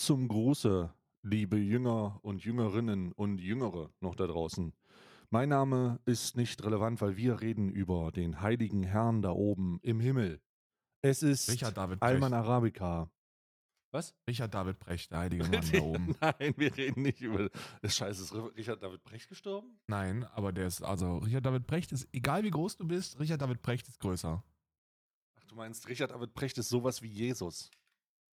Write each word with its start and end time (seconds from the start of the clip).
Zum 0.00 0.28
Gruße, 0.28 0.94
liebe 1.20 1.58
Jünger 1.58 2.20
und 2.22 2.42
Jüngerinnen 2.42 3.12
und 3.12 3.36
Jüngere 3.36 3.90
noch 4.00 4.14
da 4.14 4.26
draußen. 4.26 4.72
Mein 5.28 5.50
Name 5.50 6.00
ist 6.06 6.38
nicht 6.38 6.64
relevant, 6.64 7.02
weil 7.02 7.18
wir 7.18 7.42
reden 7.42 7.68
über 7.68 8.10
den 8.10 8.40
heiligen 8.40 8.82
Herrn 8.82 9.20
da 9.20 9.32
oben 9.32 9.78
im 9.82 10.00
Himmel. 10.00 10.40
Es 11.02 11.22
ist 11.22 11.50
Richard 11.50 11.76
David 11.76 12.00
Alman. 12.00 12.32
Arabica. 12.32 13.10
Was? 13.90 14.14
Richard 14.26 14.54
David 14.54 14.78
Brecht, 14.78 15.10
der 15.10 15.18
heilige 15.18 15.44
Mann 15.48 15.70
da 15.70 15.80
oben. 15.82 16.16
Nein, 16.18 16.54
wir 16.56 16.74
reden 16.74 17.02
nicht 17.02 17.20
über. 17.20 17.50
Das 17.82 17.94
Scheiße, 17.94 18.22
ist 18.22 18.34
Richard 18.56 18.82
David 18.82 19.04
Brecht 19.04 19.28
gestorben? 19.28 19.78
Nein, 19.86 20.24
aber 20.32 20.54
der 20.54 20.68
ist, 20.68 20.80
also 20.80 21.18
Richard 21.18 21.44
David 21.44 21.66
Brecht 21.66 21.92
ist, 21.92 22.08
egal 22.10 22.42
wie 22.42 22.50
groß 22.50 22.78
du 22.78 22.88
bist, 22.88 23.20
Richard 23.20 23.42
David 23.42 23.60
Brecht 23.60 23.86
ist 23.86 24.00
größer. 24.00 24.42
Ach, 25.38 25.44
du 25.44 25.54
meinst, 25.56 25.86
Richard 25.88 26.10
David 26.10 26.32
Brecht 26.32 26.56
ist 26.56 26.70
sowas 26.70 27.02
wie 27.02 27.08
Jesus. 27.08 27.70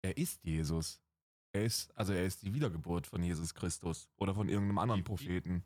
Er 0.02 0.17
ist 0.17 0.43
Jesus. 0.43 0.99
Er 1.53 1.65
ist, 1.65 1.95
also 1.97 2.13
er 2.13 2.25
ist 2.25 2.44
die 2.44 2.53
Wiedergeburt 2.53 3.07
von 3.07 3.21
Jesus 3.23 3.53
Christus 3.53 4.09
oder 4.17 4.33
von 4.33 4.47
irgendeinem 4.47 4.77
anderen 4.77 4.99
Die- 5.02 5.07
Propheten. 5.07 5.63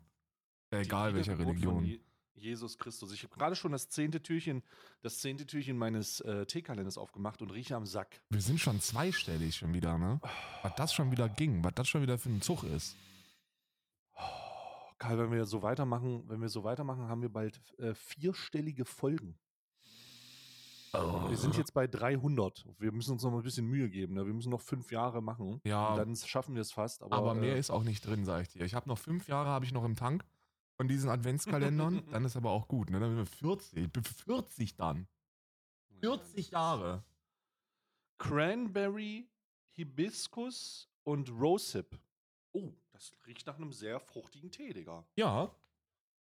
Die 0.72 0.76
Egal 0.76 1.14
welcher 1.14 1.38
Religion. 1.38 1.84
Je 1.84 2.00
Jesus 2.38 2.76
Christus. 2.76 3.12
Ich 3.12 3.22
habe 3.22 3.34
gerade 3.34 3.56
schon 3.56 3.72
das 3.72 3.88
zehnte 3.88 4.22
Türchen, 4.22 4.62
das 5.00 5.20
zehnte 5.20 5.46
Türchen 5.46 5.78
meines 5.78 6.20
äh, 6.20 6.44
Teekalenders 6.44 6.98
aufgemacht 6.98 7.40
und 7.40 7.50
rieche 7.50 7.74
am 7.76 7.86
Sack. 7.86 8.20
Wir 8.28 8.42
sind 8.42 8.60
schon 8.60 8.78
zweistellig 8.80 9.56
schon 9.56 9.72
wieder, 9.72 9.96
ne? 9.96 10.20
Was 10.62 10.74
das 10.74 10.92
schon 10.92 11.10
wieder 11.10 11.30
ging, 11.30 11.64
was 11.64 11.72
das 11.74 11.88
schon 11.88 12.02
wieder 12.02 12.18
für 12.18 12.28
ein 12.28 12.42
Zug 12.42 12.62
ist. 12.64 12.94
Oh, 14.16 14.20
Karl, 14.98 15.18
wenn 15.18 15.30
wir 15.32 15.46
so 15.46 15.62
weitermachen, 15.62 16.24
wenn 16.28 16.42
wir 16.42 16.50
so 16.50 16.62
weitermachen, 16.62 17.08
haben 17.08 17.22
wir 17.22 17.30
bald 17.30 17.58
äh, 17.78 17.94
vierstellige 17.94 18.84
Folgen. 18.84 19.38
Wir 21.28 21.36
sind 21.36 21.56
jetzt 21.56 21.72
bei 21.74 21.86
300. 21.86 22.66
Wir 22.78 22.92
müssen 22.92 23.12
uns 23.12 23.22
noch 23.22 23.30
mal 23.30 23.38
ein 23.38 23.42
bisschen 23.42 23.66
Mühe 23.66 23.88
geben. 23.88 24.14
Ne? 24.14 24.26
Wir 24.26 24.34
müssen 24.34 24.50
noch 24.50 24.60
fünf 24.60 24.90
Jahre 24.92 25.22
machen. 25.22 25.60
Ja. 25.64 25.90
Und 25.90 25.96
dann 25.98 26.16
schaffen 26.16 26.54
wir 26.54 26.62
es 26.62 26.72
fast. 26.72 27.02
Aber, 27.02 27.16
Aber 27.16 27.34
mehr 27.34 27.56
äh, 27.56 27.58
ist 27.58 27.70
auch 27.70 27.82
nicht 27.82 28.06
drin, 28.06 28.24
sag 28.24 28.42
ich 28.42 28.48
dir. 28.48 28.64
Ich 28.64 28.74
habe 28.74 28.88
noch 28.88 28.98
fünf 28.98 29.28
Jahre 29.28 29.48
habe 29.48 29.64
ich 29.64 29.72
noch 29.72 29.84
im 29.84 29.96
Tank 29.96 30.24
von 30.76 30.88
diesen 30.88 31.10
Adventskalendern. 31.10 32.04
dann 32.10 32.24
ist 32.24 32.36
aber 32.36 32.50
auch 32.50 32.68
gut, 32.68 32.90
ne? 32.90 33.00
Dann 33.00 33.10
sind 33.10 33.18
wir 33.18 33.26
40. 33.26 33.84
Ich 33.84 33.92
bin 33.92 34.04
40 34.04 34.76
dann. 34.76 35.08
40 36.00 36.50
Jahre. 36.50 37.04
Cranberry, 38.18 39.28
Hibiskus 39.72 40.88
und 41.04 41.30
Rosehip. 41.30 41.98
Oh, 42.52 42.72
das 42.92 43.12
riecht 43.26 43.46
nach 43.46 43.56
einem 43.56 43.72
sehr 43.72 44.00
fruchtigen 44.00 44.50
Tee, 44.50 44.72
Digga. 44.72 45.06
Ja. 45.16 45.54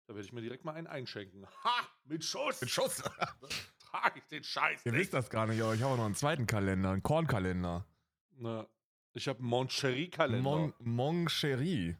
Da 0.05 0.15
werde 0.15 0.25
ich 0.25 0.33
mir 0.33 0.41
direkt 0.41 0.65
mal 0.65 0.73
einen 0.73 0.87
einschenken. 0.87 1.45
Ha! 1.63 1.87
Mit 2.05 2.23
Schuss! 2.23 2.61
Mit 2.61 2.69
Schuss. 2.69 3.03
Trage 3.91 4.19
ich 4.19 4.25
den 4.27 4.43
Scheiß. 4.43 4.85
Ihr 4.85 4.91
nicht. 4.91 5.01
wisst 5.01 5.13
das 5.13 5.29
gar 5.29 5.47
nicht, 5.47 5.61
aber 5.61 5.73
ich 5.73 5.81
habe 5.81 5.93
auch 5.93 5.97
noch 5.97 6.05
einen 6.05 6.15
zweiten 6.15 6.45
Kalender, 6.47 6.91
einen 6.91 7.03
Kornkalender. 7.03 7.85
Na, 8.37 8.67
ich 9.13 9.27
habe 9.27 9.41
Moncherie-Kalender. 9.41 10.41
Mon 10.43 10.73
Moncherie. 10.79 11.95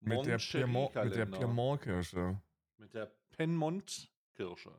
Mit 0.00 0.24
der 0.26 0.38
Piemont- 0.38 0.94
mit 1.04 1.14
der. 1.16 1.26
Piemont-Kirsche. 1.26 2.40
Mit 2.78 2.94
der 2.94 3.10
Penmont-Kirsche. 3.36 4.72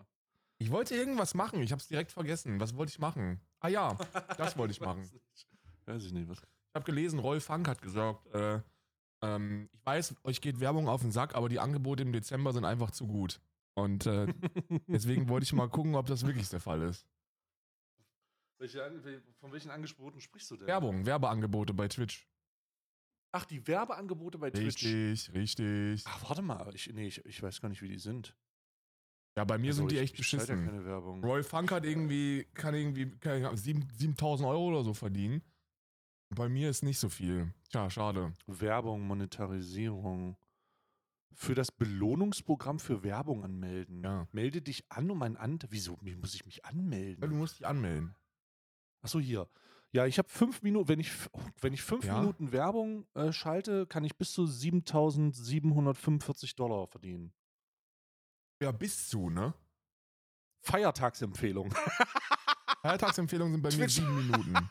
Ich 0.58 0.72
wollte 0.72 0.96
irgendwas 0.96 1.34
machen, 1.34 1.62
ich 1.62 1.72
habe 1.72 1.80
es 1.80 1.88
direkt 1.88 2.12
vergessen. 2.12 2.60
Was 2.60 2.76
wollte 2.76 2.92
ich 2.92 3.00
machen? 3.00 3.40
Ah 3.60 3.68
ja, 3.68 3.96
das 4.38 4.58
wollte 4.58 4.72
ich 4.72 4.82
machen. 4.82 5.10
Weiß 5.86 6.04
ich 6.06 6.14
nicht, 6.14 6.28
was. 6.30 6.40
Ich 6.40 6.76
habe 6.76 6.86
gelesen, 6.86 7.20
Rolf 7.20 7.46
Funk 7.46 7.68
hat 7.68 7.82
gesagt, 7.82 8.26
äh, 8.34 8.60
ähm, 9.22 9.70
ich 9.74 9.86
weiß, 9.86 10.16
euch 10.24 10.42
geht 10.42 10.60
Werbung 10.60 10.88
auf 10.88 11.02
den 11.02 11.12
Sack, 11.12 11.36
aber 11.36 11.50
die 11.50 11.60
Angebote 11.60 12.04
im 12.04 12.12
Dezember 12.14 12.54
sind 12.54 12.66
einfach 12.66 12.92
zu 12.92 13.08
gut. 13.08 13.40
Und 13.74 14.06
äh, 14.06 14.28
deswegen 14.88 15.30
wollte 15.30 15.46
ich 15.46 15.54
mal 15.54 15.70
gucken, 15.70 15.96
ob 15.96 16.06
das 16.08 16.26
wirklich 16.26 16.50
der 16.50 16.60
Fall 16.60 16.82
ist. 16.82 17.08
Welche, 18.60 19.24
von 19.40 19.52
welchen 19.52 19.72
Angeboten 19.72 20.22
sprichst 20.22 20.52
du 20.52 20.58
denn? 20.58 20.68
Werbung, 20.68 21.06
Werbeangebote 21.06 21.74
bei 21.74 21.88
Twitch. 21.88 22.28
Ach, 23.34 23.46
die 23.46 23.66
Werbeangebote 23.66 24.38
bei 24.38 24.52
Twitch. 24.52 24.84
Richtig, 24.86 25.34
richtig. 25.34 26.04
Ach, 26.06 26.30
warte 26.30 26.42
mal. 26.42 26.76
Ich, 26.76 26.92
nee, 26.94 27.08
ich, 27.08 27.26
ich 27.26 27.42
weiß 27.42 27.62
gar 27.62 27.70
nicht, 27.70 27.82
wie 27.82 27.88
die 27.88 27.98
sind. 27.98 28.36
Ja, 29.38 29.46
bei 29.46 29.58
mir 29.58 29.68
Also, 29.70 29.80
sind 29.84 29.92
die 29.92 29.96
ich- 29.96 30.02
echt 30.02 30.20
ich 30.20 30.28
schalte 30.28 30.48
ja 30.52 30.56
beschissen. 30.56 30.74
keine 30.74 30.86
Werbung. 30.86 31.24
Roy 31.24 31.42
Funk 31.42 31.72
hat 31.72 31.86
irgendwie, 31.86 32.46
kann 32.54 32.76
irgendwie 32.76 33.10
sieben- 33.56 33.88
7000 33.94 34.48
Euro 34.50 34.68
oder 34.68 34.84
so 34.84 34.94
verdienen. 34.94 35.42
Bei 36.36 36.50
mir 36.50 36.70
ist 36.70 36.84
nicht 36.84 37.00
so 37.00 37.08
viel. 37.10 37.54
Tja, 37.70 37.90
schade. 37.90 38.34
Werbung, 38.48 39.02
Monetarisierung. 39.08 40.36
Für 41.34 41.56
das 41.56 41.72
Belohnungsprogramm 41.72 42.80
für 42.80 43.04
Werbung 43.04 43.44
anmelden. 43.44 44.04
Ja. 44.04 44.28
Melde 44.32 44.62
dich 44.62 44.86
an, 44.92 45.10
um 45.10 45.22
ein 45.24 45.38
Ant. 45.38 45.66
Wieso 45.70 45.98
wie 46.02 46.16
muss 46.16 46.36
ich 46.36 46.46
mich 46.46 46.58
Ja, 46.58 46.64
Du 46.72 46.78
anmelden? 46.78 47.38
musst 47.38 47.60
dich 47.60 47.66
anmelden. 47.68 48.16
Achso, 49.02 49.20
hier. 49.20 49.48
Ja, 49.94 50.06
ich 50.06 50.18
habe 50.18 50.30
fünf 50.30 50.62
Minuten. 50.62 50.88
Wenn 50.88 51.00
ich, 51.00 51.12
wenn 51.60 51.74
ich 51.74 51.82
fünf 51.82 52.06
Ja. 52.06 52.20
Minuten 52.20 52.52
Werbung 52.52 53.08
äh, 53.14 53.32
schalte, 53.34 53.86
kann 53.88 54.04
ich 54.04 54.16
bis 54.18 54.34
zu 54.34 54.44
7.745 54.44 56.56
Dollar 56.56 56.88
verdienen. 56.88 57.34
Ja, 58.62 58.72
bis 58.72 59.10
zu, 59.10 59.30
ne? 59.30 59.54
Feiertagsempfehlung. 60.62 61.74
Feiertagsempfehlungen 62.82 63.54
sind 63.54 63.62
bei 63.64 63.76
mir 63.76 63.90
sieben 63.90 64.16
Minuten. 64.28 64.70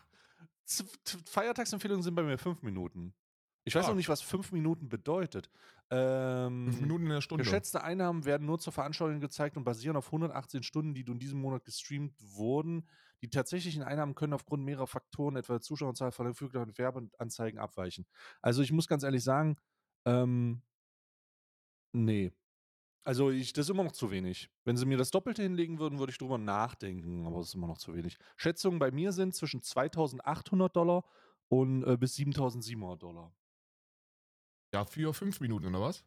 Feiertagsempfehlungen 1.27 2.03
sind 2.03 2.15
bei 2.15 2.23
mir 2.23 2.39
fünf 2.39 2.63
Minuten. 2.63 3.13
Ich 3.71 3.75
weiß 3.77 3.89
noch 3.89 3.95
nicht, 3.95 4.09
was 4.09 4.21
fünf 4.21 4.53
Minuten 4.53 4.89
bedeutet. 4.89 5.49
Ähm, 5.91 6.67
Fünf 6.67 6.81
Minuten 6.81 7.05
in 7.05 7.11
der 7.11 7.21
Stunde. 7.21 7.45
Geschätzte 7.45 7.83
Einnahmen 7.83 8.25
werden 8.25 8.47
nur 8.47 8.59
zur 8.59 8.73
Veranschaulichung 8.73 9.21
gezeigt 9.21 9.57
und 9.57 9.65
basieren 9.65 9.97
auf 9.97 10.07
118 10.07 10.63
Stunden, 10.63 10.95
die 10.95 11.03
in 11.03 11.19
diesem 11.19 11.41
Monat 11.41 11.65
gestreamt 11.65 12.15
wurden. 12.21 12.89
Die 13.23 13.29
tatsächlichen 13.29 13.83
Einnahmen 13.83 14.15
können 14.15 14.33
aufgrund 14.33 14.65
mehrerer 14.65 14.87
Faktoren, 14.87 15.37
etwa 15.37 15.55
der 15.55 15.61
Zuschauerzahl, 15.61 16.11
verfügbar 16.11 16.63
und 16.63 16.79
Werbeanzeigen 16.79 17.61
abweichen. 17.61 18.07
Also 18.41 18.63
ich 18.63 18.73
muss 18.73 18.89
ganz 18.89 19.03
ehrlich 19.03 19.23
sagen, 19.23 19.57
ähm, 20.05 20.63
nee. 21.93 22.33
Also 23.03 23.31
ich, 23.31 23.53
das 23.53 23.67
ist 23.67 23.71
immer 23.71 23.85
noch 23.85 23.93
zu 23.93 24.11
wenig. 24.11 24.51
Wenn 24.65 24.77
sie 24.77 24.87
mir 24.87 24.99
das 24.99 25.11
Doppelte 25.11 25.43
hinlegen 25.43 25.79
würden, 25.79 25.99
würde 25.99 26.13
ich 26.13 26.19
drüber 26.19 26.39
nachdenken, 26.39 27.27
aber 27.27 27.41
es 27.41 27.49
ist 27.49 27.55
immer 27.55 27.67
noch 27.67 27.79
zu 27.79 27.95
wenig. 27.95 28.19
Schätzungen 28.37 28.79
bei 28.79 28.91
mir 28.91 29.13
sind 29.13 29.35
zwischen 29.35 29.63
2800 29.63 30.75
Dollar 30.75 31.05
und 31.49 31.83
äh, 31.85 31.97
bis 31.97 32.15
7700 32.15 33.03
Dollar. 33.03 33.33
Ja, 34.73 34.85
für 34.85 35.13
fünf 35.15 35.41
Minuten, 35.41 35.67
oder 35.67 35.81
was? 35.81 36.05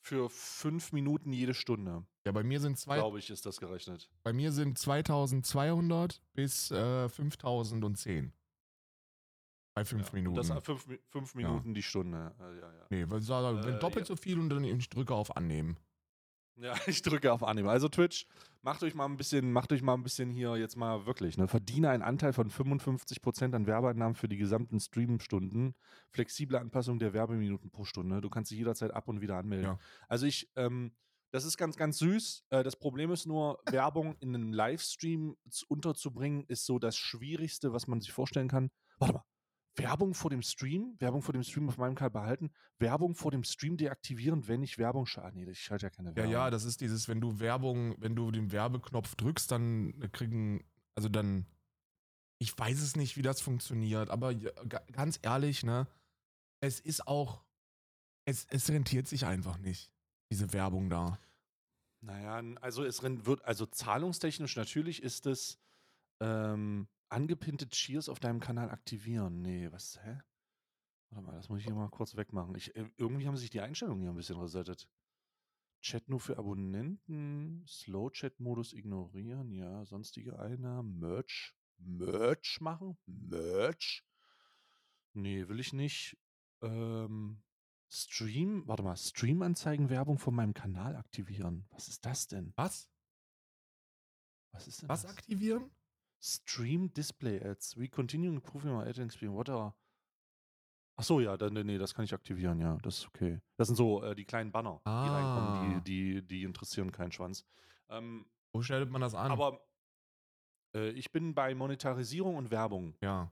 Für 0.00 0.30
fünf 0.30 0.92
Minuten 0.92 1.32
jede 1.32 1.52
Stunde, 1.52 2.06
Ja, 2.24 2.32
bei 2.32 2.42
mir 2.44 2.60
sind 2.60 2.78
zwei, 2.78 2.96
glaube 2.96 3.18
ich, 3.18 3.28
ist 3.30 3.44
das 3.44 3.58
gerechnet. 3.58 4.08
bei 4.22 4.32
mir 4.32 4.52
sind 4.52 4.78
2200 4.78 6.22
bis 6.32 6.70
äh, 6.70 7.08
5010. 7.08 8.32
Bei 9.74 9.84
fünf 9.84 10.06
Ja, 10.08 10.14
Minuten. 10.14 10.36
Das 10.36 10.64
fünf, 10.64 10.86
fünf 11.10 11.34
Minuten 11.34 11.74
die 11.74 11.82
Stunde. 11.82 12.34
Äh, 12.40 12.58
ja, 12.60 12.72
ja. 12.72 12.86
nee, 12.90 13.04
weil, 13.10 13.20
wenn 13.64 13.74
Äh, 13.74 13.78
doppelt 13.78 14.08
ja. 14.08 14.14
so 14.14 14.16
viel 14.16 14.38
und 14.38 14.48
dann 14.48 14.64
ich 14.64 14.88
drücke 14.88 15.14
auf 15.14 15.36
Annehmen. 15.36 15.76
Ja, 16.56 16.74
ich 16.86 17.02
drücke 17.02 17.32
auf 17.32 17.42
Annehmen. 17.42 17.68
Also 17.68 17.88
Twitch, 17.88 18.26
macht 18.62 18.82
euch 18.82 18.94
mal 18.94 19.04
ein 19.04 19.16
bisschen, 19.16 19.52
macht 19.52 19.72
euch 19.72 19.82
mal 19.82 19.94
ein 19.94 20.02
bisschen 20.02 20.30
hier 20.30 20.56
jetzt 20.56 20.76
mal 20.76 21.06
wirklich, 21.06 21.38
ne? 21.38 21.48
Verdiene 21.48 21.90
einen 21.90 22.02
Anteil 22.02 22.32
von 22.32 22.50
55% 22.50 23.54
an 23.54 23.66
Werbeeinnahmen 23.66 24.14
für 24.14 24.28
die 24.28 24.36
gesamten 24.36 24.80
Streamstunden. 24.80 25.74
Flexible 26.10 26.58
Anpassung 26.58 26.98
der 26.98 27.12
Werbeminuten 27.12 27.70
pro 27.70 27.84
Stunde. 27.84 28.20
Du 28.20 28.30
kannst 28.30 28.50
dich 28.50 28.58
jederzeit 28.58 28.92
ab 28.92 29.08
und 29.08 29.20
wieder 29.20 29.36
anmelden. 29.36 29.66
Ja. 29.66 29.78
Also 30.08 30.26
ich, 30.26 30.50
ähm, 30.56 30.92
das 31.30 31.44
ist 31.44 31.56
ganz, 31.56 31.76
ganz 31.76 31.98
süß. 31.98 32.44
Äh, 32.50 32.62
das 32.62 32.76
Problem 32.76 33.10
ist 33.10 33.26
nur, 33.26 33.60
Werbung 33.70 34.16
in 34.20 34.34
einen 34.34 34.52
Livestream 34.52 35.36
unterzubringen, 35.68 36.44
ist 36.48 36.66
so 36.66 36.78
das 36.78 36.96
Schwierigste, 36.96 37.72
was 37.72 37.86
man 37.86 38.00
sich 38.00 38.12
vorstellen 38.12 38.48
kann. 38.48 38.70
Warte 38.98 39.14
mal. 39.14 39.24
Werbung 39.76 40.14
vor 40.14 40.30
dem 40.30 40.42
Stream, 40.42 40.96
Werbung 40.98 41.22
vor 41.22 41.32
dem 41.32 41.42
Stream 41.42 41.68
auf 41.68 41.76
meinem 41.78 41.94
Kanal 41.94 42.10
behalten, 42.10 42.50
Werbung 42.78 43.14
vor 43.14 43.30
dem 43.30 43.44
Stream 43.44 43.76
deaktivieren, 43.76 44.48
wenn 44.48 44.62
ich 44.62 44.78
Werbung 44.78 45.06
schalte. 45.06 45.36
Nee, 45.36 45.50
ich 45.50 45.60
schalte 45.60 45.86
ja 45.86 45.90
keine 45.90 46.10
Ja, 46.10 46.16
Werbung. 46.16 46.32
ja, 46.32 46.50
das 46.50 46.64
ist 46.64 46.80
dieses, 46.80 47.08
wenn 47.08 47.20
du 47.20 47.38
Werbung, 47.40 47.94
wenn 48.00 48.16
du 48.16 48.30
den 48.30 48.52
Werbeknopf 48.52 49.14
drückst, 49.16 49.50
dann 49.50 50.10
kriegen, 50.12 50.64
also 50.94 51.08
dann, 51.08 51.46
ich 52.38 52.56
weiß 52.58 52.80
es 52.80 52.96
nicht, 52.96 53.16
wie 53.16 53.22
das 53.22 53.40
funktioniert, 53.40 54.10
aber 54.10 54.30
ja, 54.32 54.50
ga- 54.68 54.84
ganz 54.92 55.18
ehrlich, 55.22 55.62
ne, 55.62 55.86
es 56.60 56.80
ist 56.80 57.06
auch, 57.06 57.44
es, 58.24 58.46
es 58.50 58.68
rentiert 58.70 59.06
sich 59.08 59.26
einfach 59.26 59.58
nicht, 59.58 59.92
diese 60.30 60.52
Werbung 60.52 60.88
da. 60.90 61.18
Naja, 62.00 62.42
also 62.60 62.84
es 62.84 63.02
wird, 63.02 63.44
also 63.44 63.66
zahlungstechnisch 63.66 64.56
natürlich 64.56 65.02
ist 65.02 65.26
es 65.26 65.58
ähm, 66.20 66.88
angepinnte 67.08 67.68
Cheers 67.68 68.08
auf 68.08 68.20
deinem 68.20 68.40
Kanal 68.40 68.70
aktivieren. 68.70 69.42
Nee, 69.42 69.70
was, 69.72 69.98
hä? 70.02 70.20
Warte 71.10 71.26
mal, 71.26 71.36
das 71.36 71.48
muss 71.48 71.60
ich 71.60 71.66
hier 71.66 71.74
mal 71.74 71.88
kurz 71.88 72.16
wegmachen. 72.16 72.54
Ich, 72.56 72.74
äh, 72.76 72.90
irgendwie 72.96 73.26
haben 73.26 73.36
sich 73.36 73.50
die 73.50 73.60
Einstellungen 73.60 74.02
hier 74.02 74.10
ein 74.10 74.16
bisschen 74.16 74.38
resettet. 74.38 74.88
Chat 75.80 76.08
nur 76.08 76.20
für 76.20 76.38
Abonnenten, 76.38 77.64
Slow-Chat-Modus 77.66 78.72
ignorieren, 78.72 79.52
ja, 79.52 79.84
sonstige 79.84 80.38
Einnahmen, 80.38 80.98
Merch, 80.98 81.54
Merch 81.78 82.58
machen, 82.60 82.98
Merch. 83.06 84.04
Nee, 85.12 85.48
will 85.48 85.60
ich 85.60 85.72
nicht. 85.72 86.18
Ähm, 86.62 87.42
Stream, 87.88 88.66
warte 88.66 88.82
mal, 88.82 88.96
Stream-Anzeigen-Werbung 88.96 90.18
von 90.18 90.34
meinem 90.34 90.54
Kanal 90.54 90.96
aktivieren. 90.96 91.66
Was 91.70 91.88
ist 91.88 92.04
das 92.04 92.26
denn? 92.26 92.52
Was? 92.56 92.90
Was 94.52 94.66
ist 94.66 94.82
denn 94.82 94.88
Was 94.88 95.02
das? 95.02 95.12
aktivieren? 95.12 95.70
Stream 96.26 96.92
Display 96.92 97.40
Ads. 97.40 97.76
We 97.76 97.88
continue 97.88 98.30
improving 98.30 98.72
our 98.72 98.82
ad 98.82 98.98
experience. 98.98 99.36
What 99.36 99.48
are 99.48 99.74
Ach 100.98 101.04
so, 101.04 101.20
ja, 101.20 101.36
dann, 101.36 101.52
nee, 101.52 101.76
das 101.76 101.94
kann 101.94 102.06
ich 102.06 102.14
aktivieren, 102.14 102.58
ja, 102.58 102.78
das 102.82 102.98
ist 102.98 103.06
okay. 103.08 103.38
Das 103.58 103.68
sind 103.68 103.76
so 103.76 104.02
äh, 104.02 104.14
die 104.14 104.24
kleinen 104.24 104.50
Banner, 104.50 104.80
die 104.86 104.88
Ah. 104.88 105.12
reinkommen, 105.12 105.84
die, 105.84 106.20
die, 106.20 106.26
die 106.26 106.42
interessieren 106.42 106.90
keinen 106.90 107.12
Schwanz. 107.12 107.44
Ähm, 107.90 108.24
Wo 108.52 108.62
stellt 108.62 108.90
man 108.90 109.02
das 109.02 109.14
an? 109.14 109.30
aber 109.30 109.60
äh, 110.74 110.88
ich 110.90 111.12
bin 111.12 111.34
bei 111.34 111.54
Monetarisierung 111.54 112.36
und 112.36 112.50
Werbung 112.50 112.96
ja. 113.02 113.30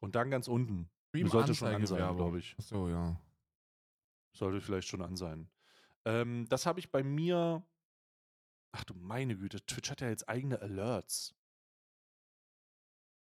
und 0.00 0.14
dann 0.14 0.30
ganz 0.30 0.46
unten. 0.46 0.88
Stream 1.08 1.26
sollte 1.28 1.54
schon 1.54 1.68
an 1.68 1.86
sein, 1.86 2.16
glaube 2.16 2.38
ich. 2.38 2.56
Achso, 2.56 2.88
ja. 2.88 3.20
Sollte 4.32 4.60
vielleicht 4.60 4.86
schon 4.86 5.02
an 5.02 5.16
sein. 5.16 5.50
Ähm, 6.04 6.46
das 6.48 6.66
habe 6.66 6.78
ich 6.78 6.92
bei 6.92 7.02
mir. 7.02 7.66
Ach 8.70 8.84
du 8.84 8.94
meine 8.94 9.36
Güte, 9.36 9.64
Twitch 9.66 9.90
hat 9.90 10.02
ja 10.02 10.08
jetzt 10.08 10.28
eigene 10.28 10.60
Alerts. 10.60 11.35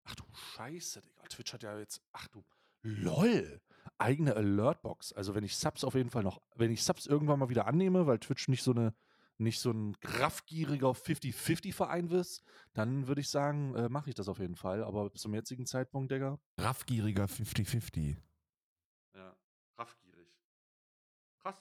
Ach 0.06 0.16
du 0.16 0.24
Scheiße, 0.34 1.02
Digga. 1.02 1.24
Twitch 1.30 1.54
hat 1.54 1.64
ja 1.64 1.78
jetzt. 1.80 2.02
Ach 2.12 2.28
du. 2.28 2.44
LOL! 2.82 3.62
Eigene 3.98 4.36
Alertbox. 4.36 5.14
Also 5.14 5.36
wenn 5.36 5.44
ich 5.44 5.56
Subs 5.58 5.84
auf 5.84 5.96
jeden 5.96 6.10
Fall 6.10 6.24
noch, 6.24 6.42
wenn 6.56 6.72
ich 6.72 6.84
Subs 6.84 7.06
irgendwann 7.06 7.40
mal 7.40 7.50
wieder 7.50 7.68
annehme, 7.68 8.06
weil 8.08 8.20
Twitch 8.20 8.48
nicht 8.50 8.64
so 8.64 8.72
eine, 8.72 8.94
nicht 9.38 9.60
so 9.60 9.72
ein 9.72 9.96
raffgieriger 10.04 10.90
50-50-Verein 10.90 12.10
ist, 12.10 12.44
dann 12.74 13.08
würde 13.08 13.22
ich 13.22 13.30
sagen, 13.30 13.74
äh, 13.76 13.88
mache 13.90 14.10
ich 14.10 14.16
das 14.16 14.28
auf 14.28 14.40
jeden 14.40 14.56
Fall. 14.56 14.84
Aber 14.84 15.10
bis 15.10 15.22
zum 15.22 15.34
jetzigen 15.34 15.66
Zeitpunkt, 15.66 16.12
Digga. 16.12 16.40
Raffgieriger 16.60 17.26
50-50. 17.26 18.18
Ja, 19.16 19.36
raffgierig. 19.78 20.28
Krass. 21.42 21.56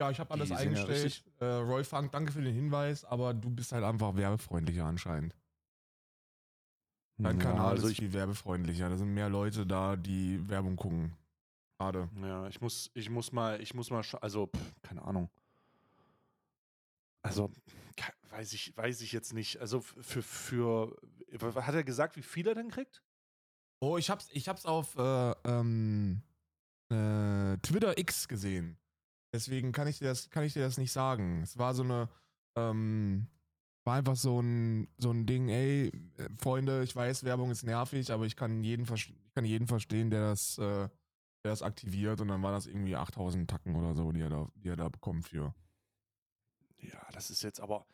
Ja, 0.00 0.10
ich 0.10 0.20
habe 0.20 0.30
alles 0.30 0.48
ja 0.48 0.56
eingestellt. 0.56 1.04
richtig- 1.04 1.32
äh, 1.40 1.44
Roy 1.44 1.84
Funk, 1.84 2.12
danke 2.12 2.32
für 2.32 2.42
den 2.42 2.54
Hinweis, 2.54 3.04
aber 3.04 3.34
du 3.34 3.50
bist 3.50 3.72
halt 3.72 3.84
einfach 3.84 4.16
werbefreundlicher 4.16 4.84
anscheinend. 4.86 5.34
Dein 7.22 7.38
Ja, 7.38 7.44
Kanal 7.44 7.70
also 7.70 7.88
ist 7.88 7.98
viel 7.98 8.12
werbefreundlicher. 8.12 8.88
Da 8.88 8.96
sind 8.96 9.12
mehr 9.12 9.28
Leute 9.28 9.66
da, 9.66 9.96
die 9.96 10.48
Werbung 10.48 10.76
gucken. 10.76 11.12
Schade. 11.80 12.08
Ja, 12.22 12.46
ich 12.48 12.60
muss, 12.60 12.90
ich 12.94 13.10
muss 13.10 13.32
mal, 13.32 13.60
ich 13.60 13.74
muss 13.74 13.90
mal, 13.90 14.02
also, 14.20 14.46
pff, 14.46 14.82
keine 14.82 15.02
Ahnung. 15.02 15.30
Also, 17.22 17.50
weiß 18.30 18.52
ich, 18.52 18.76
weiß 18.76 19.00
ich 19.02 19.12
jetzt 19.12 19.34
nicht. 19.34 19.60
Also 19.60 19.80
für, 19.80 20.22
für, 20.22 20.96
hat 21.56 21.74
er 21.74 21.84
gesagt, 21.84 22.16
wie 22.16 22.22
viel 22.22 22.46
er 22.48 22.54
denn 22.54 22.70
kriegt? 22.70 23.02
Oh, 23.80 23.98
ich 23.98 24.10
hab's, 24.10 24.28
ich 24.32 24.48
hab's 24.48 24.66
auf 24.66 24.96
äh, 24.96 25.34
ähm, 25.44 26.22
äh, 26.90 27.56
Twitter 27.58 27.98
X 27.98 28.28
gesehen. 28.28 28.78
Deswegen 29.32 29.72
kann 29.72 29.88
ich 29.88 29.98
dir 29.98 30.06
das, 30.06 30.30
kann 30.30 30.44
ich 30.44 30.54
dir 30.54 30.62
das 30.62 30.78
nicht 30.78 30.92
sagen. 30.92 31.42
Es 31.42 31.56
war 31.56 31.74
so 31.74 31.82
eine, 31.82 32.08
ähm, 32.56 33.26
war 33.84 33.96
einfach 33.96 34.16
so 34.16 34.40
ein, 34.40 34.88
so 34.98 35.10
ein 35.10 35.26
Ding, 35.26 35.48
ey, 35.48 35.90
Freunde, 36.38 36.82
ich 36.82 36.94
weiß, 36.94 37.24
Werbung 37.24 37.50
ist 37.50 37.62
nervig, 37.62 38.12
aber 38.12 38.26
ich 38.26 38.36
kann 38.36 38.62
jeden, 38.62 38.86
ich 38.94 39.14
kann 39.34 39.44
jeden 39.44 39.66
verstehen, 39.66 40.10
der 40.10 40.20
das, 40.20 40.58
äh, 40.58 40.88
der 41.42 41.52
das 41.52 41.62
aktiviert 41.62 42.20
und 42.20 42.28
dann 42.28 42.42
war 42.42 42.52
das 42.52 42.66
irgendwie 42.66 42.96
8000 42.96 43.48
Tacken 43.48 43.74
oder 43.74 43.94
so, 43.94 44.12
die 44.12 44.20
er 44.20 44.30
da, 44.30 44.48
die 44.54 44.68
er 44.68 44.76
da 44.76 44.88
bekommt 44.88 45.26
für. 45.26 45.54
Ja, 46.78 47.06
das 47.12 47.30
ist 47.30 47.42
jetzt 47.42 47.60
aber, 47.60 47.86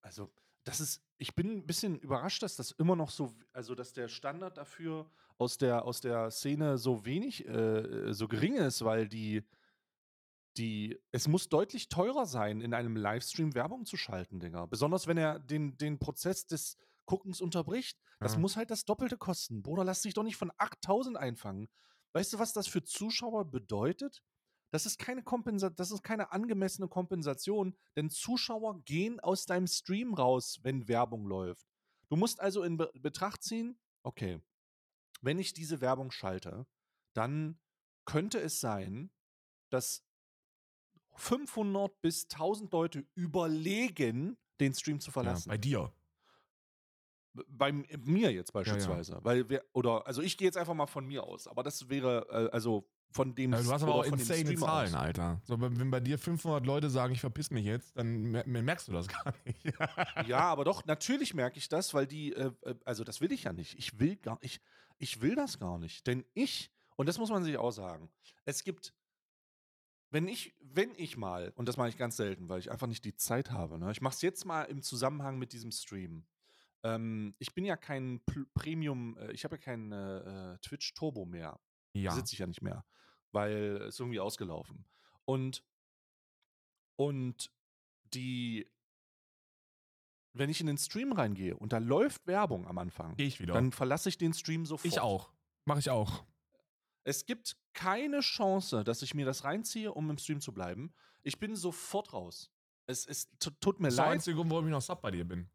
also, 0.00 0.32
das 0.64 0.80
ist, 0.80 1.02
ich 1.18 1.34
bin 1.34 1.50
ein 1.50 1.66
bisschen 1.66 1.98
überrascht, 1.98 2.42
dass 2.42 2.56
das 2.56 2.70
immer 2.72 2.96
noch 2.96 3.10
so, 3.10 3.34
also, 3.52 3.74
dass 3.74 3.92
der 3.92 4.08
Standard 4.08 4.56
dafür 4.56 5.10
aus 5.38 5.58
der, 5.58 5.84
aus 5.84 6.00
der 6.00 6.30
Szene 6.30 6.78
so 6.78 7.04
wenig, 7.04 7.46
äh, 7.46 8.12
so 8.12 8.28
gering 8.28 8.56
ist, 8.56 8.84
weil 8.84 9.08
die, 9.08 9.42
die, 10.56 11.00
es 11.12 11.28
muss 11.28 11.48
deutlich 11.48 11.88
teurer 11.88 12.26
sein, 12.26 12.60
in 12.60 12.74
einem 12.74 12.96
Livestream 12.96 13.54
Werbung 13.54 13.84
zu 13.86 13.96
schalten, 13.96 14.40
Digga. 14.40 14.66
Besonders 14.66 15.06
wenn 15.06 15.16
er 15.16 15.38
den, 15.38 15.76
den 15.78 15.98
Prozess 15.98 16.46
des 16.46 16.76
Guckens 17.06 17.40
unterbricht. 17.40 17.98
Das 18.20 18.34
Ja. 18.34 18.38
muss 18.38 18.56
halt 18.56 18.70
das 18.70 18.84
Doppelte 18.84 19.16
kosten. 19.16 19.62
Bruder, 19.62 19.84
lass 19.84 20.02
dich 20.02 20.14
doch 20.14 20.22
nicht 20.22 20.36
von 20.36 20.52
8000 20.58 21.16
einfangen. 21.16 21.68
Weißt 22.12 22.32
du, 22.32 22.38
was 22.38 22.52
das 22.52 22.68
für 22.68 22.84
Zuschauer 22.84 23.50
bedeutet? 23.50 24.22
Das 24.70 24.86
ist 24.86 24.98
keine 24.98 25.22
Kompensa 25.22 25.68
das 25.68 25.90
ist 25.90 26.02
keine 26.02 26.32
angemessene 26.32 26.88
Kompensation, 26.88 27.76
denn 27.96 28.08
Zuschauer 28.08 28.82
gehen 28.84 29.20
aus 29.20 29.44
deinem 29.44 29.66
Stream 29.66 30.14
raus, 30.14 30.60
wenn 30.62 30.88
Werbung 30.88 31.26
läuft. 31.26 31.66
Du 32.08 32.16
musst 32.16 32.40
also 32.40 32.62
in 32.62 32.76
Be 32.78 32.90
Betracht 32.94 33.42
ziehen, 33.42 33.78
okay, 34.02 34.40
wenn 35.20 35.38
ich 35.38 35.52
diese 35.52 35.80
Werbung 35.80 36.10
schalte, 36.10 36.66
dann 37.14 37.58
könnte 38.06 38.38
es 38.40 38.60
sein, 38.60 39.10
dass 39.70 40.04
500 41.14 42.00
bis 42.00 42.28
1000 42.28 42.72
Leute 42.72 43.04
überlegen, 43.14 44.36
den 44.60 44.74
Stream 44.74 45.00
zu 45.00 45.10
Ja, 45.10 45.12
verlassen. 45.12 45.48
bei 45.48 45.58
dir. 45.58 45.92
Bei 47.48 47.72
mir 47.72 48.30
jetzt 48.32 48.52
beispielsweise. 48.52 49.18
Weil 49.22 49.48
wir, 49.48 49.64
oder, 49.72 50.06
also 50.06 50.20
ich 50.20 50.36
gehe 50.36 50.46
jetzt 50.46 50.58
einfach 50.58 50.74
mal 50.74 50.86
von 50.86 51.06
mir 51.06 51.24
aus, 51.24 51.46
aber 51.46 51.62
das 51.62 51.88
wäre, 51.88 52.26
äh, 52.30 52.50
also 52.52 52.86
von 53.10 53.34
dem 53.34 53.52
Ja, 53.52 53.62
du 53.62 53.72
hast 53.72 53.82
aber 53.82 53.94
auch 53.94 54.04
insane 54.04 54.54
Zahlen, 54.54 54.94
aus. 54.94 55.00
Alter. 55.00 55.40
So, 55.44 55.58
wenn, 55.60 55.90
bei 55.90 56.00
dir 56.00 56.18
500 56.18 56.66
Leute 56.66 56.90
sagen, 56.90 57.14
ich 57.14 57.20
verpiss 57.20 57.50
mich 57.50 57.64
jetzt, 57.64 57.96
dann 57.96 58.22
mer- 58.24 58.46
merkst 58.46 58.88
du 58.88 58.92
das 58.92 59.08
gar 59.24 59.32
nicht. 59.46 59.64
Ja, 60.26 60.40
aber 60.40 60.64
doch, 60.64 60.84
natürlich 60.84 61.32
merke 61.32 61.56
ich 61.58 61.68
das, 61.70 61.94
weil 61.94 62.06
die, 62.06 62.32
äh, 62.34 62.52
äh, 62.62 62.74
also 62.84 63.02
das 63.02 63.22
will 63.22 63.32
ich 63.32 63.44
ja 63.44 63.52
nicht. 63.54 63.78
Ich 63.78 63.98
will 63.98 64.16
gar 64.16 64.38
ich, 64.42 64.60
ich 64.98 65.22
will 65.22 65.34
das 65.34 65.58
gar 65.58 65.78
nicht. 65.78 66.06
Denn 66.06 66.26
ich, 66.34 66.70
und 66.96 67.08
das 67.08 67.18
muss 67.18 67.30
man 67.30 67.44
sich 67.44 67.56
auch 67.56 67.70
sagen, 67.72 68.10
es 68.44 68.62
gibt, 68.62 68.94
wenn 70.12 70.28
ich, 70.28 70.54
wenn 70.60 70.92
ich 70.96 71.16
mal, 71.16 71.52
und 71.56 71.66
das 71.66 71.76
mache 71.76 71.88
ich 71.88 71.96
ganz 71.96 72.16
selten, 72.16 72.48
weil 72.48 72.60
ich 72.60 72.70
einfach 72.70 72.86
nicht 72.86 73.04
die 73.04 73.16
Zeit 73.16 73.50
habe, 73.50 73.78
ne? 73.78 73.90
ich 73.90 74.00
mache 74.00 74.14
es 74.14 74.22
jetzt 74.22 74.44
mal 74.44 74.62
im 74.64 74.82
Zusammenhang 74.82 75.38
mit 75.38 75.52
diesem 75.52 75.72
Stream. 75.72 76.26
Ähm, 76.84 77.34
ich 77.38 77.54
bin 77.54 77.64
ja 77.64 77.76
kein 77.76 78.20
Pl- 78.26 78.46
Premium, 78.54 79.16
äh, 79.18 79.32
ich 79.32 79.44
habe 79.44 79.56
ja 79.56 79.62
kein 79.62 79.90
äh, 79.92 80.52
äh, 80.52 80.58
Twitch 80.58 80.94
Turbo 80.94 81.24
mehr. 81.24 81.58
ja. 81.94 82.10
Besitze 82.10 82.34
ich 82.34 82.38
ja 82.40 82.46
nicht 82.46 82.62
mehr, 82.62 82.84
weil 83.32 83.82
es 83.88 83.98
irgendwie 83.98 84.20
ausgelaufen. 84.20 84.84
Und, 85.24 85.64
und 86.96 87.50
die, 88.12 88.68
wenn 90.34 90.50
ich 90.50 90.60
in 90.60 90.66
den 90.66 90.78
Stream 90.78 91.12
reingehe 91.12 91.56
und 91.56 91.72
da 91.72 91.78
läuft 91.78 92.26
Werbung 92.26 92.66
am 92.66 92.78
Anfang, 92.78 93.16
Gehe 93.16 93.26
ich 93.28 93.40
wieder. 93.40 93.54
dann 93.54 93.72
verlasse 93.72 94.08
ich 94.08 94.18
den 94.18 94.34
Stream 94.34 94.66
sofort. 94.66 94.92
ich 94.92 95.00
auch. 95.00 95.30
Mache 95.64 95.78
ich 95.78 95.88
auch. 95.90 96.24
Es 97.04 97.26
gibt 97.26 97.56
keine 97.74 98.20
Chance, 98.20 98.84
dass 98.84 99.02
ich 99.02 99.14
mir 99.14 99.26
das 99.26 99.44
reinziehe, 99.44 99.92
um 99.92 100.08
im 100.10 100.18
Stream 100.18 100.40
zu 100.40 100.52
bleiben. 100.52 100.92
Ich 101.22 101.38
bin 101.38 101.56
sofort 101.56 102.12
raus. 102.12 102.50
Es, 102.86 103.06
es 103.06 103.28
tu- 103.38 103.50
tut 103.60 103.80
mir 103.80 103.86
Das 103.88 103.94
ist 103.94 103.98
der 103.98 104.06
leid. 104.06 104.14
einzige 104.14 104.36
Grund, 104.36 104.50
warum 104.50 104.66
ich 104.66 104.70
noch 104.70 104.82
Sub 104.82 105.00
bei 105.02 105.10
dir 105.10 105.24
bin. 105.24 105.48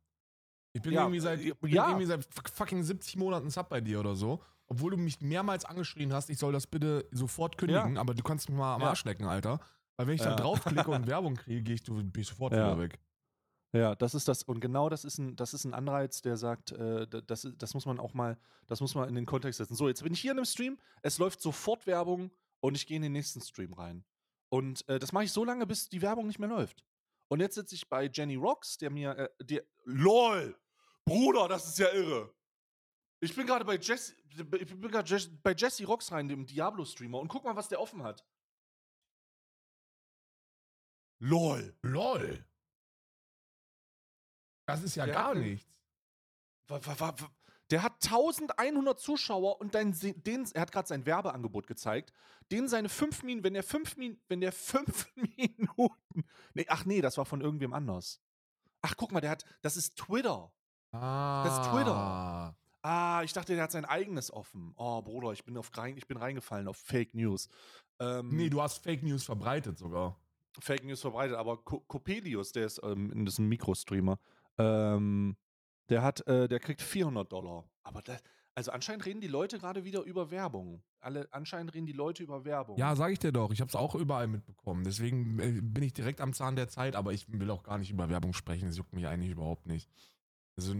Ich 0.73 0.81
bin 0.81 0.93
Ja, 0.93 1.01
irgendwie 1.01 1.19
seit, 1.19 1.41
äh, 1.41 1.53
bin 1.53 1.71
ja. 1.71 1.87
irgendwie 1.87 2.05
seit 2.05 2.23
fuck- 2.25 2.49
fucking 2.49 2.83
70 2.83 3.15
Monaten 3.17 3.49
Sub 3.49 3.69
bei 3.69 3.81
dir 3.81 3.99
oder 3.99 4.15
so. 4.15 4.43
Obwohl 4.67 4.91
du 4.91 4.97
mich 4.97 5.21
mehrmals 5.21 5.63
angeschrien 5.65 6.11
hast, 6.13 6.29
ich 6.29 6.37
soll 6.37 6.51
das 6.53 6.67
bitte 6.67 7.07
sofort 7.11 7.57
kündigen, 7.57 7.97
aber 7.97 8.13
du 8.13 8.21
kannst 8.23 8.49
mich 8.49 8.57
mal 8.57 8.75
am 8.75 8.81
Ja. 8.81 8.89
Arsch 8.89 9.05
lecken, 9.05 9.25
Alter. 9.25 9.59
Weil 9.95 10.07
wenn 10.07 10.15
ich 10.15 10.21
da 10.21 10.31
Ja. 10.31 10.35
draufklicke 10.35 10.91
und 10.91 11.07
Werbung 11.07 11.35
kriege, 11.35 11.61
gehe 11.63 11.75
ich, 11.75 11.83
du- 11.83 11.95
bin 11.95 12.21
ich 12.21 12.27
sofort 12.27 12.53
Ja. 12.53 12.67
wieder 12.71 12.79
weg. 12.79 12.99
Ja, 13.73 13.95
das 13.95 14.15
ist 14.15 14.27
das. 14.27 14.43
Und 14.43 14.59
genau 14.61 14.89
das 14.89 15.03
ist 15.03 15.17
ein, 15.17 15.35
das 15.35 15.53
ist 15.53 15.65
ein 15.65 15.73
Anreiz, 15.73 16.21
der 16.21 16.37
sagt, 16.37 16.71
äh, 16.71 17.07
da- 17.07 17.21
das, 17.21 17.47
das 17.57 17.73
muss 17.73 17.85
man 17.85 17.99
auch 17.99 18.13
mal, 18.13 18.37
das 18.65 18.79
muss 18.79 18.95
man 18.95 19.09
in 19.09 19.15
den 19.15 19.25
Kontext 19.25 19.57
setzen. 19.57 19.75
So, 19.75 19.87
jetzt 19.87 20.03
bin 20.03 20.13
ich 20.13 20.21
hier 20.21 20.31
in 20.31 20.37
einem 20.37 20.45
Stream, 20.45 20.79
es 21.01 21.17
läuft 21.17 21.41
sofort 21.41 21.85
Werbung 21.85 22.31
und 22.61 22.75
ich 22.75 22.87
gehe 22.87 22.95
in 22.97 23.03
den 23.03 23.11
nächsten 23.11 23.41
Stream 23.41 23.73
rein. 23.73 24.05
Und 24.49 24.87
äh, 24.87 24.99
das 24.99 25.11
mache 25.11 25.25
ich 25.25 25.31
so 25.33 25.43
lange, 25.43 25.67
bis 25.67 25.89
die 25.89 26.01
Werbung 26.01 26.27
nicht 26.27 26.39
mehr 26.39 26.47
läuft. 26.49 26.83
Und 27.27 27.41
jetzt 27.41 27.55
sitze 27.55 27.75
ich 27.75 27.89
bei 27.89 28.09
Jenny 28.11 28.35
Rocks, 28.35 28.77
der 28.77 28.89
mir, 28.89 29.11
äh, 29.17 29.43
der, 29.43 29.63
LOL! 29.83 30.57
Bruder, 31.05 31.47
das 31.49 31.67
ist 31.67 31.79
ja 31.79 31.91
irre! 31.91 32.33
Ich 33.19 33.35
bin 33.35 33.45
gerade 33.47 33.65
bei 33.65 33.77
Jesse, 33.77 34.15
ich 34.29 34.47
bin 34.47 34.91
gerade 34.91 35.27
bei 35.43 35.53
Jesse 35.53 35.85
Rocks 35.85 36.11
rein, 36.11 36.29
dem 36.29 36.45
Diablo-Streamer, 36.45 37.19
und 37.19 37.27
guck 37.27 37.43
mal, 37.43 37.55
was 37.55 37.67
der 37.67 37.81
offen 37.81 38.03
hat. 38.03 38.25
LOL! 41.19 41.75
LOL. 41.81 42.46
Das 44.67 44.83
ist 44.83 44.95
ja 44.95 45.05
Der 45.05 45.15
gar 45.15 45.29
hat 45.29 45.37
nichts. 45.37 45.65
Wa- 46.67 46.79
wa- 46.83 46.99
wa- 46.99 47.15
wa- 47.19 47.31
Der 47.71 47.83
hat 47.83 48.01
1100 48.03 48.99
Zuschauer 48.99 49.59
und 49.59 49.73
dein, 49.75 49.93
den, 49.99 50.45
er 50.53 50.61
hat 50.61 50.71
gerade 50.71 50.87
sein 50.87 51.05
Werbeangebot 51.05 51.67
gezeigt. 51.67 52.13
Den 52.51 52.67
seine 52.67 52.87
fünf 52.89 53.23
Minuten, 53.23 53.43
wenn 53.45 53.53
der 53.53 53.63
fünf 53.63 53.97
Minuten, 53.97 54.21
wenn 54.27 54.41
der 54.41 54.51
fünf 54.53 55.07
Minuten. 55.15 56.25
Nee, 56.53 56.65
ach 56.69 56.85
nee, 56.85 57.01
das 57.01 57.17
war 57.17 57.25
von 57.25 57.41
irgendwem 57.41 57.73
anders. 57.73 58.21
Ach, 58.81 58.95
guck 58.95 59.11
mal, 59.11 59.21
der 59.21 59.31
hat, 59.31 59.43
das 59.61 59.75
ist 59.75 59.97
Twitter. 59.97 60.51
Ah. 60.91 61.43
ist 61.47 61.69
Twitter. 61.71 62.55
Ah, 62.83 63.21
ich 63.23 63.33
dachte, 63.33 63.53
der 63.55 63.63
hat 63.63 63.71
sein 63.71 63.83
eigenes 63.85 64.31
offen. 64.31 64.71
Oh, 64.77 65.01
Bruder, 65.01 65.33
ich 65.33 65.43
bin, 65.43 65.57
auf, 65.57 65.75
rein, 65.77 65.97
ich 65.97 66.07
bin 66.07 66.15
reingefallen 66.17 66.67
auf 66.69 66.77
Fake 66.77 67.13
News. 67.13 67.49
Ähm, 67.99 68.29
Nee, 68.35 68.49
du 68.49 68.61
hast 68.61 68.77
Fake 68.83 69.03
News 69.03 69.23
verbreitet 69.25 69.77
sogar. 69.77 70.15
Fake 70.59 70.85
News 70.85 71.01
verbreitet, 71.01 71.35
aber 71.35 71.57
Co 71.57 71.81
Copelius, 71.81 72.51
der 72.53 72.65
ist, 72.65 72.79
ähm, 72.83 73.25
das 73.25 73.33
ist 73.35 73.39
ein 73.39 73.47
Mikrostreamer, 73.49 74.19
ähm, 74.57 75.37
der 75.89 76.01
hat, 76.01 76.25
äh, 76.27 76.47
der 76.47 76.59
kriegt 76.59 76.81
400 76.81 77.31
Dollar. 77.31 77.69
Aber 77.83 78.01
das, 78.01 78.21
also 78.55 78.71
anscheinend 78.71 79.05
reden 79.05 79.21
die 79.21 79.27
Leute 79.27 79.59
gerade 79.59 79.83
wieder 79.83 80.01
über 80.01 80.31
Werbung. 80.31 80.81
Alle, 80.99 81.27
anscheinend 81.31 81.73
reden 81.73 81.85
die 81.85 81.93
Leute 81.93 82.23
über 82.23 82.43
Werbung. 82.43 82.77
Ja, 82.77 82.95
sag 82.95 83.11
ich 83.11 83.19
dir 83.19 83.31
doch. 83.31 83.51
Ich 83.51 83.61
habe 83.61 83.69
es 83.69 83.75
auch 83.75 83.95
überall 83.95 84.27
mitbekommen. 84.27 84.83
Deswegen 84.83 85.39
äh, 85.39 85.61
bin 85.61 85.83
ich 85.83 85.93
direkt 85.93 86.21
am 86.21 86.33
Zahn 86.33 86.55
der 86.55 86.67
Zeit, 86.67 86.95
aber 86.95 87.13
ich 87.13 87.31
will 87.31 87.51
auch 87.51 87.63
gar 87.63 87.77
nicht 87.77 87.91
über 87.91 88.09
Werbung 88.09 88.33
sprechen. 88.33 88.65
Das 88.65 88.77
juckt 88.77 88.93
mich 88.93 89.07
eigentlich 89.07 89.31
überhaupt 89.31 89.67
nicht. 89.67 89.89
Also 90.57 90.73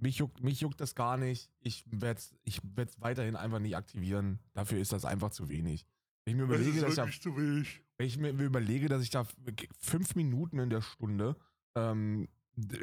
mich 0.00 0.16
juckt, 0.16 0.42
mich 0.42 0.62
juckt 0.62 0.80
das 0.80 0.94
gar 0.94 1.18
nicht. 1.18 1.50
Ich 1.60 1.84
werde 1.90 2.18
es 2.18 2.34
ich 2.42 2.62
werd's 2.74 2.98
weiterhin 3.00 3.36
einfach 3.36 3.58
nicht 3.58 3.76
aktivieren. 3.76 4.38
Dafür 4.54 4.78
ist 4.78 4.92
das 4.92 5.04
einfach 5.04 5.30
zu 5.30 5.50
wenig. 5.50 5.86
Wenn 6.24 6.32
ich 6.32 6.38
mir 6.38 6.44
überlege, 6.44 6.80
dass 6.80 6.96
ich, 7.06 7.20
zu 7.20 7.36
wenig. 7.36 7.82
wenn 7.98 8.06
ich 8.06 8.16
mir 8.16 8.30
überlege, 8.30 8.88
dass 8.88 9.02
ich 9.02 9.10
da 9.10 9.26
fünf 9.78 10.14
Minuten 10.14 10.58
in 10.58 10.70
der 10.70 10.80
Stunde, 10.80 11.36
ähm, 11.74 12.28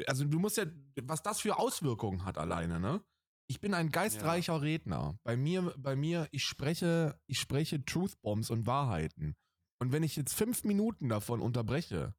also 0.06 0.24
du 0.24 0.38
musst 0.38 0.56
ja, 0.56 0.64
was 1.02 1.22
das 1.22 1.40
für 1.40 1.58
Auswirkungen 1.58 2.24
hat 2.24 2.38
alleine, 2.38 2.80
ne? 2.80 3.02
Ich 3.50 3.60
bin 3.60 3.72
ein 3.72 3.90
geistreicher 3.90 4.54
ja. 4.54 4.58
Redner. 4.58 5.18
Bei 5.24 5.36
mir, 5.36 5.74
bei 5.78 5.96
mir, 5.96 6.28
ich 6.32 6.44
spreche, 6.44 7.18
ich 7.26 7.38
spreche 7.38 7.82
Truth 7.84 8.20
Bombs 8.20 8.50
und 8.50 8.66
Wahrheiten. 8.66 9.36
Und 9.80 9.92
wenn 9.92 10.02
ich 10.02 10.16
jetzt 10.16 10.34
fünf 10.34 10.64
Minuten 10.64 11.08
davon 11.08 11.40
unterbreche, 11.40 12.14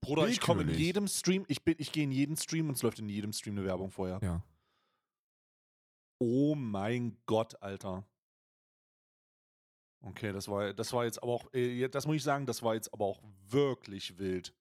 Bruder, 0.00 0.26
ich 0.26 0.40
komme 0.40 0.62
in 0.62 0.70
jedem 0.70 1.06
Stream, 1.06 1.44
ich, 1.46 1.62
bin, 1.62 1.76
ich 1.78 1.92
gehe 1.92 2.02
in 2.02 2.10
jeden 2.10 2.36
Stream 2.36 2.68
und 2.68 2.74
es 2.74 2.82
läuft 2.82 2.98
in 2.98 3.08
jedem 3.08 3.32
Stream 3.32 3.56
eine 3.56 3.66
Werbung 3.66 3.92
vorher. 3.92 4.18
Ja. 4.20 4.42
Oh 6.18 6.56
mein 6.56 7.16
Gott, 7.26 7.62
Alter. 7.62 8.04
Okay, 10.00 10.32
das 10.32 10.48
war, 10.48 10.74
das 10.74 10.92
war 10.92 11.04
jetzt 11.04 11.22
aber 11.22 11.32
auch, 11.32 11.52
äh, 11.54 11.88
das 11.88 12.06
muss 12.06 12.16
ich 12.16 12.22
sagen, 12.24 12.46
das 12.46 12.62
war 12.62 12.74
jetzt 12.74 12.92
aber 12.92 13.04
auch 13.04 13.22
wirklich 13.48 14.18
wild. 14.18 14.52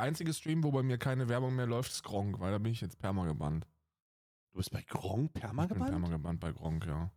Einzige 0.00 0.32
Stream, 0.34 0.64
wo 0.64 0.70
bei 0.70 0.82
mir 0.82 0.98
keine 0.98 1.28
Werbung 1.28 1.54
mehr 1.54 1.66
läuft, 1.66 1.92
ist 1.92 2.02
Gronk, 2.02 2.40
weil 2.40 2.52
da 2.52 2.58
bin 2.58 2.72
ich 2.72 2.80
jetzt 2.80 2.98
perma 2.98 3.26
gebannt. 3.26 3.66
Du 4.52 4.58
bist 4.58 4.70
bei 4.70 4.82
Gronk 4.82 5.32
perma 5.32 5.66
gebannt? 5.66 5.70
Ich 5.70 5.92
bin 5.92 6.00
perma 6.00 6.08
gebannt 6.08 6.40
bei 6.40 6.52
Gronk, 6.52 6.86
ja. 6.86 7.12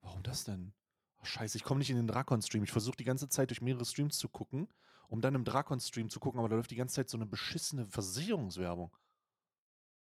Warum 0.00 0.22
das 0.22 0.44
denn? 0.44 0.72
Oh, 1.20 1.24
scheiße, 1.24 1.56
ich 1.56 1.64
komme 1.64 1.78
nicht 1.78 1.90
in 1.90 1.96
den 1.96 2.06
Drakon-Stream. 2.06 2.64
Ich 2.64 2.72
versuche 2.72 2.96
die 2.96 3.04
ganze 3.04 3.28
Zeit 3.28 3.50
durch 3.50 3.60
mehrere 3.60 3.84
Streams 3.84 4.18
zu 4.18 4.28
gucken 4.28 4.68
um 5.12 5.20
dann 5.20 5.34
im 5.34 5.44
Drakon-Stream 5.44 6.08
zu 6.08 6.20
gucken, 6.20 6.40
aber 6.40 6.48
da 6.48 6.56
läuft 6.56 6.70
die 6.70 6.76
ganze 6.76 6.94
Zeit 6.94 7.10
so 7.10 7.18
eine 7.18 7.26
beschissene 7.26 7.86
Versicherungswerbung. 7.86 8.96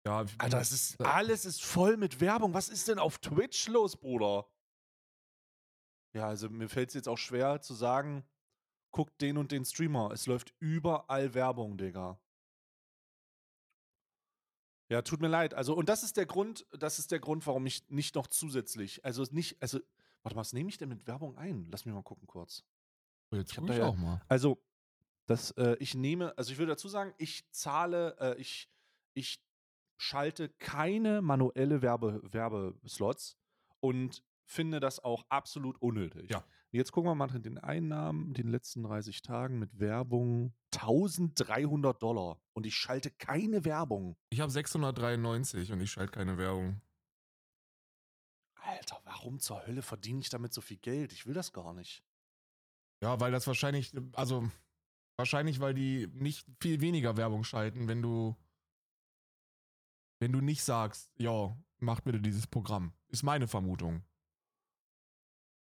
Ja, 0.06 0.25
Alter, 0.38 0.61
es 0.61 0.70
ist, 0.70 1.00
alles 1.00 1.44
ist 1.44 1.64
voll 1.64 1.96
mit 1.96 2.20
Werbung. 2.20 2.54
Was 2.54 2.68
ist 2.68 2.87
denn 2.87 3.00
auf 3.00 3.18
Twitch 3.18 3.66
los, 3.66 3.96
Bruder? 3.96 4.46
Ja, 6.12 6.28
also 6.28 6.49
mir 6.49 6.68
fällt 6.68 6.90
es 6.90 6.94
jetzt 6.94 7.08
auch 7.08 7.18
schwer 7.18 7.61
zu 7.61 7.75
sagen, 7.75 8.25
guckt 8.94 9.20
den 9.20 9.36
und 9.36 9.50
den 9.50 9.64
Streamer. 9.64 10.12
Es 10.12 10.26
läuft 10.26 10.54
überall 10.60 11.34
Werbung, 11.34 11.76
Digga. 11.76 12.20
Ja, 14.88 15.02
tut 15.02 15.20
mir 15.20 15.28
leid. 15.28 15.52
Also, 15.52 15.74
und 15.74 15.88
das 15.88 16.04
ist 16.04 16.16
der 16.16 16.26
Grund, 16.26 16.64
das 16.70 17.00
ist 17.00 17.10
der 17.10 17.18
Grund, 17.18 17.44
warum 17.46 17.66
ich 17.66 17.90
nicht 17.90 18.14
noch 18.14 18.28
zusätzlich, 18.28 19.04
also 19.04 19.24
nicht, 19.32 19.60
also, 19.60 19.80
warte 20.22 20.36
mal, 20.36 20.42
was 20.42 20.52
nehme 20.52 20.68
ich 20.68 20.78
denn 20.78 20.88
mit 20.88 21.08
Werbung 21.08 21.36
ein? 21.36 21.66
Lass 21.72 21.84
mich 21.84 21.92
mal 21.92 22.04
gucken 22.04 22.28
kurz. 22.28 22.62
Jetzt 23.32 23.58
ich, 23.58 23.58
ich 23.58 23.80
auch 23.82 23.96
mal. 23.96 24.22
Also, 24.28 24.62
dass 25.26 25.50
äh, 25.52 25.76
ich 25.80 25.96
nehme, 25.96 26.36
also 26.38 26.52
ich 26.52 26.58
würde 26.58 26.72
dazu 26.72 26.86
sagen, 26.86 27.14
ich 27.18 27.50
zahle, 27.50 28.16
äh, 28.20 28.40
ich, 28.40 28.70
ich 29.14 29.42
schalte 29.96 30.50
keine 30.50 31.20
manuelle 31.20 31.82
Werbe, 31.82 32.20
Werbeslots 32.32 33.36
und 33.80 34.22
finde 34.54 34.80
das 34.80 35.02
auch 35.02 35.25
absolut 35.28 35.80
unnötig. 35.80 36.30
Ja. 36.30 36.44
Jetzt 36.70 36.92
gucken 36.92 37.11
wir 37.11 37.14
mal 37.14 37.26
nach 37.26 37.38
den 37.38 37.58
Einnahmen 37.58 38.34
den 38.34 38.49
letzten 38.49 38.82
30 38.82 39.23
Tagen 39.23 39.58
mit 39.58 39.78
Werbung. 39.78 40.54
1300 40.75 42.02
Dollar 42.02 42.40
und 42.52 42.66
ich 42.66 42.75
schalte 42.75 43.11
keine 43.11 43.64
Werbung. 43.64 44.16
Ich 44.30 44.40
habe 44.40 44.50
693 44.50 45.73
und 45.73 45.80
ich 45.80 45.90
schalte 45.90 46.12
keine 46.12 46.37
Werbung. 46.37 46.80
Alter, 48.56 49.00
warum 49.04 49.38
zur 49.38 49.66
Hölle 49.66 49.82
verdiene 49.82 50.20
ich 50.20 50.30
damit 50.30 50.52
so 50.52 50.61
viel 50.61 50.78
Geld? 50.78 51.12
Ich 51.12 51.26
will 51.26 51.34
das 51.34 51.52
gar 51.52 51.75
nicht. 51.75 52.02
Ja, 53.02 53.20
weil 53.20 53.30
das 53.30 53.46
wahrscheinlich, 53.46 53.92
also 54.14 54.49
Wahrscheinlich, 55.16 55.61
weil 55.61 55.75
die 55.75 56.08
nicht 56.12 56.46
viel 56.61 56.80
weniger 56.80 57.16
Werbung 57.16 57.44
schalten, 57.44 57.87
wenn 57.87 58.02
du, 58.02 58.37
wenn 60.20 60.32
du 60.32 60.40
nicht 60.40 60.64
sagst, 60.64 61.12
ja, 61.16 61.56
mach 61.78 62.00
bitte 62.00 62.20
dieses 62.20 62.46
Programm. 62.46 62.92
Ist 63.08 63.23
meine 63.23 63.46
Vermutung. 63.46 64.02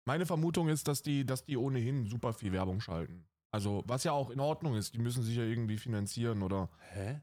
Meine 0.06 0.26
Vermutung 0.26 0.68
ist, 0.68 0.88
dass 0.88 1.02
die, 1.02 1.24
dass 1.24 1.44
die 1.44 1.56
ohnehin 1.56 2.06
super 2.06 2.32
viel 2.32 2.52
Werbung 2.52 2.80
schalten. 2.80 3.26
Also, 3.50 3.84
was 3.86 4.04
ja 4.04 4.12
auch 4.12 4.30
in 4.30 4.40
Ordnung 4.40 4.74
ist, 4.74 4.94
die 4.94 4.98
müssen 4.98 5.22
sich 5.22 5.36
ja 5.36 5.44
irgendwie 5.44 5.78
finanzieren 5.78 6.42
oder. 6.42 6.70
Hä? 6.90 7.20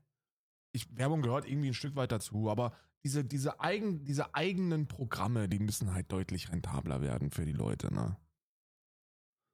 Ich, 0.73 0.95
Werbung 0.97 1.21
gehört 1.21 1.45
irgendwie 1.45 1.67
ein 1.67 1.73
Stück 1.73 1.95
weit 1.95 2.11
dazu, 2.11 2.49
aber 2.49 2.73
diese, 3.03 3.25
diese, 3.25 3.59
eigen, 3.59 4.05
diese 4.05 4.33
eigenen 4.33 4.87
Programme, 4.87 5.49
die 5.49 5.59
müssen 5.59 5.93
halt 5.93 6.11
deutlich 6.11 6.51
rentabler 6.51 7.01
werden 7.01 7.31
für 7.31 7.45
die 7.45 7.51
Leute, 7.51 7.93
ne? 7.93 8.17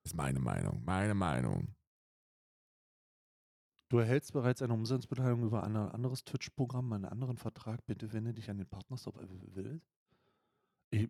Ist 0.05 0.15
meine 0.15 0.39
Meinung. 0.39 0.84
Meine 0.86 1.15
Meinung. 1.15 1.75
Du 3.89 4.00
erhältst 4.00 4.34
bereits 4.34 4.62
eine 4.62 4.74
Umsatzbeteiligung 4.74 5.46
über 5.46 5.63
ein 5.63 5.75
anderes 5.75 6.25
Twitch-Programm, 6.25 6.91
einen 6.93 7.05
anderen 7.05 7.38
Vertrag. 7.38 7.86
Bitte 7.86 8.12
wende 8.13 8.34
dich 8.34 8.50
an 8.50 8.57
den 8.57 8.67
Partnerstop 8.67 9.19
willst. 9.55 9.96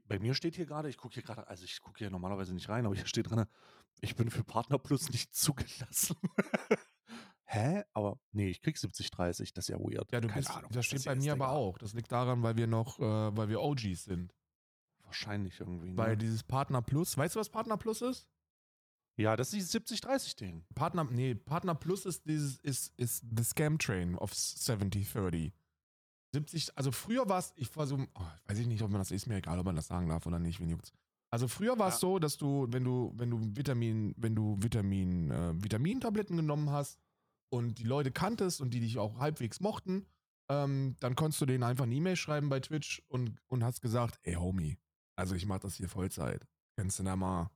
Bei 0.07 0.19
mir 0.19 0.33
steht 0.33 0.55
hier 0.55 0.65
gerade, 0.65 0.89
ich 0.89 0.97
gucke 0.97 1.13
hier 1.13 1.23
gerade, 1.23 1.47
also 1.47 1.63
ich 1.63 1.81
gucke 1.81 1.99
hier 1.99 2.09
normalerweise 2.09 2.53
nicht 2.53 2.69
rein, 2.69 2.85
aber 2.85 2.95
hier 2.95 3.05
steht 3.05 3.29
drin, 3.29 3.45
ich 4.01 4.15
bin 4.15 4.29
für 4.29 4.43
Partner 4.43 4.77
Plus 4.77 5.09
nicht 5.09 5.35
zugelassen. 5.35 6.15
Hä? 7.45 7.83
Aber 7.93 8.19
nee, 8.31 8.49
ich 8.49 8.61
krieg 8.61 8.77
70, 8.77 9.09
30, 9.09 9.53
das 9.53 9.65
ist 9.65 9.69
ja 9.69 9.79
weird. 9.79 10.11
Ja, 10.11 10.19
du 10.19 10.27
Keine 10.27 10.41
bist, 10.41 10.51
Ahnung, 10.51 10.69
das 10.73 10.85
steht 10.85 10.99
das 10.99 11.05
bei 11.05 11.15
mir 11.15 11.31
aber 11.33 11.49
auch. 11.49 11.77
Das 11.77 11.93
liegt 11.93 12.11
daran, 12.11 12.43
weil 12.43 12.57
wir 12.57 12.67
noch, 12.67 12.99
äh, 12.99 13.37
weil 13.37 13.47
wir 13.49 13.61
OGs 13.61 14.03
sind. 14.03 14.33
Wahrscheinlich 15.03 15.59
irgendwie. 15.59 15.91
Ne? 15.91 15.97
Weil 15.97 16.17
dieses 16.17 16.43
Partner 16.43 16.81
Plus, 16.81 17.17
weißt 17.17 17.35
du, 17.35 17.39
was 17.39 17.49
Partner 17.49 17.77
Plus 17.77 18.01
ist? 18.01 18.27
Ja, 19.15 19.35
das 19.35 19.53
ist 19.53 19.73
dieses 19.73 20.03
70-30-Ding. 20.03 20.65
Partner, 20.75 21.05
nee, 21.05 21.33
Partner 21.33 21.73
Plus 21.73 22.05
ist 22.05 22.27
dieses, 22.27 22.59
ist, 22.59 22.93
ist 22.97 23.23
the 23.35 23.43
Scam 23.43 23.79
Train 23.79 24.15
of 24.15 24.31
70-30. 24.33 25.53
70, 26.39 26.77
also 26.77 26.91
früher 26.91 27.27
war 27.27 27.39
es, 27.39 27.53
ich 27.55 27.75
war 27.75 27.87
so, 27.87 27.97
oh, 27.97 28.25
weiß 28.47 28.59
ich 28.59 28.67
nicht, 28.67 28.81
ob 28.81 28.89
man 28.89 28.99
das 28.99 29.11
ist 29.11 29.27
mir 29.27 29.37
egal, 29.37 29.59
ob 29.59 29.65
man 29.65 29.75
das 29.75 29.87
sagen 29.87 30.09
darf 30.09 30.25
oder 30.25 30.39
nicht, 30.39 30.59
wenn 30.59 30.69
juckt's. 30.69 30.93
Also 31.29 31.47
früher 31.47 31.77
war 31.77 31.89
es 31.89 31.95
ja. 31.95 31.99
so, 31.99 32.19
dass 32.19 32.37
du, 32.37 32.67
wenn 32.69 32.83
du, 32.83 33.13
wenn 33.15 33.29
du 33.29 33.39
Vitamin, 33.55 34.13
wenn 34.17 34.35
du 34.35 34.57
Vitamin, 34.59 35.31
äh, 35.31 35.53
Vitamintabletten 35.61 36.37
genommen 36.37 36.71
hast 36.71 36.99
und 37.49 37.79
die 37.79 37.83
Leute 37.83 38.11
kanntest 38.11 38.61
und 38.61 38.73
die 38.73 38.79
dich 38.79 38.97
auch 38.97 39.19
halbwegs 39.19 39.59
mochten, 39.59 40.05
ähm, 40.49 40.95
dann 41.01 41.15
konntest 41.15 41.41
du 41.41 41.45
denen 41.45 41.63
einfach 41.63 41.83
eine 41.83 41.95
E-Mail 41.95 42.15
schreiben 42.15 42.47
bei 42.49 42.61
Twitch 42.61 43.03
und, 43.09 43.41
und 43.47 43.63
hast 43.63 43.81
gesagt, 43.81 44.19
ey 44.23 44.35
Homie, 44.35 44.77
also 45.17 45.35
ich 45.35 45.45
mach 45.45 45.59
das 45.59 45.75
hier 45.75 45.89
Vollzeit. 45.89 46.47
Kennst 46.77 46.99
du 46.99 47.03
da 47.03 47.15
mal 47.15 47.49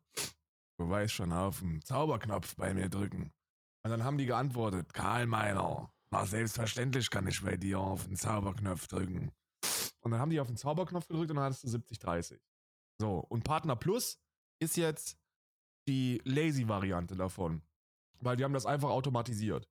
Du 0.81 0.89
weißt 0.89 1.13
schon, 1.13 1.31
auf 1.31 1.59
den 1.59 1.79
Zauberknopf 1.83 2.55
bei 2.55 2.73
mir 2.73 2.89
drücken. 2.89 3.31
Und 3.83 3.91
dann 3.91 4.03
haben 4.03 4.17
die 4.17 4.25
geantwortet, 4.25 4.95
Karl 4.95 5.27
Meiner, 5.27 5.93
na 6.11 6.25
selbstverständlich 6.25 7.09
kann 7.09 7.27
ich 7.27 7.41
bei 7.41 7.57
dir 7.57 7.79
auf 7.79 8.05
den 8.05 8.17
Zauberknopf 8.17 8.87
drücken. 8.87 9.31
Und 10.01 10.11
dann 10.11 10.19
haben 10.19 10.29
die 10.29 10.39
auf 10.39 10.47
den 10.47 10.57
Zauberknopf 10.57 11.07
gedrückt 11.07 11.29
und 11.31 11.37
dann 11.37 11.45
hattest 11.45 11.63
du 11.63 11.67
70-30. 11.69 12.39
So, 12.99 13.19
und 13.19 13.43
Partner 13.43 13.75
Plus 13.75 14.19
ist 14.59 14.77
jetzt 14.77 15.17
die 15.87 16.21
Lazy-Variante 16.25 17.15
davon. 17.15 17.61
Weil 18.19 18.35
die 18.35 18.43
haben 18.43 18.53
das 18.53 18.65
einfach 18.65 18.89
automatisiert. 18.89 19.67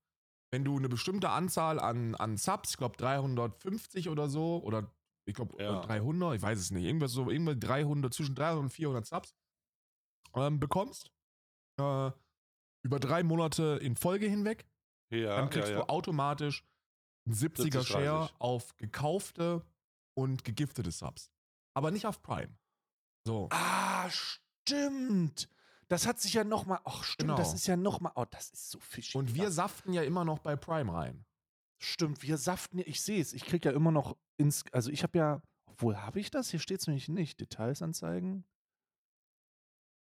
Wenn 0.50 0.64
du 0.64 0.76
eine 0.76 0.88
bestimmte 0.88 1.30
Anzahl 1.30 1.78
an, 1.78 2.14
an 2.16 2.36
Subs, 2.36 2.70
ich 2.70 2.76
glaube 2.76 2.96
350 2.96 4.08
oder 4.08 4.28
so, 4.28 4.60
oder 4.64 4.92
ich 5.26 5.34
glaube 5.34 5.62
ja. 5.62 5.80
300, 5.80 6.34
ich 6.34 6.42
weiß 6.42 6.58
es 6.58 6.70
nicht, 6.72 6.84
irgendwas 6.84 7.12
so, 7.12 7.30
irgendwas 7.30 7.58
300, 7.60 8.12
zwischen 8.12 8.34
300 8.34 8.64
und 8.64 8.70
400 8.70 9.06
Subs, 9.06 9.34
ähm, 10.34 10.58
bekommst, 10.58 11.12
äh, 11.78 12.10
über 12.82 12.98
drei 12.98 13.22
Monate 13.22 13.78
in 13.82 13.94
Folge 13.94 14.26
hinweg, 14.26 14.66
ja, 15.10 15.36
dann 15.36 15.50
kriegst 15.50 15.68
ja, 15.68 15.78
ja. 15.78 15.82
du 15.82 15.88
automatisch 15.88 16.64
einen 17.26 17.34
70er 17.34 17.84
Share 17.84 18.30
auf 18.38 18.76
gekaufte 18.76 19.64
und 20.14 20.44
gegiftete 20.44 20.90
Subs. 20.90 21.30
Aber 21.74 21.90
nicht 21.90 22.06
auf 22.06 22.22
Prime. 22.22 22.56
So. 23.26 23.48
Ah, 23.50 24.08
stimmt. 24.10 25.48
Das 25.88 26.06
hat 26.06 26.20
sich 26.20 26.34
ja 26.34 26.44
nochmal. 26.44 26.80
Ach, 26.84 27.02
stimmt, 27.02 27.30
genau. 27.30 27.36
das 27.36 27.52
ist 27.52 27.66
ja 27.66 27.76
nochmal. 27.76 28.12
Oh, 28.14 28.24
das 28.30 28.50
ist 28.50 28.70
so 28.70 28.78
fischig. 28.78 29.16
Und 29.16 29.34
wir 29.34 29.50
saften 29.50 29.92
ja 29.92 30.02
immer 30.02 30.24
noch 30.24 30.38
bei 30.38 30.56
Prime 30.56 30.92
rein. 30.92 31.24
Stimmt, 31.78 32.22
wir 32.22 32.36
saften 32.36 32.78
ja. 32.78 32.84
Ich 32.86 33.02
sehe 33.02 33.20
es. 33.20 33.32
Ich 33.32 33.44
kriege 33.44 33.68
ja 33.68 33.74
immer 33.74 33.90
noch 33.90 34.16
ins. 34.36 34.64
Also, 34.72 34.90
ich 34.90 35.02
habe 35.02 35.18
ja. 35.18 35.42
Obwohl, 35.66 35.96
habe 35.96 36.20
ich 36.20 36.30
das? 36.30 36.50
Hier 36.50 36.60
steht 36.60 36.80
es 36.80 36.86
nämlich 36.86 37.08
nicht. 37.08 37.40
Details 37.40 37.82
anzeigen. 37.82 38.44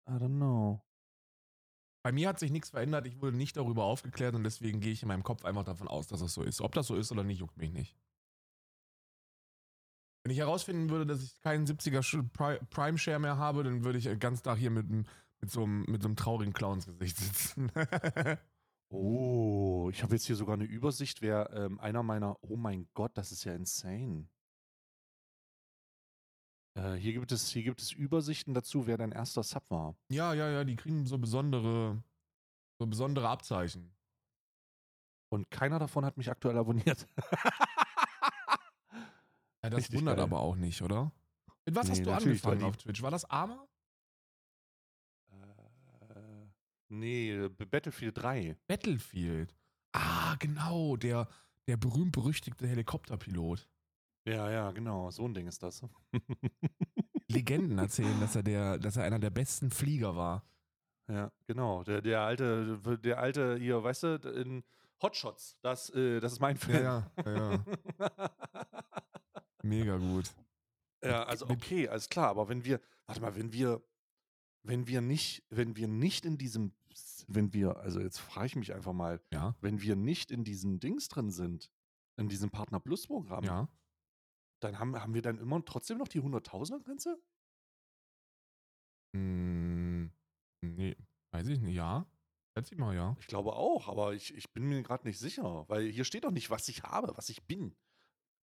I 0.07 0.13
don't 0.13 0.37
know. 0.37 0.81
Bei 2.03 2.11
mir 2.11 2.29
hat 2.29 2.39
sich 2.39 2.51
nichts 2.51 2.69
verändert, 2.69 3.05
ich 3.05 3.21
wurde 3.21 3.37
nicht 3.37 3.57
darüber 3.57 3.83
aufgeklärt 3.83 4.33
und 4.33 4.43
deswegen 4.43 4.79
gehe 4.79 4.91
ich 4.91 5.03
in 5.03 5.07
meinem 5.07 5.23
Kopf 5.23 5.45
einfach 5.45 5.63
davon 5.63 5.87
aus, 5.87 6.07
dass 6.07 6.21
es 6.21 6.33
so 6.33 6.41
ist. 6.41 6.61
Ob 6.61 6.73
das 6.73 6.87
so 6.87 6.95
ist 6.95 7.11
oder 7.11 7.23
nicht, 7.23 7.39
juckt 7.39 7.57
mich 7.57 7.71
nicht. 7.71 7.95
Wenn 10.23 10.31
ich 10.31 10.39
herausfinden 10.39 10.89
würde, 10.89 11.05
dass 11.05 11.23
ich 11.23 11.39
keinen 11.41 11.65
70er 11.65 12.61
Prime 12.69 12.97
Share 12.97 13.19
mehr 13.19 13.37
habe, 13.37 13.63
dann 13.63 13.83
würde 13.83 13.99
ich 13.99 14.19
ganz 14.19 14.41
Tag 14.41 14.57
hier 14.57 14.71
mit, 14.71 14.87
mit, 14.89 15.07
so, 15.47 15.63
einem, 15.63 15.83
mit 15.87 16.01
so 16.01 16.07
einem 16.07 16.15
traurigen 16.15 16.53
Clownsgesicht 16.53 17.17
sitzen. 17.17 17.71
oh, 18.89 19.89
ich 19.91 20.01
habe 20.03 20.13
jetzt 20.13 20.25
hier 20.25 20.35
sogar 20.35 20.55
eine 20.55 20.65
Übersicht, 20.65 21.21
wer 21.21 21.51
ähm, 21.53 21.79
einer 21.79 22.03
meiner, 22.03 22.37
oh 22.43 22.55
mein 22.55 22.87
Gott, 22.93 23.11
das 23.15 23.31
ist 23.31 23.43
ja 23.43 23.53
insane. 23.53 24.27
Äh, 26.73 26.93
hier, 26.93 27.13
gibt 27.13 27.31
es, 27.31 27.49
hier 27.49 27.63
gibt 27.63 27.81
es 27.81 27.91
Übersichten 27.91 28.53
dazu, 28.53 28.87
wer 28.87 28.97
dein 28.97 29.11
erster 29.11 29.43
Sub 29.43 29.69
war. 29.69 29.95
Ja, 30.09 30.33
ja, 30.33 30.49
ja, 30.49 30.63
die 30.63 30.75
kriegen 30.75 31.05
so 31.05 31.17
besondere, 31.17 32.01
so 32.79 32.87
besondere 32.87 33.27
Abzeichen. 33.29 33.93
Und 35.29 35.49
keiner 35.49 35.79
davon 35.79 36.05
hat 36.05 36.17
mich 36.17 36.29
aktuell 36.29 36.57
abonniert. 36.57 37.07
Ja, 39.63 39.69
das 39.69 39.77
Richtig 39.77 39.99
wundert 39.99 40.15
geil. 40.17 40.23
aber 40.23 40.39
auch 40.39 40.55
nicht, 40.55 40.81
oder? 40.81 41.11
Mit 41.65 41.75
was 41.75 41.85
Nee, 41.85 41.91
hast 41.91 42.05
du 42.05 42.11
angefangen 42.11 42.63
auf 42.63 42.77
Twitch? 42.77 43.01
War 43.03 43.11
das 43.11 43.25
Arma? 43.29 43.67
Äh, 45.29 46.47
nee, 46.89 47.47
Battlefield 47.49 48.17
3. 48.17 48.57
Battlefield. 48.67 49.55
Ah, 49.93 50.35
genau, 50.39 50.95
der, 50.97 51.27
der 51.67 51.77
berühmt-berüchtigte 51.77 52.67
Helikopterpilot. 52.67 53.69
Ja, 54.25 54.51
ja, 54.51 54.71
genau. 54.71 55.09
So 55.11 55.25
ein 55.25 55.33
Ding 55.33 55.47
ist 55.47 55.63
das. 55.63 55.83
Legenden 57.27 57.77
erzählen, 57.77 58.19
dass 58.19 58.35
er 58.35 58.43
der, 58.43 58.77
dass 58.77 58.97
er 58.97 59.03
einer 59.03 59.19
der 59.19 59.29
besten 59.29 59.71
Flieger 59.71 60.15
war. 60.15 60.43
Ja, 61.07 61.31
genau. 61.47 61.83
Der, 61.83 62.01
der 62.01 62.21
alte, 62.21 62.79
der 63.03 63.19
alte 63.19 63.57
hier, 63.57 63.83
weißt 63.83 64.03
du, 64.03 64.15
in 64.35 64.63
Hotshots, 65.01 65.57
das, 65.61 65.89
äh, 65.89 66.19
das 66.19 66.33
ist 66.33 66.39
mein 66.39 66.57
Film. 66.57 66.83
Ja, 66.83 67.11
ja, 67.25 67.51
ja. 67.53 67.65
Mega 69.63 69.97
gut. 69.97 70.31
Ja, 71.03 71.23
also 71.23 71.47
okay, 71.49 71.87
alles 71.87 72.09
klar, 72.09 72.29
aber 72.29 72.47
wenn 72.49 72.63
wir, 72.63 72.79
warte 73.07 73.21
mal, 73.21 73.35
wenn 73.35 73.51
wir, 73.51 73.81
wenn 74.63 74.87
wir 74.87 75.01
nicht, 75.01 75.43
wenn 75.49 75.75
wir 75.75 75.87
nicht 75.87 76.25
in 76.25 76.37
diesem, 76.37 76.73
wenn 77.27 77.53
wir, 77.53 77.77
also 77.77 77.99
jetzt 77.99 78.19
frage 78.19 78.47
ich 78.47 78.55
mich 78.55 78.73
einfach 78.73 78.93
mal, 78.93 79.19
Ja, 79.31 79.55
wenn 79.61 79.81
wir 79.81 79.95
nicht 79.95 80.29
in 80.29 80.43
diesen 80.43 80.79
Dings 80.79 81.07
drin 81.07 81.31
sind, 81.31 81.71
in 82.17 82.29
diesem 82.29 82.51
Partner 82.51 82.79
Plus 82.79 83.07
Programm, 83.07 83.43
ja. 83.43 83.67
Dann 84.63 84.79
haben, 84.79 84.95
haben 84.99 85.13
wir 85.13 85.21
dann 85.21 85.37
immer 85.39 85.63
trotzdem 85.65 85.97
noch 85.97 86.07
die 86.07 86.21
100.000er 86.21 86.79
Grenze? 86.83 87.21
Hm, 89.15 90.11
nee, 90.61 90.95
weiß 91.31 91.47
ich 91.47 91.59
nicht. 91.59 91.75
Ja, 91.75 92.05
ich 92.59 92.77
mal, 92.77 92.95
ja. 92.95 93.15
Ich 93.19 93.27
glaube 93.27 93.53
auch, 93.53 93.87
aber 93.87 94.13
ich, 94.13 94.33
ich 94.35 94.51
bin 94.53 94.65
mir 94.65 94.81
gerade 94.83 95.07
nicht 95.07 95.19
sicher, 95.19 95.65
weil 95.67 95.89
hier 95.89 96.05
steht 96.05 96.23
doch 96.25 96.31
nicht, 96.31 96.49
was 96.49 96.67
ich 96.67 96.83
habe, 96.83 97.15
was 97.17 97.29
ich 97.29 97.43
bin. 97.47 97.75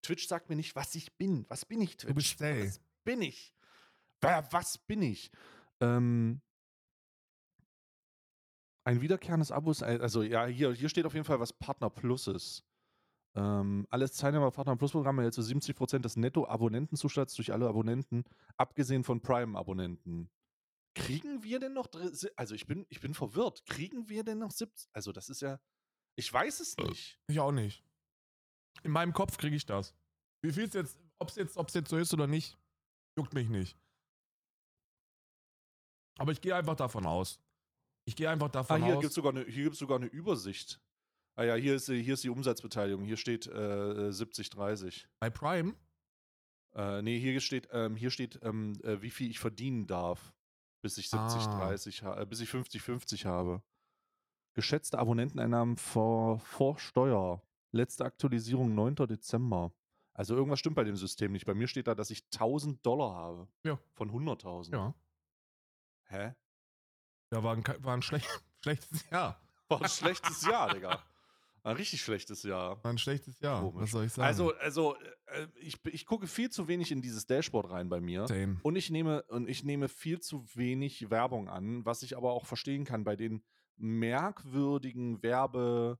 Twitch 0.02 0.26
sagt 0.26 0.48
mir 0.48 0.56
nicht, 0.56 0.74
was 0.76 0.94
ich 0.94 1.16
bin. 1.16 1.44
Was 1.48 1.64
bin 1.64 1.80
ich, 1.80 1.96
Twitch? 1.96 2.14
bist 2.14 2.28
Stay. 2.28 2.66
Was 2.66 2.80
bin 3.04 3.22
ich? 3.22 3.54
Wer, 4.20 4.46
was 4.52 4.78
bin 4.78 5.02
ich? 5.02 5.30
Ähm, 5.80 6.40
ein 8.84 9.00
wiederkehrendes 9.00 9.52
Abo 9.52 9.70
ist, 9.70 9.82
ein- 9.82 10.00
also 10.00 10.22
ja, 10.22 10.46
hier, 10.46 10.72
hier 10.72 10.88
steht 10.88 11.04
auf 11.06 11.14
jeden 11.14 11.26
Fall, 11.26 11.40
was 11.40 11.52
Partner 11.52 11.90
Plus 11.90 12.26
ist. 12.26 12.64
Ähm, 13.38 13.86
alles 13.90 14.12
Teilnehmer 14.14 14.50
Partner 14.50 14.74
Plus 14.76 14.90
Programme 14.92 15.22
erhält 15.22 15.34
zu 15.34 15.42
70% 15.42 16.00
des 16.00 16.16
Netto-Abonnentenzuschlatts 16.16 17.34
durch 17.34 17.52
alle 17.52 17.68
Abonnenten, 17.68 18.24
abgesehen 18.56 19.04
von 19.04 19.20
Prime-Abonnenten. 19.20 20.28
Kriegen 20.94 21.44
wir 21.44 21.60
denn 21.60 21.74
noch, 21.74 21.88
also 22.34 22.54
ich 22.56 22.66
bin, 22.66 22.84
ich 22.88 23.00
bin 23.00 23.14
verwirrt, 23.14 23.64
kriegen 23.66 24.08
wir 24.08 24.24
denn 24.24 24.38
noch 24.38 24.50
70, 24.50 24.88
also 24.92 25.12
das 25.12 25.28
ist 25.28 25.40
ja, 25.40 25.60
ich 26.16 26.32
weiß 26.32 26.58
es 26.58 26.76
nicht. 26.78 27.20
Ich 27.28 27.38
auch 27.38 27.52
nicht. 27.52 27.84
In 28.82 28.90
meinem 28.90 29.12
Kopf 29.12 29.36
kriege 29.36 29.54
ich 29.54 29.66
das. 29.66 29.94
Wie 30.42 30.52
viel 30.52 30.64
es 30.64 30.74
jetzt, 30.74 30.98
ob 31.20 31.28
es 31.28 31.36
jetzt, 31.36 31.56
ob's 31.56 31.74
jetzt 31.74 31.90
so 31.90 31.96
ist 31.96 32.12
oder 32.12 32.26
nicht, 32.26 32.58
juckt 33.16 33.34
mich 33.34 33.48
nicht. 33.48 33.78
Aber 36.18 36.32
ich 36.32 36.40
gehe 36.40 36.56
einfach 36.56 36.74
davon 36.76 37.06
aus. 37.06 37.40
Ich 38.04 38.16
gehe 38.16 38.28
einfach 38.28 38.48
Ah, 38.48 38.50
davon 38.52 38.82
hier 38.84 38.96
aus. 38.96 39.00
gibt 39.00 39.10
es 39.10 39.14
sogar, 39.14 39.32
eine- 39.32 39.44
hier 39.44 39.64
gibt's 39.64 39.78
sogar 39.78 39.98
eine 39.98 40.06
Übersicht. 40.06 40.80
Ah 41.38 41.44
ja, 41.44 41.54
hier 41.54 41.76
ist, 41.76 41.86
die- 41.88 42.02
hier 42.02 42.14
ist 42.14 42.24
die 42.24 42.30
Umsatzbeteiligung, 42.30 43.04
hier 43.04 43.16
steht 43.16 43.46
äh, 43.46 44.10
70-30. 44.10 45.06
bei 45.20 45.30
Prime, 45.30 45.74
Äh, 46.74 47.00
nee, 47.02 47.18
hier 47.18 47.40
steht, 47.40 47.68
ähm, 47.72 47.94
hier 47.96 48.10
steht 48.10 48.40
ähm, 48.42 48.78
äh, 48.82 49.00
wie 49.00 49.10
viel 49.10 49.30
ich 49.30 49.38
verdienen 49.38 49.86
darf, 49.86 50.32
bis 50.82 50.98
ich 50.98 51.08
70, 51.10 51.42
Ah. 51.46 51.58
30, 51.68 52.02
ha- 52.02 52.20
äh, 52.20 52.26
bis 52.26 52.40
ich 52.40 52.48
50, 52.48 52.82
50 52.82 53.24
habe. 53.24 53.62
Geschätzte 54.54 54.98
Abonnenteneinnahmen 54.98 55.76
vor, 55.76 56.40
vor 56.40 56.78
Steuer. 56.78 57.40
Letzte 57.72 58.04
Aktualisierung 58.04 58.74
9. 58.74 59.06
Dezember. 59.06 59.72
Also 60.14 60.34
irgendwas 60.34 60.58
stimmt 60.58 60.74
bei 60.76 60.84
dem 60.84 60.96
System 60.96 61.30
nicht. 61.32 61.46
Bei 61.46 61.54
mir 61.54 61.68
steht 61.68 61.86
da, 61.86 61.94
dass 61.94 62.10
ich 62.10 62.24
1000 62.32 62.84
Dollar 62.84 63.14
habe. 63.14 63.48
Ja. 63.64 63.78
Von 63.94 64.10
100.000. 64.10 64.72
ja, 64.72 64.94
Hä? 66.06 66.34
ja 67.32 67.42
war 67.44 67.54
ein, 67.56 67.64
war 67.84 67.94
ein 67.94 68.02
schlech, 68.02 68.26
schlechtes 68.62 69.08
Jahr. 69.10 69.40
War 69.68 69.82
ein 69.82 69.88
schlechtes 69.88 70.42
Jahr, 70.44 70.74
Digga. 70.74 71.02
Ein 71.68 71.76
richtig 71.76 72.00
schlechtes 72.00 72.44
Jahr. 72.44 72.80
Ein 72.82 72.96
schlechtes 72.96 73.40
Jahr. 73.40 73.60
Komisch. 73.60 73.82
Was 73.82 73.90
soll 73.90 74.06
ich 74.06 74.12
sagen? 74.14 74.26
Also, 74.26 74.54
also 74.54 74.96
ich, 75.60 75.76
ich 75.84 76.06
gucke 76.06 76.26
viel 76.26 76.48
zu 76.48 76.66
wenig 76.66 76.90
in 76.92 77.02
dieses 77.02 77.26
Dashboard 77.26 77.70
rein 77.70 77.90
bei 77.90 78.00
mir. 78.00 78.26
Same. 78.26 78.58
Und 78.62 78.76
ich 78.76 78.88
nehme 78.88 79.22
und 79.24 79.50
ich 79.50 79.64
nehme 79.64 79.88
viel 79.88 80.18
zu 80.18 80.46
wenig 80.54 81.10
Werbung 81.10 81.50
an, 81.50 81.84
was 81.84 82.02
ich 82.02 82.16
aber 82.16 82.32
auch 82.32 82.46
verstehen 82.46 82.86
kann 82.86 83.04
bei 83.04 83.16
den 83.16 83.44
merkwürdigen 83.76 85.22
Werbe 85.22 85.98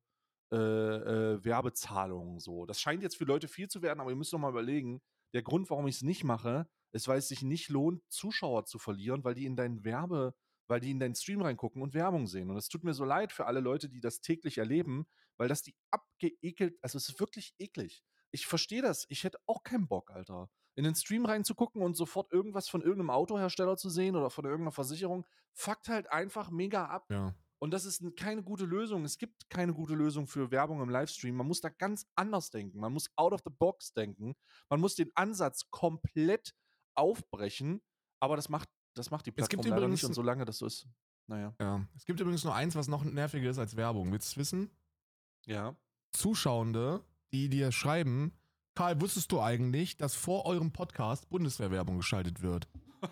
äh, 0.51 0.57
äh, 0.57 1.45
Werbezahlungen 1.45 2.41
so. 2.41 2.65
Das 2.65 2.81
scheint 2.81 3.03
jetzt 3.03 3.19
für 3.19 3.25
Leute 3.25 3.47
viel 3.47 3.69
zu 3.69 3.83
werden, 3.83 4.01
aber 4.01 4.09
ihr 4.09 4.17
müsst 4.17 4.33
doch 4.33 4.39
mal 4.39 4.49
überlegen, 4.49 5.03
der 5.35 5.43
Grund, 5.43 5.69
warum 5.69 5.87
ich 5.87 5.97
es 5.97 6.03
nicht 6.03 6.25
mache, 6.25 6.67
ist, 6.93 7.09
weil 7.09 7.19
es 7.19 7.29
sich 7.29 7.43
nicht 7.43 7.69
lohnt, 7.69 8.03
Zuschauer 8.09 8.65
zu 8.65 8.79
verlieren, 8.79 9.23
weil 9.23 9.35
die 9.35 9.45
in 9.45 9.57
deinen 9.57 9.85
Werbe, 9.85 10.33
weil 10.67 10.81
die 10.81 10.91
in 10.91 10.99
deinen 10.99 11.15
Stream 11.15 11.43
reingucken 11.43 11.83
und 11.83 11.93
Werbung 11.93 12.27
sehen. 12.27 12.49
Und 12.49 12.57
es 12.57 12.69
tut 12.69 12.85
mir 12.85 12.95
so 12.95 13.05
leid 13.05 13.35
für 13.35 13.45
alle 13.45 13.61
Leute, 13.61 13.91
die 13.91 14.01
das 14.01 14.23
täglich 14.23 14.57
erleben, 14.57 15.07
weil 15.39 15.49
das 15.49 15.63
die 15.63 15.75
abgeekelt, 15.91 16.77
also 16.83 16.99
es 16.99 17.09
ist 17.09 17.21
wirklich 17.21 17.55
eklig. 17.59 18.05
Ich 18.31 18.47
verstehe 18.47 18.83
das. 18.83 19.07
Ich 19.09 19.25
hätte 19.25 19.39
auch 19.47 19.63
keinen 19.63 19.89
Bock, 19.89 20.11
Alter. 20.11 20.51
In 20.75 20.85
den 20.85 20.95
Stream 20.95 21.25
reinzugucken 21.25 21.83
und 21.83 21.97
sofort 21.97 22.33
irgendwas 22.33 22.69
von 22.69 22.83
irgendeinem 22.83 23.11
Autohersteller 23.11 23.77
zu 23.77 23.89
sehen 23.89 24.15
oder 24.15 24.31
von 24.31 24.45
irgendeiner 24.45 24.73
Versicherung, 24.73 25.27
fuckt 25.55 25.89
halt 25.89 26.13
einfach 26.13 26.51
mega 26.51 26.85
ab. 26.85 27.07
Ja. 27.11 27.35
Und 27.61 27.73
das 27.73 27.85
ist 27.85 28.05
keine 28.17 28.43
gute 28.45 28.65
Lösung. 28.65 29.05
Es 29.05 29.19
gibt 29.19 29.51
keine 29.51 29.75
gute 29.75 29.95
Lösung 29.95 30.29
für 30.29 30.51
Werbung 30.53 30.81
im 30.81 30.89
Livestream. 30.89 31.35
Man 31.35 31.49
muss 31.49 31.61
da 31.61 31.71
ganz 31.71 32.07
anders 32.15 32.51
denken. 32.51 32.79
Man 32.79 32.93
muss 32.93 33.11
out 33.17 33.33
of 33.33 33.41
the 33.45 33.51
box 33.51 33.93
denken. 33.93 34.37
Man 34.71 34.81
muss 34.81 34.95
den 34.95 35.11
Ansatz 35.17 35.69
komplett 35.71 36.55
aufbrechen. 36.95 37.83
Aber 38.21 38.37
das 38.37 38.49
macht, 38.49 38.69
das 38.95 39.11
macht 39.11 39.27
die 39.27 39.31
Es 39.31 39.49
gibt 39.49 39.63
Plattform 39.63 39.71
leider 39.71 39.87
übrigens 39.87 40.03
nicht. 40.03 40.09
Und 40.09 40.15
solange 40.15 40.45
das 40.45 40.59
so 40.59 40.67
ist, 40.67 40.87
naja. 41.27 41.55
ja. 41.61 41.85
Es 41.97 42.05
gibt 42.05 42.21
übrigens 42.21 42.45
nur 42.45 42.55
eins, 42.55 42.77
was 42.77 42.87
noch 42.87 43.05
nerviger 43.05 43.51
ist 43.51 43.59
als 43.59 43.77
Werbung. 43.77 44.13
Willst 44.13 44.29
du 44.29 44.33
es 44.33 44.37
wissen? 44.39 44.71
Ja. 45.49 45.75
Zuschauende, 46.13 47.03
die 47.33 47.49
dir 47.49 47.73
schreiben, 47.73 48.33
Karl, 48.75 49.01
wusstest 49.01 49.33
du 49.33 49.41
eigentlich, 49.41 49.97
dass 49.97 50.15
vor 50.15 50.45
eurem 50.47 50.73
Podcast 50.73 51.29
Bundeswehrwerbung 51.31 51.97
geschaltet 51.97 52.43
wird? 52.43 52.69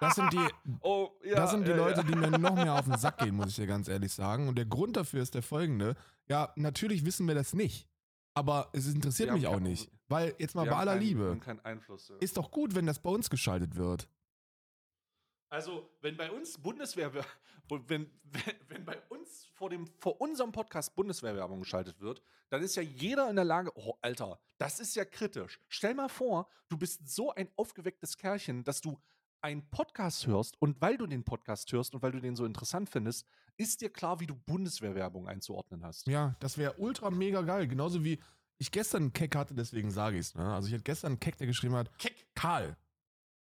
Das 0.00 0.14
sind 0.14 0.32
die, 0.32 0.48
oh, 0.80 1.10
ja. 1.22 1.34
das 1.36 1.50
sind 1.50 1.66
die 1.66 1.70
ja, 1.72 1.76
Leute, 1.76 2.00
ja. 2.00 2.06
die 2.06 2.14
mir 2.14 2.30
noch 2.30 2.54
mehr 2.54 2.74
auf 2.74 2.86
den 2.86 2.96
Sack 2.96 3.18
gehen, 3.22 3.34
muss 3.36 3.48
ich 3.48 3.56
dir 3.56 3.66
ganz 3.66 3.86
ehrlich 3.86 4.14
sagen. 4.14 4.48
Und 4.48 4.56
der 4.56 4.64
Grund 4.64 4.96
dafür 4.96 5.22
ist 5.22 5.34
der 5.34 5.42
folgende. 5.42 5.94
Ja, 6.26 6.52
natürlich 6.56 7.04
wissen 7.04 7.28
wir 7.28 7.34
das 7.34 7.52
nicht. 7.52 7.86
Aber 8.32 8.70
es 8.72 8.86
interessiert 8.86 9.30
mich 9.30 9.46
auch 9.46 9.52
keinen- 9.54 9.64
nicht. 9.64 9.90
Weil, 10.08 10.34
jetzt 10.38 10.54
mal 10.54 10.64
bei 10.64 10.74
aller 10.76 10.92
keinen- 10.92 11.02
Liebe, 11.02 11.38
ist 12.20 12.38
doch 12.38 12.50
gut, 12.50 12.74
wenn 12.74 12.86
das 12.86 13.00
bei 13.00 13.10
uns 13.10 13.28
geschaltet 13.28 13.76
wird. 13.76 14.08
Also, 15.50 15.90
wenn 16.00 16.16
bei 16.16 16.30
uns 16.30 16.56
Bundeswehr, 16.56 17.12
wenn, 17.68 18.08
wenn, 18.68 18.84
bei 18.84 18.98
uns 19.08 19.46
vor, 19.52 19.68
dem, 19.68 19.86
vor 19.98 20.20
unserem 20.20 20.52
Podcast 20.52 20.94
Bundeswehrwerbung 20.94 21.60
geschaltet 21.60 22.00
wird, 22.00 22.22
dann 22.48 22.62
ist 22.62 22.76
ja 22.76 22.82
jeder 22.82 23.28
in 23.28 23.36
der 23.36 23.44
Lage, 23.44 23.72
oh, 23.74 23.94
Alter, 24.00 24.40
das 24.58 24.78
ist 24.78 24.94
ja 24.94 25.04
kritisch. 25.04 25.60
Stell 25.68 25.94
mal 25.94 26.08
vor, 26.08 26.48
du 26.68 26.78
bist 26.78 27.08
so 27.08 27.34
ein 27.34 27.48
aufgewecktes 27.56 28.16
Kerlchen, 28.16 28.62
dass 28.62 28.80
du 28.80 28.98
einen 29.42 29.68
Podcast 29.70 30.26
hörst 30.26 30.60
und 30.60 30.80
weil 30.80 30.96
du 30.96 31.06
den 31.06 31.24
Podcast 31.24 31.72
hörst 31.72 31.94
und 31.94 32.02
weil 32.02 32.12
du 32.12 32.20
den 32.20 32.36
so 32.36 32.44
interessant 32.44 32.88
findest, 32.88 33.26
ist 33.56 33.80
dir 33.80 33.90
klar, 33.90 34.20
wie 34.20 34.26
du 34.26 34.36
Bundeswehrwerbung 34.36 35.26
einzuordnen 35.26 35.84
hast. 35.84 36.06
Ja, 36.06 36.36
das 36.40 36.58
wäre 36.58 36.74
ultra 36.74 37.10
mega 37.10 37.42
geil. 37.42 37.66
Genauso 37.66 38.04
wie 38.04 38.20
ich 38.58 38.70
gestern 38.70 39.04
einen 39.04 39.12
Keck 39.12 39.34
hatte, 39.34 39.54
deswegen 39.54 39.90
sage 39.90 40.16
ich 40.18 40.26
es. 40.26 40.34
Ne? 40.34 40.44
Also 40.44 40.68
ich 40.68 40.74
hatte 40.74 40.84
gestern 40.84 41.12
einen 41.12 41.20
Keck, 41.20 41.38
der 41.38 41.46
geschrieben 41.46 41.74
hat, 41.74 41.96
Keck. 41.98 42.26
Karl, 42.34 42.76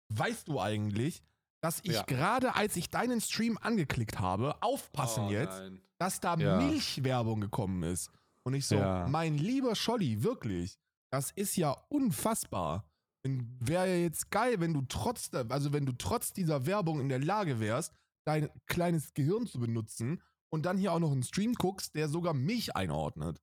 weißt 0.10 0.48
du 0.48 0.60
eigentlich, 0.60 1.22
dass 1.64 1.80
ich 1.84 1.94
Ja. 1.94 2.04
gerade, 2.04 2.56
als 2.56 2.76
ich 2.76 2.90
deinen 2.90 3.22
Stream 3.22 3.58
angeklickt 3.62 4.20
habe, 4.20 4.62
aufpassen 4.62 5.26
Oh, 5.26 5.32
jetzt, 5.32 5.58
nein. 5.60 5.82
dass 6.00 6.20
da 6.20 6.36
Ja. 6.38 6.58
Milchwerbung 6.60 7.42
gekommen 7.42 7.84
ist. 7.84 8.12
Und 8.44 8.56
ich 8.56 8.66
so, 8.66 8.76
Ja. 8.76 9.08
mein 9.08 9.38
lieber 9.38 9.76
Scholli, 9.76 10.24
wirklich, 10.24 10.80
das 11.12 11.32
ist 11.32 11.56
ja 11.58 11.72
unfassbar. 11.90 12.86
Wäre 13.24 13.88
ja 13.88 13.96
jetzt 13.98 14.32
geil, 14.32 14.60
wenn 14.60 14.74
du 14.74 14.82
trotz, 14.82 15.30
der, 15.30 15.46
also 15.52 15.72
wenn 15.74 15.86
du 15.86 15.92
trotz 15.92 16.34
dieser 16.34 16.66
Werbung 16.66 17.00
in 17.00 17.10
der 17.10 17.20
Lage 17.20 17.60
wärst, 17.60 17.94
dein 18.26 18.50
kleines 18.66 19.14
Gehirn 19.14 19.46
zu 19.46 19.60
benutzen 19.60 20.22
und 20.52 20.66
dann 20.66 20.78
hier 20.78 20.92
auch 20.94 21.00
noch 21.00 21.12
einen 21.12 21.22
Stream 21.24 21.54
guckst, 21.54 21.94
der 21.96 22.10
sogar 22.10 22.34
mich 22.34 22.76
einordnet. 22.76 23.40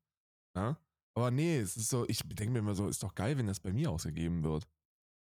Ja? 0.57 0.77
Aber 1.17 1.31
nee, 1.31 1.59
es 1.59 1.77
ist 1.77 1.89
so, 1.91 2.09
ich 2.09 2.23
denke 2.25 2.53
mir 2.53 2.59
immer 2.59 2.75
so, 2.75 2.89
ist 2.89 3.03
doch 3.05 3.15
geil, 3.15 3.39
wenn 3.39 3.47
das 3.47 3.61
bei 3.61 3.73
mir 3.73 3.91
ausgegeben 3.93 4.43
wird. 4.43 4.67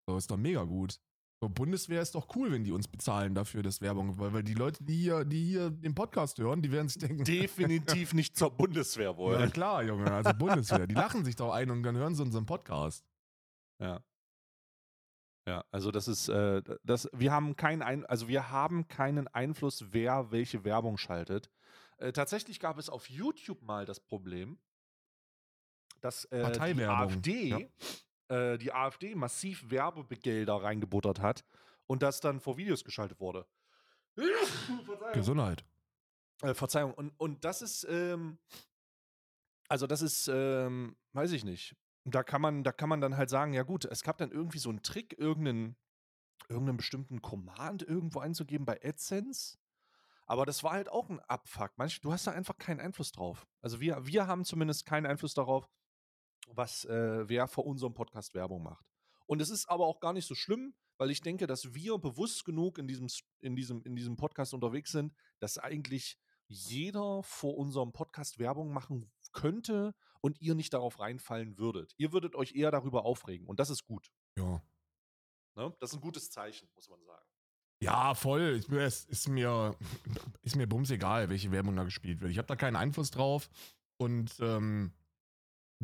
So, 0.09 0.17
ist 0.17 0.31
doch 0.31 0.37
mega 0.37 0.65
gut. 0.65 0.99
So, 1.43 1.49
Bundeswehr 1.49 2.01
ist 2.01 2.15
doch 2.15 2.29
cool, 2.37 2.53
wenn 2.53 2.63
die 2.63 2.71
uns 2.71 2.87
bezahlen 2.87 3.35
dafür, 3.35 3.65
das 3.65 3.81
Werbung, 3.81 4.17
weil, 4.17 4.33
weil 4.33 4.45
die 4.45 4.55
Leute, 4.55 4.85
die 4.85 4.95
hier, 4.95 5.25
die 5.25 5.45
hier 5.45 5.71
den 5.71 5.93
Podcast 5.93 6.39
hören, 6.39 6.63
die 6.63 6.71
werden 6.71 6.89
sich 6.89 7.03
denken, 7.03 7.25
Definitiv 7.25 8.15
nicht 8.15 8.37
zur 8.37 8.53
Bundeswehr 8.53 9.11
ja 9.11 9.17
wollen. 9.17 9.51
klar, 9.51 9.83
Junge, 9.83 10.09
also 10.09 10.33
Bundeswehr, 10.35 10.87
die 10.87 10.95
lachen 10.95 11.25
sich 11.25 11.35
doch 11.35 11.51
ein 11.53 11.73
und 11.73 11.83
dann 11.83 11.97
hören 11.97 12.15
sie 12.15 12.23
unseren 12.23 12.47
Podcast. 12.47 13.05
Ja. 13.81 14.05
Ja, 15.49 15.65
also 15.73 15.91
das 15.91 16.07
ist, 16.07 16.29
äh, 16.29 16.63
das, 16.85 17.11
wir 17.13 17.33
haben 17.33 17.57
keinen 17.57 17.83
Ein 17.83 18.07
also 18.07 18.29
wir 18.29 18.53
haben 18.53 18.87
keinen 18.87 19.27
Einfluss, 19.27 19.87
wer 19.91 20.31
welche 20.31 20.63
Werbung 20.63 20.97
schaltet. 20.97 21.51
Äh, 21.97 22.13
tatsächlich 22.13 22.61
gab 22.61 22.79
es 22.79 22.89
auf 22.89 23.11
YouTube 23.11 23.63
mal 23.63 23.85
das 23.85 23.99
Problem, 23.99 24.61
dass 26.01 26.25
äh, 26.27 26.53
die 26.73 26.85
AfD 26.85 27.49
ja. 27.49 27.59
Äh, 28.33 28.57
die 28.57 28.73
AfD 28.73 29.15
massiv 29.15 29.71
Werbegelder 29.71 30.55
reingebuttert 30.55 31.21
hat 31.21 31.45
und 31.87 32.03
das 32.03 32.21
dann 32.21 32.41
vor 32.41 32.57
Videos 32.57 32.83
geschaltet 32.83 33.21
wurde. 33.21 33.47
Gesundheit. 35.13 35.65
Äh, 36.41 36.55
Verzeihung. 36.55 36.95
Und, 36.95 37.13
und 37.19 37.45
das 37.45 37.61
ist, 37.61 37.87
ähm, 37.91 38.39
also 39.69 39.87
das 39.87 40.01
ist, 40.01 40.29
ähm, 40.33 40.97
weiß 41.13 41.33
ich 41.33 41.45
nicht. 41.45 41.77
Da 42.05 42.23
kann 42.23 42.41
man, 42.41 42.65
da 42.65 42.73
kann 42.73 42.89
man 42.89 43.01
dann 43.01 43.17
halt 43.17 43.31
sagen, 43.31 43.53
ja 43.53 43.63
gut, 43.63 43.85
es 43.85 44.03
gab 44.03 44.17
dann 44.17 44.33
irgendwie 44.33 44.59
so 44.59 44.71
einen 44.71 44.83
Trick, 44.83 45.17
irgendeinen, 45.19 45.77
irgendeinen 46.49 46.79
bestimmten 46.79 47.21
Command 47.21 47.83
irgendwo 47.83 48.21
einzugeben 48.21 48.65
bei 48.65 48.81
AdSense. 48.83 49.59
Aber 50.27 50.47
das 50.47 50.65
war 50.65 50.73
halt 50.73 50.89
auch 50.89 51.11
ein 51.11 51.21
Abfuck. 51.21 51.73
Manch, 51.77 52.01
du 52.01 52.13
hast 52.13 52.27
da 52.27 52.33
einfach 52.33 52.57
keinen 52.57 52.81
Einfluss 52.81 53.13
drauf. 53.13 53.47
Also 53.61 53.81
wir, 53.81 54.07
wir 54.07 54.27
haben 54.27 54.45
zumindest 54.45 54.87
keinen 54.87 55.07
Einfluss 55.07 55.35
darauf, 55.35 55.69
was 56.49 56.85
äh, 56.85 57.29
wer 57.29 57.47
vor 57.47 57.67
unserem 57.67 57.95
Podcast 57.95 58.35
Werbung 58.35 58.63
macht. 58.63 58.85
Und 59.27 59.41
es 59.41 59.51
ist 59.51 59.69
aber 59.69 59.87
auch 59.87 60.01
gar 60.01 60.13
nicht 60.13 60.27
so 60.27 60.35
schlimm, 60.35 60.75
weil 60.99 61.11
ich 61.11 61.21
denke, 61.21 61.47
dass 61.47 61.75
wir 61.75 61.99
bewusst 61.99 62.45
genug 62.45 62.79
in 62.79 62.87
diesem, 62.87 63.09
in 63.41 63.57
diesem, 63.57 63.83
in 63.83 63.97
diesem 63.97 64.17
Podcast 64.17 64.55
unterwegs 64.55 64.93
sind, 64.93 65.15
dass 65.41 65.59
eigentlich 65.59 66.19
jeder 66.49 67.23
vor 67.23 67.57
unserem 67.57 67.93
Podcast 67.93 68.39
Werbung 68.39 68.73
machen 68.73 69.11
könnte 69.33 69.95
und 70.21 70.41
ihr 70.41 70.55
nicht 70.55 70.75
darauf 70.75 71.01
reinfallen 71.01 71.57
würdet. 71.59 71.95
Ihr 71.97 72.13
würdet 72.13 72.35
euch 72.35 72.55
eher 72.55 72.71
darüber 72.71 73.05
aufregen 73.05 73.47
und 73.47 73.59
das 73.59 73.71
ist 73.71 73.85
gut. 73.85 74.13
Ja. 74.37 74.63
Ne? 75.57 75.75
Das 75.81 75.91
ist 75.91 75.97
ein 75.97 76.03
gutes 76.03 76.31
Zeichen, 76.31 76.69
muss 76.75 76.89
man 76.89 77.03
sagen. 77.05 77.27
Ja, 77.81 78.15
voll. 78.15 78.43
Ist 78.59 78.69
mir, 78.69 78.85
ist 78.85 79.29
mir, 79.29 79.77
ist 80.43 80.57
mir 80.57 80.69
bums 80.69 80.91
egal, 80.91 81.29
welche 81.31 81.51
Werbung 81.51 81.75
da 81.75 81.85
gespielt 81.85 82.21
wird. 82.21 82.31
Ich 82.31 82.39
habe 82.39 82.47
da 82.47 82.55
keinen 82.55 82.77
Einfluss 82.77 83.11
drauf. 83.11 83.51
Und 83.97 84.37
ähm, 84.41 84.93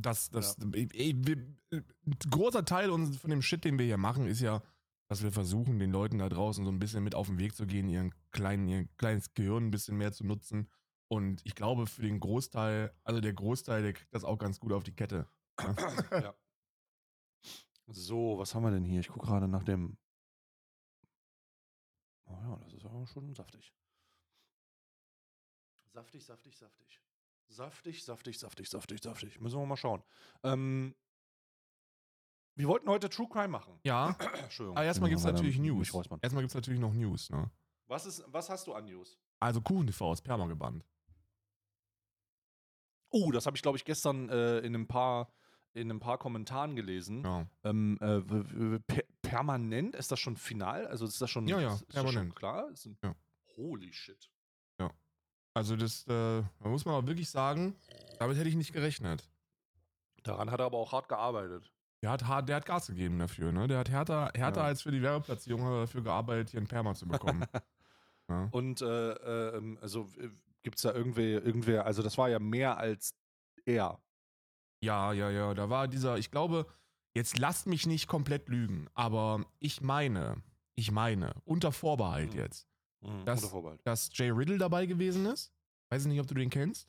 das, 0.01 0.31
das, 0.31 0.57
Ja. 0.61 0.69
ey, 0.73 1.15
wir, 1.17 1.37
äh, 1.71 1.83
ein 2.07 2.19
großer 2.31 2.65
Teil 2.65 2.91
uns- 2.91 3.17
von 3.19 3.31
dem 3.31 3.43
Shit, 3.43 3.65
den 3.65 3.79
wir 3.79 3.87
hier 3.87 3.97
machen, 3.99 4.27
ist 4.27 4.41
ja, 4.41 4.63
dass 5.11 5.23
wir 5.23 5.33
versuchen, 5.33 5.79
den 5.79 5.91
Leuten 5.91 6.19
da 6.19 6.29
draußen 6.29 6.65
so 6.65 6.71
ein 6.71 6.79
bisschen 6.79 7.03
mit 7.05 7.15
auf 7.15 7.29
den 7.29 7.39
Weg 7.39 7.55
zu 7.55 7.67
gehen, 7.67 7.89
ihren 7.89 8.15
kleinen, 8.31 8.69
ihr 8.69 8.87
kleines 8.99 9.33
Gehirn 9.35 9.67
ein 9.67 9.71
bisschen 9.71 9.97
mehr 9.97 10.13
zu 10.13 10.25
nutzen. 10.25 10.69
Und 11.11 11.41
ich 11.45 11.55
glaube, 11.55 11.87
für 11.87 12.03
den 12.03 12.21
Großteil, 12.21 12.95
also 13.05 13.21
der 13.21 13.33
Großteil, 13.33 13.83
der 13.83 13.93
kriegt 13.95 14.15
das 14.15 14.25
auch 14.25 14.37
ganz 14.39 14.61
gut 14.61 14.73
auf 14.73 14.85
die 14.85 14.95
Kette. 14.95 15.27
ja. 16.13 16.35
So, 17.87 18.37
was 18.39 18.55
haben 18.55 18.65
wir 18.65 18.71
denn 18.71 18.85
hier? 18.85 19.01
Ich 19.01 19.09
gucke 19.09 19.27
gerade 19.27 19.49
nach 19.49 19.65
dem. 19.65 19.97
Oh 22.27 22.33
ja, 22.43 22.57
das 22.59 22.75
ist 22.75 22.85
aber 22.85 23.07
schon 23.07 23.35
saftig. 23.35 23.73
Saftig, 25.95 26.23
saftig, 26.25 26.55
saftig. 26.57 27.01
Saftig, 27.49 28.05
saftig, 28.05 28.39
saftig, 28.39 28.69
saftig, 28.69 29.03
saftig. 29.03 29.41
Müssen 29.41 29.59
wir 29.59 29.67
mal 29.67 29.77
schauen. 29.77 30.03
Ähm, 30.43 30.95
wir 32.55 32.69
wollten 32.69 32.89
heute 32.89 33.09
True 33.09 33.29
Crime 33.29 33.49
machen. 33.49 33.79
Ja, 33.85 34.17
Entschuldigung. 34.43 34.77
aber 34.77 34.85
erstmal 34.87 35.09
gibt 35.11 35.21
es 35.21 35.25
natürlich 35.27 35.59
News. 35.59 35.93
Erstmal 35.95 36.43
gibt 36.43 36.51
es 36.51 36.55
natürlich 36.55 36.81
noch 36.81 36.93
News, 36.93 37.31
ne? 37.31 37.51
Was, 37.87 38.05
ist, 38.05 38.23
was 38.27 38.51
hast 38.51 38.67
du 38.67 38.75
an 38.75 38.85
News? 38.85 39.19
Also 39.41 39.61
Kuchen-TV 39.63 40.05
aus 40.11 40.21
Perma 40.21 40.47
gebannt. 40.47 40.85
Oh, 43.11 43.31
das 43.33 43.47
habe 43.47 43.57
ich, 43.57 43.63
glaube 43.63 43.79
ich, 43.79 43.85
gestern 43.87 44.29
äh, 44.29 44.59
in, 44.59 44.75
ein 44.75 44.87
paar, 44.87 45.33
in 45.73 45.91
ein 45.91 46.01
paar 46.01 46.19
Kommentaren 46.19 46.77
gelesen. 46.77 47.25
Ja. 47.25 47.47
Ähm, 47.65 47.97
äh, 48.03 48.79
per 48.81 49.05
permanent? 49.23 49.95
Ist 49.97 50.11
das 50.13 50.21
schon 50.21 50.37
final? 50.37 50.87
Also 50.87 51.07
ist 51.07 51.21
das 51.21 51.31
schon, 51.31 51.47
Ja, 51.49 51.61
ja, 51.61 51.75
ist 51.75 51.87
das 51.89 51.95
schon 51.95 52.05
permanent. 52.13 52.37
klar? 52.37 52.71
Ist 52.71 52.87
ein, 52.87 52.99
Ja. 53.03 53.15
Holy 53.57 53.93
shit. 53.93 54.31
Also 55.59 55.77
das, 55.77 56.05
äh, 56.07 56.43
da 56.61 56.69
muss 56.69 56.85
man 56.85 56.95
auch 56.95 57.07
wirklich 57.07 57.29
sagen, 57.31 57.75
damit 58.19 58.37
hätte 58.37 58.49
ich 58.49 58.57
nicht 58.57 58.73
gerechnet. 58.73 59.29
Daran 60.23 60.51
hat 60.51 60.61
er 60.61 60.67
aber 60.67 60.79
auch 60.79 60.93
hart 60.93 61.09
gearbeitet. 61.09 61.73
Der 62.03 62.11
hat, 62.11 62.27
hart- 62.27 62.49
der 62.49 62.57
hat 62.57 62.67
Gas 62.67 62.87
gegeben 62.87 63.19
dafür, 63.19 63.51
ne? 63.53 63.67
Der 63.67 63.79
hat 63.79 63.91
härter, 63.91 64.31
härter 64.35 64.61
Ja. 64.61 64.67
als 64.67 64.83
für 64.83 64.91
die 64.93 65.03
Werbeplatzierung 65.03 65.63
er 65.63 65.81
dafür 65.81 66.03
gearbeitet, 66.03 66.51
hier 66.51 66.61
ein 66.61 66.67
Perma 66.69 66.95
zu 66.95 67.07
bekommen. 67.09 67.45
ja. 68.29 68.49
Und 68.53 68.83
äh, 68.83 69.11
äh, 69.13 69.57
ähm, 69.57 69.79
also 69.81 70.09
gibt 70.63 70.77
es 70.77 70.83
da 70.83 70.93
irgendwie, 70.95 71.33
irgendwer, 71.33 71.87
also 71.87 72.03
das 72.03 72.17
war 72.19 72.29
ja 72.29 72.39
mehr 72.39 72.79
als 72.79 73.15
er. 73.65 73.99
ja, 74.81 75.13
ja, 75.13 75.29
ja. 75.31 75.55
Da 75.55 75.71
war 75.71 75.89
dieser, 75.89 76.19
ich 76.19 76.31
glaube, 76.31 76.67
jetzt 77.15 77.37
lasst 77.39 77.67
mich 77.67 77.87
nicht 77.87 78.07
komplett 78.07 78.49
lügen, 78.49 78.87
aber 78.95 79.45
ich 79.59 79.81
meine, 79.81 80.41
ich 80.77 80.93
meine, 80.93 81.33
unter 81.45 81.73
Vorbehalt 81.73 82.33
Mhm. 82.35 82.39
jetzt, 82.39 82.68
Mhm, 83.01 83.25
Das- 83.25 83.41
unter 83.41 83.51
Vorbehalt. 83.51 83.81
dass 83.85 84.11
Jay 84.13 84.31
Riddle 84.31 84.59
dabei 84.59 84.87
gewesen 84.87 85.27
ist. 85.27 85.53
Weiß 85.91 86.03
ich 86.03 86.09
nicht, 86.09 86.21
ob 86.21 86.27
du 86.27 86.35
den 86.35 86.51
kennst. 86.51 86.89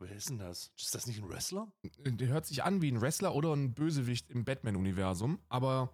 Wer 0.00 0.12
ist 0.14 0.28
denn 0.28 0.38
das? 0.38 0.70
Ist 0.76 0.94
das 0.94 1.06
nicht 1.08 1.20
ein 1.20 1.28
Wrestler? 1.28 1.72
Der 1.82 2.28
hört 2.28 2.46
sich 2.46 2.62
an 2.62 2.80
wie 2.82 2.90
ein 2.92 3.00
Wrestler 3.00 3.34
oder 3.34 3.52
ein 3.52 3.74
Bösewicht 3.74 4.30
im 4.30 4.44
Batman-Universum, 4.44 5.40
aber 5.48 5.92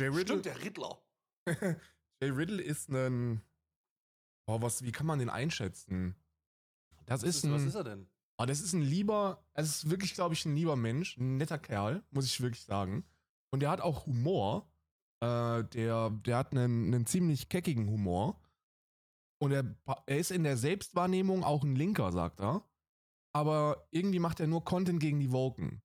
Jay 0.00 0.06
Riddle, 0.08 0.38
Stimmt, 0.38 0.44
der 0.46 0.62
Riddler. 0.64 1.02
Jay 2.22 2.30
Riddle 2.30 2.62
ist 2.62 2.88
ein. 2.88 3.42
Boah, 4.46 4.62
was, 4.62 4.82
wie 4.82 4.92
kann 4.92 5.06
man 5.06 5.18
den 5.18 5.28
einschätzen? 5.28 6.14
Das 7.04 7.22
Was 7.22 7.28
ist 7.28 7.36
ist, 7.38 7.44
ein. 7.44 7.52
was 7.52 7.62
ist 7.64 7.74
er 7.74 7.84
denn? 7.84 8.08
Oh, 8.38 8.46
das 8.46 8.60
ist 8.60 8.72
ein 8.72 8.80
lieber, 8.82 9.44
es 9.52 9.68
ist 9.68 9.90
wirklich, 9.90 10.14
glaube 10.14 10.32
ich, 10.34 10.46
ein 10.46 10.54
lieber 10.54 10.76
Mensch, 10.76 11.16
ein 11.18 11.36
netter 11.36 11.58
Kerl, 11.58 12.02
muss 12.10 12.24
ich 12.24 12.40
wirklich 12.40 12.62
sagen. 12.64 13.04
Und 13.50 13.60
der 13.60 13.70
hat 13.70 13.80
auch 13.80 14.06
Humor. 14.06 14.70
Äh, 15.20 15.64
der, 15.64 16.10
der 16.10 16.36
hat 16.36 16.52
einen, 16.52 16.94
einen 16.94 17.04
ziemlich 17.06 17.48
keckigen 17.48 17.88
Humor. 17.90 18.40
Und 19.40 19.52
er, 19.52 19.76
er 20.06 20.18
ist 20.18 20.30
in 20.30 20.42
der 20.42 20.56
Selbstwahrnehmung 20.56 21.44
auch 21.44 21.62
ein 21.62 21.76
Linker, 21.76 22.12
sagt 22.12 22.40
er. 22.40 22.64
Aber 23.32 23.86
irgendwie 23.90 24.18
macht 24.18 24.40
er 24.40 24.46
nur 24.46 24.64
Content 24.64 25.00
gegen 25.00 25.20
die 25.20 25.30
Woken. 25.30 25.82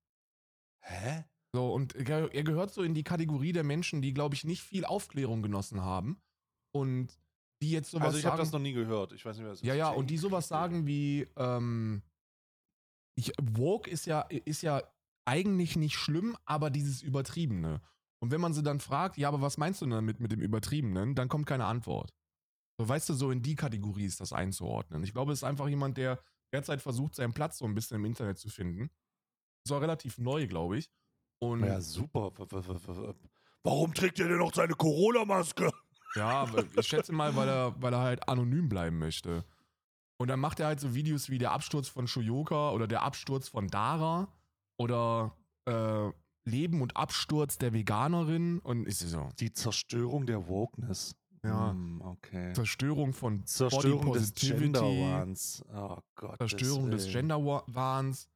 Hä? 0.82 1.26
So, 1.56 1.72
und 1.72 1.96
er 1.96 2.34
er 2.34 2.44
gehört 2.44 2.74
so 2.74 2.82
in 2.82 2.96
die 2.96 3.04
Kategorie 3.04 3.52
der 3.52 3.64
Menschen, 3.64 4.02
die, 4.02 4.14
glaube 4.14 4.34
ich, 4.34 4.44
nicht 4.44 4.64
viel 4.64 4.86
Aufklärung 4.86 5.44
genossen 5.44 5.82
haben. 5.82 6.20
Und 6.72 7.20
die 7.62 7.72
jetzt 7.72 7.92
sowas 7.92 8.08
Also 8.08 8.18
ich 8.18 8.26
habe 8.26 8.38
sagen. 8.38 8.46
das 8.46 8.54
noch 8.54 8.60
nie 8.60 8.74
gehört. 8.74 9.14
Ich 9.14 9.24
weiß 9.24 9.38
nicht, 9.38 9.44
wer 9.44 9.52
das 9.52 9.62
ist. 9.62 9.68
Ja, 9.68 9.76
ja, 9.76 9.90
und 9.90 10.10
die 10.10 10.18
sowas 10.18 10.48
sagen 10.48 10.88
wie, 10.88 11.28
ähm, 11.38 12.02
ich, 13.16 13.32
Woke 13.42 13.90
ist 13.90 14.06
ja, 14.06 14.22
ist 14.22 14.64
ja 14.64 14.82
eigentlich 15.26 15.76
nicht 15.76 15.96
schlimm, 15.96 16.36
aber 16.46 16.70
dieses 16.70 17.02
Übertriebene. 17.02 17.82
Und 18.20 18.32
wenn 18.32 18.42
man 18.42 18.54
sie 18.54 18.64
dann 18.64 18.80
fragt, 18.80 19.18
ja, 19.18 19.28
aber 19.28 19.42
was 19.42 19.58
meinst 19.58 19.82
du 19.82 19.86
denn 19.86 19.92
damit 19.92 20.20
mit 20.20 20.32
dem 20.32 20.42
Übertriebenen, 20.42 21.14
dann 21.14 21.30
kommt 21.30 21.46
keine 21.46 21.66
Antwort. 21.66 22.14
So, 22.84 22.90
weißt 22.90 23.08
du, 23.08 23.14
so 23.14 23.32
in 23.32 23.42
die 23.42 23.56
Kategorie 23.56 24.04
ist 24.04 24.20
das 24.20 24.34
einzuordnen. 24.34 25.04
Ich 25.04 25.14
glaube, 25.14 25.32
es 25.32 25.40
ist 25.40 25.44
einfach 25.46 25.70
jemand, 25.70 25.96
der 25.96 26.20
derzeit 26.52 26.82
versucht, 26.82 27.16
seinen 27.16 27.34
Platz 27.34 27.60
so 27.60 27.66
ein 27.66 27.74
bisschen 27.74 27.96
im 27.96 28.04
Internet 28.04 28.38
zu 28.38 28.50
finden. 28.50 28.90
Ist 29.64 29.72
auch 29.72 29.80
relativ 29.80 30.18
neu, 30.18 30.48
glaube 30.48 30.78
ich. 30.78 30.90
Und 31.40 31.64
Ja, 31.64 31.80
super. 31.80 32.34
Warum 33.64 33.94
trägt 33.94 34.20
er 34.20 34.28
denn 34.28 34.40
noch 34.40 34.54
seine 34.54 34.74
Corona-Maske? 34.74 35.72
Ja, 36.16 36.46
ich 36.78 36.86
schätze 36.86 37.14
mal, 37.14 37.34
weil 37.38 37.48
er, 37.48 37.82
weil 37.82 37.94
er 37.94 38.02
halt 38.02 38.28
anonym 38.28 38.68
bleiben 38.68 39.00
möchte. 39.00 39.46
Und 40.18 40.28
dann 40.28 40.42
macht 40.42 40.60
er 40.60 40.68
halt 40.68 40.82
so 40.82 40.94
Videos 40.94 41.30
wie 41.30 41.38
der 41.38 41.54
Absturz 41.54 41.88
von 41.88 42.06
Shoyoka 42.06 42.72
oder 42.72 42.86
der 42.86 43.04
Absturz 43.04 43.48
von 43.48 43.70
Dara 43.70 44.28
oder 44.78 45.38
äh, 45.66 46.10
Leben 46.44 46.82
und 46.82 46.98
Absturz 46.98 47.58
der 47.58 47.72
Veganerin 47.72 48.60
und 48.60 48.86
ist 48.86 49.00
so 49.00 49.30
Die 49.40 49.54
Zerstörung 49.54 50.26
der 50.26 50.50
Wokeness. 50.50 51.16
Ja. 51.44 51.72
Hm, 51.72 52.02
okay. 52.02 52.54
Zerstörung 52.54 53.14
von 53.14 53.46
Zerstörung 53.46 54.06
Body 54.06 54.20
des 54.20 54.32
Positivity, 54.32 54.64
Genderwahns. 54.64 55.64
Oh 55.74 55.98
Gott. 56.16 56.38
Zerstörung 56.38 56.92
des 56.92 57.12
Genderwahns. 57.12 58.30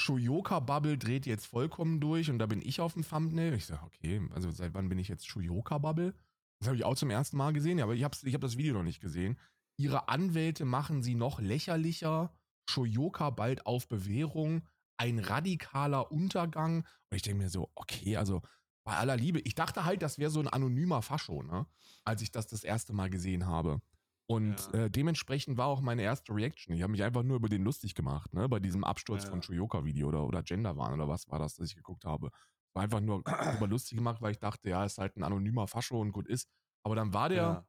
Shuyoka-Bubble 0.00 0.96
dreht 0.96 1.26
jetzt 1.26 1.46
vollkommen 1.46 2.00
durch 2.00 2.30
und 2.30 2.38
da 2.38 2.46
bin 2.46 2.62
ich 2.62 2.80
auf 2.80 2.94
dem 2.94 3.06
Thumbnail. 3.06 3.52
Ich 3.54 3.66
sage, 3.66 3.82
okay, 3.84 4.22
also 4.34 4.50
seit 4.50 4.72
wann 4.72 4.88
bin 4.88 4.98
ich 4.98 5.08
jetzt 5.08 5.26
Shuyoka-Bubble? 5.28 6.14
Das 6.60 6.68
habe 6.68 6.76
ich 6.76 6.84
auch 6.84 6.94
zum 6.94 7.10
ersten 7.10 7.36
Mal 7.36 7.52
gesehen, 7.52 7.80
aber 7.80 7.94
ich 7.94 8.04
habe 8.04 8.16
ich 8.22 8.34
hab 8.34 8.40
das 8.40 8.56
Video 8.56 8.74
noch 8.74 8.82
nicht 8.82 9.00
gesehen. 9.00 9.38
Ihre 9.78 10.08
Anwälte 10.08 10.66
machen 10.66 11.02
sie 11.02 11.14
noch 11.14 11.40
lächerlicher. 11.40 12.34
Shoyoka 12.68 13.30
bald 13.30 13.64
auf 13.64 13.88
Bewährung. 13.88 14.62
Ein 14.98 15.18
radikaler 15.18 16.12
Untergang. 16.12 16.86
Und 17.10 17.16
ich 17.16 17.22
denke 17.22 17.44
mir 17.44 17.48
so, 17.48 17.70
okay, 17.74 18.18
also 18.18 18.42
bei 18.90 18.96
aller 18.96 19.16
Liebe, 19.16 19.38
ich 19.40 19.54
dachte 19.54 19.84
halt, 19.84 20.02
das 20.02 20.18
wäre 20.18 20.30
so 20.32 20.40
ein 20.40 20.48
anonymer 20.48 21.00
Fascho, 21.02 21.44
ne? 21.44 21.66
Als 22.04 22.22
ich 22.22 22.32
das 22.32 22.48
das 22.48 22.64
erste 22.64 22.92
Mal 22.92 23.08
gesehen 23.08 23.46
habe. 23.46 23.80
Und 24.26 24.72
Ja. 24.74 24.80
äh, 24.80 24.90
dementsprechend 24.90 25.56
war 25.58 25.66
auch 25.66 25.80
meine 25.80 26.02
erste 26.02 26.32
Reaction. 26.34 26.74
Ich 26.74 26.82
habe 26.82 26.90
mich 26.92 27.02
einfach 27.04 27.22
nur 27.22 27.36
über 27.36 27.48
den 27.48 27.62
lustig 27.62 27.94
gemacht, 27.94 28.32
ne? 28.34 28.48
Bei 28.48 28.58
diesem 28.58 28.82
Absturz 28.82 29.24
Ja. 29.24 29.30
von 29.30 29.42
Shuyoka-Video 29.42 30.08
oder, 30.08 30.24
oder 30.26 30.42
Genderwahn 30.42 30.92
oder 30.94 31.06
was 31.08 31.28
war 31.28 31.38
das, 31.38 31.54
das 31.54 31.68
ich 31.68 31.76
geguckt 31.76 32.04
habe. 32.04 32.30
War 32.72 32.82
einfach 32.82 33.00
nur 33.00 33.24
über 33.52 33.68
lustig 33.68 33.96
gemacht, 33.96 34.20
weil 34.22 34.32
ich 34.32 34.40
dachte, 34.40 34.70
ja, 34.70 34.84
ist 34.84 34.98
halt 34.98 35.16
ein 35.16 35.22
anonymer 35.22 35.68
Fascho 35.68 36.00
und 36.00 36.10
gut 36.12 36.26
ist. 36.28 36.48
Aber 36.82 36.96
dann 36.96 37.14
war 37.14 37.28
der, 37.28 37.60
Ja. 37.60 37.64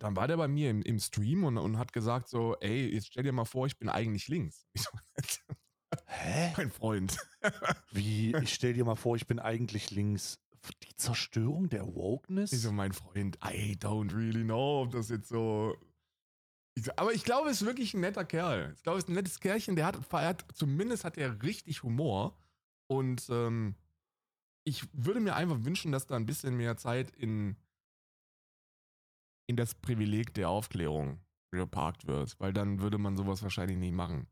dann 0.00 0.16
war 0.16 0.28
der 0.28 0.38
bei 0.38 0.48
mir 0.48 0.70
im, 0.70 0.82
im 0.82 0.98
Stream 1.00 1.44
und, 1.44 1.58
und 1.58 1.78
hat 1.78 1.92
gesagt 1.92 2.28
so, 2.28 2.56
ey, 2.60 2.94
jetzt 2.94 3.08
stell 3.08 3.24
dir 3.24 3.32
mal 3.32 3.44
vor, 3.46 3.66
ich 3.66 3.78
bin 3.78 3.88
eigentlich 3.90 4.28
links. 4.28 4.66
Ich 4.74 4.82
so, 4.82 4.90
Hä? 6.06 6.54
mein 6.56 6.70
Freund. 6.70 7.16
Wie? 7.90 8.34
Ich 8.40 8.54
stell 8.54 8.74
dir 8.74 8.84
mal 8.84 8.96
vor, 8.96 9.16
ich 9.16 9.26
bin 9.26 9.38
eigentlich 9.38 9.90
links. 9.90 10.40
Die 10.82 10.94
Zerstörung 10.96 11.68
der 11.68 11.94
Wokeness? 11.94 12.52
Ich 12.52 12.60
so, 12.60 12.72
mein 12.72 12.92
Freund, 12.92 13.36
I 13.44 13.76
don't 13.76 14.14
really 14.14 14.44
know, 14.44 14.82
ob 14.82 14.92
das 14.92 15.08
jetzt 15.08 15.28
so. 15.28 15.76
Ich 16.74 16.84
so, 16.84 16.92
aber 16.96 17.12
ich 17.12 17.24
glaube, 17.24 17.48
es 17.48 17.62
ist 17.62 17.66
wirklich 17.66 17.94
ein 17.94 18.00
netter 18.00 18.24
Kerl. 18.24 18.72
Ich 18.76 18.82
glaube, 18.82 18.98
es 18.98 19.04
ist 19.04 19.08
ein 19.08 19.14
nettes 19.14 19.40
Kerlchen, 19.40 19.76
der 19.76 19.86
hat, 19.86 20.12
hat 20.12 20.44
zumindest 20.54 21.04
hat 21.04 21.16
er 21.16 21.42
richtig 21.42 21.82
Humor. 21.82 22.36
Und 22.88 23.28
ähm, 23.30 23.74
ich 24.64 24.86
würde 24.92 25.20
mir 25.20 25.34
einfach 25.34 25.64
wünschen, 25.64 25.92
dass 25.92 26.06
da 26.06 26.16
ein 26.16 26.26
bisschen 26.26 26.56
mehr 26.56 26.76
Zeit 26.76 27.10
in, 27.10 27.56
in 29.46 29.56
das 29.56 29.74
Privileg 29.74 30.34
der 30.34 30.50
Aufklärung 30.50 31.20
geparkt 31.50 32.06
wird, 32.06 32.38
weil 32.40 32.52
dann 32.52 32.80
würde 32.80 32.98
man 32.98 33.16
sowas 33.16 33.42
wahrscheinlich 33.42 33.78
nicht 33.78 33.94
machen. 33.94 34.26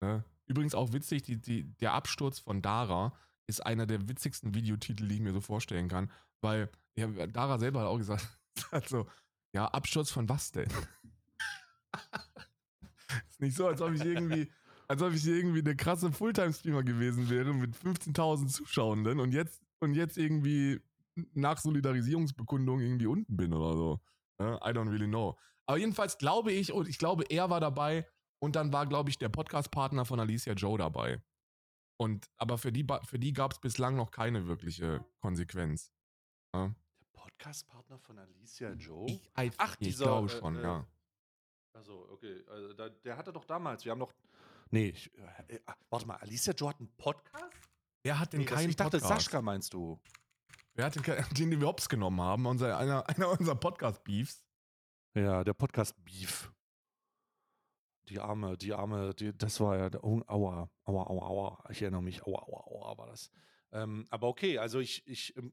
Ne? 0.00 0.24
Übrigens 0.46 0.74
auch 0.74 0.92
witzig, 0.92 1.22
die, 1.22 1.40
die, 1.40 1.64
der 1.78 1.94
Absturz 1.94 2.38
von 2.38 2.62
Dara 2.62 3.12
ist 3.50 3.60
einer 3.60 3.86
der 3.86 4.08
witzigsten 4.08 4.54
Videotitel, 4.54 5.06
die 5.06 5.16
ich 5.16 5.20
mir 5.20 5.32
so 5.32 5.40
vorstellen 5.40 5.88
kann, 5.88 6.10
weil 6.40 6.70
ja, 6.96 7.06
Dara 7.26 7.58
selber 7.58 7.80
hat 7.80 7.88
auch 7.88 7.98
gesagt, 7.98 8.26
hat 8.72 8.88
so, 8.88 9.06
ja, 9.52 9.66
Absturz 9.66 10.10
von 10.10 10.28
was 10.28 10.52
denn? 10.52 10.68
ist 13.28 13.40
nicht 13.40 13.56
so, 13.56 13.66
als 13.66 13.82
ob 13.82 13.92
ich 13.92 14.04
irgendwie, 14.04 14.50
als 14.88 15.02
ob 15.02 15.12
ich 15.12 15.26
irgendwie 15.26 15.60
eine 15.60 15.76
krasse 15.76 16.12
Fulltime-Streamer 16.12 16.82
gewesen 16.82 17.28
wäre 17.28 17.52
mit 17.52 17.76
15.000 17.76 18.48
Zuschauenden 18.48 19.20
und 19.20 19.32
jetzt, 19.32 19.60
und 19.80 19.94
jetzt 19.94 20.16
irgendwie 20.16 20.80
nach 21.34 21.58
Solidarisierungsbekundung 21.58 22.80
irgendwie 22.80 23.06
unten 23.06 23.36
bin 23.36 23.52
oder 23.52 23.76
so. 23.76 24.00
I 24.40 24.72
don't 24.72 24.90
really 24.90 25.06
know. 25.06 25.36
Aber 25.66 25.78
jedenfalls 25.78 26.16
glaube 26.16 26.52
ich, 26.52 26.72
und 26.72 26.88
ich 26.88 26.98
glaube, 26.98 27.24
er 27.28 27.50
war 27.50 27.60
dabei 27.60 28.06
und 28.38 28.56
dann 28.56 28.72
war, 28.72 28.86
glaube 28.86 29.10
ich, 29.10 29.18
der 29.18 29.28
Podcast-Partner 29.28 30.04
von 30.04 30.18
Alicia 30.18 30.54
Joe 30.54 30.78
dabei. 30.78 31.20
Und, 32.00 32.30
aber 32.38 32.56
für 32.56 32.72
die, 32.72 32.86
für 33.04 33.18
die 33.18 33.34
gab 33.34 33.52
es 33.52 33.58
bislang 33.58 33.94
noch 33.94 34.10
keine 34.10 34.46
wirkliche 34.46 35.04
Konsequenz. 35.20 35.92
Ja. 36.54 36.74
Der 36.98 37.06
Podcast-Partner 37.12 37.98
von 37.98 38.18
Alicia 38.18 38.72
Joe? 38.72 39.06
Ich, 39.06 39.20
ich, 39.38 39.52
Ach, 39.58 39.76
ich 39.78 39.88
dieser, 39.88 40.06
glaube 40.06 40.30
schon, 40.30 40.56
äh, 40.56 40.62
ja. 40.62 40.86
Also, 41.74 42.08
okay. 42.10 42.42
Also, 42.48 42.72
da, 42.72 42.88
der 42.88 43.18
hatte 43.18 43.34
doch 43.34 43.44
damals, 43.44 43.84
wir 43.84 43.92
haben 43.92 43.98
noch. 43.98 44.14
Nee, 44.70 44.88
ich, 44.88 45.12
äh, 45.18 45.56
äh 45.56 45.60
warte 45.90 46.06
mal, 46.06 46.16
Alicia 46.16 46.54
Joe 46.54 46.70
hat 46.70 46.78
einen 46.78 46.88
Podcast? 46.96 47.68
Wer 48.02 48.18
hat 48.18 48.32
denn 48.32 48.40
nee, 48.40 48.46
keinen 48.46 48.70
Ich 48.70 48.76
dachte, 48.76 48.98
Podcast? 48.98 49.26
Sascha 49.26 49.42
meinst 49.42 49.74
du? 49.74 50.00
Wer 50.72 50.86
hat 50.86 50.94
den, 50.94 51.02
den, 51.02 51.50
den 51.50 51.60
wir 51.60 51.68
hops 51.68 51.86
genommen 51.86 52.22
haben? 52.22 52.46
Unser, 52.46 52.78
einer, 52.78 53.06
einer 53.10 53.28
unserer 53.28 53.56
Podcast-Beefs. 53.56 54.42
Ja, 55.14 55.44
der 55.44 55.52
Podcast-Beef. 55.52 56.50
Die 58.10 58.18
arme, 58.18 58.58
die 58.58 58.74
arme, 58.74 59.14
die, 59.14 59.36
das 59.36 59.60
war 59.60 59.76
ja, 59.76 59.90
oh, 60.02 60.20
aua, 60.26 60.68
aua, 60.84 61.06
aua, 61.06 61.26
aua. 61.26 61.64
Ich 61.70 61.80
erinnere 61.80 62.02
mich, 62.02 62.22
aua, 62.24 62.42
aua, 62.42 62.66
aua 62.66 62.98
war 62.98 63.06
das. 63.06 63.30
Ähm, 63.72 64.04
aber 64.10 64.26
okay, 64.26 64.58
also 64.58 64.80
ich, 64.80 65.06
ich, 65.06 65.34
ähm, 65.36 65.52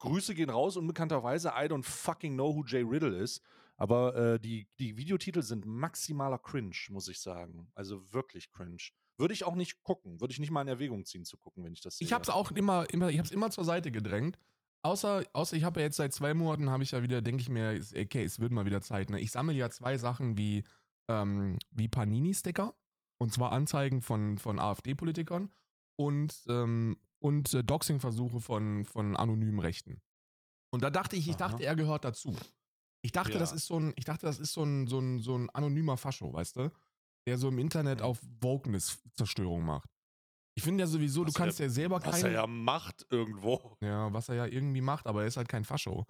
Grüße 0.00 0.34
gehen 0.34 0.50
raus, 0.50 0.76
unbekannterweise, 0.76 1.50
I 1.50 1.66
don't 1.66 1.84
fucking 1.84 2.34
know 2.34 2.54
who 2.54 2.64
Jay 2.66 2.82
Riddle 2.82 3.16
ist. 3.16 3.42
Aber 3.76 4.14
äh, 4.16 4.40
die, 4.40 4.68
die 4.78 4.96
Videotitel 4.96 5.42
sind 5.42 5.64
maximaler 5.66 6.38
Cringe, 6.38 6.76
muss 6.90 7.08
ich 7.08 7.20
sagen. 7.20 7.70
Also 7.74 8.12
wirklich 8.12 8.50
cringe. 8.50 8.90
Würde 9.16 9.34
ich 9.34 9.44
auch 9.44 9.54
nicht 9.54 9.82
gucken, 9.82 10.20
würde 10.20 10.32
ich 10.32 10.40
nicht 10.40 10.50
mal 10.50 10.62
in 10.62 10.68
Erwägung 10.68 11.04
ziehen 11.04 11.24
zu 11.24 11.36
gucken, 11.38 11.64
wenn 11.64 11.72
ich 11.72 11.80
das 11.80 11.98
sehe. 11.98 12.06
Ich 12.06 12.12
habe 12.12 12.22
es 12.22 12.30
auch 12.30 12.50
immer, 12.52 12.88
immer, 12.90 13.10
ich 13.10 13.18
habe 13.18 13.26
es 13.26 13.32
immer 13.32 13.50
zur 13.50 13.64
Seite 13.64 13.90
gedrängt. 13.90 14.38
Außer, 14.82 15.24
außer 15.32 15.56
ich 15.56 15.64
habe 15.64 15.80
ja 15.80 15.86
jetzt 15.86 15.96
seit 15.96 16.12
zwei 16.12 16.34
Monaten, 16.34 16.68
habe 16.70 16.82
ich 16.82 16.90
ja 16.90 17.02
wieder, 17.02 17.22
denke 17.22 17.40
ich 17.40 17.48
mir, 17.48 17.80
okay, 17.96 18.24
es 18.24 18.38
wird 18.38 18.52
mal 18.52 18.66
wieder 18.66 18.82
Zeit. 18.82 19.08
Ne? 19.10 19.20
Ich 19.20 19.30
sammle 19.30 19.54
ja 19.54 19.70
zwei 19.70 19.96
Sachen 19.96 20.36
wie, 20.36 20.64
ähm, 21.08 21.58
wie 21.70 21.88
Panini-Sticker. 21.88 22.74
Und 23.18 23.32
zwar 23.32 23.52
Anzeigen 23.52 24.02
von, 24.02 24.38
von 24.38 24.58
AfD-Politikern 24.58 25.50
und, 25.96 26.44
ähm, 26.48 26.96
und 27.20 27.54
äh, 27.54 27.62
Doxing-Versuche 27.62 28.40
von, 28.40 28.84
von 28.84 29.16
anonymen 29.16 29.60
Rechten. 29.60 30.00
Und 30.70 30.82
da 30.82 30.90
dachte 30.90 31.16
ich, 31.16 31.28
ich 31.28 31.36
Aha. 31.36 31.48
dachte, 31.48 31.64
er 31.64 31.76
gehört 31.76 32.04
dazu. 32.04 32.36
Ich 33.02 33.12
dachte, 33.12 33.34
ja. 33.34 33.38
das 33.38 33.52
ist 33.52 33.66
so 33.66 33.78
ein, 33.78 33.92
ich 33.96 34.04
dachte, 34.04 34.26
das 34.26 34.38
ist 34.38 34.52
so 34.52 34.64
ein, 34.64 34.86
so 34.86 34.98
ein, 34.98 35.20
so 35.20 35.36
ein 35.36 35.48
anonymer 35.50 35.96
Fascho, 35.96 36.32
weißt 36.32 36.56
du? 36.56 36.72
Der 37.26 37.38
so 37.38 37.48
im 37.48 37.58
Internet 37.58 38.02
auf 38.02 38.20
Wokeness-Zerstörung 38.40 39.64
macht. 39.64 39.88
Ich 40.56 40.62
finde 40.62 40.82
ja 40.82 40.86
sowieso, 40.86 41.24
was 41.24 41.32
du 41.32 41.38
kannst 41.38 41.60
er, 41.60 41.66
ja 41.66 41.70
selber 41.70 42.00
kein. 42.00 42.12
Was 42.12 42.22
er 42.22 42.32
ja 42.32 42.46
macht 42.46 43.06
irgendwo. 43.10 43.76
Ja, 43.80 44.12
was 44.12 44.28
er 44.28 44.36
ja 44.36 44.46
irgendwie 44.46 44.80
macht, 44.80 45.06
aber 45.06 45.22
er 45.22 45.28
ist 45.28 45.36
halt 45.36 45.48
kein 45.48 45.64
Fascho. 45.64 46.06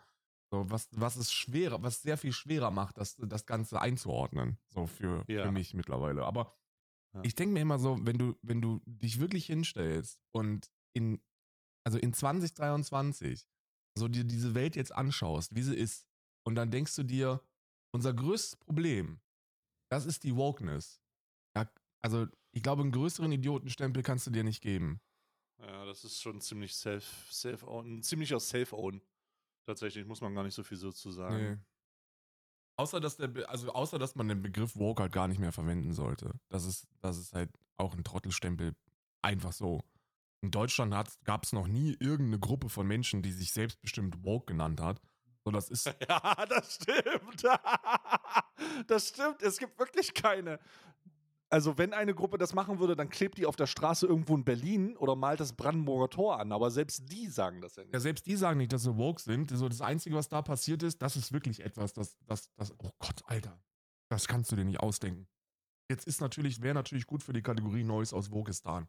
So, 0.55 0.71
was, 0.71 0.89
was 0.93 1.17
es 1.17 1.33
schwerer, 1.33 1.83
was 1.83 2.03
sehr 2.03 2.17
viel 2.17 2.33
schwerer 2.33 2.71
macht, 2.71 2.99
das, 2.99 3.17
das 3.17 3.45
Ganze 3.45 3.81
einzuordnen. 3.81 4.57
So 4.69 4.87
für, 4.87 5.25
ja. 5.27 5.43
für 5.43 5.51
mich 5.51 5.75
mittlerweile. 5.75 6.25
Aber 6.25 6.55
ja. 7.13 7.23
ich 7.25 7.35
denke 7.35 7.55
mir 7.55 7.61
immer 7.61 7.81
so, 7.81 7.99
wenn 8.03 8.19
du, 8.19 8.37
wenn 8.43 8.61
du 8.61 8.81
dich 8.87 9.19
wirklich 9.19 9.47
hinstellst 9.47 10.21
und 10.31 10.71
in, 10.93 11.21
also 11.83 11.99
in 11.99 12.13
2023 12.13 13.49
so 13.99 14.07
dir 14.07 14.23
diese 14.23 14.55
Welt 14.55 14.77
jetzt 14.77 14.95
anschaust, 14.95 15.57
wie 15.57 15.63
sie 15.63 15.75
ist, 15.75 16.07
und 16.47 16.55
dann 16.55 16.71
denkst 16.71 16.95
du 16.95 17.03
dir, 17.03 17.43
unser 17.93 18.15
größtes 18.15 18.57
Problem, 18.57 19.21
das 19.91 20.07
ist 20.07 20.23
die 20.23 20.37
Wokeness. 20.37 21.03
Ja, 21.57 21.69
also, 22.01 22.29
ich 22.53 22.63
glaube, 22.63 22.83
einen 22.83 22.93
größeren 22.93 23.33
Idiotenstempel 23.33 24.05
kannst 24.05 24.29
du 24.29 24.31
dir 24.31 24.45
nicht 24.45 24.61
geben. 24.61 25.01
Ja, 25.59 25.85
das 25.85 26.05
ist 26.05 26.23
schon 26.23 26.41
ziemlich 26.41 26.77
self, 26.77 27.27
self 27.33 27.65
own, 27.65 28.03
ziemlicher 28.03 28.39
Self-Own. 28.39 29.01
Tatsächlich 29.67 30.07
muss 30.07 30.21
man 30.21 30.35
gar 30.35 30.45
nicht 30.45 30.55
so 30.55 30.63
viel 30.63 30.77
so 30.77 30.93
zu 30.93 31.11
sagen. 31.11 31.37
Nee. 31.37 31.59
Außer 32.77 33.01
dass 33.01 33.17
der, 33.17 33.49
also 33.49 33.73
außer 33.73 33.99
dass 33.99 34.17
man 34.17 34.29
den 34.29 34.43
Begriff 34.43 34.77
Woke 34.77 35.03
halt 35.03 35.13
gar 35.13 35.29
nicht 35.29 35.39
mehr 35.39 35.53
verwenden 35.53 35.93
sollte. 35.93 36.33
Das 36.49 36.65
ist, 36.65 36.89
das 37.01 37.19
ist 37.19 37.33
halt 37.33 37.51
auch 37.77 37.95
ein 37.95 38.05
Trottelstempel. 38.05 38.75
Einfach 39.23 39.53
so. 39.53 39.83
In 40.43 40.51
Deutschland 40.51 40.93
gab 41.25 41.45
es 41.45 41.53
noch 41.53 41.67
nie 41.67 41.97
irgendeine 42.01 42.39
Gruppe 42.39 42.69
von 42.69 42.87
Menschen, 42.87 43.23
die 43.23 43.33
sich 43.33 43.53
selbstbestimmt 43.53 44.25
Woke 44.25 44.47
genannt 44.47 44.81
hat. 44.81 45.01
So, 45.45 45.51
das 45.51 45.71
ist. 45.71 45.87
Ja, 46.09 46.47
das 46.47 46.75
stimmt. 46.75 47.45
das 48.87 49.09
stimmt. 49.09 49.43
Es 49.43 49.59
gibt 49.59 49.79
wirklich 49.79 50.13
keine. 50.15 50.59
Also, 51.51 51.79
wenn 51.79 51.93
eine 51.93 52.15
Gruppe 52.15 52.39
das 52.39 52.55
machen 52.55 52.81
würde, 52.81 52.97
dann 52.97 53.11
klebt 53.11 53.39
die 53.39 53.47
auf 53.47 53.57
der 53.57 53.67
Straße 53.67 54.07
irgendwo 54.07 54.35
in 54.35 54.45
Berlin 54.45 54.97
oder 54.97 55.15
malt 55.15 55.41
das 55.41 55.53
Brandenburger 55.53 56.11
Tor 56.11 56.41
an. 56.41 56.53
Aber 56.53 56.71
selbst 56.71 57.11
die 57.13 57.29
sagen 57.29 57.61
das 57.61 57.77
ja 57.77 57.85
nicht. 57.85 57.95
Ja, 57.95 58.01
selbst 58.01 58.27
die 58.27 58.37
sagen 58.37 58.59
nicht, 58.59 58.73
dass 58.73 58.83
sie 58.83 58.97
woke 58.97 59.21
sind. 59.21 59.51
So, 59.51 59.69
das 59.69 59.81
Einzige, 59.81 60.17
was 60.17 60.29
da 60.29 60.43
passiert 60.43 60.83
ist, 60.83 61.01
das 61.01 61.17
ist 61.17 61.33
wirklich 61.33 61.61
etwas, 61.61 61.93
das, 61.93 62.17
das, 62.27 62.51
das. 62.57 62.73
Oh 62.79 62.91
Gott, 62.99 63.23
Alter. 63.27 63.61
Das 64.09 64.27
kannst 64.27 64.51
du 64.53 64.57
dir 64.57 64.65
nicht 64.65 64.81
ausdenken. 64.81 65.29
Jetzt 65.91 66.07
ist 66.07 66.21
natürlich, 66.21 66.63
wäre 66.63 66.75
natürlich 66.75 67.07
gut 67.07 67.23
für 67.23 67.33
die 67.33 67.43
Kategorie 67.43 67.85
Neues 67.85 68.13
aus 68.13 68.31
Wokistan. 68.31 68.89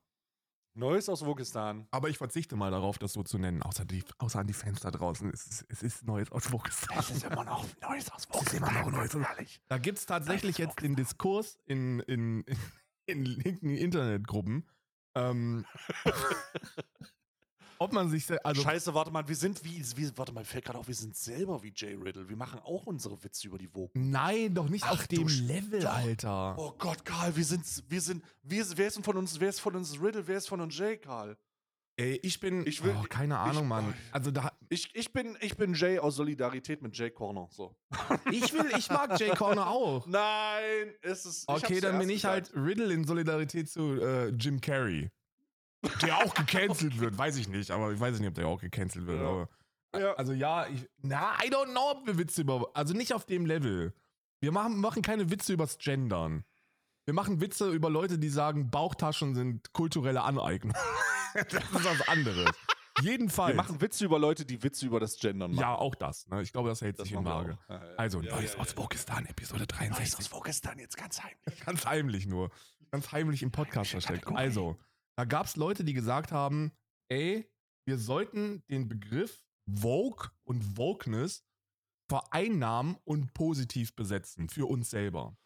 Neues 0.76 1.08
aus 1.08 1.26
Wokistan. 1.26 1.88
Aber 1.92 2.10
ich 2.10 2.18
verzichte 2.18 2.58
mal 2.58 2.70
darauf, 2.70 2.98
das 3.00 3.14
so 3.14 3.24
zu 3.24 3.38
nennen. 3.38 3.64
Außer, 3.64 3.86
die, 3.86 4.04
außer 4.18 4.40
an 4.40 4.48
die 4.48 4.54
Fans 4.54 4.82
da 4.82 4.92
draußen. 4.92 5.32
Es 5.34 5.48
ist, 5.48 5.66
es 5.70 5.84
ist 5.84 6.06
Neues 6.06 6.32
aus 6.32 6.52
Wokistan. 6.52 7.00
Es 7.00 7.12
ist 7.12 7.24
immer 7.24 7.46
noch 7.46 7.66
Neues 7.82 8.12
aus 8.12 8.28
Wokistan. 8.30 8.46
Es 8.46 8.54
ist 8.54 8.58
immer 8.58 8.82
noch 8.82 8.92
Neues. 8.92 9.16
Ehrlich. 9.16 9.62
Da 9.70 9.78
gibt 9.78 10.00
es 10.00 10.06
tatsächlich 10.06 10.58
jetzt 10.58 10.82
den 10.82 10.96
Diskurs 10.96 11.58
in, 11.66 12.02
in, 12.02 12.42
in, 12.42 12.58
in 13.06 13.26
linken 13.26 13.70
Internetgruppen. 13.70 14.68
Ähm, 15.16 15.66
ob 17.80 17.94
man 17.94 18.10
sich 18.10 18.26
also 18.44 18.62
Scheiße, 18.62 18.94
warte 18.94 19.12
mal, 19.12 19.28
wir 19.28 19.36
sind 19.36 19.64
wie, 19.64 19.84
wie 19.96 20.12
warte 20.18 20.34
mal, 20.34 20.46
fällt 20.46 20.66
gerade 20.66 20.80
auf, 20.80 20.88
wir 20.88 20.96
sind 20.96 21.16
selber 21.16 21.62
wie 21.64 21.74
Jay 21.76 21.94
Riddle. 21.94 22.28
Wir 22.28 22.36
machen 22.36 22.60
auch 22.64 22.86
unsere 22.86 23.22
Witze 23.24 23.48
über 23.48 23.58
die 23.58 23.74
Woken. 23.74 24.10
Nein, 24.10 24.54
doch 24.54 24.70
nicht 24.70 24.84
Ach, 24.86 24.94
auf 24.94 25.08
dem 25.08 25.28
Level, 25.28 25.82
doch. 25.82 25.94
Alter. 25.94 26.56
Oh 26.58 26.74
Gott, 26.78 27.06
Karl, 27.06 27.36
wir 27.36 27.46
sind 27.46 27.66
wir 27.88 28.02
sind 28.02 28.24
wir, 28.44 28.66
wer 28.76 28.88
ist 28.88 29.04
von 29.04 29.18
uns, 29.18 29.40
wer 29.40 29.50
ist 29.50 29.60
von 29.60 29.76
uns 29.76 30.00
Riddle, 30.02 30.28
wer 30.28 30.38
ist 30.38 30.48
von 30.48 30.62
uns 30.62 30.78
Jay, 30.78 30.98
Karl? 30.98 31.38
Ey, 31.98 32.20
ich 32.24 32.42
bin 32.42 32.68
ich 32.68 32.84
will, 32.84 32.94
oh, 33.00 33.06
keine 33.08 33.38
Ahnung, 33.38 33.64
ich, 33.64 33.70
Mann. 33.70 33.94
Also 34.12 34.30
da 34.30 34.52
ich, 34.68 34.94
ich 34.96 35.14
bin 35.14 35.38
ich 35.40 35.56
bin 35.56 35.74
Jay 35.74 35.98
aus 35.98 36.18
Solidarität 36.18 36.82
mit 36.82 36.98
Jay 36.98 37.10
Corner, 37.10 37.48
so. 37.52 37.74
Ich 38.32 38.52
will 38.52 38.70
ich 38.78 38.90
mag 38.90 39.18
Jay 39.18 39.30
Corner 39.30 39.68
auch. 39.68 40.06
Nein, 40.06 40.94
ist 41.02 41.26
es 41.26 41.46
Okay, 41.48 41.80
dann 41.80 41.98
bin 41.98 42.10
ich 42.10 42.26
halt 42.26 42.54
Riddle 42.54 42.94
in 42.94 43.06
Solidarität 43.06 43.70
zu 43.70 44.02
äh, 44.02 44.28
Jim 44.30 44.60
Carrey. 44.60 45.10
Der 46.02 46.18
auch 46.18 46.34
gecancelt 46.34 47.00
wird, 47.00 47.18
weiß 47.18 47.38
ich 47.38 47.48
nicht, 47.48 47.72
aber 47.72 47.92
ich 47.92 48.00
weiß 48.00 48.20
nicht, 48.20 48.28
ob 48.28 48.36
der 48.36 48.48
auch 48.48 48.60
gecancelt 48.60 49.08
wird. 49.08 49.22
Ja. 49.22 49.28
Aber, 49.28 49.50
ja. 50.00 50.14
Also 50.14 50.34
ja, 50.34 50.68
ich, 50.68 50.90
na, 51.02 51.34
I 51.44 51.50
don't 51.50 51.72
know, 51.72 51.92
ob 51.92 52.08
wir 52.08 52.18
Witze 52.18 52.42
über, 52.42 52.70
also 52.74 52.94
nicht 52.94 53.14
auf 53.14 53.26
dem 53.26 53.46
Level. 53.46 53.94
Wir 54.42 54.52
machen, 54.52 54.80
machen 54.80 55.02
keine 55.02 55.32
Witze 55.32 55.54
übers 55.54 55.78
Gendern. 55.78 56.44
Wir 57.06 57.14
machen 57.14 57.40
Witze 57.40 57.70
über 57.70 57.90
Leute, 57.90 58.18
die 58.18 58.30
sagen, 58.30 58.70
Bauchtaschen 58.70 59.36
sind 59.36 59.74
kulturelle 59.74 60.24
Aneignung. 60.24 60.74
das 61.34 61.64
ist 61.64 61.86
was 61.86 62.08
anderes. 62.08 62.50
Jedenfalls. 63.02 63.56
Wir 63.56 63.62
machen 63.62 63.82
Witze 63.82 64.06
über 64.06 64.20
Leute, 64.20 64.46
die 64.46 64.64
Witze 64.64 64.86
über 64.86 65.00
das 65.00 65.18
Gendern 65.18 65.52
machen. 65.52 65.62
Ja, 65.62 65.76
auch 65.76 65.96
das. 65.96 66.28
Ne? 66.28 66.42
Ich 66.42 66.52
glaube, 66.52 66.70
das 66.70 66.82
hält 66.82 66.98
das 66.98 67.08
sich 67.08 67.16
in 67.16 67.26
Waage. 67.26 67.58
Ja, 67.68 67.76
ja. 67.76 67.96
Also, 67.98 68.22
ja, 68.22 68.36
Neues 68.36 68.56
aus 68.56 68.76
Wokistan, 68.78 69.26
Episode 69.26 69.68
63. 69.68 69.98
Neues 69.98 70.16
aus 70.16 70.32
Wokistan, 70.32 70.80
jetzt 70.80 70.98
ganz 70.98 71.22
heimlich. 71.22 71.60
Ganz 71.66 71.86
heimlich 71.86 72.26
nur. 72.28 72.52
Ganz 72.92 73.12
heimlich 73.12 73.44
im 73.44 73.52
Podcast 73.52 73.92
versteckt. 73.92 74.28
Also, 74.28 74.78
da 75.18 75.26
gab 75.26 75.46
es 75.46 75.56
Leute, 75.56 75.84
die 75.84 75.94
gesagt 75.94 76.32
haben, 76.32 76.72
ey, 77.10 77.50
wir 77.88 77.98
sollten 77.98 78.64
den 78.68 78.88
Begriff 78.88 79.44
Vogue 79.68 80.30
und 80.44 80.78
Wokeness 80.78 81.46
vereinnahmen 82.10 82.98
und 83.04 83.34
positiv 83.34 83.96
besetzen 83.96 84.50
für 84.50 84.68
uns 84.68 84.90
selber. 84.90 85.38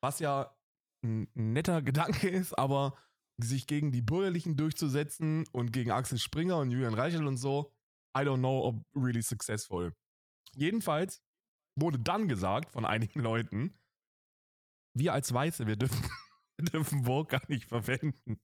Was 0.00 0.20
ja 0.20 0.56
ein 1.02 1.28
netter 1.34 1.82
Gedanke 1.82 2.28
ist, 2.28 2.54
aber 2.54 2.96
sich 3.38 3.66
gegen 3.66 3.90
die 3.90 4.02
Bürgerlichen 4.02 4.56
durchzusetzen 4.56 5.46
und 5.52 5.72
gegen 5.72 5.90
Axel 5.90 6.18
Springer 6.18 6.58
und 6.58 6.70
Julian 6.70 6.94
Reichel 6.94 7.26
und 7.26 7.38
so, 7.38 7.72
I 8.16 8.20
don't 8.20 8.38
know 8.38 8.64
ob 8.64 8.84
really 8.94 9.22
successful. 9.22 9.94
Jedenfalls 10.54 11.22
wurde 11.76 11.98
dann 11.98 12.28
gesagt 12.28 12.72
von 12.72 12.84
einigen 12.84 13.20
Leuten, 13.20 13.78
wir 14.94 15.12
als 15.12 15.32
Weiße, 15.32 15.66
wir 15.66 15.76
dürfen, 15.76 16.08
wir 16.58 16.64
dürfen 16.72 17.04
Vogue 17.04 17.28
gar 17.28 17.48
nicht 17.48 17.66
verwenden. 17.66 18.40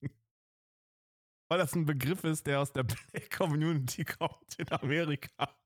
Weil 1.48 1.58
das 1.58 1.74
ein 1.74 1.86
Begriff 1.86 2.24
ist, 2.24 2.46
der 2.46 2.60
aus 2.60 2.72
der 2.72 2.82
Black 2.84 3.30
Community 3.36 4.04
kommt 4.04 4.58
in 4.58 4.70
Amerika. 4.72 5.56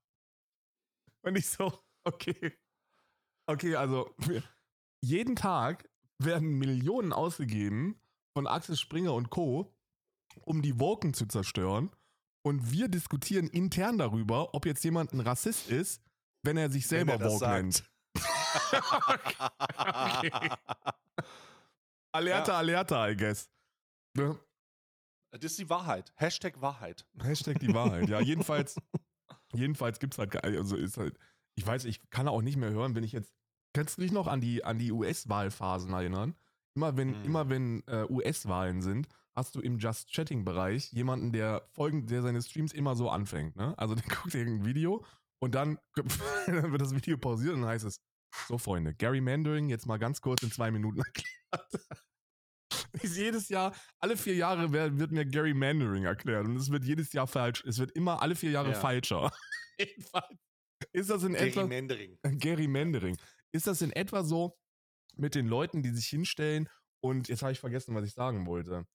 Und 1.23 1.37
ich 1.37 1.47
so, 1.49 1.83
okay. 2.03 2.57
Okay, 3.47 3.75
also 3.75 4.13
jeden 5.03 5.35
Tag 5.35 5.89
werden 6.19 6.57
Millionen 6.57 7.13
ausgegeben 7.13 7.99
von 8.33 8.47
Axel 8.47 8.77
Springer 8.77 9.13
und 9.13 9.29
Co., 9.29 9.73
um 10.41 10.61
die 10.61 10.79
Woken 10.79 11.13
zu 11.13 11.25
zerstören. 11.25 11.91
Und 12.43 12.71
wir 12.71 12.87
diskutieren 12.87 13.47
intern 13.47 13.97
darüber, 13.97 14.53
ob 14.53 14.65
jetzt 14.65 14.83
jemand 14.83 15.13
ein 15.13 15.19
Rassist 15.19 15.69
ist, 15.69 16.01
wenn 16.43 16.57
er 16.57 16.71
sich 16.71 16.87
selber 16.87 17.19
Wenn 17.19 17.27
Woke 17.27 17.47
nennt. 17.47 17.83
okay. 19.07 20.31
Alerta, 22.13 22.57
alerta, 22.57 23.09
I 23.09 23.15
guess. 23.15 23.49
Ne? 24.17 24.37
Das 25.31 25.51
ist 25.51 25.59
die 25.59 25.69
Wahrheit. 25.69 26.11
Hashtag 26.15 26.61
Wahrheit. 26.61 27.05
Hashtag 27.21 27.59
die 27.59 27.73
Wahrheit. 27.73 28.09
Ja, 28.09 28.19
jedenfalls, 28.19 28.75
jedenfalls 29.53 29.99
gibt 29.99 30.13
es 30.13 30.17
halt, 30.19 30.43
also 30.43 30.75
ist 30.75 30.97
halt, 30.97 31.17
ich 31.55 31.65
weiß, 31.65 31.85
ich 31.85 32.09
kann 32.09 32.27
auch 32.27 32.41
nicht 32.41 32.57
mehr 32.57 32.71
hören, 32.71 32.95
wenn 32.95 33.03
ich 33.03 33.13
jetzt, 33.13 33.33
kannst 33.73 33.97
du 33.97 34.01
dich 34.01 34.11
noch 34.11 34.27
an 34.27 34.41
die, 34.41 34.63
an 34.63 34.77
die 34.77 34.91
US-Wahlphasen 34.91 35.93
erinnern? 35.93 36.35
Immer 36.75 36.95
wenn, 36.97 37.21
immer 37.23 37.49
wenn 37.49 37.83
äh, 37.87 38.05
US-Wahlen 38.09 38.81
sind, 38.81 39.07
hast 39.33 39.55
du 39.55 39.61
im 39.61 39.77
Just 39.77 40.11
Chatting-Bereich 40.11 40.91
jemanden, 40.91 41.31
der 41.31 41.67
folgend, 41.71 42.09
der 42.09 42.21
seine 42.21 42.41
Streams 42.41 42.73
immer 42.73 42.95
so 42.95 43.09
anfängt, 43.09 43.55
ne? 43.55 43.77
Also 43.77 43.95
der 43.95 44.03
guckt 44.09 44.35
irgendein 44.35 44.65
Video 44.65 45.05
und 45.39 45.55
dann, 45.55 45.79
dann 46.45 46.71
wird 46.71 46.81
das 46.81 46.93
Video 46.95 47.17
pausiert 47.17 47.55
und 47.55 47.61
dann 47.61 47.69
heißt 47.69 47.85
es, 47.85 48.01
so 48.47 48.57
Freunde, 48.57 48.93
Gary 48.93 49.21
Mandering 49.21 49.69
jetzt 49.69 49.85
mal 49.85 49.97
ganz 49.97 50.21
kurz 50.21 50.43
in 50.43 50.51
zwei 50.51 50.71
Minuten 50.71 50.99
erklärt. 50.99 51.87
Ist 53.03 53.17
jedes 53.17 53.49
Jahr, 53.49 53.73
alle 53.99 54.15
vier 54.17 54.35
Jahre 54.35 54.71
wer- 54.71 54.97
wird 54.97 55.11
mir 55.11 55.25
Gary 55.25 55.53
Mandering 55.53 56.03
erklärt 56.05 56.45
und 56.45 56.55
es 56.55 56.69
wird 56.69 56.83
jedes 56.85 57.11
Jahr 57.13 57.27
falsch. 57.27 57.63
Es 57.65 57.77
wird 57.79 57.91
immer 57.91 58.21
alle 58.21 58.35
vier 58.35 58.51
Jahre 58.51 58.71
Ja. 58.71 58.79
falscher. 58.79 59.31
Jedenfalls 59.79 60.37
ist 60.93 61.09
das 61.09 61.23
in 61.23 61.35
etwa 61.35 61.61
Gerrymandering. 61.63 62.17
Gary 62.39 62.67
Mandering. 62.67 63.17
Ist 63.53 63.67
das 63.67 63.81
in 63.81 63.91
etwa 63.91 64.23
so 64.23 64.57
mit 65.15 65.35
den 65.35 65.47
Leuten, 65.47 65.83
die 65.83 65.89
sich 65.91 66.07
hinstellen 66.07 66.69
und 67.03 67.27
jetzt 67.29 67.41
habe 67.41 67.51
ich 67.51 67.59
vergessen, 67.59 67.93
was 67.95 68.05
ich 68.05 68.13
sagen 68.13 68.45
wollte. 68.45 68.85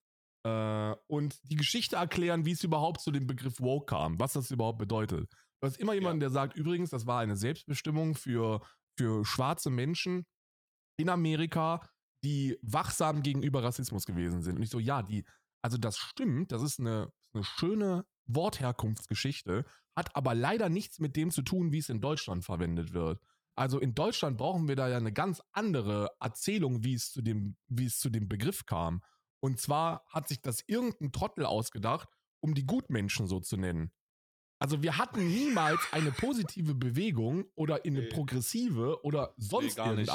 Äh, 0.46 0.94
und 1.08 1.38
die 1.50 1.56
Geschichte 1.56 1.96
erklären, 1.96 2.44
wie 2.46 2.52
es 2.52 2.62
überhaupt 2.64 3.00
zu 3.00 3.10
dem 3.10 3.26
Begriff 3.26 3.60
Woke 3.60 3.86
kam, 3.86 4.18
was 4.20 4.34
das 4.34 4.50
überhaupt 4.50 4.78
bedeutet. 4.78 5.28
Du 5.60 5.66
hast 5.66 5.78
immer 5.78 5.94
jemanden, 5.94 6.20
der 6.20 6.30
sagt, 6.30 6.56
übrigens, 6.56 6.90
das 6.90 7.06
war 7.06 7.20
eine 7.20 7.36
Selbstbestimmung 7.36 8.14
für, 8.14 8.60
für 8.98 9.24
schwarze 9.24 9.70
Menschen 9.70 10.24
in 10.98 11.08
Amerika, 11.08 11.80
die 12.24 12.58
wachsam 12.62 13.22
gegenüber 13.22 13.62
Rassismus 13.62 14.06
gewesen 14.06 14.42
sind. 14.42 14.56
Und 14.56 14.62
ich 14.62 14.70
so, 14.70 14.78
ja, 14.78 15.02
die, 15.02 15.24
also 15.62 15.78
das 15.78 15.98
stimmt, 15.98 16.52
das 16.52 16.62
ist 16.62 16.80
eine, 16.80 17.12
eine 17.32 17.44
schöne 17.44 18.04
Wortherkunftsgeschichte, 18.26 19.64
hat 19.94 20.14
aber 20.14 20.34
leider 20.34 20.68
nichts 20.68 20.98
mit 20.98 21.16
dem 21.16 21.30
zu 21.30 21.42
tun, 21.42 21.72
wie 21.72 21.78
es 21.78 21.88
in 21.88 22.00
Deutschland 22.00 22.44
verwendet 22.44 22.92
wird. 22.92 23.20
Also 23.54 23.78
in 23.78 23.94
Deutschland 23.94 24.36
brauchen 24.36 24.68
wir 24.68 24.76
da 24.76 24.88
ja 24.88 24.98
eine 24.98 25.12
ganz 25.12 25.40
andere 25.52 26.10
Erzählung, 26.20 26.84
wie 26.84 26.94
es 26.94 27.10
zu 27.12 27.22
dem, 27.22 27.56
wie 27.68 27.86
es 27.86 27.98
zu 27.98 28.10
dem 28.10 28.28
Begriff 28.28 28.66
kam. 28.66 29.02
Und 29.40 29.60
zwar 29.60 30.04
hat 30.08 30.28
sich 30.28 30.42
das 30.42 30.62
irgendein 30.66 31.12
Trottel 31.12 31.46
ausgedacht, 31.46 32.08
um 32.40 32.54
die 32.54 32.66
Gutmenschen 32.66 33.26
so 33.26 33.40
zu 33.40 33.56
nennen. 33.56 33.92
Also 34.58 34.82
wir 34.82 34.98
hatten 34.98 35.26
niemals 35.26 35.80
eine 35.92 36.12
positive 36.12 36.74
Bewegung 36.74 37.44
oder 37.54 37.80
eine 37.84 38.00
Nee. 38.02 38.08
progressive 38.08 39.02
oder 39.04 39.34
sonst 39.36 39.76
gar 39.76 39.94
nicht. 39.94 40.10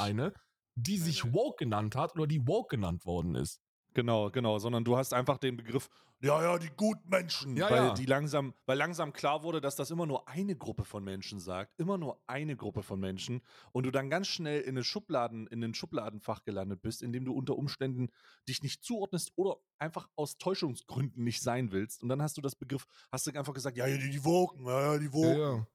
Die 0.74 0.98
sich 0.98 1.32
woke 1.32 1.64
genannt 1.64 1.96
hat 1.96 2.14
oder 2.14 2.26
die 2.26 2.46
woke 2.46 2.76
genannt 2.76 3.04
worden 3.06 3.34
ist. 3.34 3.60
Genau, 3.94 4.30
genau, 4.30 4.58
sondern 4.58 4.84
du 4.84 4.96
hast 4.96 5.12
einfach 5.12 5.38
den 5.38 5.56
Begriff, 5.56 5.90
ja, 6.22 6.40
ja, 6.40 6.58
die 6.58 6.70
Gutmenschen, 6.70 7.56
Ja, 7.56 7.68
weil 7.68 7.76
ja. 7.78 7.94
die 7.94 8.06
langsam, 8.06 8.54
weil 8.64 8.78
langsam 8.78 9.12
klar 9.12 9.42
wurde, 9.42 9.60
dass 9.60 9.74
das 9.74 9.90
immer 9.90 10.06
nur 10.06 10.28
eine 10.28 10.56
Gruppe 10.56 10.84
von 10.84 11.02
Menschen 11.02 11.40
sagt, 11.40 11.78
immer 11.78 11.98
nur 11.98 12.22
eine 12.28 12.56
Gruppe 12.56 12.84
von 12.84 13.00
Menschen 13.00 13.42
und 13.72 13.84
du 13.84 13.90
dann 13.90 14.08
ganz 14.08 14.28
schnell 14.28 14.60
in 14.60 14.76
eine 14.76 14.84
Schubladen, 14.84 15.48
in 15.48 15.62
ein 15.64 15.74
Schubladenfach 15.74 16.44
gelandet 16.44 16.80
bist, 16.80 17.02
in 17.02 17.12
dem 17.12 17.24
du 17.24 17.32
unter 17.32 17.56
Umständen 17.56 18.08
dich 18.48 18.62
nicht 18.62 18.84
zuordnest 18.84 19.32
oder 19.34 19.56
einfach 19.78 20.08
aus 20.14 20.38
Täuschungsgründen 20.38 21.24
nicht 21.24 21.42
sein 21.42 21.72
willst 21.72 22.02
und 22.02 22.08
dann 22.08 22.22
hast 22.22 22.36
du 22.36 22.40
das 22.40 22.54
Begriff, 22.54 22.86
hast 23.10 23.26
du 23.26 23.32
einfach 23.32 23.52
gesagt, 23.52 23.76
ja, 23.76 23.86
ja, 23.88 23.98
die, 23.98 24.10
die 24.10 24.24
Woken, 24.24 24.64
ja, 24.64 24.92
ja, 24.92 24.98
die 24.98 25.12
Woken, 25.12 25.66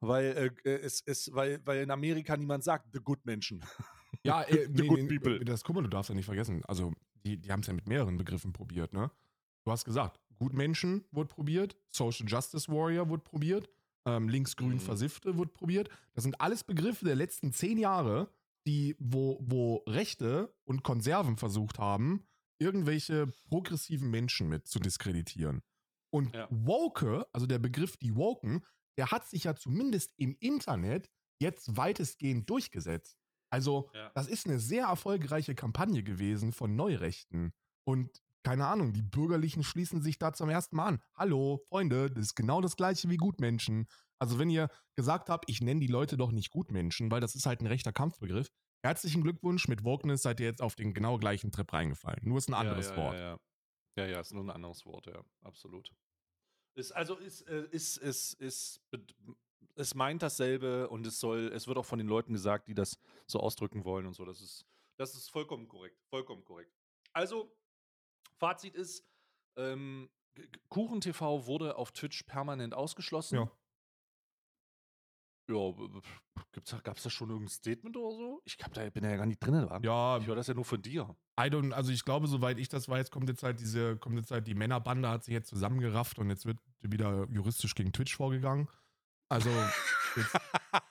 weil 0.00 0.24
äh, 0.64 0.70
äh, 0.70 0.80
es, 0.80 1.02
es, 1.04 1.30
weil, 1.34 1.60
weil 1.66 1.82
in 1.82 1.90
Amerika 1.90 2.36
niemand 2.36 2.64
sagt, 2.64 2.88
the 2.94 3.00
good 3.00 3.24
Menschen. 3.26 3.62
Ja, 4.22 4.42
äh, 4.48 4.66
The 4.66 4.82
nee, 4.82 4.88
good 4.88 5.02
nee, 5.02 5.18
people. 5.18 5.44
das 5.44 5.64
guck 5.64 5.76
mal, 5.76 5.82
du 5.82 5.88
darfst 5.88 6.08
ja 6.10 6.14
nicht 6.14 6.26
vergessen. 6.26 6.64
Also, 6.66 6.92
die, 7.24 7.38
die 7.38 7.50
haben 7.50 7.60
es 7.60 7.66
ja 7.66 7.72
mit 7.72 7.88
mehreren 7.88 8.16
Begriffen 8.16 8.52
probiert, 8.52 8.92
ne? 8.92 9.10
Du 9.64 9.72
hast 9.72 9.84
gesagt, 9.84 10.20
Gutmenschen 10.38 11.04
wurde 11.10 11.28
probiert, 11.28 11.76
Social 11.90 12.26
Justice 12.28 12.70
Warrior 12.70 13.08
wurde 13.08 13.22
probiert, 13.22 13.68
ähm, 14.06 14.28
linksgrün 14.28 14.74
Mhm. 14.74 14.80
Versiffte 14.80 15.36
wurde 15.38 15.50
probiert. 15.50 15.88
Das 16.12 16.24
sind 16.24 16.40
alles 16.40 16.64
Begriffe 16.64 17.04
der 17.06 17.14
letzten 17.16 17.52
zehn 17.52 17.78
Jahre, 17.78 18.28
die, 18.66 18.94
wo, 18.98 19.38
wo 19.40 19.76
Rechte 19.86 20.54
und 20.64 20.82
Konserven 20.82 21.36
versucht 21.38 21.78
haben, 21.78 22.26
irgendwelche 22.58 23.26
progressiven 23.48 24.10
Menschen 24.10 24.48
mit 24.48 24.66
zu 24.66 24.78
diskreditieren. 24.80 25.62
Und 26.10 26.34
Ja. 26.34 26.46
Woke, 26.50 27.26
also 27.32 27.46
der 27.46 27.58
Begriff 27.58 27.96
die 27.96 28.14
Woken, 28.16 28.62
der 28.98 29.10
hat 29.10 29.26
sich 29.26 29.44
ja 29.44 29.54
zumindest 29.56 30.12
im 30.18 30.36
Internet 30.40 31.10
jetzt 31.40 31.76
weitestgehend 31.76 32.48
durchgesetzt. 32.50 33.18
Also, 33.50 33.90
Ja. 33.94 34.10
das 34.14 34.26
ist 34.26 34.46
eine 34.46 34.58
sehr 34.58 34.86
erfolgreiche 34.86 35.54
Kampagne 35.54 36.02
gewesen 36.02 36.52
von 36.52 36.74
Neurechten. 36.74 37.52
Und 37.86 38.10
keine 38.42 38.66
Ahnung, 38.66 38.92
die 38.92 39.02
Bürgerlichen 39.02 39.62
schließen 39.62 40.02
sich 40.02 40.18
da 40.18 40.32
zum 40.32 40.50
ersten 40.50 40.76
Mal 40.76 40.86
an. 40.86 41.02
Hallo, 41.14 41.62
Freunde, 41.68 42.10
das 42.10 42.26
ist 42.26 42.34
genau 42.34 42.60
das 42.60 42.76
gleiche 42.76 43.08
wie 43.08 43.16
Gutmenschen. 43.16 43.86
Also, 44.18 44.38
wenn 44.38 44.50
ihr 44.50 44.68
gesagt 44.96 45.28
habt, 45.30 45.48
ich 45.48 45.60
nenne 45.60 45.80
die 45.80 45.86
Leute 45.86 46.16
doch 46.16 46.30
nicht 46.30 46.50
Gutmenschen, 46.50 47.10
weil 47.10 47.20
das 47.20 47.34
ist 47.34 47.46
halt 47.46 47.60
ein 47.60 47.66
rechter 47.66 47.92
Kampfbegriff. 47.92 48.48
Herzlichen 48.84 49.22
Glückwunsch, 49.22 49.66
mit 49.66 49.82
Wokeness 49.82 50.22
seid 50.22 50.40
ihr 50.40 50.46
jetzt 50.46 50.60
auf 50.60 50.74
den 50.74 50.92
genau 50.92 51.16
gleichen 51.18 51.50
Trip 51.50 51.72
reingefallen. 51.72 52.20
Nur 52.22 52.38
ist 52.38 52.48
ein 52.48 52.54
anderes 52.54 52.90
ja, 52.90 52.96
Wort. 52.96 53.14
Ja, 53.14 53.20
ja. 53.20 53.38
ja, 53.98 54.06
ja, 54.06 54.20
ist 54.20 54.34
nur 54.34 54.44
ein 54.44 54.50
anderes 54.50 54.84
Wort, 54.84 55.06
ja, 55.06 55.24
absolut. 55.42 55.90
Ist, 56.76 56.92
also 56.92 57.16
ist, 57.16 57.42
äh, 57.48 57.66
ist, 57.70 57.96
ist, 57.96 58.34
ist, 58.34 58.82
es 59.76 59.94
meint 59.94 60.22
dasselbe 60.22 60.88
und 60.88 61.06
es 61.06 61.18
soll, 61.20 61.50
es 61.54 61.66
wird 61.66 61.78
auch 61.78 61.84
von 61.86 61.98
den 61.98 62.08
Leuten 62.08 62.32
gesagt, 62.32 62.68
die 62.68 62.74
das 62.74 62.98
so 63.26 63.40
ausdrücken 63.40 63.84
wollen 63.84 64.06
und 64.06 64.14
so. 64.14 64.24
Das 64.24 64.40
ist, 64.40 64.64
das 64.96 65.14
ist 65.14 65.30
vollkommen 65.30 65.66
korrekt, 65.68 65.98
vollkommen 66.10 66.44
korrekt. 66.44 66.72
Also, 67.12 67.52
Fazit 68.38 68.74
ist, 68.74 69.04
ähm, 69.56 70.10
G- 70.34 70.46
G- 70.48 70.58
Kuchen 70.68 71.00
TV 71.00 71.46
wurde 71.46 71.76
auf 71.76 71.92
Twitch 71.92 72.22
permanent 72.24 72.74
ausgeschlossen. 72.74 73.36
Ja. 73.36 73.50
Ja, 75.50 75.74
gab 76.82 76.96
es 76.96 77.02
da 77.02 77.10
schon 77.10 77.28
irgendein 77.28 77.50
Statement 77.50 77.96
oder 77.98 78.16
so? 78.16 78.40
Ich 78.46 78.56
hab 78.62 78.72
da, 78.72 78.88
bin 78.88 79.02
da 79.02 79.10
ja 79.10 79.16
gar 79.16 79.26
nicht 79.26 79.40
drin. 79.40 79.68
Wa? 79.68 79.78
Ja, 79.82 80.16
Ich 80.18 80.26
höre 80.26 80.36
das 80.36 80.46
ja 80.46 80.54
nur 80.54 80.64
von 80.64 80.80
dir. 80.80 81.14
I 81.38 81.44
don't, 81.44 81.72
also 81.72 81.92
ich 81.92 82.02
glaube, 82.04 82.28
soweit 82.28 82.58
ich 82.58 82.68
das 82.70 82.88
weiß, 82.88 83.10
kommt 83.10 83.28
jetzt 83.28 83.42
halt 83.42 83.60
diese, 83.60 83.96
kommt 83.98 84.16
jetzt 84.16 84.30
halt 84.30 84.46
die 84.46 84.54
Männerbande 84.54 85.08
hat 85.10 85.22
sich 85.24 85.32
jetzt 85.34 85.48
zusammengerafft 85.50 86.18
und 86.18 86.30
jetzt 86.30 86.46
wird 86.46 86.58
wieder 86.80 87.26
juristisch 87.30 87.74
gegen 87.74 87.92
Twitch 87.92 88.16
vorgegangen. 88.16 88.68
Also 89.34 89.50
jetzt, 90.16 90.32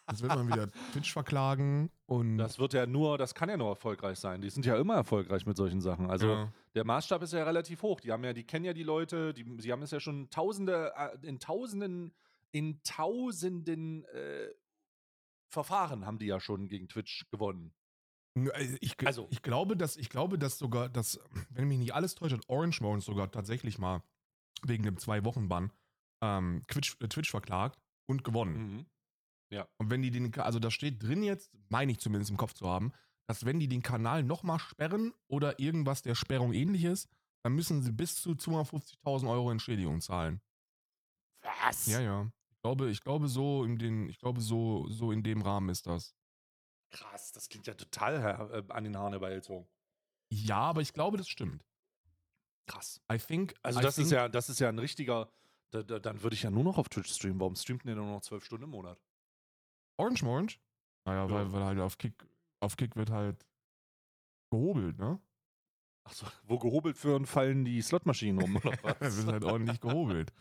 jetzt 0.09 0.21
wird 0.21 0.35
man 0.35 0.47
wieder 0.47 0.69
Twitch 0.91 1.13
verklagen 1.13 1.89
und 2.07 2.37
Das 2.37 2.59
wird 2.59 2.73
ja 2.73 2.85
nur, 2.85 3.17
das 3.17 3.33
kann 3.33 3.47
ja 3.47 3.55
nur 3.55 3.69
erfolgreich 3.69 4.19
sein. 4.19 4.41
Die 4.41 4.49
sind 4.49 4.65
ja 4.65 4.75
immer 4.75 4.95
erfolgreich 4.95 5.45
mit 5.45 5.55
solchen 5.55 5.79
Sachen. 5.79 6.09
Also 6.09 6.27
ja. 6.27 6.53
der 6.75 6.83
Maßstab 6.83 7.23
ist 7.23 7.31
ja 7.31 7.45
relativ 7.45 7.81
hoch. 7.83 8.01
Die 8.01 8.11
haben 8.11 8.23
ja, 8.25 8.33
die 8.33 8.43
kennen 8.43 8.65
ja 8.65 8.73
die 8.73 8.83
Leute, 8.83 9.33
die, 9.33 9.45
sie 9.59 9.71
haben 9.71 9.81
es 9.81 9.91
ja 9.91 10.01
schon 10.01 10.29
tausende, 10.29 10.91
äh, 10.97 11.25
in 11.25 11.39
tausenden, 11.39 12.13
in 12.51 12.83
tausenden 12.83 14.03
äh, 14.05 14.49
Verfahren 15.49 16.05
haben 16.05 16.17
die 16.17 16.25
ja 16.25 16.41
schon 16.41 16.67
gegen 16.67 16.89
Twitch 16.89 17.25
gewonnen. 17.31 17.73
Also 18.51 18.77
Ich, 18.81 18.95
Also- 19.07 19.27
ich 19.29 19.41
glaube, 19.41 19.77
dass 19.77 19.95
ich 19.95 20.09
glaube, 20.09 20.37
dass 20.37 20.57
sogar, 20.57 20.89
dass, 20.89 21.17
wenn 21.49 21.69
mich 21.69 21.77
nicht 21.77 21.93
alles 21.93 22.15
täuscht, 22.15 22.33
hat 22.33 22.49
Orange 22.49 22.81
Mounds 22.81 23.05
sogar 23.05 23.31
tatsächlich 23.31 23.77
mal 23.79 24.03
wegen 24.63 24.83
dem 24.83 24.97
zwei 24.97 25.23
Wochen 25.23 25.47
Bann 25.47 25.71
ähm, 26.21 26.61
Twitch, 26.67 26.97
äh, 26.99 27.07
Twitch 27.07 27.29
verklagt 27.31 27.79
und 28.05 28.23
gewonnen. 28.23 28.77
Mhm. 28.77 28.85
Und 29.77 29.91
wenn 29.91 30.01
die 30.01 30.09
den, 30.09 30.33
also 30.39 30.57
da 30.59 30.71
steht 30.71 31.03
drin 31.03 31.21
jetzt, 31.21 31.51
meine 31.69 31.91
ich 31.91 31.99
zumindest 31.99 32.31
im 32.31 32.37
Kopf 32.37 32.53
zu 32.53 32.67
haben, 32.67 32.91
dass 33.27 33.45
wenn 33.45 33.59
die 33.59 33.67
den 33.67 33.81
Kanal 33.83 34.23
nochmal 34.23 34.59
sperren 34.59 35.13
oder 35.27 35.59
irgendwas 35.59 36.01
der 36.01 36.15
Sperrung 36.15 36.53
ähnlich 36.53 36.83
ist, 36.83 37.07
dann 37.43 37.53
müssen 37.53 37.81
sie 37.81 37.91
bis 37.91 38.21
zu 38.21 38.31
250.000 38.31 39.29
Euro 39.29 39.51
Entschädigung 39.51 40.01
zahlen. 40.01 40.41
Was? 41.41 41.87
Ja, 41.87 41.99
ja. 41.99 42.31
Ich 42.51 42.61
glaube, 42.61 42.89
ich 42.89 43.01
glaube 43.01 43.27
so 43.27 43.63
in 43.63 43.77
den, 43.77 44.09
ich 44.09 44.17
glaube 44.17 44.41
so, 44.41 44.87
so 44.89 45.11
in 45.11 45.23
dem 45.23 45.41
Rahmen 45.41 45.69
ist 45.69 45.85
das. 45.85 46.15
Krass, 46.91 47.31
das 47.31 47.49
klingt 47.49 47.67
ja 47.67 47.73
total 47.73 48.51
äh, 48.51 48.71
an 48.71 48.83
den 48.83 48.97
Haaren 48.97 49.13
herbeigezogen. 49.13 49.67
Ja, 50.29 50.59
aber 50.59 50.81
ich 50.81 50.93
glaube, 50.93 51.17
das 51.17 51.27
stimmt. 51.27 51.65
Krass. 52.65 53.01
I 53.11 53.17
think. 53.17 53.55
Also 53.61 53.79
I 53.79 53.83
das 53.83 53.95
think, 53.95 54.05
ist 54.05 54.11
ja, 54.11 54.29
das 54.29 54.49
ist 54.49 54.59
ja 54.59 54.69
ein 54.69 54.79
richtiger, 54.79 55.29
da, 55.73 55.83
da, 55.83 55.99
dann 55.99 56.21
würde 56.23 56.35
ich 56.35 56.43
ja 56.43 56.51
nur 56.51 56.63
noch 56.63 56.77
auf 56.77 56.89
Twitch 56.89 57.11
streamen. 57.13 57.39
Warum 57.39 57.55
streamt 57.55 57.83
denn 57.85 57.95
nur 57.97 58.05
noch 58.05 58.21
zwölf 58.21 58.45
Stunden 58.45 58.65
im 58.65 58.69
Monat? 58.71 58.99
Orange 59.97 60.23
Orange? 60.23 60.59
Naja, 61.05 61.25
Ja. 61.25 61.31
weil, 61.31 61.51
weil 61.51 61.63
halt 61.63 61.79
auf 61.79 61.97
Kick, 61.97 62.13
auf 62.61 62.77
Kick 62.77 62.95
wird 62.95 63.09
halt 63.09 63.45
gehobelt, 64.51 64.97
ne? 64.97 65.19
Achso, 66.05 66.27
wo 66.43 66.59
gehobelt 66.59 66.97
führen, 66.97 67.25
fallen 67.25 67.63
die 67.65 67.81
Slotmaschinen 67.81 68.41
rum, 68.41 68.55
oder 68.57 68.71
Wir 68.71 68.95
was? 68.99 69.15
sind 69.15 69.31
halt 69.31 69.43
ordentlich 69.45 69.79
gehobelt. 69.79 70.33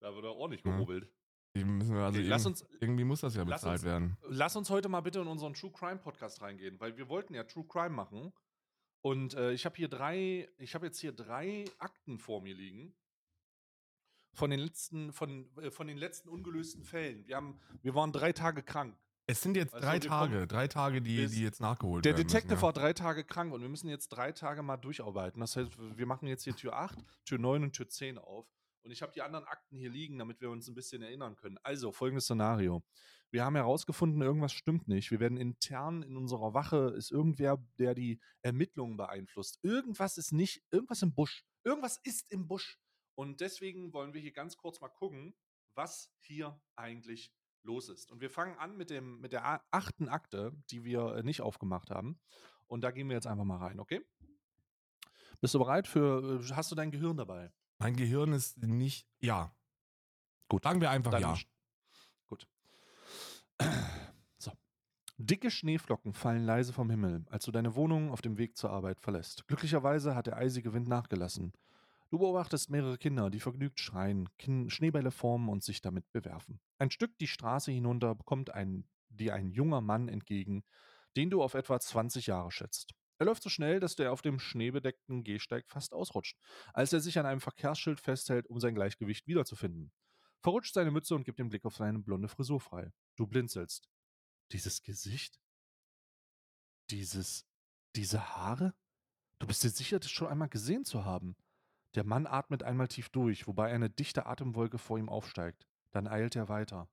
Da 0.00 0.14
wird 0.14 0.24
auch 0.26 0.36
ordentlich 0.36 0.64
Ja. 0.64 0.72
gehobelt. 0.72 1.10
Die 1.56 1.64
müssen 1.64 1.94
wir 1.94 2.02
also 2.02 2.18
Okay, 2.18 2.28
lass 2.28 2.44
irgend- 2.44 2.60
uns- 2.62 2.70
irgendwie 2.80 3.04
muss 3.04 3.20
das 3.22 3.34
ja 3.34 3.44
bezahlt 3.44 3.78
uns- 3.78 3.84
werden. 3.84 4.16
Lass 4.28 4.56
uns 4.56 4.68
heute 4.68 4.88
mal 4.90 5.00
bitte 5.00 5.20
in 5.20 5.26
unseren 5.26 5.54
True 5.54 5.72
Crime 5.72 5.96
Podcast 5.98 6.42
reingehen, 6.42 6.78
weil 6.80 6.96
wir 6.98 7.08
wollten 7.08 7.32
ja 7.34 7.44
True 7.44 7.64
Crime 7.66 7.90
machen. 7.94 8.32
Und 9.02 9.34
äh, 9.34 9.52
ich 9.52 9.64
habe 9.64 9.76
hier 9.76 9.88
drei, 9.88 10.48
ich 10.58 10.74
habe 10.74 10.86
jetzt 10.86 10.98
hier 10.98 11.12
drei 11.12 11.64
Akten 11.78 12.18
vor 12.18 12.42
mir 12.42 12.54
liegen. 12.54 12.94
Von 14.36 14.50
den 14.50 14.60
letzten, 14.60 15.12
von, 15.12 15.48
äh, 15.56 15.70
von 15.70 15.86
den 15.86 15.96
letzten 15.96 16.28
ungelösten 16.28 16.84
Fällen. 16.84 17.26
Wir 17.26 17.36
haben, 17.36 17.58
wir 17.82 17.94
waren 17.94 18.12
drei 18.12 18.32
Tage 18.32 18.62
krank. 18.62 18.96
Es 19.26 19.40
sind 19.40 19.56
jetzt 19.56 19.74
Also, 19.74 19.84
drei 19.84 19.98
Tage, 19.98 20.46
drei 20.46 20.68
Tage, 20.68 21.02
die, 21.02 21.26
die 21.26 21.42
jetzt 21.42 21.60
nachgeholt 21.60 22.04
Der 22.04 22.12
werden. 22.16 22.26
Detective 22.28 22.52
müssen, 22.52 22.58
ja. 22.58 22.62
war 22.62 22.72
drei 22.72 22.92
Tage 22.92 23.24
krank 23.24 23.52
und 23.52 23.60
wir 23.60 23.68
müssen 23.68 23.88
jetzt 23.88 24.08
drei 24.10 24.30
Tage 24.30 24.62
mal 24.62 24.76
durcharbeiten. 24.76 25.40
Das 25.40 25.56
heißt, 25.56 25.72
wir 25.96 26.06
machen 26.06 26.28
jetzt 26.28 26.44
hier 26.44 26.54
Tür 26.54 26.76
8, 26.76 26.98
Tür 27.24 27.38
9 27.38 27.64
und 27.64 27.72
Tür 27.72 27.88
10 27.88 28.18
auf. 28.18 28.46
Und 28.84 28.92
ich 28.92 29.02
habe 29.02 29.12
die 29.12 29.22
anderen 29.22 29.44
Akten 29.46 29.76
hier 29.76 29.90
liegen, 29.90 30.16
damit 30.18 30.40
wir 30.40 30.48
uns 30.48 30.68
ein 30.68 30.74
bisschen 30.76 31.02
erinnern 31.02 31.34
können. 31.34 31.58
Also, 31.64 31.90
folgendes 31.90 32.24
Szenario. 32.24 32.84
Wir 33.32 33.44
haben 33.44 33.56
herausgefunden, 33.56 34.22
irgendwas 34.22 34.52
stimmt 34.52 34.86
nicht. 34.86 35.10
Wir 35.10 35.18
werden 35.18 35.38
intern 35.38 36.02
in 36.02 36.16
unserer 36.16 36.54
Wache, 36.54 36.94
ist 36.96 37.10
irgendwer, 37.10 37.58
der 37.78 37.94
die 37.94 38.20
Ermittlungen 38.42 38.96
beeinflusst. 38.96 39.58
Irgendwas 39.62 40.18
ist 40.18 40.30
nicht, 40.32 40.62
irgendwas 40.70 41.02
im 41.02 41.12
Busch. 41.12 41.44
Irgendwas 41.64 41.98
ist 42.04 42.30
im 42.30 42.46
Busch. 42.46 42.78
Und 43.16 43.40
deswegen 43.40 43.92
wollen 43.92 44.14
wir 44.14 44.20
hier 44.20 44.32
ganz 44.32 44.56
kurz 44.56 44.80
mal 44.80 44.88
gucken, 44.88 45.34
was 45.74 46.12
hier 46.20 46.60
eigentlich 46.76 47.34
los 47.62 47.88
ist. 47.88 48.12
Und 48.12 48.20
wir 48.20 48.30
fangen 48.30 48.56
an 48.58 48.76
mit, 48.76 48.90
dem, 48.90 49.20
mit 49.20 49.32
der 49.32 49.64
achten 49.70 50.08
Akte, 50.08 50.52
die 50.70 50.84
wir 50.84 51.16
äh, 51.16 51.22
nicht 51.22 51.40
aufgemacht 51.40 51.90
haben. 51.90 52.20
Und 52.66 52.82
da 52.82 52.90
gehen 52.90 53.08
wir 53.08 53.14
jetzt 53.14 53.26
einfach 53.26 53.44
mal 53.44 53.58
rein, 53.58 53.80
okay? 53.80 54.04
Bist 55.40 55.54
du 55.54 55.58
bereit 55.58 55.86
für, 55.88 56.40
äh, 56.40 56.54
hast 56.54 56.70
du 56.70 56.74
dein 56.74 56.90
Gehirn 56.90 57.16
dabei? 57.16 57.52
Mein 57.78 57.96
Gehirn 57.96 58.32
ist 58.32 58.58
nicht. 58.58 59.08
Ja. 59.18 59.54
Gut. 60.48 60.62
Sagen 60.62 60.80
wir 60.80 60.90
einfach 60.90 61.10
Dann 61.10 61.22
ja. 61.22 61.36
Gut. 62.26 62.46
So. 64.38 64.52
Dicke 65.16 65.50
Schneeflocken 65.50 66.12
fallen 66.12 66.44
leise 66.44 66.72
vom 66.72 66.90
Himmel, 66.90 67.24
als 67.30 67.46
du 67.46 67.50
deine 67.50 67.74
Wohnung 67.74 68.10
auf 68.10 68.20
dem 68.20 68.36
Weg 68.36 68.56
zur 68.56 68.70
Arbeit 68.70 69.00
verlässt. 69.00 69.46
Glücklicherweise 69.46 70.14
hat 70.14 70.26
der 70.26 70.36
eisige 70.36 70.74
Wind 70.74 70.88
nachgelassen. 70.88 71.52
Du 72.10 72.18
beobachtest 72.18 72.70
mehrere 72.70 72.98
Kinder, 72.98 73.30
die 73.30 73.40
vergnügt 73.40 73.80
schreien, 73.80 74.28
Kin 74.38 74.70
Schneebälle 74.70 75.10
formen 75.10 75.48
und 75.48 75.64
sich 75.64 75.80
damit 75.80 76.10
bewerfen. 76.12 76.60
Ein 76.78 76.90
Stück 76.90 77.18
die 77.18 77.26
Straße 77.26 77.72
hinunter 77.72 78.14
bekommt 78.14 78.50
ein, 78.50 78.88
dir 79.08 79.34
ein 79.34 79.50
junger 79.50 79.80
Mann 79.80 80.08
entgegen, 80.08 80.64
den 81.16 81.30
du 81.30 81.42
auf 81.42 81.54
etwa 81.54 81.80
20 81.80 82.26
Jahre 82.26 82.52
schätzt. 82.52 82.94
Er 83.18 83.26
läuft 83.26 83.42
so 83.42 83.48
schnell, 83.48 83.80
dass 83.80 83.96
der 83.96 84.12
auf 84.12 84.22
dem 84.22 84.38
schneebedeckten 84.38 85.24
Gehsteig 85.24 85.66
fast 85.68 85.94
ausrutscht, 85.94 86.38
als 86.74 86.92
er 86.92 87.00
sich 87.00 87.18
an 87.18 87.26
einem 87.26 87.40
Verkehrsschild 87.40 87.98
festhält, 87.98 88.46
um 88.46 88.60
sein 88.60 88.74
Gleichgewicht 88.74 89.26
wiederzufinden. 89.26 89.90
Verrutscht 90.42 90.74
seine 90.74 90.90
Mütze 90.90 91.14
und 91.14 91.24
gibt 91.24 91.38
den 91.38 91.48
Blick 91.48 91.64
auf 91.64 91.76
seine 91.76 91.98
blonde 91.98 92.28
Frisur 92.28 92.60
frei. 92.60 92.92
Du 93.16 93.26
blinzelst. 93.26 93.88
Dieses 94.52 94.82
Gesicht? 94.82 95.40
Dieses. 96.90 97.46
diese 97.96 98.36
Haare? 98.36 98.74
Du 99.38 99.46
bist 99.46 99.64
dir 99.64 99.70
sicher, 99.70 99.98
das 99.98 100.10
schon 100.10 100.28
einmal 100.28 100.48
gesehen 100.48 100.84
zu 100.84 101.04
haben. 101.04 101.36
Der 101.96 102.04
Mann 102.04 102.26
atmet 102.26 102.62
einmal 102.62 102.88
tief 102.88 103.08
durch, 103.08 103.46
wobei 103.46 103.72
eine 103.72 103.88
dichte 103.88 104.26
Atemwolke 104.26 104.76
vor 104.76 104.98
ihm 104.98 105.08
aufsteigt. 105.08 105.66
Dann 105.92 106.06
eilt 106.06 106.36
er 106.36 106.50
weiter. 106.50 106.90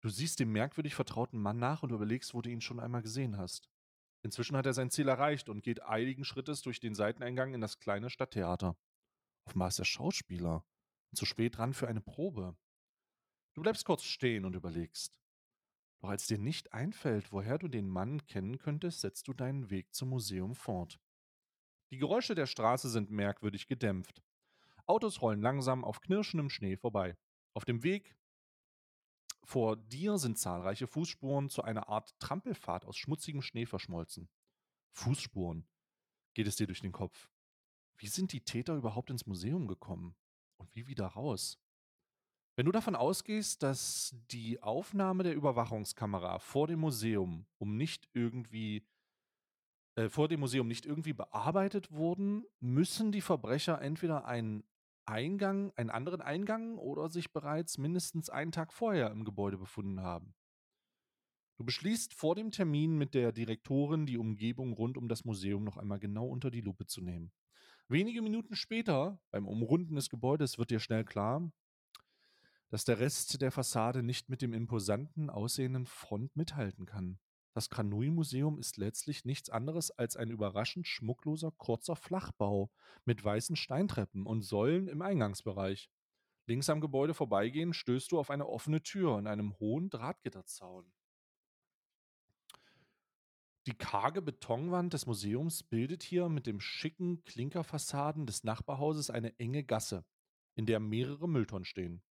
Du 0.00 0.08
siehst 0.08 0.40
dem 0.40 0.50
merkwürdig 0.50 0.96
vertrauten 0.96 1.40
Mann 1.40 1.58
nach 1.58 1.84
und 1.84 1.92
überlegst, 1.92 2.34
wo 2.34 2.42
du 2.42 2.50
ihn 2.50 2.60
schon 2.60 2.80
einmal 2.80 3.02
gesehen 3.02 3.38
hast. 3.38 3.70
Inzwischen 4.22 4.56
hat 4.56 4.66
er 4.66 4.74
sein 4.74 4.90
Ziel 4.90 5.06
erreicht 5.06 5.48
und 5.48 5.62
geht 5.62 5.84
eiligen 5.84 6.24
Schrittes 6.24 6.62
durch 6.62 6.80
den 6.80 6.96
Seiteneingang 6.96 7.54
in 7.54 7.60
das 7.60 7.78
kleine 7.78 8.10
Stadttheater. 8.10 8.76
Offenbar 9.44 9.68
ist 9.68 9.78
er 9.78 9.84
Schauspieler 9.84 10.64
und 11.12 11.16
zu 11.16 11.24
spät 11.24 11.56
dran 11.56 11.72
für 11.72 11.86
eine 11.86 12.00
Probe. 12.00 12.56
Du 13.54 13.62
bleibst 13.62 13.84
kurz 13.84 14.02
stehen 14.02 14.44
und 14.44 14.56
überlegst. 14.56 15.16
Doch 16.00 16.08
als 16.08 16.26
dir 16.26 16.38
nicht 16.38 16.72
einfällt, 16.72 17.30
woher 17.30 17.56
du 17.56 17.68
den 17.68 17.88
Mann 17.88 18.26
kennen 18.26 18.58
könntest, 18.58 19.00
setzt 19.00 19.28
du 19.28 19.32
deinen 19.32 19.70
Weg 19.70 19.94
zum 19.94 20.08
Museum 20.08 20.56
fort. 20.56 20.98
Die 21.90 21.98
Geräusche 21.98 22.34
der 22.34 22.46
Straße 22.46 22.88
sind 22.88 23.10
merkwürdig 23.10 23.68
gedämpft. 23.68 24.22
Autos 24.86 25.22
rollen 25.22 25.40
langsam 25.40 25.84
auf 25.84 26.00
knirschendem 26.00 26.50
Schnee 26.50 26.76
vorbei. 26.76 27.16
Auf 27.54 27.64
dem 27.64 27.82
Weg 27.82 28.16
vor 29.44 29.76
dir 29.76 30.18
sind 30.18 30.38
zahlreiche 30.38 30.88
Fußspuren 30.88 31.48
zu 31.48 31.62
einer 31.62 31.88
Art 31.88 32.18
Trampelpfad 32.18 32.84
aus 32.84 32.96
schmutzigem 32.96 33.42
Schnee 33.42 33.66
verschmolzen. 33.66 34.28
Fußspuren. 34.92 35.68
Geht 36.34 36.48
es 36.48 36.56
dir 36.56 36.66
durch 36.66 36.80
den 36.80 36.92
Kopf? 36.92 37.30
Wie 37.96 38.08
sind 38.08 38.32
die 38.32 38.40
Täter 38.40 38.74
überhaupt 38.74 39.10
ins 39.10 39.26
Museum 39.26 39.68
gekommen? 39.68 40.16
Und 40.56 40.74
wie 40.74 40.88
wieder 40.88 41.06
raus? 41.06 41.58
Wenn 42.56 42.66
du 42.66 42.72
davon 42.72 42.96
ausgehst, 42.96 43.62
dass 43.62 44.16
die 44.30 44.62
Aufnahme 44.62 45.22
der 45.22 45.34
Überwachungskamera 45.34 46.38
vor 46.38 46.66
dem 46.66 46.80
Museum 46.80 47.46
um 47.58 47.76
nicht 47.76 48.08
irgendwie 48.14 48.84
äh, 49.96 50.08
vor 50.08 50.28
dem 50.28 50.40
Museum 50.40 50.68
nicht 50.68 50.86
irgendwie 50.86 51.14
bearbeitet 51.14 51.90
wurden, 51.90 52.44
müssen 52.60 53.12
die 53.12 53.22
Verbrecher 53.22 53.80
entweder 53.80 54.26
einen 54.26 54.62
Eingang, 55.06 55.72
einen 55.76 55.90
anderen 55.90 56.20
Eingang 56.20 56.78
oder 56.78 57.08
sich 57.08 57.32
bereits 57.32 57.78
mindestens 57.78 58.28
einen 58.28 58.52
Tag 58.52 58.72
vorher 58.72 59.10
im 59.10 59.24
Gebäude 59.24 59.56
befunden 59.56 60.00
haben. 60.00 60.34
Du 61.56 61.64
beschließt 61.64 62.12
vor 62.12 62.34
dem 62.34 62.50
Termin 62.50 62.98
mit 62.98 63.14
der 63.14 63.32
Direktorin, 63.32 64.04
die 64.04 64.18
Umgebung 64.18 64.74
rund 64.74 64.98
um 64.98 65.08
das 65.08 65.24
Museum 65.24 65.64
noch 65.64 65.78
einmal 65.78 65.98
genau 65.98 66.26
unter 66.26 66.50
die 66.50 66.60
Lupe 66.60 66.86
zu 66.86 67.00
nehmen. 67.00 67.32
Wenige 67.88 68.20
Minuten 68.20 68.56
später, 68.56 69.18
beim 69.30 69.46
Umrunden 69.46 69.94
des 69.94 70.10
Gebäudes, 70.10 70.58
wird 70.58 70.70
dir 70.70 70.80
schnell 70.80 71.04
klar, 71.04 71.50
dass 72.68 72.84
der 72.84 72.98
Rest 72.98 73.40
der 73.40 73.52
Fassade 73.52 74.02
nicht 74.02 74.28
mit 74.28 74.42
dem 74.42 74.52
imposanten 74.52 75.30
aussehenden 75.30 75.86
Front 75.86 76.36
mithalten 76.36 76.84
kann. 76.84 77.18
Das 77.56 77.70
Kanui-Museum 77.70 78.58
ist 78.58 78.76
letztlich 78.76 79.24
nichts 79.24 79.48
anderes 79.48 79.90
als 79.90 80.14
ein 80.14 80.30
überraschend 80.30 80.86
schmuckloser 80.86 81.52
kurzer 81.52 81.96
Flachbau 81.96 82.70
mit 83.06 83.24
weißen 83.24 83.56
Steintreppen 83.56 84.26
und 84.26 84.42
Säulen 84.42 84.88
im 84.88 85.00
Eingangsbereich. 85.00 85.90
Links 86.44 86.68
am 86.68 86.82
Gebäude 86.82 87.14
vorbeigehen 87.14 87.72
stößt 87.72 88.12
du 88.12 88.18
auf 88.18 88.28
eine 88.28 88.46
offene 88.46 88.82
Tür 88.82 89.18
in 89.18 89.26
einem 89.26 89.58
hohen 89.58 89.88
Drahtgitterzaun. 89.88 90.92
Die 93.66 93.78
karge 93.78 94.20
Betonwand 94.20 94.92
des 94.92 95.06
Museums 95.06 95.62
bildet 95.62 96.02
hier 96.02 96.28
mit 96.28 96.46
dem 96.46 96.60
schicken 96.60 97.24
Klinkerfassaden 97.24 98.26
des 98.26 98.44
Nachbarhauses 98.44 99.08
eine 99.08 99.34
enge 99.38 99.64
Gasse, 99.64 100.04
in 100.56 100.66
der 100.66 100.78
mehrere 100.78 101.26
Mülltonnen 101.26 101.64
stehen. 101.64 102.02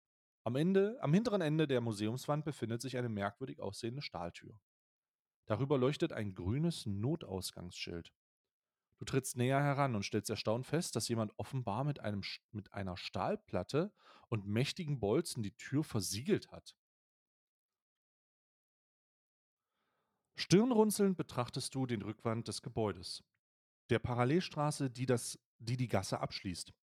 Am 0.43 0.55
Ende, 0.55 0.97
am 1.01 1.13
hinteren 1.13 1.41
Ende 1.41 1.67
der 1.67 1.81
Museumswand 1.81 2.45
befindet 2.45 2.81
sich 2.81 2.97
eine 2.97 3.09
merkwürdig 3.09 3.59
aussehende 3.59 4.01
Stahltür. 4.01 4.59
Darüber 5.45 5.77
leuchtet 5.77 6.11
ein 6.11 6.33
grünes 6.33 6.85
Notausgangsschild. 6.85 8.13
Du 8.97 9.05
trittst 9.05 9.35
näher 9.35 9.61
heran 9.61 9.95
und 9.95 10.03
stellst 10.03 10.29
erstaunt 10.29 10.65
fest, 10.65 10.95
dass 10.95 11.07
jemand 11.07 11.37
offenbar 11.37 11.83
mit, 11.83 11.99
einem, 11.99 12.23
mit 12.51 12.73
einer 12.73 12.97
Stahlplatte 12.97 13.93
und 14.29 14.47
mächtigen 14.47 14.99
Bolzen 14.99 15.43
die 15.43 15.55
Tür 15.55 15.83
versiegelt 15.83 16.51
hat. 16.51 16.75
Stirnrunzelnd 20.37 21.17
betrachtest 21.17 21.75
du 21.75 21.85
den 21.85 22.01
Rückwand 22.01 22.47
des 22.47 22.61
Gebäudes, 22.61 23.23
der 23.89 23.99
Parallelstraße, 23.99 24.89
die, 24.89 25.05
das, 25.05 25.39
die 25.59 25.77
die 25.77 25.87
Gasse 25.87 26.19
abschließt. 26.19 26.73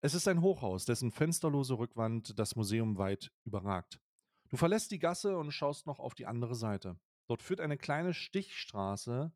Es 0.00 0.14
ist 0.14 0.28
ein 0.28 0.40
Hochhaus, 0.40 0.84
dessen 0.84 1.10
fensterlose 1.10 1.78
Rückwand 1.78 2.38
das 2.38 2.56
Museum 2.56 2.96
weit 2.98 3.32
überragt. 3.44 4.00
Du 4.48 4.56
verlässt 4.56 4.90
die 4.92 4.98
Gasse 4.98 5.36
und 5.36 5.50
schaust 5.50 5.86
noch 5.86 5.98
auf 5.98 6.14
die 6.14 6.26
andere 6.26 6.54
Seite. 6.54 6.98
Dort 7.28 7.42
führt 7.42 7.60
eine 7.60 7.76
kleine 7.76 8.14
Stichstraße 8.14 9.32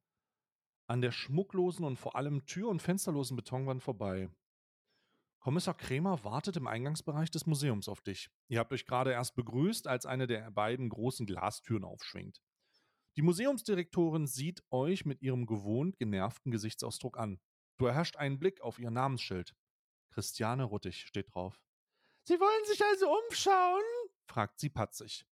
an 0.86 1.00
der 1.00 1.12
schmucklosen 1.12 1.84
und 1.84 1.96
vor 1.96 2.16
allem 2.16 2.46
tür- 2.46 2.68
und 2.68 2.82
fensterlosen 2.82 3.36
Betonwand 3.36 3.82
vorbei. 3.82 4.28
Kommissar 5.38 5.74
Krämer 5.74 6.22
wartet 6.24 6.56
im 6.56 6.66
Eingangsbereich 6.66 7.30
des 7.30 7.46
Museums 7.46 7.88
auf 7.88 8.02
dich. 8.02 8.28
Ihr 8.48 8.58
habt 8.58 8.72
euch 8.72 8.86
gerade 8.86 9.12
erst 9.12 9.34
begrüßt, 9.36 9.86
als 9.86 10.04
eine 10.04 10.26
der 10.26 10.50
beiden 10.50 10.88
großen 10.88 11.26
Glastüren 11.26 11.84
aufschwingt. 11.84 12.42
Die 13.16 13.22
Museumsdirektorin 13.22 14.26
sieht 14.26 14.62
euch 14.70 15.04
mit 15.04 15.22
ihrem 15.22 15.46
gewohnt 15.46 15.98
genervten 15.98 16.52
Gesichtsausdruck 16.52 17.18
an. 17.18 17.40
Du 17.78 17.86
erhascht 17.86 18.16
einen 18.16 18.38
Blick 18.38 18.60
auf 18.60 18.78
ihr 18.78 18.90
Namensschild. 18.90 19.54
Christiane 20.10 20.64
Ruttig 20.64 21.06
steht 21.06 21.34
drauf. 21.34 21.62
Sie 22.24 22.38
wollen 22.38 22.64
sich 22.66 22.84
also 22.84 23.10
umschauen? 23.26 23.82
fragt 24.26 24.60
sie 24.60 24.68
patzig. 24.68 25.24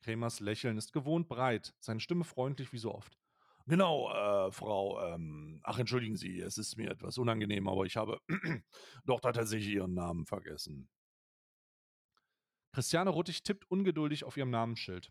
Kremers 0.00 0.40
Lächeln 0.40 0.78
ist 0.78 0.92
gewohnt 0.92 1.28
breit, 1.28 1.74
seine 1.80 2.00
Stimme 2.00 2.24
freundlich 2.24 2.72
wie 2.72 2.78
so 2.78 2.94
oft. 2.94 3.18
Genau, 3.66 4.10
äh, 4.10 4.50
Frau, 4.50 4.98
ähm, 5.04 5.60
ach, 5.62 5.78
entschuldigen 5.78 6.16
Sie, 6.16 6.40
es 6.40 6.56
ist 6.56 6.76
mir 6.78 6.90
etwas 6.90 7.18
unangenehm, 7.18 7.68
aber 7.68 7.84
ich 7.84 7.96
habe 7.96 8.18
doch 9.04 9.20
tatsächlich 9.20 9.74
Ihren 9.74 9.94
Namen 9.94 10.24
vergessen. 10.24 10.88
Christiane 12.72 13.10
Ruttig 13.10 13.42
tippt 13.42 13.70
ungeduldig 13.70 14.24
auf 14.24 14.36
ihrem 14.36 14.50
Namensschild. 14.50 15.10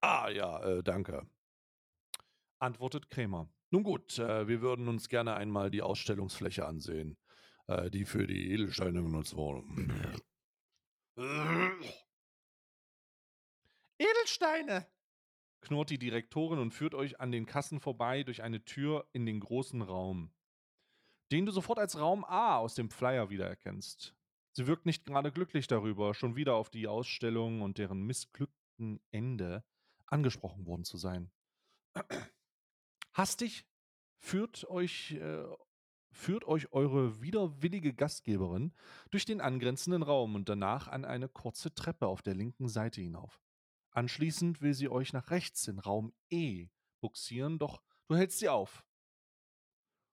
Ah, 0.00 0.28
ja, 0.30 0.60
äh, 0.62 0.82
danke, 0.82 1.28
antwortet 2.58 3.08
Krämer. 3.08 3.48
Nun 3.70 3.82
gut, 3.84 4.18
äh, 4.18 4.48
wir 4.48 4.62
würden 4.62 4.88
uns 4.88 5.08
gerne 5.08 5.34
einmal 5.34 5.70
die 5.70 5.82
Ausstellungsfläche 5.82 6.66
ansehen, 6.66 7.16
äh, 7.68 7.90
die 7.90 8.04
für 8.04 8.26
die 8.26 8.50
Edelsteine 8.52 9.02
genutzt 9.02 9.36
wurde. 9.36 9.62
Edelsteine! 14.00 14.86
knurrt 15.60 15.90
die 15.90 15.98
Direktorin 15.98 16.58
und 16.58 16.72
führt 16.72 16.94
euch 16.94 17.20
an 17.20 17.32
den 17.32 17.44
Kassen 17.44 17.80
vorbei 17.80 18.22
durch 18.22 18.42
eine 18.42 18.64
Tür 18.64 19.06
in 19.12 19.26
den 19.26 19.40
großen 19.40 19.82
Raum, 19.82 20.32
den 21.30 21.44
du 21.44 21.52
sofort 21.52 21.78
als 21.78 21.98
Raum 21.98 22.24
A 22.24 22.56
aus 22.56 22.74
dem 22.74 22.88
Flyer 22.88 23.28
wiedererkennst. 23.28 24.14
Sie 24.52 24.66
wirkt 24.66 24.86
nicht 24.86 25.04
gerade 25.04 25.30
glücklich 25.30 25.66
darüber, 25.66 26.14
schon 26.14 26.34
wieder 26.34 26.54
auf 26.54 26.70
die 26.70 26.88
Ausstellung 26.88 27.60
und 27.60 27.76
deren 27.76 28.02
missglückten 28.02 29.00
Ende 29.10 29.64
angesprochen 30.06 30.64
worden 30.64 30.84
zu 30.84 30.96
sein. 30.96 31.30
Hastig 33.12 33.66
führt 34.16 34.64
euch, 34.70 35.12
äh, 35.12 35.44
führt 36.10 36.46
euch 36.46 36.72
eure 36.72 37.20
widerwillige 37.20 37.92
Gastgeberin 37.92 38.72
durch 39.10 39.26
den 39.26 39.42
angrenzenden 39.42 40.02
Raum 40.02 40.36
und 40.36 40.48
danach 40.48 40.88
an 40.88 41.04
eine 41.04 41.28
kurze 41.28 41.74
Treppe 41.74 42.06
auf 42.06 42.22
der 42.22 42.34
linken 42.34 42.68
Seite 42.68 43.02
hinauf. 43.02 43.40
Anschließend 43.90 44.60
will 44.60 44.74
sie 44.74 44.88
euch 44.88 45.12
nach 45.12 45.30
rechts 45.30 45.66
in 45.66 45.78
Raum 45.78 46.12
E 46.30 46.68
buxieren, 47.00 47.58
doch 47.58 47.82
du 48.06 48.16
hältst 48.16 48.38
sie 48.38 48.48
auf. 48.48 48.84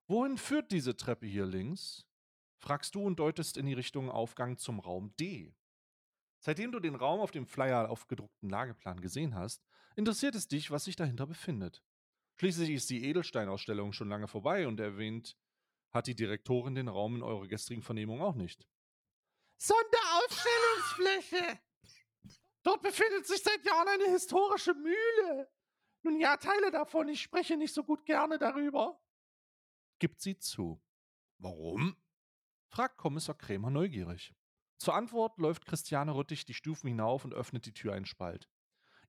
Wohin 0.06 0.38
führt 0.38 0.72
diese 0.72 0.96
Treppe 0.96 1.26
hier 1.26 1.46
links? 1.46 2.06
fragst 2.56 2.94
du 2.94 3.02
und 3.02 3.20
deutest 3.20 3.56
in 3.56 3.66
die 3.66 3.74
Richtung 3.74 4.10
Aufgang 4.10 4.58
zum 4.58 4.80
Raum 4.80 5.14
D. 5.16 5.54
Seitdem 6.40 6.72
du 6.72 6.80
den 6.80 6.96
Raum 6.96 7.20
auf 7.20 7.30
dem 7.30 7.46
Flyer 7.46 7.90
aufgedruckten 7.90 8.50
Lageplan 8.50 9.00
gesehen 9.00 9.34
hast, 9.34 9.64
interessiert 9.96 10.34
es 10.34 10.48
dich, 10.48 10.70
was 10.70 10.84
sich 10.84 10.96
dahinter 10.96 11.26
befindet. 11.26 11.82
Schließlich 12.36 12.70
ist 12.70 12.90
die 12.90 13.04
Edelsteinausstellung 13.04 13.92
schon 13.92 14.08
lange 14.08 14.28
vorbei 14.28 14.66
und 14.66 14.80
erwähnt 14.80 15.36
hat 15.90 16.06
die 16.06 16.14
Direktorin 16.14 16.74
den 16.74 16.88
Raum 16.88 17.16
in 17.16 17.22
eurer 17.22 17.48
gestrigen 17.48 17.82
Vernehmung 17.82 18.22
auch 18.22 18.34
nicht. 18.34 18.66
Sonderausstellungsfläche! 19.56 21.60
Dort 22.68 22.82
befindet 22.82 23.26
sich 23.26 23.42
seit 23.42 23.64
Jahren 23.64 23.88
eine 23.88 24.10
historische 24.12 24.74
Mühle. 24.74 25.50
Nun 26.02 26.20
ja, 26.20 26.36
Teile 26.36 26.70
davon, 26.70 27.08
ich 27.08 27.22
spreche 27.22 27.56
nicht 27.56 27.72
so 27.72 27.82
gut 27.82 28.04
gerne 28.04 28.38
darüber. 28.38 29.00
Gibt 29.98 30.20
sie 30.20 30.38
zu. 30.38 30.78
Warum? 31.38 31.96
fragt 32.66 32.98
Kommissar 32.98 33.38
Krämer 33.38 33.70
neugierig. 33.70 34.34
Zur 34.76 34.94
Antwort 34.94 35.38
läuft 35.38 35.64
Christiane 35.64 36.14
Rüttig 36.14 36.44
die 36.44 36.52
Stufen 36.52 36.88
hinauf 36.88 37.24
und 37.24 37.32
öffnet 37.32 37.64
die 37.64 37.72
Tür 37.72 37.94
einen 37.94 38.04
Spalt. 38.04 38.50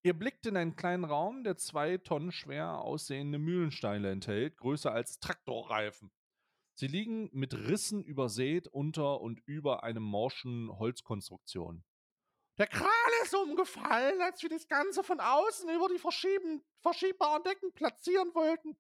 Ihr 0.03 0.17
blickt 0.17 0.45
in 0.45 0.55
einen 0.55 0.77
kleinen 0.77 1.03
Raum, 1.03 1.43
der 1.43 1.57
zwei 1.57 1.97
Tonnen 1.97 2.31
schwer 2.31 2.79
aussehende 2.79 3.39
Mühlensteine 3.39 4.09
enthält, 4.09 4.55
größer 4.55 4.93
als 4.93 5.19
Traktorreifen. 5.19 6.13
Sie 6.75 6.87
liegen 6.87 7.29
mit 7.33 7.53
Rissen 7.53 8.05
übersät 8.05 8.69
unter 8.69 9.19
und 9.19 9.41
über 9.45 9.83
einem 9.83 10.03
morschen 10.03 10.69
Holzkonstruktion. 10.79 11.83
Der 12.57 12.67
Kran 12.67 12.98
ist 13.23 13.35
umgefallen, 13.35 14.21
als 14.21 14.41
wir 14.41 14.49
das 14.49 14.67
Ganze 14.67 15.03
von 15.03 15.19
außen 15.19 15.69
über 15.69 15.87
die 15.89 15.99
verschiebbaren 15.99 17.43
Decken 17.43 17.71
platzieren 17.73 18.33
wollten. 18.33 18.77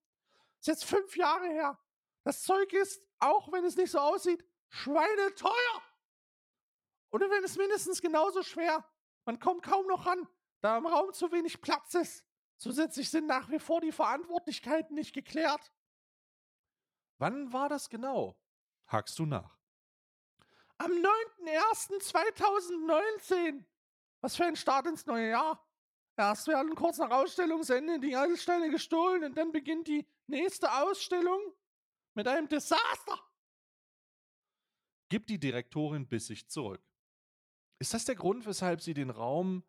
Ist 0.59 0.67
jetzt 0.67 0.85
fünf 0.85 1.15
Jahre 1.15 1.47
her. 1.47 1.79
Das 2.23 2.43
Zeug 2.43 2.73
ist, 2.73 3.01
auch 3.19 3.51
wenn 3.51 3.65
es 3.65 3.75
nicht 3.75 3.91
so 3.91 3.99
aussieht, 3.99 4.43
schweineteuer. 4.69 5.83
Und 7.09 7.21
wenn 7.21 7.43
es 7.43 7.57
mindestens 7.57 8.01
genauso 8.01 8.43
schwer. 8.43 8.85
Man 9.25 9.39
kommt 9.39 9.63
kaum 9.63 9.87
noch 9.87 10.05
ran, 10.05 10.27
da 10.61 10.77
im 10.77 10.85
Raum 10.85 11.11
zu 11.13 11.31
wenig 11.31 11.61
Platz 11.61 11.93
ist. 11.93 12.25
Zusätzlich 12.57 13.09
sind 13.09 13.27
nach 13.27 13.49
wie 13.49 13.59
vor 13.59 13.81
die 13.81 13.91
Verantwortlichkeiten 13.91 14.95
nicht 14.95 15.13
geklärt. 15.13 15.71
Wann 17.17 17.51
war 17.53 17.69
das 17.69 17.89
genau? 17.89 18.39
Hakst 18.87 19.19
du 19.19 19.25
nach. 19.25 19.57
Am 20.77 20.91
9.01.2019. 20.91 23.65
Was 24.21 24.35
für 24.35 24.45
ein 24.45 24.55
Start 24.55 24.87
ins 24.87 25.05
neue 25.05 25.29
Jahr. 25.29 25.65
Erst 26.17 26.47
werden 26.47 26.75
kurz 26.75 26.97
nach 26.97 27.11
Ausstellungsende 27.11 27.99
die 27.99 28.11
Edelsteine 28.11 28.69
gestohlen 28.69 29.23
und 29.23 29.37
dann 29.37 29.53
beginnt 29.53 29.87
die 29.87 30.05
nächste 30.27 30.69
Ausstellung 30.69 31.39
mit 32.13 32.27
einem 32.27 32.49
Desaster. 32.49 33.17
Gibt 35.07 35.29
die 35.29 35.39
Direktorin 35.39 36.07
bissig 36.07 36.49
zurück. 36.49 36.83
Ist 37.79 37.93
das 37.93 38.03
der 38.03 38.15
Grund, 38.15 38.45
weshalb 38.45 38.81
Sie 38.81 38.93
den 38.93 39.09
Raum 39.09 39.63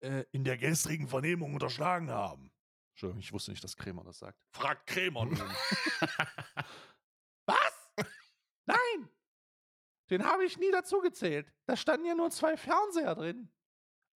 äh, 0.00 0.24
in 0.32 0.44
der 0.44 0.58
gestrigen 0.58 1.08
Vernehmung 1.08 1.54
unterschlagen 1.54 2.10
haben? 2.10 2.52
Entschuldigung, 2.90 3.20
ich 3.20 3.32
wusste 3.32 3.52
nicht, 3.52 3.64
dass 3.64 3.76
Krämer 3.76 4.04
das 4.04 4.18
sagt. 4.18 4.38
Fragt 4.52 4.86
Krämer 4.86 5.24
nun. 5.24 5.40
Was? 7.46 7.90
Nein! 8.66 9.08
Den 10.10 10.24
habe 10.24 10.44
ich 10.44 10.58
nie 10.58 10.70
dazugezählt. 10.70 11.52
Da 11.66 11.76
standen 11.76 12.06
ja 12.06 12.14
nur 12.14 12.30
zwei 12.30 12.56
Fernseher 12.56 13.14
drin. 13.14 13.50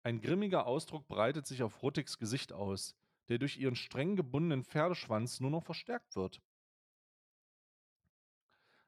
Ein 0.04 0.20
grimmiger 0.20 0.66
Ausdruck 0.66 1.08
breitet 1.08 1.46
sich 1.46 1.62
auf 1.62 1.84
Ruttigs 1.84 2.18
Gesicht 2.18 2.54
aus, 2.54 2.96
der 3.30 3.38
durch 3.38 3.58
ihren 3.58 3.76
streng 3.76 4.16
gebundenen 4.16 4.64
Pferdeschwanz 4.64 5.40
nur 5.40 5.52
noch 5.52 5.64
verstärkt 5.64 6.16
wird. 6.16 6.42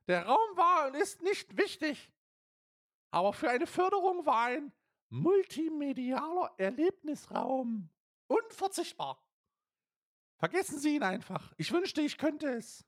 Der 0.07 0.25
Raum 0.25 0.57
war 0.57 0.87
und 0.87 0.95
ist 0.95 1.21
nicht 1.21 1.55
wichtig. 1.57 2.11
Aber 3.11 3.31
für 3.31 3.49
eine 3.49 3.67
Förderung 3.67 4.25
war 4.25 4.45
ein 4.45 4.73
multimedialer 5.09 6.51
Erlebnisraum 6.57 7.89
unverzichtbar. 8.27 9.23
Vergessen 10.37 10.79
Sie 10.79 10.95
ihn 10.95 11.03
einfach. 11.03 11.53
Ich 11.57 11.71
wünschte, 11.71 12.01
ich 12.01 12.17
könnte 12.17 12.47
es. 12.47 12.83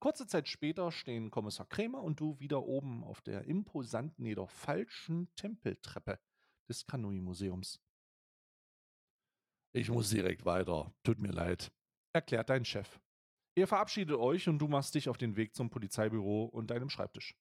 Kurze 0.00 0.26
Zeit 0.26 0.48
später 0.48 0.90
stehen 0.90 1.30
Kommissar 1.30 1.66
Krämer 1.66 2.02
und 2.02 2.20
du 2.20 2.40
wieder 2.40 2.64
oben 2.64 3.04
auf 3.04 3.20
der 3.20 3.44
imposanten, 3.44 4.24
jedoch 4.24 4.50
falschen 4.50 5.28
Tempeltreppe 5.36 6.18
des 6.68 6.86
Kanui-Museums. 6.86 7.80
Ich 9.72 9.90
muss 9.90 10.10
direkt 10.10 10.44
weiter. 10.44 10.94
Tut 11.02 11.20
mir 11.20 11.32
leid, 11.32 11.70
erklärt 12.12 12.48
dein 12.48 12.64
Chef. 12.64 12.98
Ihr 13.54 13.66
verabschiedet 13.66 14.16
euch 14.16 14.48
und 14.48 14.58
du 14.58 14.68
machst 14.68 14.94
dich 14.94 15.08
auf 15.08 15.16
den 15.16 15.36
Weg 15.36 15.54
zum 15.54 15.70
Polizeibüro 15.70 16.44
und 16.44 16.70
deinem 16.70 16.90
Schreibtisch. 16.90 17.34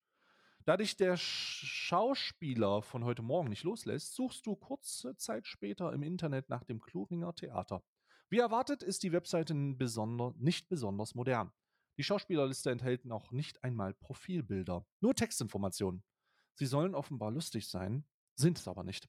Da 0.65 0.77
dich 0.77 0.95
der 0.97 1.15
Schauspieler 1.17 2.81
von 2.81 3.03
heute 3.03 3.21
Morgen 3.21 3.49
nicht 3.49 3.63
loslässt, 3.63 4.15
suchst 4.15 4.45
du 4.45 4.55
kurze 4.55 5.15
Zeit 5.15 5.45
später 5.45 5.93
im 5.93 6.01
Internet 6.01 6.49
nach 6.49 6.63
dem 6.63 6.81
Kluringer 6.81 7.35
Theater. 7.35 7.83
Wie 8.29 8.39
erwartet 8.39 8.81
ist 8.81 9.03
die 9.03 9.11
Webseite 9.11 9.53
nicht 9.53 10.67
besonders 10.67 11.15
modern. 11.15 11.51
Die 11.97 12.03
Schauspielerliste 12.03 12.71
enthält 12.71 13.05
noch 13.05 13.31
nicht 13.31 13.63
einmal 13.63 13.93
Profilbilder, 13.93 14.85
nur 15.01 15.15
Textinformationen. 15.15 16.03
Sie 16.55 16.65
sollen 16.65 16.95
offenbar 16.95 17.31
lustig 17.31 17.69
sein, 17.69 18.03
sind 18.35 18.57
es 18.57 18.67
aber 18.67 18.83
nicht. 18.83 19.07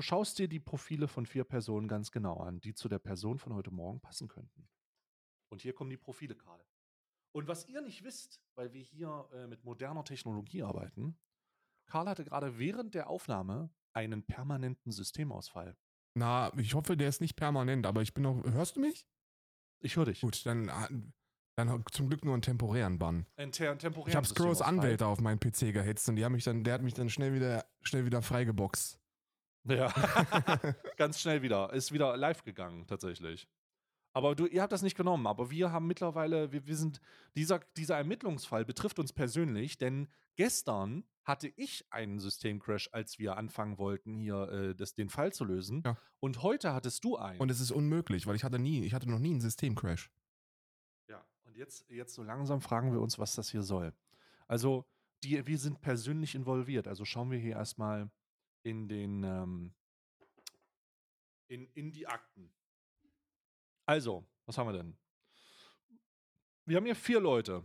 Du 0.00 0.04
schaust 0.04 0.38
dir 0.38 0.48
die 0.48 0.60
Profile 0.60 1.08
von 1.08 1.26
vier 1.26 1.44
Personen 1.44 1.86
ganz 1.86 2.10
genau 2.10 2.38
an, 2.38 2.58
die 2.58 2.72
zu 2.72 2.88
der 2.88 2.98
Person 2.98 3.36
von 3.36 3.52
heute 3.52 3.70
Morgen 3.70 4.00
passen 4.00 4.28
könnten. 4.28 4.66
Und 5.50 5.60
hier 5.60 5.74
kommen 5.74 5.90
die 5.90 5.98
Profile 5.98 6.34
gerade. 6.34 6.64
Und 7.32 7.48
was 7.48 7.68
ihr 7.68 7.82
nicht 7.82 8.02
wisst, 8.02 8.40
weil 8.54 8.72
wir 8.72 8.80
hier 8.80 9.28
äh, 9.34 9.46
mit 9.46 9.62
moderner 9.62 10.02
Technologie 10.02 10.62
arbeiten, 10.62 11.18
Karl 11.84 12.08
hatte 12.08 12.24
gerade 12.24 12.58
während 12.58 12.94
der 12.94 13.10
Aufnahme 13.10 13.68
einen 13.92 14.22
permanenten 14.22 14.90
Systemausfall. 14.90 15.76
Na, 16.14 16.50
ich 16.56 16.72
hoffe, 16.72 16.96
der 16.96 17.10
ist 17.10 17.20
nicht 17.20 17.36
permanent, 17.36 17.84
aber 17.84 18.00
ich 18.00 18.14
bin 18.14 18.22
noch. 18.22 18.42
Hörst 18.42 18.76
du 18.76 18.80
mich? 18.80 19.06
Ich 19.80 19.96
höre 19.96 20.06
dich. 20.06 20.22
Gut, 20.22 20.46
dann, 20.46 20.70
ah, 20.70 20.88
dann 21.56 21.84
zum 21.92 22.08
Glück 22.08 22.24
nur 22.24 22.32
einen 22.32 22.40
temporären 22.40 22.98
Bann. 22.98 23.26
Ein 23.36 23.52
ter 23.52 23.76
temporären 23.76 24.08
Ich 24.08 24.16
habe 24.16 24.26
Scrolls 24.26 24.62
Anwälte 24.62 25.06
auf 25.06 25.20
meinen 25.20 25.40
PC 25.40 25.74
gehetzt 25.74 26.08
und 26.08 26.16
die 26.16 26.24
haben 26.24 26.32
mich 26.32 26.44
dann, 26.44 26.64
der 26.64 26.72
hat 26.72 26.82
mich 26.82 26.94
dann 26.94 27.10
schnell 27.10 27.34
wieder, 27.34 27.66
schnell 27.82 28.06
wieder 28.06 28.22
freigeboxt. 28.22 28.99
Ja, 29.70 29.92
ganz 30.96 31.20
schnell 31.20 31.42
wieder. 31.42 31.72
Ist 31.72 31.92
wieder 31.92 32.16
live 32.16 32.42
gegangen, 32.42 32.86
tatsächlich. 32.86 33.48
Aber 34.12 34.34
du, 34.34 34.46
ihr 34.46 34.62
habt 34.62 34.72
das 34.72 34.82
nicht 34.82 34.96
genommen, 34.96 35.26
aber 35.26 35.50
wir 35.50 35.70
haben 35.70 35.86
mittlerweile, 35.86 36.50
wir, 36.50 36.66
wir 36.66 36.76
sind, 36.76 37.00
dieser, 37.36 37.60
dieser 37.76 37.96
Ermittlungsfall 37.96 38.64
betrifft 38.64 38.98
uns 38.98 39.12
persönlich, 39.12 39.78
denn 39.78 40.08
gestern 40.34 41.04
hatte 41.22 41.46
ich 41.54 41.86
einen 41.90 42.18
Systemcrash, 42.18 42.88
als 42.92 43.20
wir 43.20 43.36
anfangen 43.36 43.78
wollten, 43.78 44.16
hier 44.16 44.48
äh, 44.50 44.74
das, 44.74 44.94
den 44.94 45.10
Fall 45.10 45.32
zu 45.32 45.44
lösen. 45.44 45.82
Ja. 45.84 45.96
Und 46.18 46.42
heute 46.42 46.72
hattest 46.74 47.04
du 47.04 47.16
einen. 47.16 47.38
Und 47.38 47.50
es 47.50 47.60
ist 47.60 47.70
unmöglich, 47.70 48.26
weil 48.26 48.34
ich 48.34 48.42
hatte 48.42 48.58
nie, 48.58 48.84
ich 48.84 48.94
hatte 48.94 49.08
noch 49.08 49.20
nie 49.20 49.30
einen 49.30 49.40
Systemcrash. 49.40 50.10
Ja, 51.08 51.24
und 51.44 51.56
jetzt, 51.56 51.88
jetzt 51.88 52.14
so 52.14 52.24
langsam 52.24 52.60
fragen 52.60 52.92
wir 52.92 53.00
uns, 53.00 53.18
was 53.18 53.36
das 53.36 53.50
hier 53.50 53.62
soll. 53.62 53.92
Also, 54.48 54.86
die, 55.22 55.46
wir 55.46 55.58
sind 55.58 55.80
persönlich 55.82 56.34
involviert. 56.34 56.88
Also 56.88 57.04
schauen 57.04 57.30
wir 57.30 57.38
hier 57.38 57.56
erstmal 57.56 58.10
in 58.62 58.88
den, 58.88 59.22
ähm, 59.24 59.74
in, 61.48 61.66
in 61.74 61.92
die 61.92 62.06
Akten. 62.06 62.52
Also, 63.86 64.24
was 64.46 64.56
haben 64.58 64.68
wir 64.72 64.78
denn? 64.78 64.96
Wir 66.66 66.76
haben 66.76 66.84
hier 66.84 66.94
vier 66.96 67.20
Leute. 67.20 67.64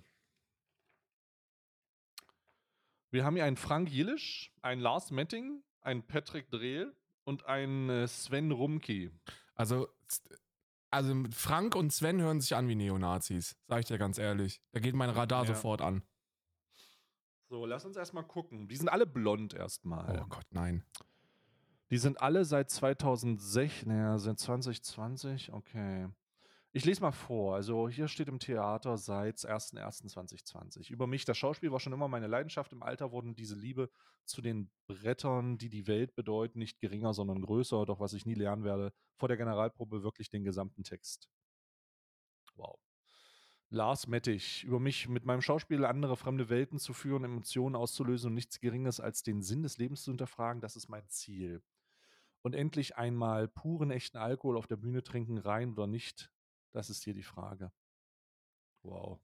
Wir 3.12 3.24
haben 3.24 3.36
hier 3.36 3.46
einen 3.46 3.58
Frank 3.58 3.90
Jillisch, 3.90 4.52
einen 4.62 4.82
Lars 4.82 5.12
Metting, 5.12 5.64
einen 5.82 6.06
Patrick 6.06 6.50
Drehl 6.50 6.96
und 7.24 7.46
einen 7.46 7.90
äh, 7.90 8.08
Sven 8.08 8.52
Rumki. 8.52 9.12
Also 9.54 9.88
Also 10.92 11.24
Frank 11.32 11.76
und 11.76 11.92
Sven 11.92 12.22
hören 12.22 12.42
sich 12.42 12.56
an 12.56 12.68
wie 12.68 12.76
Neonazis, 12.76 13.56
sag 13.68 13.82
ich 13.82 13.86
dir 13.86 13.98
ganz 13.98 14.18
ehrlich. 14.18 14.62
Da 14.72 14.80
geht 14.80 14.96
mein 14.96 15.10
Radar 15.10 15.44
Ja. 15.44 15.54
sofort 15.54 15.82
an. 15.82 16.04
So, 17.48 17.66
lass 17.66 17.86
uns 17.86 17.96
erstmal 17.96 18.26
gucken. 18.26 18.68
Die 18.68 18.76
sind 18.76 18.90
alle 18.90 19.06
blond 19.06 19.54
erstmal. 19.54 20.20
Oh 20.22 20.28
Gott, 20.28 20.48
nein. 20.52 20.84
Die 21.92 21.98
sind 21.98 22.20
alle 22.20 22.46
seit 22.46 22.72
2006, 22.72 23.86
naja, 23.86 24.18
seit 24.18 24.40
2020, 24.40 25.54
okay. 25.54 26.10
Ich 26.72 26.84
lese 26.84 27.02
mal 27.02 27.14
vor. 27.14 27.56
Also 27.56 27.88
hier 27.88 28.10
steht 28.10 28.28
im 28.28 28.40
Theater 28.40 28.98
seit 28.98 29.38
01.01.2020. 29.38 30.90
Über 30.92 31.08
mich, 31.08 31.24
das 31.24 31.38
Schauspiel 31.38 31.72
war 31.72 31.80
schon 31.80 31.94
immer 31.94 32.10
meine 32.10 32.28
Leidenschaft. 32.28 32.74
Im 32.74 32.84
Alter 32.84 33.14
wurden 33.14 33.34
diese 33.34 33.56
Liebe 33.56 33.90
zu 34.26 34.42
den 34.42 34.70
Brettern, 34.88 35.58
die 35.58 35.70
die 35.70 35.88
Welt 35.88 36.16
bedeuten, 36.16 36.60
nicht 36.60 36.82
geringer, 36.82 37.14
sondern 37.14 37.42
größer. 37.42 37.86
Doch 37.86 38.02
was 38.02 38.12
ich 38.12 38.26
nie 38.26 38.34
lernen 38.34 38.66
werde, 38.66 38.92
vor 39.16 39.30
der 39.30 39.38
Generalprobe 39.38 40.04
wirklich 40.04 40.30
den 40.30 40.44
gesamten 40.44 40.84
Text. 40.84 41.30
Wow. 42.56 42.78
Lars 43.70 44.08
Mettich, 44.08 44.64
über 44.64 44.80
mich 44.80 45.08
mit 45.10 45.26
meinem 45.26 45.42
Schauspiel 45.42 45.86
andere 45.86 46.16
fremde 46.16 46.50
Welten 46.50 46.80
zu 46.80 46.94
führen, 46.94 47.24
Emotionen 47.24 47.76
auszulösen 47.76 48.30
und 48.30 48.36
nichts 48.36 48.60
Geringes 48.60 49.00
als 49.00 49.24
den 49.24 49.42
Sinn 49.42 49.64
des 49.64 49.78
Lebens 49.78 50.04
zu 50.04 50.12
hinterfragen, 50.12 50.62
das 50.62 50.76
ist 50.76 50.88
mein 50.88 51.08
Ziel. 51.08 51.62
Und 52.42 52.54
endlich 52.54 52.96
einmal 52.96 53.48
puren, 53.48 53.90
echten 53.90 54.18
Alkohol 54.18 54.58
auf 54.58 54.68
der 54.68 54.78
Bühne 54.78 55.04
trinken, 55.04 55.38
rein 55.40 55.74
oder 55.74 55.88
nicht, 55.88 56.32
das 56.72 56.90
ist 56.90 57.04
hier 57.04 57.16
die 57.16 57.24
Frage. 57.24 57.72
Wow. 58.84 59.20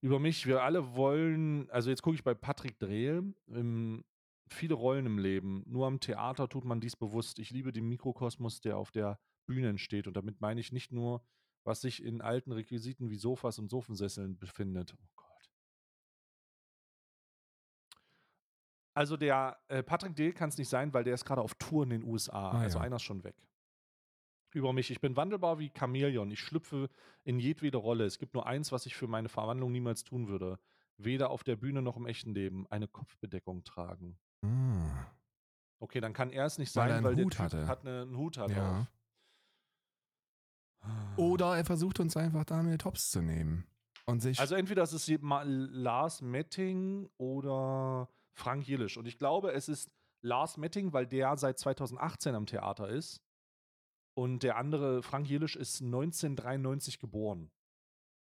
Über 0.00 0.18
mich, 0.18 0.46
wir 0.46 0.62
alle 0.62 0.94
wollen, 0.96 1.70
also 1.70 1.90
jetzt 1.90 2.02
gucke 2.02 2.16
ich 2.16 2.24
bei 2.24 2.34
Patrick 2.34 2.78
Drehl, 2.78 3.34
im, 3.46 4.04
viele 4.48 4.74
Rollen 4.74 5.06
im 5.06 5.18
Leben. 5.18 5.62
Nur 5.66 5.86
am 5.86 6.00
Theater 6.00 6.48
tut 6.48 6.64
man 6.64 6.80
dies 6.80 6.96
bewusst. 6.96 7.38
Ich 7.38 7.50
liebe 7.50 7.72
den 7.72 7.88
Mikrokosmos, 7.88 8.60
der 8.60 8.76
auf 8.76 8.90
der 8.90 9.18
Bühne 9.46 9.68
entsteht. 9.68 10.06
Und 10.06 10.16
damit 10.16 10.40
meine 10.40 10.60
ich 10.60 10.72
nicht 10.72 10.92
nur, 10.92 11.22
was 11.68 11.82
sich 11.82 12.02
in 12.02 12.20
alten 12.22 12.50
Requisiten 12.50 13.10
wie 13.10 13.16
Sofas 13.16 13.58
und 13.58 13.68
Sofensesseln 13.68 14.38
befindet. 14.38 14.94
Oh 14.98 15.06
Gott. 15.16 15.50
Also 18.94 19.16
der 19.16 19.58
äh, 19.68 19.82
Patrick 19.82 20.16
Dehl 20.16 20.32
kann 20.32 20.48
es 20.48 20.58
nicht 20.58 20.68
sein, 20.68 20.92
weil 20.92 21.04
der 21.04 21.14
ist 21.14 21.24
gerade 21.24 21.42
auf 21.42 21.54
Tour 21.54 21.84
in 21.84 21.90
den 21.90 22.02
USA. 22.04 22.50
Ah, 22.50 22.58
also 22.60 22.78
ja. 22.78 22.84
einer 22.84 22.96
ist 22.96 23.02
schon 23.02 23.22
weg. 23.22 23.36
Über 24.54 24.72
mich. 24.72 24.90
Ich 24.90 25.00
bin 25.00 25.14
wandelbar 25.14 25.58
wie 25.58 25.70
Chamäleon. 25.78 26.30
Ich 26.30 26.40
schlüpfe 26.40 26.88
in 27.22 27.38
jedwede 27.38 27.76
Rolle. 27.76 28.06
Es 28.06 28.18
gibt 28.18 28.34
nur 28.34 28.46
eins, 28.46 28.72
was 28.72 28.86
ich 28.86 28.96
für 28.96 29.06
meine 29.06 29.28
Verwandlung 29.28 29.70
niemals 29.70 30.04
tun 30.04 30.26
würde. 30.26 30.58
Weder 30.96 31.30
auf 31.30 31.44
der 31.44 31.56
Bühne 31.56 31.82
noch 31.82 31.96
im 31.98 32.06
echten 32.06 32.32
Leben. 32.34 32.66
Eine 32.68 32.88
Kopfbedeckung 32.88 33.62
tragen. 33.64 34.18
Ah. 34.42 35.06
Okay, 35.80 36.00
dann 36.00 36.12
kann 36.14 36.30
er 36.30 36.46
es 36.46 36.58
nicht 36.58 36.74
Weil 36.74 36.88
sein, 36.88 36.90
er 36.90 36.96
einen 36.96 37.04
weil 37.04 37.14
der 37.14 37.24
Hut 37.26 37.32
Typ 37.32 37.40
hatte. 37.42 37.66
hat 37.68 37.80
eine, 37.82 38.02
einen 38.02 38.16
Hut 38.16 38.38
hat 38.38 38.50
Ja. 38.50 38.80
auf. 38.80 38.86
Oder 41.16 41.56
er 41.56 41.64
versucht 41.64 42.00
uns 42.00 42.16
einfach 42.16 42.44
Daniel 42.44 42.78
Tops 42.78 43.10
zu 43.10 43.20
nehmen. 43.20 43.66
Und 44.06 44.20
sich. 44.20 44.38
Also 44.40 44.54
entweder 44.54 44.82
es 44.82 44.92
ist 44.92 45.08
Lars 45.20 46.22
Metting 46.22 47.08
oder 47.18 48.08
Frank 48.32 48.66
Jillisch. 48.66 48.96
Und 48.96 49.06
ich 49.06 49.18
glaube, 49.18 49.52
es 49.52 49.68
ist 49.68 49.90
Lars 50.22 50.56
Metting, 50.56 50.92
weil 50.92 51.06
der 51.06 51.36
seit 51.36 51.58
2018 51.58 52.34
am 52.34 52.46
Theater 52.46 52.88
ist. 52.88 53.20
Und 54.14 54.42
der 54.42 54.56
andere, 54.56 55.02
Frank 55.02 55.28
Jillisch, 55.28 55.56
ist 55.56 55.80
1993 55.82 56.98
geboren. 56.98 57.50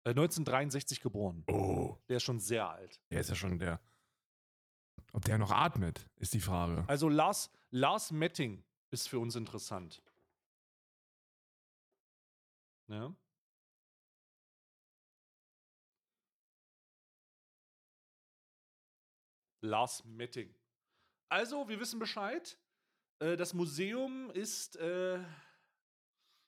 Äh, 0.05 0.11
1963 0.11 1.01
geboren. 1.01 1.45
oh, 1.49 1.97
Der 2.09 2.17
ist 2.17 2.23
schon 2.25 2.41
sehr 2.41 2.69
alt. 2.71 3.01
der 3.11 3.21
ist 3.21 3.29
ja 3.29 3.35
schon 3.35 3.59
der. 3.59 3.81
Ob 5.13 5.25
der 5.25 5.39
noch 5.39 5.51
atmet, 5.51 6.09
ist 6.17 6.35
die 6.35 6.41
Frage. 6.41 6.85
Also 6.89 7.09
Lars, 7.09 7.51
Lars 7.71 8.11
Metting 8.11 8.65
ist 8.91 9.09
für 9.09 9.19
uns 9.19 9.37
interessant. 9.37 10.03
Ja. 12.89 13.15
Lars 19.61 20.05
Metting. 20.05 20.55
Also, 21.31 21.69
wir 21.69 21.81
wissen 21.81 21.99
Bescheid. 21.99 22.59
Äh, 23.21 23.37
Das 23.37 23.55
Museum 23.55 24.31
ist, 24.31 24.77
äh, 24.77 25.19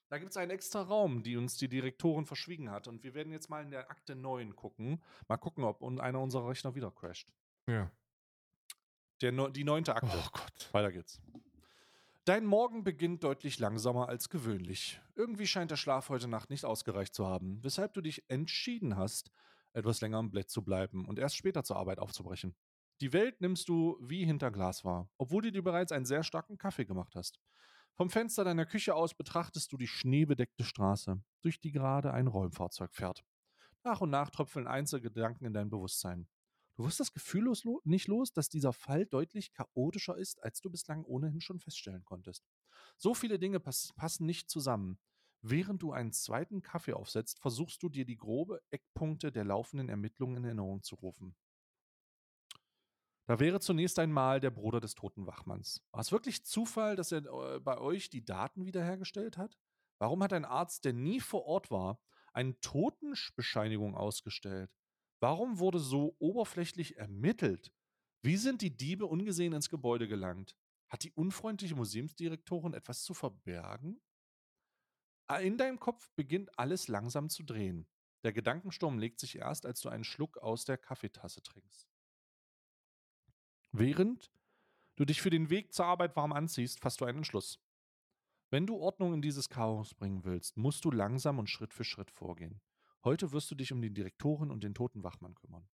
da 0.09 0.17
gibt 0.17 0.31
es 0.31 0.37
einen 0.37 0.51
extra 0.51 0.81
Raum, 0.81 1.23
die 1.23 1.37
uns 1.37 1.57
die 1.57 1.67
Direktorin 1.67 2.25
verschwiegen 2.25 2.69
hat. 2.71 2.87
Und 2.87 3.03
wir 3.03 3.13
werden 3.13 3.31
jetzt 3.31 3.49
mal 3.49 3.61
in 3.63 3.71
der 3.71 3.89
Akte 3.91 4.15
9 4.15 4.55
gucken. 4.55 5.01
Mal 5.27 5.37
gucken, 5.37 5.63
ob 5.63 5.83
einer 5.83 6.19
unserer 6.21 6.49
Rechner 6.49 6.73
wieder 6.75 6.91
crasht. 6.91 7.31
Ja. 7.67 7.91
Der, 9.21 9.49
die 9.49 9.63
neunte 9.63 9.95
Akte. 9.95 10.11
Oh 10.17 10.29
Gott. 10.31 10.69
Weiter 10.73 10.91
geht's. 10.91 11.21
Dein 12.25 12.45
Morgen 12.45 12.83
beginnt 12.83 13.23
deutlich 13.23 13.57
langsamer 13.57 14.07
als 14.07 14.29
gewöhnlich. 14.29 15.01
Irgendwie 15.15 15.47
scheint 15.47 15.71
der 15.71 15.75
Schlaf 15.75 16.09
heute 16.09 16.27
Nacht 16.27 16.51
nicht 16.51 16.65
ausgereicht 16.65 17.15
zu 17.15 17.25
haben, 17.25 17.57
weshalb 17.63 17.95
du 17.95 18.01
dich 18.01 18.29
entschieden 18.29 18.95
hast, 18.95 19.31
etwas 19.73 20.01
länger 20.01 20.19
im 20.19 20.29
Bett 20.29 20.47
zu 20.47 20.63
bleiben 20.63 21.07
und 21.07 21.17
erst 21.17 21.35
später 21.35 21.63
zur 21.63 21.77
Arbeit 21.77 21.97
aufzubrechen. 21.97 22.55
Die 23.01 23.11
Welt 23.11 23.41
nimmst 23.41 23.67
du 23.69 23.97
wie 24.01 24.23
hinter 24.23 24.51
Glas 24.51 24.85
wahr, 24.85 25.09
obwohl 25.17 25.41
du 25.41 25.51
dir 25.51 25.63
bereits 25.63 25.91
einen 25.91 26.05
sehr 26.05 26.21
starken 26.21 26.59
Kaffee 26.59 26.85
gemacht 26.85 27.15
hast. 27.15 27.39
Vom 27.95 28.11
Fenster 28.11 28.43
deiner 28.43 28.67
Küche 28.67 28.93
aus 28.93 29.15
betrachtest 29.15 29.71
du 29.71 29.77
die 29.77 29.87
schneebedeckte 29.87 30.63
Straße, 30.63 31.19
durch 31.41 31.59
die 31.59 31.71
gerade 31.71 32.13
ein 32.13 32.27
Räumfahrzeug 32.27 32.93
fährt. 32.93 33.23
Nach 33.83 33.99
und 33.99 34.11
nach 34.11 34.29
tröpfeln 34.29 34.67
Einzelgedanken 34.67 35.47
in 35.47 35.53
dein 35.53 35.71
Bewusstsein. 35.71 36.27
Du 36.81 36.87
wirst 36.87 36.99
das 36.99 37.13
Gefühl 37.13 37.43
los, 37.43 37.63
lo- 37.63 37.79
nicht 37.83 38.07
los, 38.07 38.33
dass 38.33 38.49
dieser 38.49 38.73
Fall 38.73 39.05
deutlich 39.05 39.53
chaotischer 39.53 40.17
ist, 40.17 40.41
als 40.43 40.61
du 40.61 40.71
bislang 40.71 41.03
ohnehin 41.05 41.39
schon 41.39 41.59
feststellen 41.59 42.03
konntest. 42.03 42.43
So 42.97 43.13
viele 43.13 43.37
Dinge 43.37 43.59
pass 43.59 43.93
passen 43.95 44.25
nicht 44.25 44.49
zusammen. 44.49 44.97
Während 45.43 45.83
du 45.83 45.91
einen 45.91 46.11
zweiten 46.11 46.63
Kaffee 46.63 46.93
aufsetzt, 46.93 47.37
versuchst 47.39 47.83
du 47.83 47.89
dir 47.89 48.05
die 48.05 48.17
grobe 48.17 48.63
Eckpunkte 48.71 49.31
der 49.31 49.43
laufenden 49.45 49.89
Ermittlungen 49.89 50.37
in 50.37 50.45
Erinnerung 50.45 50.81
zu 50.81 50.95
rufen. 50.95 51.35
Da 53.27 53.39
wäre 53.39 53.59
zunächst 53.59 53.99
einmal 53.99 54.39
der 54.39 54.49
Bruder 54.51 54.79
des 54.79 54.95
toten 54.95 55.25
Wachmanns. 55.25 55.81
War 55.91 56.01
es 56.01 56.11
wirklich 56.11 56.43
Zufall, 56.45 56.95
dass 56.95 57.11
er 57.11 57.25
äh, 57.25 57.59
bei 57.59 57.77
euch 57.77 58.09
die 58.09 58.25
Daten 58.25 58.65
wiederhergestellt 58.65 59.37
hat? 59.37 59.57
Warum 59.99 60.23
hat 60.23 60.33
ein 60.33 60.45
Arzt, 60.45 60.85
der 60.85 60.93
nie 60.93 61.19
vor 61.19 61.45
Ort 61.45 61.71
war, 61.71 61.99
eine 62.33 62.59
Totenbescheinigung 62.59 63.95
ausgestellt? 63.95 64.71
Warum 65.21 65.59
wurde 65.59 65.79
so 65.79 66.15
oberflächlich 66.17 66.97
ermittelt? 66.97 67.71
Wie 68.23 68.37
sind 68.37 68.61
die 68.61 68.75
Diebe 68.75 69.05
ungesehen 69.05 69.53
ins 69.53 69.69
Gebäude 69.69 70.07
gelangt? 70.07 70.57
Hat 70.89 71.03
die 71.03 71.11
unfreundliche 71.11 71.75
Museumsdirektorin 71.75 72.73
etwas 72.73 73.03
zu 73.03 73.13
verbergen? 73.13 74.01
Ah, 75.27 75.37
In 75.37 75.57
deinem 75.57 75.79
Kopf 75.79 76.09
beginnt 76.15 76.57
alles 76.57 76.87
langsam 76.87 77.29
zu 77.29 77.43
drehen. 77.43 77.87
Der 78.23 78.33
Gedankensturm 78.33 78.97
legt 78.97 79.19
sich 79.19 79.37
erst, 79.37 79.65
als 79.65 79.79
du 79.81 79.89
einen 79.89 80.03
Schluck 80.03 80.37
aus 80.39 80.65
der 80.65 80.77
Kaffeetasse 80.77 81.43
trinkst. 81.43 81.87
Während 83.71 84.31
du 84.95 85.05
dich 85.05 85.21
für 85.21 85.29
den 85.29 85.51
Weg 85.51 85.71
zur 85.73 85.85
Arbeit 85.85 86.15
warm 86.15 86.33
anziehst, 86.33 86.79
fasst 86.79 86.99
du 86.99 87.05
einen 87.05 87.19
Entschluss. 87.19 87.59
Wenn 88.49 88.65
du 88.65 88.77
Ordnung 88.77 89.13
in 89.13 89.21
dieses 89.21 89.49
Chaos 89.49 89.93
bringen 89.93 90.25
willst, 90.25 90.57
musst 90.57 90.83
du 90.83 90.91
langsam 90.91 91.37
und 91.39 91.49
Schritt 91.49 91.73
für 91.73 91.83
Schritt 91.83 92.11
vorgehen. 92.11 92.59
Heute 93.03 93.31
wirst 93.31 93.49
du 93.49 93.55
dich 93.55 93.71
um 93.71 93.81
die 93.81 93.93
Direktorin 93.93 94.51
und 94.51 94.63
den 94.63 94.75
toten 94.75 95.03
Wachmann 95.03 95.33
kümmern. 95.33 95.67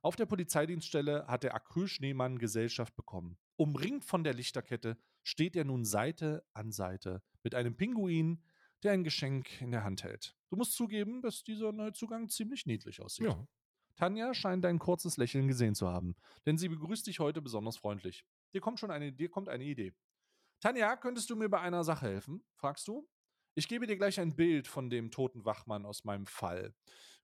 Auf 0.00 0.16
der 0.16 0.26
Polizeidienststelle 0.26 1.26
hat 1.26 1.42
der 1.42 1.54
Acrylschneemann 1.54 2.38
Gesellschaft 2.38 2.96
bekommen. 2.96 3.36
Umringt 3.56 4.04
von 4.04 4.24
der 4.24 4.34
Lichterkette 4.34 4.96
steht 5.22 5.54
er 5.54 5.64
nun 5.64 5.84
Seite 5.84 6.44
an 6.54 6.72
Seite 6.72 7.22
mit 7.42 7.54
einem 7.54 7.76
Pinguin, 7.76 8.42
der 8.82 8.92
ein 8.92 9.04
Geschenk 9.04 9.60
in 9.60 9.70
der 9.70 9.84
Hand 9.84 10.02
hält. 10.02 10.34
Du 10.48 10.56
musst 10.56 10.72
zugeben, 10.74 11.22
dass 11.22 11.44
dieser 11.44 11.72
Neuzugang 11.72 12.28
ziemlich 12.28 12.66
niedlich 12.66 13.00
aussieht. 13.00 13.26
Ja. 13.26 13.46
Tanja 13.94 14.34
scheint 14.34 14.64
dein 14.64 14.78
kurzes 14.78 15.18
Lächeln 15.18 15.46
gesehen 15.46 15.74
zu 15.74 15.88
haben, 15.88 16.16
denn 16.46 16.58
sie 16.58 16.68
begrüßt 16.68 17.06
dich 17.06 17.20
heute 17.20 17.42
besonders 17.42 17.76
freundlich. 17.76 18.24
Dir 18.54 18.60
kommt 18.60 18.80
schon 18.80 18.90
eine, 18.90 19.12
dir 19.12 19.28
kommt 19.28 19.48
eine 19.48 19.64
Idee. 19.64 19.92
Tanja, 20.60 20.96
könntest 20.96 21.28
du 21.30 21.36
mir 21.36 21.48
bei 21.48 21.60
einer 21.60 21.84
Sache 21.84 22.06
helfen? 22.06 22.42
fragst 22.54 22.88
du. 22.88 23.06
Ich 23.54 23.68
gebe 23.68 23.86
dir 23.86 23.96
gleich 23.96 24.18
ein 24.18 24.34
Bild 24.34 24.66
von 24.66 24.88
dem 24.88 25.10
toten 25.10 25.44
Wachmann 25.44 25.84
aus 25.84 26.04
meinem 26.04 26.26
Fall. 26.26 26.74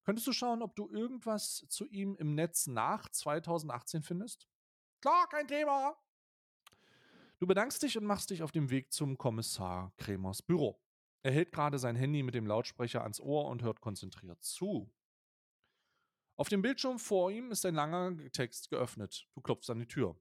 Könntest 0.04 0.26
du 0.26 0.32
schauen, 0.32 0.62
ob 0.62 0.76
du 0.76 0.88
irgendwas 0.90 1.66
zu 1.68 1.86
ihm 1.86 2.16
im 2.16 2.34
Netz 2.34 2.66
nach 2.66 3.08
2018 3.08 4.02
findest? 4.02 4.48
Klar, 5.00 5.28
kein 5.28 5.48
Thema. 5.48 5.96
Du 7.38 7.46
bedankst 7.46 7.82
dich 7.82 7.96
und 7.96 8.04
machst 8.04 8.30
dich 8.30 8.42
auf 8.42 8.52
dem 8.52 8.68
Weg 8.70 8.92
zum 8.92 9.16
Kommissar 9.16 9.92
Kremers 9.96 10.42
Büro. 10.42 10.82
Er 11.22 11.32
hält 11.32 11.52
gerade 11.52 11.78
sein 11.78 11.96
Handy 11.96 12.22
mit 12.22 12.34
dem 12.34 12.46
Lautsprecher 12.46 13.02
ans 13.02 13.20
Ohr 13.20 13.46
und 13.46 13.62
hört 13.62 13.80
konzentriert 13.80 14.42
zu. 14.42 14.92
Auf 16.36 16.48
dem 16.48 16.62
Bildschirm 16.62 16.98
vor 16.98 17.30
ihm 17.30 17.50
ist 17.50 17.64
ein 17.64 17.74
langer 17.74 18.16
Text 18.32 18.70
geöffnet. 18.70 19.28
Du 19.34 19.40
klopfst 19.40 19.70
an 19.70 19.80
die 19.80 19.88
Tür. 19.88 20.16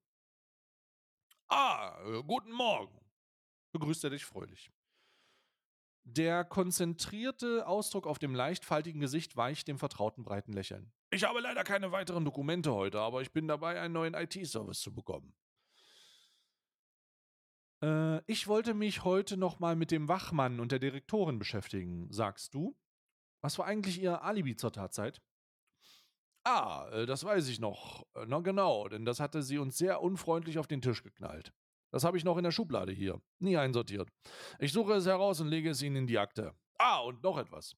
Ah, 1.49 1.97
äh, 2.05 2.23
guten 2.23 2.51
Morgen, 2.51 2.99
begrüßt 3.71 4.03
er 4.03 4.09
dich 4.09 4.25
fröhlich. 4.25 4.71
Der 6.09 6.45
konzentrierte 6.45 7.67
Ausdruck 7.67 8.07
auf 8.07 8.17
dem 8.17 8.33
leichtfaltigen 8.33 9.01
Gesicht 9.01 9.35
weicht 9.35 9.67
dem 9.67 9.77
vertrauten 9.77 10.23
breiten 10.23 10.53
Lächeln. 10.53 10.93
Ich 11.09 11.25
habe 11.25 11.41
leider 11.41 11.65
keine 11.65 11.91
weiteren 11.91 12.23
Dokumente 12.23 12.73
heute, 12.73 13.01
aber 13.01 13.21
ich 13.21 13.33
bin 13.33 13.45
dabei, 13.45 13.81
einen 13.81 13.93
neuen 13.93 14.13
IT-Service 14.13 14.79
zu 14.79 14.95
bekommen. 14.95 15.35
Äh, 17.83 18.21
ich 18.25 18.47
wollte 18.47 18.73
mich 18.73 19.03
heute 19.03 19.35
noch 19.35 19.59
mal 19.59 19.75
mit 19.75 19.91
dem 19.91 20.07
Wachmann 20.07 20.61
und 20.61 20.71
der 20.71 20.79
Direktorin 20.79 21.39
beschäftigen, 21.39 22.07
sagst 22.09 22.53
du. 22.53 22.77
Was 23.41 23.59
war 23.59 23.65
eigentlich 23.65 24.01
ihr 24.01 24.23
Alibi 24.23 24.55
zur 24.55 24.71
Tatzeit? 24.71 25.21
Ah, 26.45 26.87
äh, 26.93 27.05
das 27.05 27.25
weiß 27.25 27.49
ich 27.49 27.59
noch. 27.59 28.07
Äh, 28.15 28.25
Na 28.27 28.39
genau, 28.39 28.87
denn 28.87 29.03
das 29.03 29.19
hatte 29.19 29.43
sie 29.43 29.57
uns 29.57 29.77
sehr 29.77 30.01
unfreundlich 30.01 30.57
auf 30.57 30.67
den 30.67 30.81
Tisch 30.81 31.03
geknallt. 31.03 31.53
Das 31.91 32.03
habe 32.03 32.17
ich 32.17 32.23
noch 32.23 32.37
in 32.37 32.43
der 32.43 32.51
Schublade 32.51 32.91
hier. 32.91 33.21
Nie 33.39 33.57
einsortiert. 33.57 34.09
Ich 34.59 34.73
suche 34.73 34.93
es 34.93 35.05
heraus 35.05 35.39
und 35.39 35.47
lege 35.47 35.69
es 35.69 35.81
Ihnen 35.81 35.95
in 35.95 36.07
die 36.07 36.19
Akte. 36.19 36.53
Ah, 36.77 36.99
und 36.99 37.23
noch 37.23 37.37
etwas. 37.37 37.75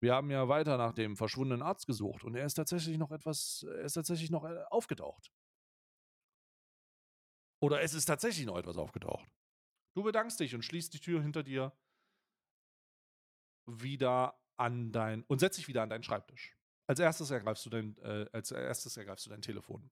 Wir 0.00 0.14
haben 0.14 0.30
ja 0.30 0.48
weiter 0.48 0.76
nach 0.76 0.92
dem 0.92 1.16
verschwundenen 1.16 1.62
Arzt 1.62 1.86
gesucht 1.86 2.24
und 2.24 2.34
er 2.34 2.44
ist 2.44 2.54
tatsächlich 2.54 2.98
noch 2.98 3.10
etwas, 3.10 3.64
er 3.66 3.84
ist 3.84 3.94
tatsächlich 3.94 4.30
noch 4.30 4.44
äh, 4.44 4.62
aufgetaucht. 4.70 5.32
Oder 7.62 7.80
es 7.80 7.94
ist 7.94 8.04
tatsächlich 8.04 8.44
noch 8.44 8.58
etwas 8.58 8.76
aufgetaucht. 8.76 9.26
Du 9.94 10.02
bedankst 10.02 10.38
dich 10.38 10.54
und 10.54 10.62
schließt 10.62 10.92
die 10.92 11.00
Tür 11.00 11.22
hinter 11.22 11.42
dir 11.42 11.72
wieder 13.66 14.38
an 14.58 14.92
dein 14.92 15.24
und 15.24 15.40
setzt 15.40 15.58
dich 15.58 15.68
wieder 15.68 15.82
an 15.82 15.88
deinen 15.88 16.02
Schreibtisch. 16.02 16.56
Als 16.86 17.00
erstes 17.00 17.30
ergreifst 17.30 17.64
du 17.66 17.70
dein, 17.70 17.96
äh, 17.98 18.28
als 18.32 18.50
erstes 18.52 18.96
ergreifst 18.96 19.26
du 19.26 19.30
dein 19.30 19.42
Telefon. 19.42 19.90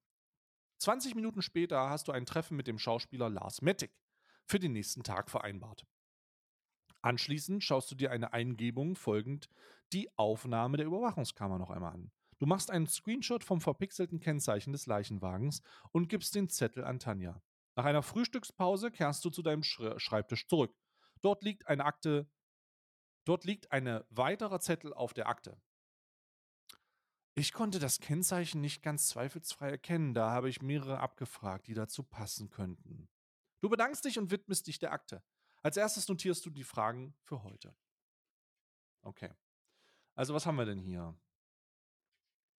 20 0.84 1.14
Minuten 1.14 1.40
später 1.40 1.88
hast 1.88 2.08
du 2.08 2.12
ein 2.12 2.26
Treffen 2.26 2.58
mit 2.58 2.66
dem 2.66 2.78
Schauspieler 2.78 3.30
Lars 3.30 3.62
Mettig 3.62 3.90
für 4.44 4.58
den 4.58 4.72
nächsten 4.72 5.02
Tag 5.02 5.30
vereinbart. 5.30 5.86
Anschließend 7.00 7.64
schaust 7.64 7.90
du 7.90 7.94
dir 7.94 8.10
eine 8.10 8.34
Eingebung 8.34 8.94
folgend 8.94 9.48
die 9.94 10.10
Aufnahme 10.18 10.76
der 10.76 10.84
Überwachungskammer 10.84 11.58
noch 11.58 11.70
einmal 11.70 11.94
an. 11.94 12.12
Du 12.38 12.44
machst 12.44 12.70
einen 12.70 12.86
Screenshot 12.86 13.44
vom 13.44 13.62
verpixelten 13.62 14.20
Kennzeichen 14.20 14.74
des 14.74 14.84
Leichenwagens 14.84 15.62
und 15.90 16.10
gibst 16.10 16.34
den 16.34 16.50
Zettel 16.50 16.84
an 16.84 16.98
Tanja. 16.98 17.40
Nach 17.76 17.86
einer 17.86 18.02
Frühstückspause 18.02 18.90
kehrst 18.90 19.24
du 19.24 19.30
zu 19.30 19.40
deinem 19.40 19.62
Schre 19.62 19.98
Schreibtisch 19.98 20.46
zurück. 20.46 20.76
Dort 21.22 21.42
liegt 21.42 21.66
eine 21.66 21.86
Akte. 21.86 22.28
Dort 23.24 23.46
liegt 23.46 23.72
eine 23.72 24.04
weiterer 24.10 24.60
Zettel 24.60 24.92
auf 24.92 25.14
der 25.14 25.30
Akte. 25.30 25.58
Ich 27.36 27.52
konnte 27.52 27.80
das 27.80 27.98
Kennzeichen 27.98 28.60
nicht 28.60 28.82
ganz 28.82 29.08
zweifelsfrei 29.08 29.70
erkennen, 29.70 30.14
da 30.14 30.30
habe 30.30 30.48
ich 30.48 30.62
mehrere 30.62 31.00
abgefragt, 31.00 31.66
die 31.66 31.74
dazu 31.74 32.04
passen 32.04 32.48
könnten. 32.48 33.08
Du 33.60 33.68
bedankst 33.68 34.04
dich 34.04 34.18
und 34.18 34.30
widmest 34.30 34.66
dich 34.66 34.78
der 34.78 34.92
Akte. 34.92 35.22
Als 35.62 35.76
erstes 35.76 36.06
notierst 36.08 36.44
du 36.46 36.50
die 36.50 36.64
Fragen 36.64 37.14
für 37.22 37.42
heute. 37.42 37.74
Okay. 39.02 39.30
Also 40.14 40.32
was 40.34 40.46
haben 40.46 40.56
wir 40.56 40.64
denn 40.64 40.78
hier? 40.78 41.18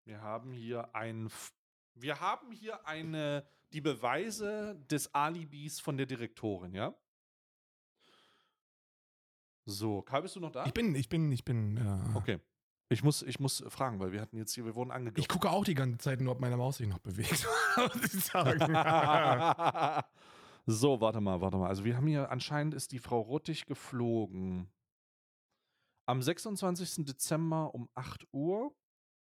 Wir 0.03 0.21
haben 0.21 0.51
hier 0.51 0.93
ein 0.93 1.29
wir 1.95 2.19
haben 2.19 2.51
hier 2.51 2.85
eine 2.85 3.47
die 3.71 3.81
Beweise 3.81 4.75
des 4.89 5.13
Alibis 5.13 5.79
von 5.79 5.95
der 5.97 6.05
Direktorin, 6.05 6.73
ja? 6.73 6.93
So, 9.65 10.01
Karl, 10.01 10.21
bist 10.23 10.35
du 10.35 10.39
noch 10.39 10.51
da? 10.51 10.65
Ich 10.65 10.73
bin, 10.73 10.93
ich 10.93 11.09
bin, 11.09 11.31
ich 11.31 11.43
bin. 11.43 11.77
Äh, 11.77 12.17
Okay. 12.17 12.39
Ich 12.89 13.03
muss, 13.03 13.23
ich 13.23 13.39
muss 13.39 13.63
fragen, 13.67 13.99
weil 13.99 14.11
wir 14.11 14.21
hatten 14.21 14.37
jetzt 14.37 14.53
hier, 14.53 14.63
wir 14.65 14.75
wurden 14.75 14.91
Ich 14.91 14.95
angegriffen. 14.95 15.27
gucke 15.27 15.49
auch 15.49 15.65
die 15.65 15.73
ganze 15.73 15.97
Zeit 15.97 16.21
nur, 16.21 16.33
ob 16.33 16.39
meine 16.39 16.55
Maus 16.55 16.77
sich 16.77 16.87
noch 16.87 16.99
bewegt. 16.99 17.31
ich 17.31 17.45
so, 20.67 21.01
warte 21.01 21.19
mal, 21.19 21.41
warte 21.41 21.57
mal. 21.57 21.67
Also 21.67 21.83
wir 21.83 21.97
haben 21.97 22.05
hier, 22.05 22.29
anscheinend 22.29 22.75
ist 22.75 22.91
die 22.91 22.99
Frau 22.99 23.21
Ruttig 23.21 23.65
geflogen. 23.65 24.69
Am 26.07 26.21
26. 26.21 27.05
Dezember 27.05 27.73
um 27.73 27.89
8 27.95 28.27
Uhr 28.31 28.71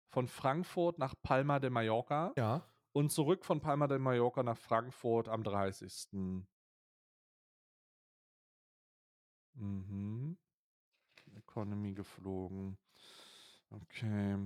von 0.10 0.28
Frankfurt 0.28 0.98
nach 0.98 1.14
Palma 1.22 1.60
de 1.60 1.70
Mallorca 1.70 2.34
ja. 2.36 2.68
und 2.94 3.12
zurück 3.12 3.46
von 3.46 3.62
Palma 3.62 3.86
de 3.88 4.00
Mallorca 4.00 4.42
nach 4.42 4.58
Frankfurt 4.58 5.30
am 5.30 5.44
30. 5.44 6.08
Mhm. 9.54 10.40
Economy 11.36 11.94
geflogen. 11.94 12.80
Okay. 13.72 14.38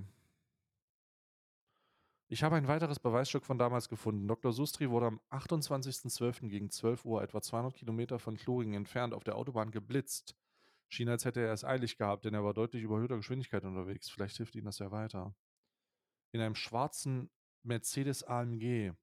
Ich 2.28 2.44
habe 2.44 2.56
ein 2.56 2.68
weiteres 2.68 3.00
Beweisstück 3.00 3.46
von 3.46 3.58
damals 3.58 3.88
gefunden. 3.88 4.28
Dr. 4.28 4.52
Sustri 4.52 4.90
wurde 4.90 5.08
am 5.08 5.22
28.12. 5.30 6.50
gegen 6.50 6.70
12 6.70 7.06
Uhr, 7.06 7.22
etwa 7.22 7.42
200 7.42 7.76
Kilometer 7.76 8.18
von 8.18 8.36
Kloringen 8.36 8.74
entfernt, 8.74 9.14
auf 9.14 9.24
der 9.24 9.36
Autobahn 9.36 9.72
geblitzt. 9.72 10.36
Schien, 10.90 11.10
als 11.10 11.26
hätte 11.26 11.42
er 11.42 11.54
es 11.54 11.64
eilig 11.64 11.98
gehabt, 11.98 12.26
denn 12.26 12.34
er 12.34 12.44
war 12.44 12.54
deutlich 12.54 12.84
überhöhter 12.84 13.18
Geschwindigkeit 13.18 13.64
unterwegs. 13.64 14.10
Vielleicht 14.10 14.38
hilft 14.38 14.56
ihm 14.56 14.66
das 14.66 14.80
ja 14.80 14.92
weiter. 14.92 15.36
In 16.32 16.42
einem 16.42 16.56
schwarzen 16.56 17.30
Mercedes 17.64 18.24
AMG. 18.24 18.94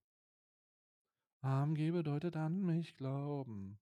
AMG 1.43 1.91
bedeutet 1.91 2.37
an 2.37 2.61
mich 2.63 2.97
glauben. 2.97 3.79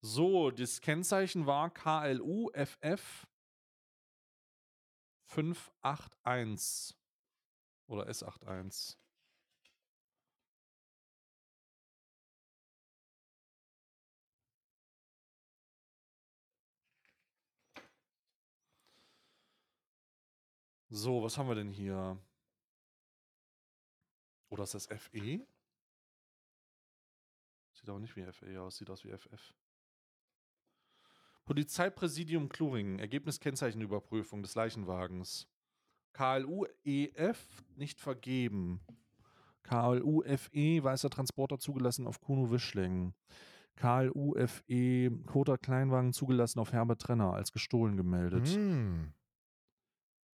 So, 0.00 0.50
das 0.50 0.80
Kennzeichen 0.80 1.46
war 1.46 1.70
KLU 1.70 2.50
FF 2.52 3.26
581 5.26 6.96
oder 7.86 8.08
S81. 8.08 8.96
So, 20.90 21.22
was 21.24 21.36
haben 21.36 21.48
wir 21.48 21.56
denn 21.56 21.70
hier? 21.70 22.16
Oder 24.48 24.62
ist 24.62 24.74
das 24.74 24.86
FE? 24.86 25.44
Sieht 27.72 27.88
aber 27.88 27.98
nicht 27.98 28.14
wie 28.14 28.24
FE 28.32 28.60
aus, 28.60 28.76
sieht 28.76 28.88
aus 28.90 29.02
wie 29.04 29.10
FF. 29.10 29.54
Polizeipräsidium 31.44 32.48
Kluringen, 32.48 32.98
Ergebnis 32.98 33.40
Kennzeichenüberprüfung 33.40 34.42
des 34.42 34.54
Leichenwagens. 34.54 35.46
KLU 36.12 36.66
EF 36.84 37.64
nicht 37.76 38.00
vergeben. 38.00 38.80
KLU 39.62 40.22
FE 40.22 40.84
weißer 40.84 41.10
Transporter 41.10 41.58
zugelassen 41.58 42.06
auf 42.06 42.20
Kuno 42.20 42.50
Wischling. 42.50 43.14
KLU 43.76 44.34
FE 44.46 45.10
Kota 45.26 45.56
Kleinwagen 45.56 46.12
zugelassen 46.12 46.60
auf 46.60 46.72
Herbert 46.72 47.02
Trenner 47.02 47.34
als 47.34 47.52
gestohlen 47.52 47.96
gemeldet. 47.96 48.46
Hm. 48.48 49.12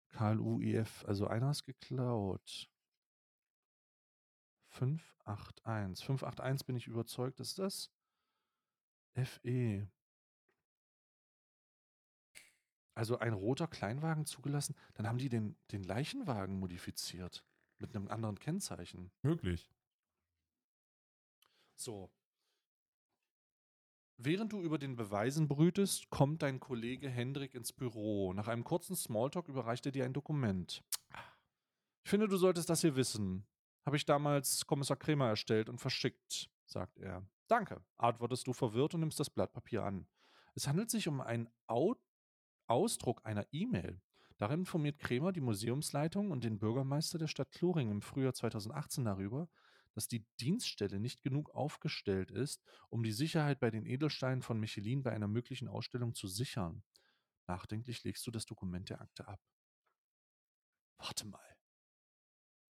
KLU 0.10 0.62
EF, 0.62 1.04
also 1.06 1.28
einer 1.28 1.52
ist 1.52 1.66
geklaut. 1.66 2.70
581. 4.70 6.06
581 6.06 6.66
bin 6.66 6.76
ich 6.78 6.88
überzeugt, 6.88 7.40
ist 7.40 7.60
das? 7.60 7.92
FE. 9.16 9.88
Also 12.96 13.20
ein 13.20 13.34
roter 13.34 13.68
Kleinwagen 13.68 14.26
zugelassen, 14.26 14.74
dann 14.94 15.08
haben 15.08 15.18
die 15.18 15.30
den, 15.30 15.58
den 15.72 15.84
Leichenwagen 15.84 16.58
modifiziert. 16.58 17.46
Mit 17.78 17.94
einem 17.94 18.08
anderen 18.08 18.40
Kennzeichen. 18.40 19.12
Möglich. 19.22 19.70
So. 21.76 22.10
Während 24.18 24.54
du 24.54 24.62
über 24.62 24.78
den 24.78 24.96
Beweisen 24.96 25.50
brütest, 25.50 26.10
kommt 26.10 26.42
dein 26.42 26.62
Kollege 26.62 27.10
Hendrik 27.10 27.54
ins 27.54 27.74
Büro. 27.74 28.32
Nach 28.32 28.48
einem 28.48 28.64
kurzen 28.64 28.96
Smalltalk 28.96 29.50
überreicht 29.50 29.86
er 29.86 29.92
dir 29.92 30.06
ein 30.06 30.14
Dokument. 30.14 30.82
Ich 32.06 32.10
finde, 32.10 32.30
du 32.30 32.38
solltest 32.38 32.70
das 32.70 32.80
hier 32.80 32.96
wissen. 32.96 33.46
Habe 33.86 33.98
ich 33.98 34.06
damals 34.06 34.66
Kommissar 34.66 34.96
Kremer 34.96 35.28
erstellt 35.28 35.68
und 35.68 35.80
verschickt, 35.80 36.50
sagt 36.66 36.98
er. 37.00 37.28
Danke, 37.48 37.84
antwortest 37.98 38.48
du 38.48 38.54
verwirrt 38.54 38.94
und 38.94 39.02
nimmst 39.02 39.20
das 39.20 39.30
Blatt 39.30 39.52
Papier 39.52 39.84
an. 39.84 40.08
Es 40.54 40.68
handelt 40.68 40.90
sich 40.90 41.10
um 41.10 41.20
einen 41.20 41.50
Au 41.68 41.96
Ausdruck 42.68 43.26
einer 43.26 43.46
E-Mail. 43.52 44.02
Darin 44.38 44.62
informiert 44.62 45.00
Kremer 45.00 45.32
die 45.32 45.42
Museumsleitung 45.42 46.32
und 46.32 46.44
den 46.44 46.60
Bürgermeister 46.60 47.18
der 47.18 47.28
Stadt 47.28 47.52
Kloring 47.52 47.90
im 47.90 48.02
Frühjahr 48.02 48.34
2018 48.34 49.06
darüber, 49.06 49.48
dass 49.94 50.10
die 50.10 50.26
Dienststelle 50.42 51.00
nicht 51.00 51.22
genug 51.22 51.52
aufgestellt 51.52 52.32
ist, 52.32 52.62
um 52.90 53.02
die 53.02 53.14
Sicherheit 53.14 53.62
bei 53.62 53.72
den 53.72 53.86
Edelsteinen 53.86 54.42
von 54.42 54.60
Michelin 54.60 55.04
bei 55.04 55.14
einer 55.14 55.28
möglichen 55.30 55.70
Ausstellung 55.70 56.14
zu 56.14 56.28
sichern. 56.28 56.84
Nachdenklich 57.48 58.04
legst 58.04 58.28
du 58.28 58.32
das 58.32 58.46
Dokument 58.46 58.90
der 58.90 59.00
Akte 59.00 59.28
ab. 59.28 59.40
Warte 60.98 61.26
mal. 61.26 61.40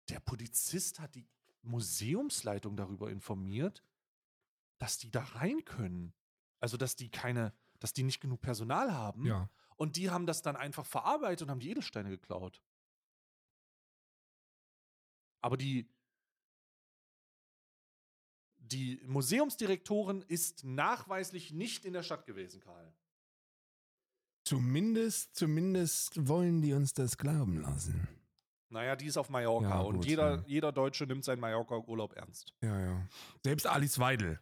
Der 0.09 0.19
Polizist 0.19 0.99
hat 0.99 1.15
die 1.15 1.27
Museumsleitung 1.63 2.77
darüber 2.77 3.09
informiert, 3.09 3.83
dass 4.77 4.97
die 4.97 5.09
da 5.09 5.23
rein 5.23 5.65
können. 5.65 6.13
Also, 6.59 6.77
dass 6.77 6.95
die 6.95 7.09
keine, 7.09 7.53
dass 7.79 7.93
die 7.93 8.03
nicht 8.03 8.19
genug 8.19 8.41
Personal 8.41 8.93
haben. 8.93 9.25
Ja. 9.25 9.49
Und 9.77 9.97
die 9.97 10.09
haben 10.09 10.25
das 10.25 10.41
dann 10.41 10.55
einfach 10.55 10.85
verarbeitet 10.85 11.43
und 11.43 11.51
haben 11.51 11.59
die 11.59 11.71
Edelsteine 11.71 12.09
geklaut. 12.09 12.61
Aber 15.41 15.57
die, 15.57 15.87
die 18.57 19.01
Museumsdirektorin 19.05 20.23
ist 20.23 20.63
nachweislich 20.63 21.51
nicht 21.51 21.85
in 21.85 21.93
der 21.93 22.03
Stadt 22.03 22.25
gewesen, 22.25 22.61
Karl. 22.61 22.93
Zumindest, 24.45 25.35
zumindest 25.35 26.27
wollen 26.27 26.61
die 26.61 26.73
uns 26.73 26.93
das 26.93 27.17
glauben 27.17 27.61
lassen. 27.61 28.07
Naja, 28.69 28.95
die 28.95 29.05
ist 29.05 29.17
auf 29.17 29.29
Mallorca 29.29 29.69
Ja, 29.69 29.79
und 29.79 29.97
gut, 29.97 30.05
jeder, 30.05 30.35
ja. 30.35 30.43
jeder 30.47 30.71
Deutsche 30.71 31.05
nimmt 31.05 31.23
seinen 31.23 31.39
Mallorca-Urlaub 31.39 32.13
ernst. 32.13 32.53
Ja, 32.61 32.79
ja. 32.79 33.07
Selbst 33.43 33.67
Alice 33.67 33.99
Weidel. 33.99 34.39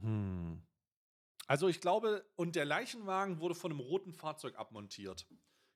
Hm. 0.00 0.62
Also 1.46 1.68
ich 1.68 1.80
glaube, 1.80 2.24
und 2.36 2.56
der 2.56 2.64
Leichenwagen 2.64 3.40
wurde 3.40 3.54
von 3.54 3.72
einem 3.72 3.80
roten 3.80 4.12
Fahrzeug 4.12 4.58
abmontiert. 4.58 5.26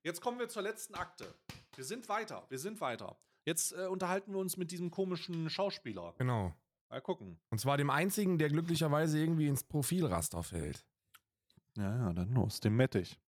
Jetzt 0.02 0.20
kommen 0.20 0.38
wir 0.38 0.48
zur 0.48 0.62
letzten 0.62 0.94
Akte. 0.94 1.34
Wir 1.74 1.84
sind 1.84 2.08
weiter, 2.08 2.46
wir 2.48 2.58
sind 2.58 2.80
weiter. 2.80 3.18
Jetzt 3.44 3.72
äh, 3.72 3.86
unterhalten 3.86 4.32
wir 4.32 4.38
uns 4.38 4.56
mit 4.56 4.70
diesem 4.70 4.90
komischen 4.90 5.50
Schauspieler. 5.50 6.14
Genau. 6.18 6.54
Mal 6.88 7.00
gucken. 7.00 7.38
Und 7.50 7.58
zwar 7.58 7.76
dem 7.76 7.90
einzigen, 7.90 8.38
der 8.38 8.48
glücklicherweise 8.48 9.18
irgendwie 9.18 9.48
ins 9.48 9.64
Profilraster 9.64 10.42
fällt. 10.42 10.84
Ja, 11.76 11.96
ja, 11.96 12.12
dann 12.12 12.32
los, 12.32 12.60
dem 12.60 12.76
Mettich. 12.76 13.18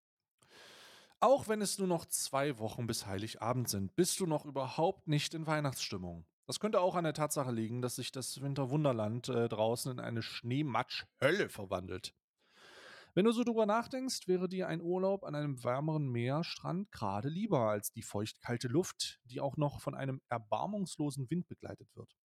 Auch 1.21 1.49
wenn 1.49 1.61
es 1.61 1.79
nur 1.79 1.89
noch 1.89 2.07
zwei 2.07 2.59
Wochen 2.59 2.87
bis 2.87 3.07
Heiligabend 3.07 3.69
sind, 3.69 3.97
bist 3.97 4.21
du 4.21 4.27
noch 4.27 4.45
überhaupt 4.45 5.09
nicht 5.09 5.35
in 5.35 5.47
Weihnachtsstimmung. 5.47 6.25
Das 6.47 6.61
könnte 6.61 6.81
auch 6.81 6.95
an 6.95 7.05
der 7.05 7.13
Tatsache 7.13 7.51
liegen, 7.51 7.83
dass 7.83 7.97
sich 7.97 8.13
das 8.13 8.41
Winterwunderland 8.41 9.29
äh, 9.29 9.49
draußen 9.49 9.93
in 9.93 10.01
eine 10.01 10.23
Schneematsch-Hölle 10.23 11.49
verwandelt. 11.49 12.15
Wenn 13.19 13.25
du 13.25 13.33
so 13.33 13.43
drüber 13.43 13.67
nachdenkst, 13.67 14.29
wäre 14.29 14.49
dir 14.49 14.69
ein 14.69 14.81
Urlaub 14.81 15.25
an 15.25 15.35
einem 15.35 15.65
wärmeren 15.65 16.07
Meerstrand 16.07 16.93
gerade 16.93 17.29
lieber 17.29 17.69
als 17.69 17.91
die 17.91 18.03
feuchtkalte 18.03 18.69
Luft, 18.69 19.21
die 19.25 19.41
auch 19.41 19.57
noch 19.57 19.81
von 19.81 19.97
einem 19.97 20.23
erbarmungslosen 20.29 21.29
Wind 21.29 21.49
begleitet 21.49 21.89
wird. 21.97 22.17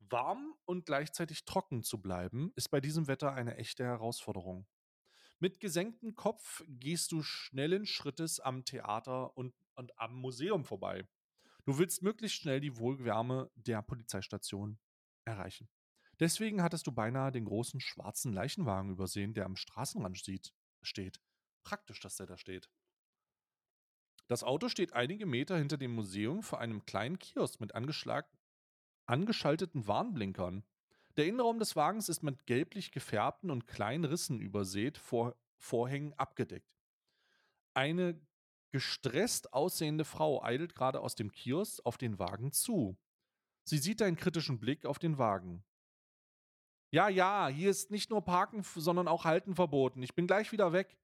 Warm 0.00 0.56
und 0.64 0.86
gleichzeitig 0.86 1.44
trocken 1.44 1.84
zu 1.84 2.02
bleiben, 2.02 2.50
ist 2.56 2.72
bei 2.72 2.80
diesem 2.80 3.06
Wetter 3.06 3.32
eine 3.32 3.58
echte 3.58 3.84
Herausforderung. 3.84 4.66
Mit 5.38 5.60
gesenktem 5.60 6.16
Kopf 6.16 6.64
gehst 6.66 7.12
du 7.12 7.22
schnellen 7.22 7.86
Schrittes 7.86 8.40
am 8.40 8.64
Theater 8.64 9.36
und, 9.36 9.54
und 9.76 9.96
am 10.00 10.16
Museum 10.16 10.64
vorbei. 10.64 11.06
Du 11.64 11.78
willst 11.78 12.02
möglichst 12.02 12.38
schnell 12.38 12.58
die 12.58 12.76
Wohlwärme 12.76 13.52
der 13.54 13.82
Polizeistation 13.82 14.80
erreichen. 15.24 15.68
Deswegen 16.20 16.62
hattest 16.62 16.86
du 16.86 16.92
beinahe 16.92 17.32
den 17.32 17.46
großen 17.46 17.80
schwarzen 17.80 18.34
Leichenwagen 18.34 18.90
übersehen, 18.90 19.32
der 19.32 19.46
am 19.46 19.56
Straßenrand 19.56 20.22
sieht, 20.22 20.52
steht. 20.82 21.20
Praktisch, 21.62 22.00
dass 22.00 22.16
der 22.16 22.26
da 22.26 22.36
steht. 22.36 22.68
Das 24.28 24.44
Auto 24.44 24.68
steht 24.68 24.92
einige 24.92 25.26
Meter 25.26 25.56
hinter 25.56 25.78
dem 25.78 25.94
Museum 25.94 26.42
vor 26.42 26.60
einem 26.60 26.84
kleinen 26.84 27.18
Kiosk 27.18 27.60
mit 27.60 27.74
angeschalteten 27.74 29.86
Warnblinkern. 29.86 30.64
Der 31.16 31.26
Innenraum 31.26 31.58
des 31.58 31.74
Wagens 31.74 32.08
ist 32.08 32.22
mit 32.22 32.46
gelblich 32.46 32.92
gefärbten 32.92 33.50
und 33.50 33.66
kleinen 33.66 34.04
Rissen 34.04 34.40
übersät, 34.40 34.98
vor 34.98 35.36
Vorhängen 35.56 36.12
abgedeckt. 36.14 36.70
Eine 37.74 38.20
gestresst 38.70 39.52
aussehende 39.52 40.04
Frau 40.04 40.42
eidelt 40.42 40.74
gerade 40.74 41.00
aus 41.00 41.14
dem 41.14 41.32
Kiosk 41.32 41.84
auf 41.84 41.98
den 41.98 42.18
Wagen 42.18 42.52
zu. 42.52 42.96
Sie 43.64 43.78
sieht 43.78 44.00
deinen 44.00 44.16
kritischen 44.16 44.60
Blick 44.60 44.86
auf 44.86 44.98
den 44.98 45.18
Wagen. 45.18 45.64
Ja, 46.92 47.08
ja, 47.08 47.48
hier 47.48 47.70
ist 47.70 47.90
nicht 47.90 48.10
nur 48.10 48.24
Parken, 48.24 48.62
sondern 48.62 49.06
auch 49.06 49.24
Halten 49.24 49.54
verboten. 49.54 50.02
Ich 50.02 50.14
bin 50.14 50.26
gleich 50.26 50.50
wieder 50.50 50.72
weg, 50.72 50.98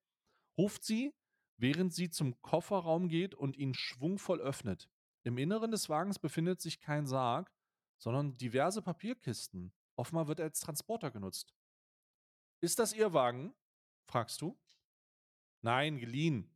ruft 0.57 0.83
sie, 0.83 1.13
während 1.57 1.93
sie 1.93 2.09
zum 2.09 2.41
Kofferraum 2.41 3.07
geht 3.07 3.35
und 3.35 3.55
ihn 3.55 3.73
schwungvoll 3.73 4.41
öffnet. 4.41 4.89
Im 5.23 5.37
Inneren 5.37 5.71
des 5.71 5.89
Wagens 5.89 6.19
befindet 6.19 6.61
sich 6.61 6.79
kein 6.81 7.07
Sarg, 7.07 7.51
sondern 7.97 8.37
diverse 8.37 8.81
Papierkisten. 8.81 9.73
Offenbar 9.95 10.27
wird 10.27 10.39
er 10.39 10.45
als 10.45 10.59
Transporter 10.59 11.09
genutzt. 11.09 11.53
Ist 12.61 12.79
das 12.79 12.93
Ihr 12.93 13.13
Wagen? 13.13 13.53
fragst 14.07 14.41
du. 14.41 14.57
Nein, 15.61 15.97
geliehen, 15.97 16.49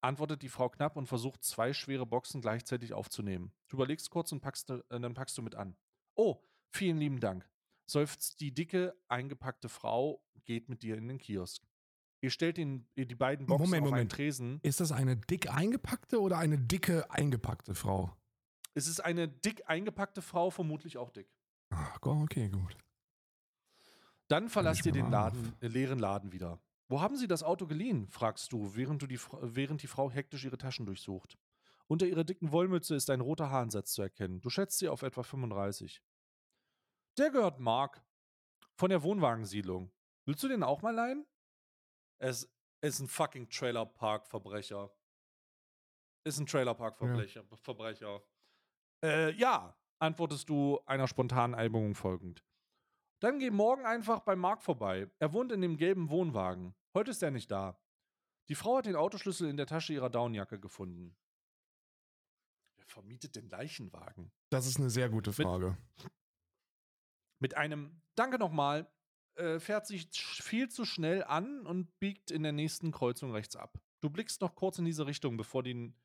antwortet 0.00 0.42
die 0.42 0.48
Frau 0.48 0.68
knapp 0.68 0.96
und 0.96 1.06
versucht 1.06 1.42
zwei 1.42 1.72
schwere 1.72 2.06
Boxen 2.06 2.40
gleichzeitig 2.40 2.92
aufzunehmen. 2.92 3.52
Du 3.68 3.76
überlegst 3.76 4.10
kurz 4.10 4.30
und 4.32 4.40
packst, 4.40 4.70
äh, 4.70 4.82
dann 4.88 5.14
packst 5.14 5.36
du 5.36 5.42
mit 5.42 5.54
an. 5.54 5.76
Oh, 6.14 6.42
vielen 6.70 6.98
lieben 6.98 7.20
Dank. 7.20 7.48
Seufzt 7.86 8.40
die 8.40 8.52
dicke, 8.52 8.94
eingepackte 9.08 9.68
Frau, 9.68 10.22
geht 10.44 10.68
mit 10.68 10.82
dir 10.82 10.96
in 10.96 11.08
den 11.08 11.18
Kiosk. 11.18 11.62
Ihr 12.20 12.30
stellt 12.30 12.56
den, 12.56 12.88
die 12.96 13.14
beiden 13.14 13.46
Boxen 13.46 13.64
Moment, 13.64 13.82
auf 13.82 13.86
einen 13.86 13.90
Moment. 13.90 14.12
Tresen. 14.12 14.58
Ist 14.62 14.80
das 14.80 14.92
eine 14.92 15.16
dick 15.16 15.50
eingepackte 15.50 16.20
oder 16.20 16.38
eine 16.38 16.58
dicke 16.58 17.10
eingepackte 17.10 17.74
Frau? 17.74 18.16
Es 18.72 18.88
ist 18.88 19.00
eine 19.00 19.28
dick 19.28 19.68
eingepackte 19.68 20.22
Frau, 20.22 20.50
vermutlich 20.50 20.96
auch 20.96 21.10
dick. 21.10 21.28
Ach, 21.70 21.98
okay, 22.00 22.48
gut. 22.48 22.76
Dann 24.28 24.48
verlasst 24.48 24.86
ihr 24.86 24.92
den 24.92 25.10
Laden, 25.10 25.52
äh, 25.60 25.68
leeren 25.68 25.98
Laden 25.98 26.32
wieder. 26.32 26.58
Wo 26.88 27.00
haben 27.00 27.16
Sie 27.16 27.26
das 27.26 27.42
Auto 27.42 27.66
geliehen? 27.66 28.08
fragst 28.08 28.52
du, 28.52 28.74
während, 28.74 29.02
du 29.02 29.06
die, 29.06 29.18
während 29.42 29.82
die 29.82 29.86
Frau 29.86 30.10
hektisch 30.10 30.44
ihre 30.44 30.58
Taschen 30.58 30.86
durchsucht. 30.86 31.36
Unter 31.86 32.06
ihrer 32.06 32.24
dicken 32.24 32.52
Wollmütze 32.52 32.94
ist 32.94 33.10
ein 33.10 33.20
roter 33.20 33.50
Haaransatz 33.50 33.92
zu 33.92 34.02
erkennen. 34.02 34.40
Du 34.40 34.48
schätzt 34.48 34.78
sie 34.78 34.88
auf 34.88 35.02
etwa 35.02 35.22
35. 35.22 36.00
Der 37.16 37.30
gehört 37.30 37.60
Mark. 37.60 38.02
Von 38.76 38.90
der 38.90 39.04
Wohnwagensiedlung. 39.04 39.92
Willst 40.26 40.42
du 40.42 40.48
den 40.48 40.64
auch 40.64 40.82
mal 40.82 40.94
leihen? 40.94 41.24
Es 42.18 42.52
ist 42.80 42.98
ein 42.98 43.06
fucking 43.06 43.48
Trailerpark-Verbrecher. 43.48 44.90
Ist 46.24 46.40
ein 46.40 46.46
Trailerpark-Verbrecher. 46.46 47.44
Verbrecher. 47.56 48.22
Äh, 49.04 49.32
ja, 49.34 49.76
antwortest 50.00 50.48
du 50.48 50.80
einer 50.86 51.06
spontanen 51.06 51.54
Albumung 51.54 51.94
folgend. 51.94 52.44
Dann 53.20 53.38
geh 53.38 53.50
morgen 53.50 53.86
einfach 53.86 54.20
bei 54.20 54.34
Mark 54.34 54.62
vorbei. 54.62 55.08
Er 55.20 55.32
wohnt 55.32 55.52
in 55.52 55.60
dem 55.60 55.76
gelben 55.76 56.10
Wohnwagen. 56.10 56.74
Heute 56.94 57.12
ist 57.12 57.22
er 57.22 57.30
nicht 57.30 57.50
da. 57.50 57.80
Die 58.48 58.54
Frau 58.56 58.78
hat 58.78 58.86
den 58.86 58.96
Autoschlüssel 58.96 59.48
in 59.48 59.56
der 59.56 59.66
Tasche 59.66 59.92
ihrer 59.92 60.10
Downjacke 60.10 60.58
gefunden. 60.58 61.16
Wer 62.76 62.86
vermietet 62.86 63.36
den 63.36 63.48
Leichenwagen? 63.48 64.32
Das 64.50 64.66
ist 64.66 64.78
eine 64.78 64.90
sehr 64.90 65.08
gute 65.08 65.32
Frage. 65.32 65.78
Mit 66.02 66.12
einem 67.56 68.00
Danke 68.14 68.38
nochmal 68.38 68.90
äh, 69.36 69.58
fährt 69.58 69.86
sich 69.86 70.08
viel 70.12 70.68
zu 70.68 70.84
schnell 70.84 71.24
an 71.24 71.66
und 71.66 71.98
biegt 71.98 72.30
in 72.30 72.42
der 72.42 72.52
nächsten 72.52 72.92
Kreuzung 72.92 73.32
rechts 73.32 73.56
ab. 73.56 73.78
Du 74.00 74.10
blickst 74.10 74.40
noch 74.40 74.54
kurz 74.54 74.78
in 74.78 74.84
diese 74.84 75.06
Richtung, 75.06 75.36
bevor, 75.36 75.62
den, 75.62 75.96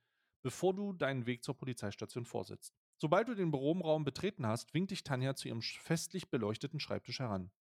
bevor 0.42 0.74
du 0.74 0.94
deinen 0.94 1.26
Weg 1.26 1.44
zur 1.44 1.56
Polizeistation 1.56 2.26
vorsetzt. 2.26 2.74
Sobald 2.98 3.28
du 3.28 3.36
den 3.36 3.52
Büroraum 3.52 4.04
betreten 4.04 4.48
hast, 4.48 4.74
winkt 4.74 4.92
dich 4.92 5.04
Tanja 5.04 5.36
zu 5.36 5.48
ihrem 5.48 5.62
festlich 5.62 6.30
beleuchteten 6.30 6.80
Schreibtisch 6.80 7.20
heran. 7.20 7.52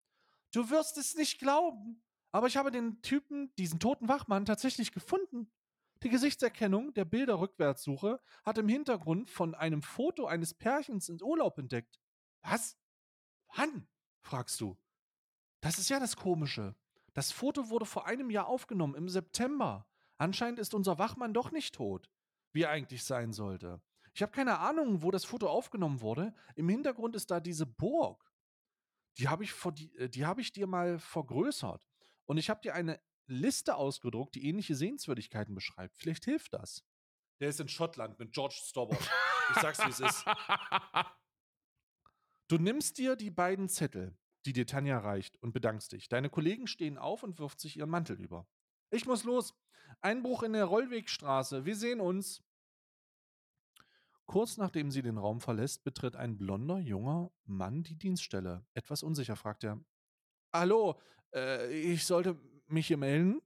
Du 0.51 0.69
wirst 0.69 0.97
es 0.97 1.15
nicht 1.15 1.39
glauben, 1.39 2.01
aber 2.31 2.47
ich 2.47 2.57
habe 2.57 2.71
den 2.71 3.01
Typen, 3.01 3.53
diesen 3.57 3.79
toten 3.79 4.07
Wachmann, 4.07 4.45
tatsächlich 4.45 4.91
gefunden. 4.91 5.51
Die 6.03 6.09
Gesichtserkennung 6.09 6.93
der 6.93 7.05
Bilderrückwärtssuche 7.05 8.19
hat 8.43 8.57
im 8.57 8.67
Hintergrund 8.67 9.29
von 9.29 9.53
einem 9.53 9.81
Foto 9.81 10.25
eines 10.25 10.53
Pärchens 10.53 11.09
in 11.09 11.21
Urlaub 11.21 11.57
entdeckt. 11.57 11.99
Was? 12.41 12.77
Wann? 13.55 13.87
fragst 14.21 14.59
du. 14.61 14.77
Das 15.61 15.79
ist 15.79 15.89
ja 15.89 15.99
das 15.99 16.15
Komische. 16.15 16.75
Das 17.13 17.31
Foto 17.31 17.69
wurde 17.69 17.85
vor 17.85 18.05
einem 18.05 18.29
Jahr 18.29 18.47
aufgenommen, 18.47 18.95
im 18.95 19.09
September. 19.09 19.87
Anscheinend 20.17 20.59
ist 20.59 20.73
unser 20.73 20.99
Wachmann 20.99 21.33
doch 21.33 21.51
nicht 21.51 21.75
tot, 21.75 22.09
wie 22.53 22.63
er 22.63 22.69
eigentlich 22.69 23.03
sein 23.03 23.33
sollte. 23.33 23.81
Ich 24.13 24.21
habe 24.21 24.31
keine 24.31 24.59
Ahnung, 24.59 25.01
wo 25.01 25.11
das 25.11 25.25
Foto 25.25 25.47
aufgenommen 25.49 26.01
wurde. 26.01 26.33
Im 26.55 26.69
Hintergrund 26.69 27.15
ist 27.15 27.31
da 27.31 27.39
diese 27.39 27.65
Burg. 27.65 28.31
Die 29.17 29.27
habe 29.27 29.43
ich, 29.43 29.53
die, 29.73 29.95
äh, 29.97 30.09
die 30.09 30.25
hab 30.25 30.39
ich 30.39 30.51
dir 30.51 30.67
mal 30.67 30.99
vergrößert. 30.99 31.87
Und 32.25 32.37
ich 32.37 32.49
habe 32.49 32.61
dir 32.61 32.73
eine 32.73 33.01
Liste 33.27 33.75
ausgedruckt, 33.75 34.35
die 34.35 34.47
ähnliche 34.47 34.75
Sehenswürdigkeiten 34.75 35.53
beschreibt. 35.55 35.95
Vielleicht 35.97 36.25
hilft 36.25 36.53
das. 36.53 36.83
Der 37.39 37.49
ist 37.49 37.59
in 37.59 37.69
Schottland 37.69 38.19
mit 38.19 38.33
George 38.33 38.55
Stobbart. 38.61 39.09
Ich 39.51 39.61
sag's, 39.61 39.79
wie 39.85 39.89
es 39.89 39.99
ist. 39.99 40.25
Du 42.49 42.57
nimmst 42.57 42.97
dir 42.97 43.15
die 43.15 43.29
beiden 43.29 43.69
Zettel, 43.69 44.17
die 44.47 44.53
dir 44.53 44.65
Tanja 44.65 44.97
reicht, 44.97 45.37
und 45.37 45.53
bedankst 45.53 45.91
dich. 45.91 46.09
Deine 46.09 46.31
Kollegen 46.31 46.65
stehen 46.65 46.97
auf 46.97 47.21
und 47.21 47.37
wirft 47.37 47.59
sich 47.59 47.77
ihren 47.77 47.91
Mantel 47.91 48.19
über. 48.19 48.47
Ich 48.89 49.05
muss 49.05 49.23
los. 49.23 49.53
Einbruch 50.01 50.41
in 50.41 50.53
der 50.53 50.65
Rollwegstraße. 50.65 51.65
Wir 51.65 51.75
sehen 51.75 52.01
uns. 52.01 52.41
Kurz 54.25 54.57
nachdem 54.57 54.89
sie 54.89 55.03
den 55.03 55.19
Raum 55.19 55.41
verlässt, 55.41 55.83
betritt 55.83 56.15
ein 56.15 56.37
blonder, 56.37 56.79
junger 56.79 57.31
Mann 57.45 57.83
die 57.83 57.95
Dienststelle. 57.95 58.65
Etwas 58.73 59.03
unsicher 59.03 59.35
fragt 59.35 59.63
er: 59.63 59.79
Hallo, 60.51 60.99
äh, 61.33 61.71
ich 61.71 62.03
sollte 62.05 62.35
mich 62.65 62.87
hier 62.87 62.97
melden? 62.97 63.43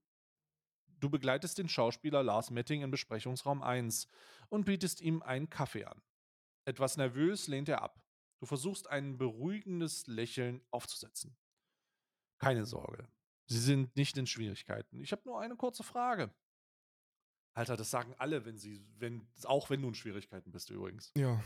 Du 1.00 1.10
begleitest 1.10 1.58
den 1.58 1.68
Schauspieler 1.68 2.24
Lars 2.24 2.52
Metting 2.52 2.82
in 2.82 2.92
Besprechungsraum 2.92 3.64
1 3.64 4.08
und 4.48 4.64
bietest 4.64 5.02
ihm 5.02 5.22
einen 5.22 5.50
Kaffee 5.50 5.84
an. 5.84 6.02
Etwas 6.64 6.96
nervös 6.96 7.48
lehnt 7.48 7.68
er 7.68 7.82
ab. 7.82 8.03
Du 8.44 8.48
versuchst 8.48 8.90
ein 8.90 9.18
beruhigendes 9.18 10.06
Lächeln 10.06 10.60
aufzusetzen. 10.70 11.34
Keine 12.40 12.66
Sorge. 12.66 13.08
Sie 13.46 13.58
sind 13.58 13.96
nicht 13.96 14.18
in 14.18 14.28
Schwierigkeiten. 14.28 15.00
Ich 15.00 15.14
habe 15.14 15.22
nur 15.24 15.40
eine 15.40 15.56
kurze 15.56 15.82
Frage. 15.82 16.30
Alter, 17.54 17.78
das 17.78 17.90
sagen 17.90 18.14
alle, 18.18 18.44
wenn 18.44 18.58
sie, 18.58 18.86
wenn, 18.98 19.26
auch 19.46 19.70
wenn 19.70 19.82
du 19.82 19.88
in 19.88 19.96
Schwierigkeiten 19.96 20.52
bist 20.52 20.70
übrigens. 20.72 21.14
Ja. 21.16 21.42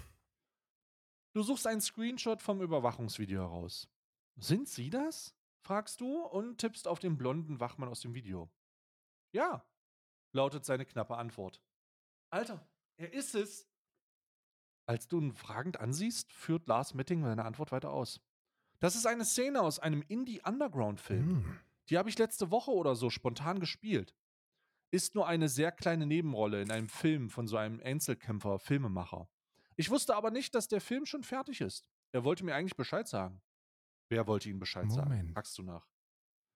Du 1.33 1.43
suchst 1.43 1.67
einen 1.67 1.81
Screenshot 1.81 2.41
vom 2.41 2.63
Überwachungsvideo 2.63 3.41
heraus. 3.41 3.87
Sind 4.35 4.67
Sie 4.67 4.89
das? 4.89 5.35
fragst 5.61 6.01
du 6.01 6.23
und 6.23 6.57
tippst 6.57 6.87
auf 6.87 6.97
den 6.97 7.15
blonden 7.15 7.59
Wachmann 7.59 7.89
aus 7.89 8.01
dem 8.01 8.15
Video. 8.15 8.49
Ja, 9.33 9.63
lautet 10.31 10.65
seine 10.65 10.87
knappe 10.87 11.15
Antwort. 11.15 11.61
Alter, 12.31 12.67
er 12.95 13.13
ist 13.13 13.35
es. 13.35 13.69
Als 14.87 15.07
du 15.07 15.19
ihn 15.19 15.33
fragend 15.33 15.79
ansiehst, 15.79 16.31
führt 16.31 16.67
Lars 16.67 16.93
Metting 16.93 17.21
seine 17.21 17.43
Antwort 17.43 17.73
weiter 17.73 17.91
aus. 17.91 18.21
Das 18.79 18.95
ist 18.95 19.05
eine 19.05 19.25
Szene 19.25 19.61
aus 19.61 19.79
einem 19.79 20.01
Indie-Underground-Film. 20.07 21.29
Hm. 21.29 21.59
Die 21.89 21.97
habe 21.97 22.09
ich 22.09 22.17
letzte 22.17 22.51
Woche 22.51 22.71
oder 22.71 22.95
so 22.95 23.09
spontan 23.09 23.59
gespielt. 23.59 24.15
Ist 24.89 25.13
nur 25.13 25.27
eine 25.27 25.49
sehr 25.49 25.73
kleine 25.73 26.05
Nebenrolle 26.05 26.61
in 26.61 26.71
einem 26.71 26.87
Film 26.87 27.29
von 27.29 27.47
so 27.47 27.57
einem 27.57 27.81
Einzelkämpfer-Filmemacher. 27.81 29.27
Ich 29.75 29.89
wusste 29.89 30.15
aber 30.15 30.31
nicht, 30.31 30.55
dass 30.55 30.69
der 30.69 30.79
Film 30.79 31.05
schon 31.05 31.23
fertig 31.23 31.59
ist. 31.59 31.89
Er 32.13 32.23
wollte 32.23 32.45
mir 32.45 32.55
eigentlich 32.55 32.77
Bescheid 32.77 33.07
sagen. 33.07 33.41
Wer 34.09 34.25
wollte 34.25 34.49
ihm 34.49 34.59
Bescheid 34.59 34.89
sagen? 34.89 35.09
Moment. 35.09 35.33
Fragst 35.33 35.57
du 35.57 35.63
nach. 35.63 35.85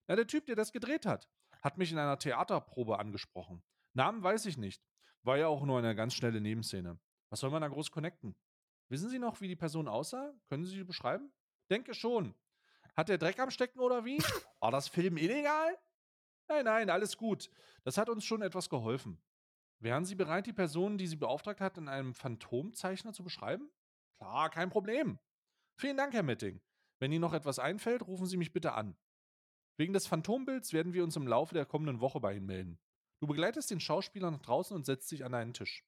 Na, 0.07 0.15
der 0.15 0.27
Typ, 0.27 0.45
der 0.45 0.55
das 0.55 0.71
gedreht 0.71 1.05
hat, 1.05 1.27
hat 1.61 1.77
mich 1.77 1.91
in 1.91 1.97
einer 1.97 2.17
Theaterprobe 2.17 2.97
angesprochen. 2.97 3.61
Namen 3.93 4.23
weiß 4.23 4.45
ich 4.45 4.57
nicht. 4.57 4.81
War 5.23 5.37
ja 5.37 5.47
auch 5.47 5.65
nur 5.65 5.77
eine 5.77 5.95
ganz 5.95 6.13
schnelle 6.13 6.39
Nebenszene. 6.39 6.97
Was 7.31 7.39
soll 7.39 7.49
man 7.49 7.61
da 7.61 7.69
groß 7.69 7.91
connecten? 7.91 8.35
Wissen 8.89 9.09
Sie 9.09 9.17
noch, 9.17 9.39
wie 9.39 9.47
die 9.47 9.55
Person 9.55 9.87
aussah? 9.87 10.33
Können 10.49 10.65
Sie 10.65 10.75
sie 10.75 10.83
beschreiben? 10.83 11.31
Denke 11.69 11.93
schon. 11.93 12.35
Hat 12.95 13.07
der 13.07 13.17
Dreck 13.17 13.39
am 13.39 13.49
Stecken 13.49 13.79
oder 13.79 14.03
wie? 14.03 14.17
War 14.59 14.71
das 14.71 14.89
Film 14.89 15.15
illegal? 15.15 15.77
Nein, 16.49 16.65
nein, 16.65 16.89
alles 16.89 17.15
gut. 17.15 17.49
Das 17.85 17.97
hat 17.97 18.09
uns 18.09 18.25
schon 18.25 18.41
etwas 18.41 18.69
geholfen. 18.69 19.21
Wären 19.79 20.03
Sie 20.03 20.15
bereit, 20.15 20.45
die 20.45 20.53
Person, 20.53 20.97
die 20.97 21.07
Sie 21.07 21.15
beauftragt 21.15 21.61
hat, 21.61 21.77
in 21.77 21.87
einem 21.87 22.13
Phantomzeichner 22.13 23.13
zu 23.13 23.23
beschreiben? 23.23 23.71
Klar, 24.19 24.49
kein 24.49 24.69
Problem. 24.69 25.17
Vielen 25.77 25.95
Dank, 25.95 26.13
Herr 26.13 26.23
Metting. 26.23 26.61
Wenn 26.99 27.13
Ihnen 27.13 27.21
noch 27.21 27.33
etwas 27.33 27.59
einfällt, 27.59 28.05
rufen 28.05 28.25
Sie 28.25 28.37
mich 28.37 28.51
bitte 28.51 28.73
an. 28.73 28.97
Wegen 29.77 29.93
des 29.93 30.05
Phantombilds 30.05 30.73
werden 30.73 30.93
wir 30.93 31.05
uns 31.05 31.15
im 31.15 31.27
Laufe 31.27 31.53
der 31.53 31.65
kommenden 31.65 32.01
Woche 32.01 32.19
bei 32.19 32.35
Ihnen 32.35 32.45
melden. 32.45 32.79
Du 33.21 33.27
begleitest 33.27 33.71
den 33.71 33.79
Schauspieler 33.79 34.29
nach 34.29 34.41
draußen 34.41 34.75
und 34.75 34.85
setzt 34.85 35.09
dich 35.11 35.23
an 35.23 35.33
einen 35.33 35.53
Tisch. 35.53 35.85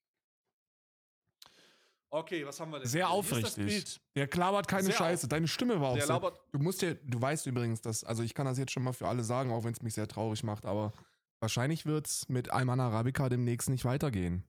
Okay, 2.14 2.46
was 2.46 2.60
haben 2.60 2.72
wir 2.72 2.78
denn? 2.78 2.88
Sehr 2.88 3.10
aufrichtig. 3.10 4.00
Der 4.16 4.28
klabert 4.28 4.68
keine 4.68 4.84
Sehr 4.84 4.94
Scheiße. 4.94 5.28
Deine 5.28 5.48
Stimme 5.48 5.82
war 5.82 5.90
auch 5.90 5.98
Der 5.98 6.06
labert. 6.06 6.40
Du 6.52 6.60
musst 6.60 6.84
dir, 6.84 6.94
du 6.94 7.20
weißt 7.20 7.48
übrigens, 7.48 7.82
dass, 7.82 8.04
also 8.04 8.22
ich 8.22 8.36
kann 8.36 8.46
das 8.46 8.60
jetzt 8.60 8.72
schon 8.72 8.84
mal 8.84 8.94
für 8.94 9.08
alle 9.08 9.24
sagen, 9.24 9.52
auch 9.52 9.64
wenn 9.64 9.74
es 9.74 9.82
mich 9.82 9.96
sehr 9.96 10.08
traurig 10.08 10.44
macht, 10.44 10.68
aber 10.68 10.94
wahrscheinlich 11.40 11.88
wird 11.88 12.06
es 12.06 12.30
mit 12.30 12.52
Alman 12.52 12.80
Arabica 12.80 13.30
demnächst 13.30 13.68
nicht 13.68 13.84
weitergehen. 13.84 14.44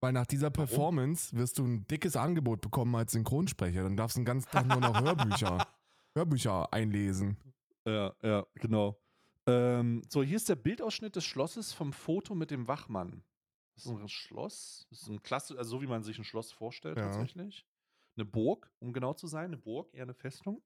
Weil 0.00 0.14
nach 0.14 0.24
dieser 0.24 0.48
Performance 0.48 1.36
wirst 1.36 1.58
du 1.58 1.66
ein 1.66 1.86
dickes 1.86 2.16
Angebot 2.16 2.62
bekommen 2.62 2.94
als 2.96 3.12
Synchronsprecher. 3.12 3.82
Dann 3.82 3.98
darfst 3.98 4.16
du 4.16 4.20
den 4.20 4.24
ganzen 4.24 4.50
Tag 4.50 4.66
nur 4.66 4.80
noch 4.80 4.98
Hörbücher, 5.02 5.68
Hörbücher 6.14 6.72
einlesen. 6.72 7.36
Ja, 7.86 8.14
ja, 8.22 8.46
genau. 8.54 8.98
Ähm, 9.46 10.00
so, 10.08 10.22
hier 10.22 10.36
ist 10.36 10.48
der 10.48 10.56
Bildausschnitt 10.56 11.14
des 11.14 11.26
Schlosses 11.26 11.74
vom 11.74 11.92
Foto 11.92 12.34
mit 12.34 12.50
dem 12.50 12.66
Wachmann. 12.68 13.22
Das 13.76 13.84
ist 13.86 13.92
ein 13.92 14.08
Schloss. 14.08 14.86
Das 14.90 15.02
ist 15.02 15.08
ein 15.08 15.22
Klasse, 15.22 15.56
also 15.56 15.70
so 15.70 15.82
wie 15.82 15.86
man 15.86 16.02
sich 16.02 16.18
ein 16.18 16.24
Schloss 16.24 16.50
vorstellt, 16.50 16.96
Ja. 16.96 17.04
tatsächlich. 17.04 17.66
Eine 18.16 18.24
Burg, 18.24 18.72
um 18.78 18.92
genau 18.92 19.12
zu 19.14 19.26
sein. 19.26 19.46
Eine 19.46 19.58
Burg, 19.58 19.92
eher 19.92 20.04
eine 20.04 20.14
Festung. 20.14 20.62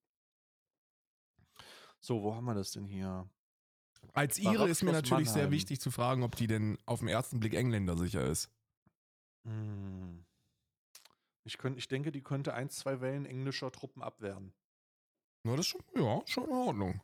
So, 1.99 2.23
wo 2.23 2.35
haben 2.35 2.45
wir 2.45 2.55
das 2.55 2.71
denn 2.71 2.87
hier? 2.87 3.29
Als 4.15 4.41
Barock 4.41 4.69
ist 4.69 4.83
mir 4.83 4.93
natürlich 4.93 5.29
sehr 5.29 5.43
Mannheim. 5.43 5.51
wichtig 5.53 5.81
zu 5.81 5.91
fragen, 5.91 6.23
ob 6.23 6.37
die 6.37 6.47
denn 6.47 6.79
auf 6.87 7.01
den 7.01 7.09
ersten 7.09 7.39
Blick 7.41 7.53
Engländer 7.55 7.99
sicher 7.99 8.25
ist. 8.25 8.51
Hm. 9.45 10.25
Ich, 11.45 11.59
könnt, 11.59 11.77
ich 11.77 11.89
denke, 11.89 12.13
die 12.13 12.23
könnte 12.23 12.55
ein, 12.55 12.71
zwei 12.71 13.01
Wellen 13.01 13.27
englischer 13.27 13.71
Truppen 13.73 14.03
abwehren. 14.03 14.55
Na, 15.43 15.57
das 15.57 15.67
ist 15.67 15.69
schon, 15.69 15.83
ja, 15.97 16.23
schon 16.27 16.45
in 16.45 16.53
Ordnung. 16.53 17.03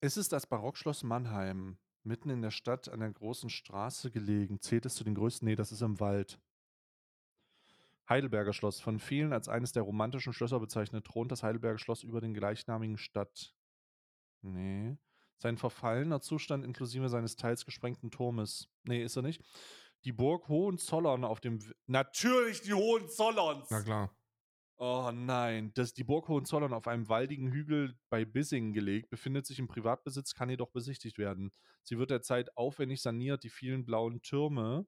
Es 0.00 0.16
ist 0.16 0.32
das 0.32 0.46
Barockschloss 0.46 1.02
Mannheim, 1.02 1.78
mitten 2.06 2.30
in 2.30 2.42
der 2.42 2.50
Stadt 2.50 2.88
an 2.88 3.00
der 3.00 3.10
großen 3.10 3.50
Straße 3.50 4.10
gelegen. 4.10 4.60
Zählt 4.60 4.86
es 4.86 4.94
zu 4.94 5.04
den 5.04 5.14
größten? 5.14 5.46
Nee, 5.46 5.56
das 5.56 5.72
ist 5.72 5.82
im 5.82 6.00
Wald. 6.00 6.38
Heidelberger 8.08 8.52
Schloss, 8.52 8.80
von 8.80 9.00
vielen 9.00 9.32
als 9.32 9.48
eines 9.48 9.72
der 9.72 9.82
romantischen 9.82 10.32
Schlösser 10.32 10.60
bezeichnet, 10.60 11.04
thront 11.04 11.32
das 11.32 11.42
Heidelberger 11.42 11.78
Schloss 11.78 12.04
über 12.04 12.20
den 12.20 12.34
gleichnamigen 12.34 12.98
Stadt. 12.98 13.54
Nee. 14.42 14.96
Sein 15.38 15.58
verfallener 15.58 16.20
Zustand 16.20 16.64
inklusive 16.64 17.08
seines 17.08 17.36
teils 17.36 17.64
gesprengten 17.64 18.10
Turmes. 18.10 18.68
Nee, 18.84 19.02
ist 19.02 19.16
er 19.16 19.22
nicht. 19.22 19.42
Die 20.04 20.12
Burg 20.12 20.48
Hohenzollern 20.48 21.24
auf 21.24 21.40
dem. 21.40 21.62
W 21.62 21.72
Natürlich 21.86 22.62
die 22.62 22.74
Hohenzollerns! 22.74 23.68
Na 23.70 23.82
klar. 23.82 24.16
Oh 24.78 25.10
nein, 25.10 25.72
das, 25.72 25.94
die 25.94 26.04
Burg 26.04 26.28
Hohenzollern 26.28 26.74
auf 26.74 26.86
einem 26.86 27.08
waldigen 27.08 27.50
Hügel 27.50 27.98
bei 28.10 28.26
Bissingen 28.26 28.74
gelegt, 28.74 29.08
befindet 29.08 29.46
sich 29.46 29.58
im 29.58 29.68
Privatbesitz, 29.68 30.34
kann 30.34 30.50
jedoch 30.50 30.70
besichtigt 30.70 31.16
werden. 31.16 31.50
Sie 31.82 31.96
wird 31.98 32.10
derzeit 32.10 32.54
aufwendig 32.58 33.00
saniert, 33.00 33.42
die 33.42 33.48
vielen 33.48 33.86
blauen 33.86 34.20
Türme. 34.20 34.86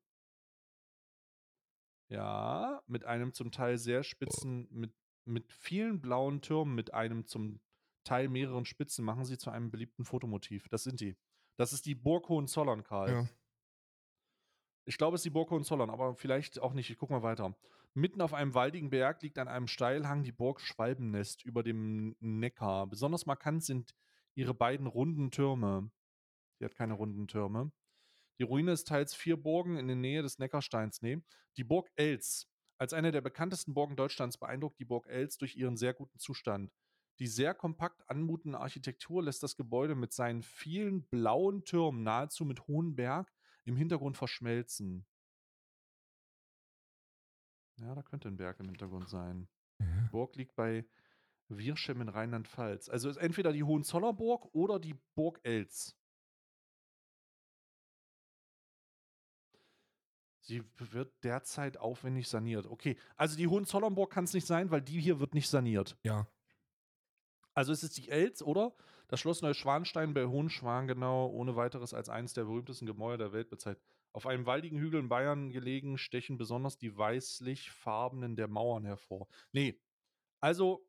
Ja, 2.11 2.82
mit 2.86 3.05
einem 3.05 3.32
zum 3.32 3.51
Teil 3.51 3.78
sehr 3.78 4.03
spitzen, 4.03 4.68
mit, 4.70 4.93
mit 5.24 5.53
vielen 5.53 6.03
blauen 6.03 6.43
Türmen, 6.43 6.74
mit 6.74 6.93
einem 6.93 7.26
zum 7.26 7.61
Teil 8.05 8.28
mehreren 8.28 8.66
Spitzen, 8.66 9.07
machen 9.07 9.24
sie 9.24 9.39
zu 9.39 9.51
einem 9.51 9.70
beliebten 9.70 10.05
Fotomotiv. 10.05 10.68
Das 10.68 10.82
sind 10.82 11.01
die. 11.01 11.16
Das 11.57 11.72
ist 11.72 11.86
die 11.86 11.95
Burg 11.95 12.28
Hohenzollern, 12.28 12.82
Karl. 12.82 13.11
Ja. 13.11 13.28
Ich 14.86 14.99
glaube, 14.99 15.14
es 15.14 15.20
ist 15.20 15.26
die 15.26 15.30
Burg 15.30 15.51
Hohenzollern, 15.51 15.91
aber 15.91 16.14
vielleicht 16.14 16.59
auch 16.61 16.72
nicht. 16.72 16.91
Ich 16.91 16.99
guck 16.99 17.11
mal 17.11 17.22
weiter. 17.22 17.55
Mitten 17.95 18.20
auf 18.20 18.34
einem 18.34 18.55
waldigen 18.55 18.91
Berg 18.91 19.22
liegt 19.22 19.39
an 19.39 19.49
einem 19.49 19.66
Steilhang 19.66 20.22
die 20.22 20.32
Burg 20.32 20.61
Schwalbennest 20.61 21.45
über 21.45 21.62
dem 21.62 22.14
Neckar. 22.20 22.86
Besonders 22.86 23.26
markant 23.26 23.64
sind 23.64 23.95
ihre 24.34 24.55
beiden 24.55 24.86
runden 24.86 25.30
Türme. 25.30 25.91
Die 26.61 26.64
hat 26.64 26.74
keine 26.74 26.95
runden 26.95 27.26
Türme. 27.26 27.72
Die 28.39 28.45
Ruine 28.45 28.72
ist 28.72 28.86
teils 28.86 29.14
vier 29.14 29.36
Burgen 29.36 29.76
in 29.76 29.89
der 29.89 29.97
Nähe 29.97 30.22
des 30.22 30.39
Neckarsteins. 30.39 31.03
Nee. 31.03 31.20
Die 31.57 31.64
Burg 31.64 31.91
Els. 31.97 32.49
Als 32.76 32.93
eine 32.93 33.11
der 33.11 33.20
bekanntesten 33.20 33.74
Burgen 33.74 33.97
Deutschlands 33.97 34.39
beeindruckt 34.39 34.78
die 34.78 34.84
Burg 34.84 35.09
Els 35.09 35.36
durch 35.39 35.57
ihren 35.57 35.76
sehr 35.76 35.95
guten 35.95 36.18
Zustand. 36.20 36.72
Die 37.18 37.26
sehr 37.26 37.53
kompakt 37.53 38.09
anmutende 38.09 38.61
Architektur 38.61 39.24
lässt 39.24 39.43
das 39.43 39.57
Gebäude 39.57 39.97
mit 39.97 40.12
seinen 40.12 40.45
vielen 40.45 41.03
blauen 41.09 41.64
Türmen 41.64 42.05
nahezu 42.05 42.45
mit 42.45 42.68
hohem 42.68 42.95
Berg 42.95 43.32
im 43.64 43.76
Hintergrund 43.76 44.16
verschmelzen. 44.16 45.05
Ja, 47.79 47.95
da 47.95 48.03
könnte 48.03 48.29
ein 48.29 48.37
Berg 48.37 48.61
im 48.61 48.66
Hintergrund 48.66 49.09
sein. 49.09 49.49
Ja. 49.79 49.87
Die 49.87 50.09
Burg 50.11 50.37
liegt 50.37 50.55
bei 50.57 50.85
Wirschem 51.49 52.01
in 52.01 52.09
Rheinland-Pfalz. 52.09 52.89
Also 52.89 53.09
ist 53.09 53.16
entweder 53.16 53.53
die 53.53 53.62
Hohenzollerburg 53.62 54.49
oder 54.53 54.79
die 54.79 54.95
Burg 55.14 55.41
Els. 55.43 55.97
Sie 60.49 60.64
wird 60.79 61.12
derzeit 61.24 61.76
aufwendig 61.76 62.26
saniert. 62.26 62.66
Okay, 62.66 62.97
also 63.16 63.37
die 63.37 63.49
Hohenzollernburg 63.49 64.11
kann 64.11 64.24
es 64.24 64.33
nicht 64.33 64.47
sein, 64.47 64.70
weil 64.70 64.81
die 64.81 64.99
hier 64.99 65.20
wird 65.20 65.35
nicht 65.35 65.49
saniert. 65.49 65.99
Ja. 66.03 66.26
Also 67.53 67.70
es 67.70 67.83
ist 67.83 67.99
die 67.99 68.09
Els, 68.09 68.43
oder? 68.43 68.74
Das 69.09 69.20
Schloss 69.20 69.43
Neuschwanstein 69.43 70.14
bei 70.14 70.24
Hohenschwangenau 70.24 71.29
ohne 71.29 71.55
weiteres 71.55 71.93
als 71.93 72.09
eines 72.09 72.33
der 72.33 72.45
berühmtesten 72.45 72.87
Gemäuer 72.87 73.18
der 73.18 73.33
Welt 73.33 73.51
bezeichnet. 73.51 73.85
Auf 74.18 74.26
einem 74.26 74.46
waldigen 74.46 74.80
Hügel 74.80 74.98
in 74.98 75.08
Bayern 75.08 75.50
gelegen, 75.50 75.96
stechen 75.96 76.38
besonders 76.38 76.76
die 76.76 76.98
weißlich-farbenen 76.98 78.34
der 78.34 78.48
Mauern 78.48 78.84
hervor. 78.84 79.28
Nee, 79.52 79.80
also 80.40 80.84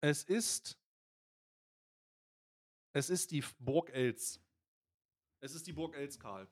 es 0.00 0.24
ist 0.24 0.80
es 2.94 3.10
ist 3.10 3.30
die 3.30 3.44
Burg 3.58 3.90
Els. 3.90 4.40
Es 5.40 5.54
ist 5.54 5.66
die 5.66 5.74
Burg 5.74 5.94
Els, 5.94 6.18
Karl. 6.18 6.48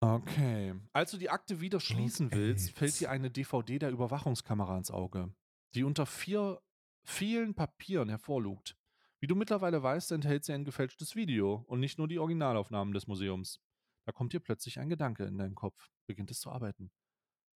Okay. 0.00 0.74
Als 0.92 1.12
du 1.12 1.16
die 1.16 1.30
Akte 1.30 1.60
wieder 1.60 1.78
schließen 1.78 2.32
willst, 2.32 2.70
Els. 2.70 2.76
fällt 2.76 2.98
dir 2.98 3.10
eine 3.12 3.30
DVD 3.30 3.78
der 3.78 3.90
Überwachungskamera 3.92 4.76
ins 4.76 4.90
Auge, 4.90 5.32
die 5.76 5.84
unter 5.84 6.06
vier 6.06 6.60
vielen 7.04 7.54
Papieren 7.54 8.08
hervorlugt. 8.08 8.76
Wie 9.24 9.26
du 9.26 9.36
mittlerweile 9.36 9.82
weißt, 9.82 10.12
enthält 10.12 10.44
sie 10.44 10.52
ein 10.52 10.66
gefälschtes 10.66 11.16
Video 11.16 11.64
und 11.68 11.80
nicht 11.80 11.96
nur 11.96 12.08
die 12.08 12.18
Originalaufnahmen 12.18 12.92
des 12.92 13.06
Museums. 13.06 13.58
Da 14.04 14.12
kommt 14.12 14.34
dir 14.34 14.40
plötzlich 14.40 14.78
ein 14.78 14.90
Gedanke 14.90 15.24
in 15.24 15.38
deinen 15.38 15.54
Kopf, 15.54 15.88
beginnt 16.04 16.30
es 16.30 16.40
zu 16.40 16.50
arbeiten. 16.50 16.90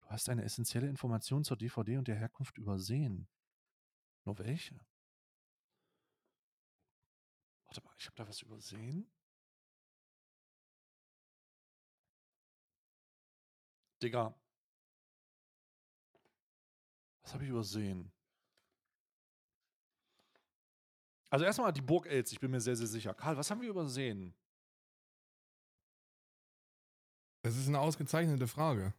Du 0.00 0.08
hast 0.08 0.30
eine 0.30 0.44
essentielle 0.44 0.88
Information 0.88 1.44
zur 1.44 1.58
DVD 1.58 1.98
und 1.98 2.08
der 2.08 2.16
Herkunft 2.16 2.56
übersehen. 2.56 3.28
Nur 4.24 4.38
welche? 4.38 4.80
Warte 7.66 7.84
mal, 7.84 7.94
ich 7.98 8.06
habe 8.06 8.16
da 8.16 8.26
was 8.26 8.40
übersehen. 8.40 9.12
Digga. 14.02 14.34
Was 17.24 17.34
habe 17.34 17.44
ich 17.44 17.50
übersehen? 17.50 18.10
Also 21.30 21.44
erstmal 21.44 21.72
die 21.72 21.82
Burg 21.82 22.06
Els, 22.06 22.32
ich 22.32 22.40
bin 22.40 22.50
mir 22.50 22.60
sehr, 22.60 22.76
sehr 22.76 22.86
sicher. 22.86 23.14
Karl, 23.14 23.36
was 23.36 23.50
haben 23.50 23.60
wir 23.60 23.68
übersehen? 23.68 24.34
Das 27.42 27.56
ist 27.56 27.68
eine 27.68 27.80
ausgezeichnete 27.80 28.46
Frage. 28.46 28.94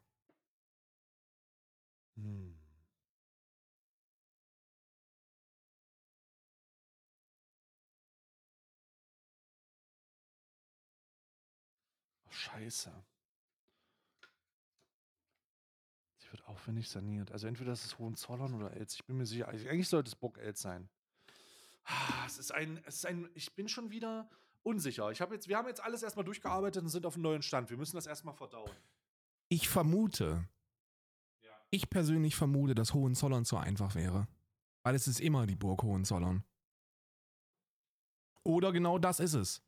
Hm. 2.17 2.55
Scheiße. 12.29 12.91
Die 16.21 16.43
Aufwendig 16.45 16.87
saniert. 16.89 17.31
Also 17.31 17.47
entweder 17.47 17.73
ist 17.73 17.85
es 17.85 17.97
Hohenzollern 17.97 18.53
oder 18.53 18.71
Els. 18.73 18.93
Ich 18.95 19.05
bin 19.05 19.17
mir 19.17 19.25
sicher. 19.25 19.47
also 19.47 19.67
Eigentlich 19.67 19.89
sollte 19.89 20.09
es 20.09 20.15
Burg 20.15 20.37
Els 20.37 20.61
sein. 20.61 20.89
Ah, 21.91 22.23
Es 22.25 22.37
ist 22.37 22.51
ein, 22.53 22.79
es 22.85 22.95
ist 22.97 23.05
ein, 23.05 23.27
ich 23.33 23.55
bin 23.55 23.67
schon 23.67 23.89
wieder 23.89 24.29
unsicher. 24.63 25.09
Ich 25.11 25.21
habe 25.21 25.33
jetzt, 25.33 25.47
wir 25.47 25.57
haben 25.57 25.67
jetzt 25.67 25.81
alles 25.81 26.03
erstmal 26.03 26.25
durchgearbeitet 26.25 26.83
und 26.83 26.89
sind 26.89 27.05
auf 27.05 27.15
einem 27.15 27.23
neuen 27.23 27.41
Stand. 27.41 27.69
Wir 27.69 27.77
müssen 27.77 27.95
das 27.95 28.05
erstmal 28.05 28.35
verdauen. 28.35 28.71
Ich 29.47 29.67
vermute, 29.69 30.47
Ja. 31.41 31.49
ich 31.71 31.89
persönlich 31.89 32.35
vermute, 32.35 32.75
dass 32.75 32.93
Hohenzollern 32.93 33.45
zu 33.45 33.57
einfach 33.57 33.95
wäre. 33.95 34.27
Weil 34.83 34.93
es 34.95 35.07
ist 35.07 35.19
immer 35.19 35.47
die 35.47 35.55
Burg 35.55 35.81
Hohenzollern. 35.83 36.43
Oder 38.43 38.71
genau 38.71 38.97
das 38.99 39.19
ist 39.19 39.33
es. 39.33 39.61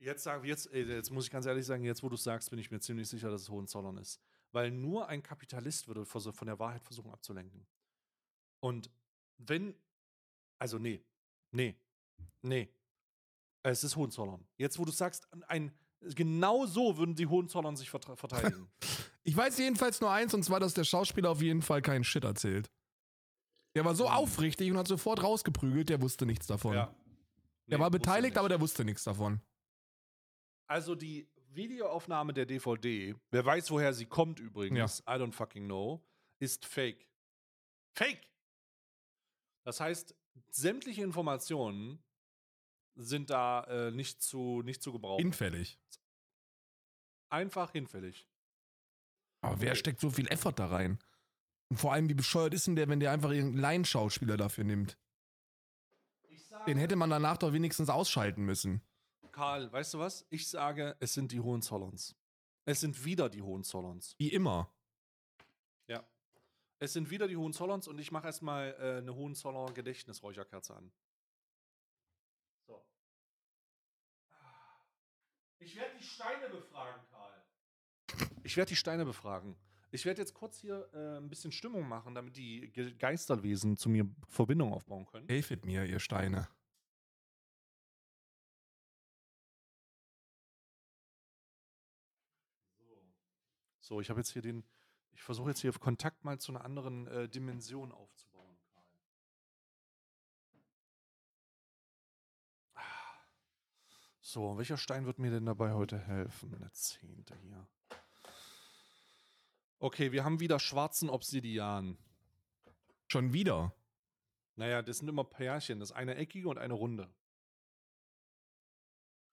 Jetzt 0.00 0.22
sagen 0.22 0.42
wir 0.42 0.50
jetzt, 0.50 0.66
ey, 0.72 0.84
jetzt 0.84 1.10
muss 1.10 1.24
ich 1.24 1.30
ganz 1.30 1.46
ehrlich 1.46 1.66
sagen, 1.66 1.82
jetzt 1.84 2.02
wo 2.02 2.08
du 2.08 2.14
es 2.14 2.22
sagst, 2.24 2.50
bin 2.50 2.58
ich 2.58 2.70
mir 2.70 2.80
ziemlich 2.80 3.08
sicher, 3.08 3.30
dass 3.30 3.42
es 3.42 3.48
Hohenzollern 3.48 3.96
ist. 3.98 4.20
Weil 4.52 4.70
nur 4.70 5.08
ein 5.08 5.22
Kapitalist 5.22 5.88
würde 5.88 6.04
von 6.04 6.46
der 6.46 6.58
Wahrheit 6.58 6.82
versuchen 6.82 7.10
abzulenken. 7.10 7.66
Und 8.60 8.90
wenn, 9.38 9.74
also 10.58 10.78
nee, 10.78 11.04
nee, 11.52 11.76
nee, 12.42 12.68
es 13.62 13.84
ist 13.84 13.96
Hohenzollern. 13.96 14.46
Jetzt 14.56 14.78
wo 14.78 14.84
du 14.84 14.92
sagst, 14.92 15.26
ein, 15.48 15.72
genau 16.00 16.66
so 16.66 16.96
würden 16.96 17.14
die 17.14 17.26
Hohenzollern 17.26 17.76
sich 17.76 17.90
verteidigen. 17.90 18.70
Ich 19.24 19.36
weiß 19.36 19.58
jedenfalls 19.58 20.00
nur 20.00 20.10
eins, 20.10 20.32
und 20.32 20.42
zwar, 20.42 20.58
dass 20.58 20.72
der 20.72 20.84
Schauspieler 20.84 21.28
auf 21.28 21.42
jeden 21.42 21.60
Fall 21.60 21.82
keinen 21.82 22.02
Shit 22.02 22.24
erzählt. 22.24 22.70
Der 23.76 23.84
war 23.84 23.94
so 23.94 24.04
Mhm. 24.04 24.10
aufrichtig 24.14 24.70
und 24.70 24.78
hat 24.78 24.88
sofort 24.88 25.22
rausgeprügelt, 25.22 25.90
der 25.90 26.00
wusste 26.00 26.24
nichts 26.24 26.46
davon. 26.46 26.72
ja. 26.74 26.86
Der 26.86 27.76
Nee, 27.76 27.82
war 27.82 27.88
wusste 27.92 27.96
er 27.98 27.98
beteiligt, 27.98 28.38
aber 28.38 28.48
der 28.48 28.58
wusste 28.58 28.86
nichts 28.86 29.04
davon. 29.04 29.42
Also 30.66 30.94
die 30.94 31.28
Videoaufnahme 31.50 32.32
der 32.32 32.46
DVD, 32.46 33.14
wer 33.30 33.44
weiß, 33.44 33.70
woher 33.70 33.92
sie 33.92 34.06
kommt 34.06 34.40
übrigens, 34.40 35.00
I 35.00 35.12
don't 35.12 35.32
fucking 35.32 35.66
know, 35.66 36.02
ist 36.40 36.64
fake. 36.64 37.06
Fake! 37.98 38.30
Das 39.66 39.78
heißt, 39.78 40.14
sämtliche 40.50 41.02
Informationen 41.02 42.02
sind 42.94 43.30
da 43.30 43.64
äh, 43.64 43.90
nicht, 43.90 44.22
zu, 44.22 44.62
nicht 44.62 44.82
zu 44.82 44.92
gebrauchen. 44.92 45.22
Hinfällig. 45.22 45.78
Einfach 47.28 47.72
hinfällig. 47.72 48.26
Aber 49.40 49.60
wer 49.60 49.74
steckt 49.74 50.00
so 50.00 50.10
viel 50.10 50.26
Effort 50.28 50.54
da 50.54 50.66
rein? 50.66 50.98
Und 51.68 51.76
vor 51.76 51.92
allem, 51.92 52.08
wie 52.08 52.14
bescheuert 52.14 52.54
ist 52.54 52.66
denn 52.66 52.76
der, 52.76 52.88
wenn 52.88 53.00
der 53.00 53.12
einfach 53.12 53.30
irgendeinen 53.30 53.60
Laienschauspieler 53.60 54.36
dafür 54.36 54.64
nimmt? 54.64 54.98
Den 56.66 56.78
hätte 56.78 56.96
man 56.96 57.10
danach 57.10 57.36
doch 57.36 57.52
wenigstens 57.52 57.88
ausschalten 57.88 58.44
müssen. 58.44 58.82
Karl, 59.30 59.70
weißt 59.70 59.94
du 59.94 59.98
was? 59.98 60.26
Ich 60.30 60.48
sage, 60.48 60.96
es 60.98 61.14
sind 61.14 61.30
die 61.30 61.40
Hohenzollerns. 61.40 62.16
Es 62.64 62.80
sind 62.80 63.04
wieder 63.04 63.28
die 63.28 63.42
Hohenzollerns. 63.42 64.16
Wie 64.18 64.32
immer. 64.32 64.72
Es 66.80 66.92
sind 66.92 67.10
wieder 67.10 67.26
die 67.26 67.36
Hohenzollerns 67.36 67.88
und 67.88 67.98
ich 67.98 68.12
mache 68.12 68.26
erstmal 68.26 68.76
äh, 68.78 68.98
eine 68.98 69.14
Hohenzoller 69.14 69.72
Gedächtnisräucherkerze 69.72 70.76
an. 70.76 70.92
So. 72.66 72.86
Ich 75.58 75.74
werde 75.76 75.96
die 75.98 76.04
Steine 76.04 76.48
befragen, 76.48 77.04
Karl. 77.10 77.44
Ich 78.44 78.56
werde 78.56 78.68
die 78.68 78.76
Steine 78.76 79.04
befragen. 79.04 79.56
Ich 79.90 80.04
werde 80.04 80.20
jetzt 80.20 80.34
kurz 80.34 80.58
hier 80.58 80.88
äh, 80.92 81.16
ein 81.16 81.28
bisschen 81.28 81.50
Stimmung 81.50 81.88
machen, 81.88 82.14
damit 82.14 82.36
die 82.36 82.70
Ge 82.70 82.94
Geisterwesen 82.94 83.76
zu 83.76 83.88
mir 83.88 84.08
Verbindung 84.28 84.72
aufbauen 84.72 85.06
können. 85.06 85.26
Helfet 85.28 85.64
mir, 85.64 85.84
ihr 85.84 85.98
Steine. 85.98 86.48
So, 93.80 94.00
ich 94.00 94.10
habe 94.10 94.20
jetzt 94.20 94.30
hier 94.30 94.42
den. 94.42 94.62
Ich 95.18 95.24
versuche 95.24 95.48
jetzt 95.50 95.60
hier 95.60 95.72
Kontakt 95.72 96.24
mal 96.24 96.38
zu 96.38 96.52
einer 96.52 96.64
anderen 96.64 97.08
äh, 97.08 97.28
Dimension 97.28 97.90
aufzubauen, 97.90 98.56
Karl. 98.72 98.84
So, 104.20 104.56
welcher 104.56 104.76
Stein 104.76 105.06
wird 105.06 105.18
mir 105.18 105.32
denn 105.32 105.44
dabei 105.44 105.72
heute 105.72 105.98
helfen? 105.98 106.56
Der 106.60 106.72
zehnte 106.72 107.34
hier. 107.42 107.66
Okay, 109.80 110.12
wir 110.12 110.24
haben 110.24 110.38
wieder 110.38 110.60
schwarzen 110.60 111.10
Obsidian. 111.10 111.98
Schon 113.08 113.32
wieder. 113.32 113.74
Naja, 114.54 114.82
das 114.82 114.98
sind 114.98 115.08
immer 115.08 115.24
Pärchen. 115.24 115.80
Das 115.80 115.90
ist 115.90 115.96
eine 115.96 116.14
eckige 116.14 116.48
und 116.48 116.58
eine 116.58 116.74
runde. 116.74 117.12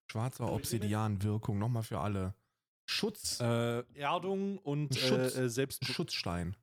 Schwarzer 0.08 0.52
Obsidian-Wirkung, 0.52 1.60
nochmal 1.60 1.84
für 1.84 2.00
alle. 2.00 2.34
Schutz. 2.86 3.40
Äh, 3.40 3.84
Erdung 3.94 4.58
und 4.60 4.96
Schutz- 4.96 5.36
äh, 5.36 5.46
äh, 5.46 5.50
Selbst 5.50 5.86
Schutzstein. 5.86 6.56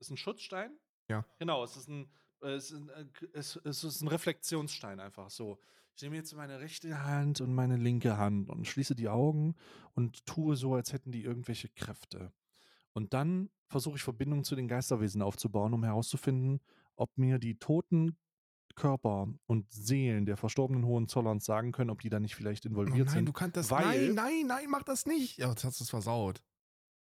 Ist 0.00 0.10
ein 0.10 0.16
Schutzstein? 0.16 0.70
Ja. 1.08 1.24
Genau, 1.38 1.62
es 1.64 1.76
ist 1.76 1.88
ein, 1.88 2.10
äh, 2.42 2.48
es 2.54 2.70
ist 2.70 2.80
ein, 2.80 2.88
äh, 2.90 3.38
es 3.38 3.56
ist 3.84 4.00
ein 4.02 4.08
Reflexionsstein 4.08 5.00
einfach 5.00 5.30
so. 5.30 5.58
Ich 5.94 6.02
nehme 6.02 6.16
jetzt 6.16 6.34
meine 6.34 6.60
rechte 6.60 7.04
Hand 7.04 7.40
und 7.40 7.54
meine 7.54 7.76
linke 7.76 8.18
Hand 8.18 8.50
und 8.50 8.66
schließe 8.66 8.94
die 8.94 9.08
Augen 9.08 9.54
und 9.94 10.26
tue 10.26 10.54
so, 10.56 10.74
als 10.74 10.92
hätten 10.92 11.10
die 11.10 11.22
irgendwelche 11.22 11.70
Kräfte. 11.70 12.32
Und 12.92 13.14
dann 13.14 13.48
versuche 13.68 13.96
ich 13.96 14.02
Verbindung 14.02 14.44
zu 14.44 14.56
den 14.56 14.68
Geisterwesen 14.68 15.22
aufzubauen, 15.22 15.72
um 15.72 15.84
herauszufinden, 15.84 16.60
ob 16.96 17.16
mir 17.16 17.38
die 17.38 17.58
toten 17.58 18.16
Körper 18.76 19.26
und 19.46 19.72
Seelen 19.72 20.26
der 20.26 20.36
verstorbenen 20.36 20.84
Hohenzollerns 20.84 21.44
sagen 21.44 21.72
können, 21.72 21.90
ob 21.90 22.00
die 22.00 22.08
da 22.10 22.20
nicht 22.20 22.36
vielleicht 22.36 22.64
Oh 22.66 22.68
involviert 22.68 23.06
nein, 23.08 23.14
sind. 23.16 23.26
du 23.26 23.32
kannst 23.32 23.56
das. 23.56 23.70
weil- 23.70 24.06
nein, 24.08 24.14
nein, 24.14 24.46
nein, 24.46 24.70
mach 24.70 24.84
das 24.84 25.06
nicht. 25.06 25.38
Ja, 25.38 25.48
jetzt 25.48 25.64
hast 25.64 25.80
du 25.80 25.84
es 25.84 25.90
versaut. 25.90 26.44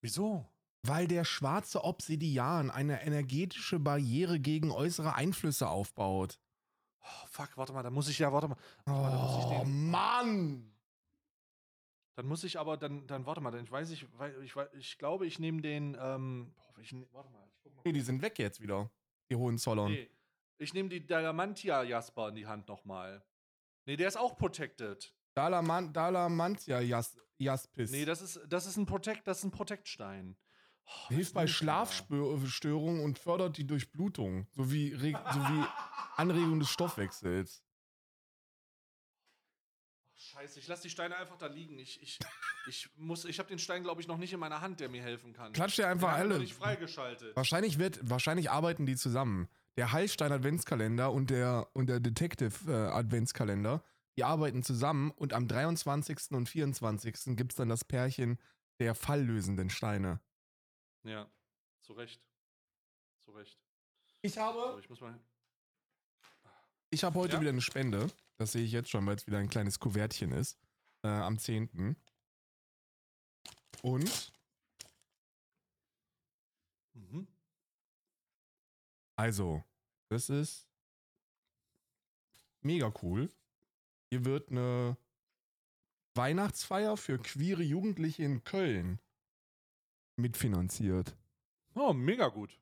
Wieso? 0.01 0.47
Weil 0.83 1.09
der 1.09 1.25
schwarze 1.25 1.83
Obsidian 1.85 2.71
eine 2.71 3.03
energetische 3.05 3.79
Barriere 3.81 4.39
gegen 4.41 4.71
äußere 4.71 5.15
Einflüsse 5.15 5.69
aufbaut. 5.69 6.39
Oh, 7.03 7.27
fuck, 7.29 7.57
warte 7.57 7.73
mal, 7.73 7.83
da 7.83 7.91
muss 7.91 8.09
ich 8.09 8.19
ja, 8.21 8.33
warte 8.33 8.49
mal. 8.49 8.57
Warte 8.85 9.17
mal, 9.17 9.39
ich 9.41 9.45
Oh, 9.47 9.65
den- 9.65 9.91
Mann! 9.91 10.73
Dann 12.17 12.27
muss 12.27 12.45
ich 12.45 12.59
aber, 12.59 12.77
dann, 12.77 13.07
dann 13.07 13.27
warte 13.27 13.41
mal, 13.43 13.51
dann 13.51 13.71
weiß 13.71 13.91
ich, 13.91 14.07
weil 14.19 14.43
ich, 14.43 14.57
wei- 14.57 14.69
ich 14.79 14.97
glaube, 14.97 15.27
ich 15.27 15.39
nehme 15.39 15.61
den, 15.61 15.97
ähm, 16.01 16.55
ich, 16.81 16.93
ne- 16.93 17.07
warte 17.13 17.31
mal, 17.31 17.43
ich 17.53 17.59
guck 17.63 17.75
mal. 17.75 17.83
Nee, 17.85 17.93
die 17.93 18.01
sind 18.01 18.23
weg 18.23 18.39
jetzt 18.39 18.61
wieder. 18.63 18.91
Die 19.31 19.37
Hohenzollern. 19.37 19.91
Nee, 19.93 20.09
ich 20.59 20.75
nehme 20.75 20.89
die 20.89 21.07
Diamantia 21.07 21.83
Jasper 21.83 22.29
in 22.29 22.35
die 22.35 22.47
Hand 22.47 22.69
nochmal. 22.69 23.25
Nee, 23.85 23.97
der 23.97 24.09
ist 24.09 24.17
auch 24.17 24.37
protected. 24.37 25.15
Dalaman 25.35 25.93
Dalamantia 25.93 26.81
Jas 26.81 27.17
Jaspis. 27.39 27.91
Nee, 27.91 28.05
das 28.05 28.23
ist, 28.23 28.41
das 28.49 28.67
ist 28.67 28.77
ein 28.77 28.87
Protect, 28.87 29.27
das 29.27 29.39
ist 29.39 29.45
ein 29.45 29.51
Protect-Stein. 29.51 30.37
Oh, 30.87 31.09
Hilft 31.09 31.35
bei? 31.35 31.47
Schlafstörungen 31.47 33.03
und 33.03 33.19
fördert 33.19 33.59
die 33.59 33.67
Durchblutung 33.67 34.47
sowie, 34.53 34.95
Reg 34.95 35.17
sowie 35.33 35.65
Anregung 36.17 36.61
des 36.61 36.71
Stoffwechsels. 36.71 37.63
Ach, 40.15 40.19
scheiße, 40.19 40.61
ich 40.61 40.69
lasse 40.69 40.85
die 40.85 40.91
Steine 40.91 41.17
einfach 41.17 41.37
da 41.37 41.47
liegen. 41.47 41.79
Ich, 41.79 42.01
ich, 42.01 42.19
ich 42.69 42.89
muss, 42.97 43.25
ich 43.27 43.39
habe 43.39 43.49
den 43.49 43.59
Stein, 43.59 43.83
glaube 43.83 44.01
ich, 44.01 44.09
noch 44.09 44.17
nicht 44.17 44.33
in 44.33 44.41
meiner 44.41 44.63
Hand, 44.63 44.81
der 44.81 44.89
mir 44.89 45.03
helfen 45.03 45.35
kann. 45.35 45.53
Klatsch 45.53 45.77
dir 45.77 45.89
einfach 45.89 46.13
alle. 46.13 46.39
nicht 46.39 46.55
freigeschaltet. 46.55 47.37
Wahrscheinlich 47.37 47.79
wird, 47.79 48.09
wahrscheinlich 48.09 48.51
arbeiten 48.51 48.87
die 48.87 48.97
zusammen. 48.97 49.49
Der 49.77 49.93
Heilstein 49.93 50.33
Adventskalender 50.33 51.13
und 51.13 51.31
der, 51.31 51.69
und 51.75 51.87
der 51.89 52.01
Detective 52.01 52.71
äh, 52.71 52.75
Adventskalender, 52.91 53.85
die 54.17 54.25
arbeiten 54.25 54.63
zusammen 54.63 55.11
und 55.11 55.33
am 55.35 55.47
23. 55.49 56.31
und 56.33 56.49
24. 56.49 57.37
gibt 57.37 57.53
es 57.53 57.57
dann 57.57 57.69
das 57.69 57.85
Pärchen 57.85 58.39
der 58.79 58.95
falllösenden 58.95 59.69
Steine. 59.71 60.21
Ja, 61.03 61.31
zu 61.83 61.93
Recht. 61.93 62.21
Zu 63.25 63.33
Recht. 63.33 63.59
Ich 64.23 64.35
So, 64.35 64.41
habe, 64.41 64.81
ich 64.81 64.89
muss 64.89 65.01
mal. 65.01 65.19
ich 66.91 67.05
habe 67.05 67.19
heute 67.19 67.35
Ja? 67.35 67.41
wieder 67.41 67.51
eine 67.51 67.61
Spende. 67.61 68.07
Das 68.39 68.53
sehe 68.53 68.65
ich 68.65 68.73
jetzt 68.73 68.91
schon, 68.91 69.07
weil 69.07 69.17
es 69.17 69.27
wieder 69.27 69.39
ein 69.39 69.49
kleines 69.51 69.79
Kuvertchen 69.79 70.33
ist. 70.33 70.59
Äh, 71.03 71.09
am 71.09 71.39
10. 71.39 71.97
Und, 73.83 74.33
Mhm. 76.95 77.29
Also, 79.17 79.65
das 80.09 80.29
ist 80.29 80.69
mega 82.63 82.93
cool. 83.03 83.33
Hier 84.11 84.25
wird 84.25 84.51
eine 84.51 84.97
Weihnachtsfeier 86.15 86.97
für 86.97 87.19
queere 87.19 87.63
Jugendliche 87.63 88.23
in 88.23 88.45
Köln 88.45 89.01
mitfinanziert. 90.17 91.17
Oh, 91.75 91.93
mega 91.93 92.29
gut. 92.29 92.59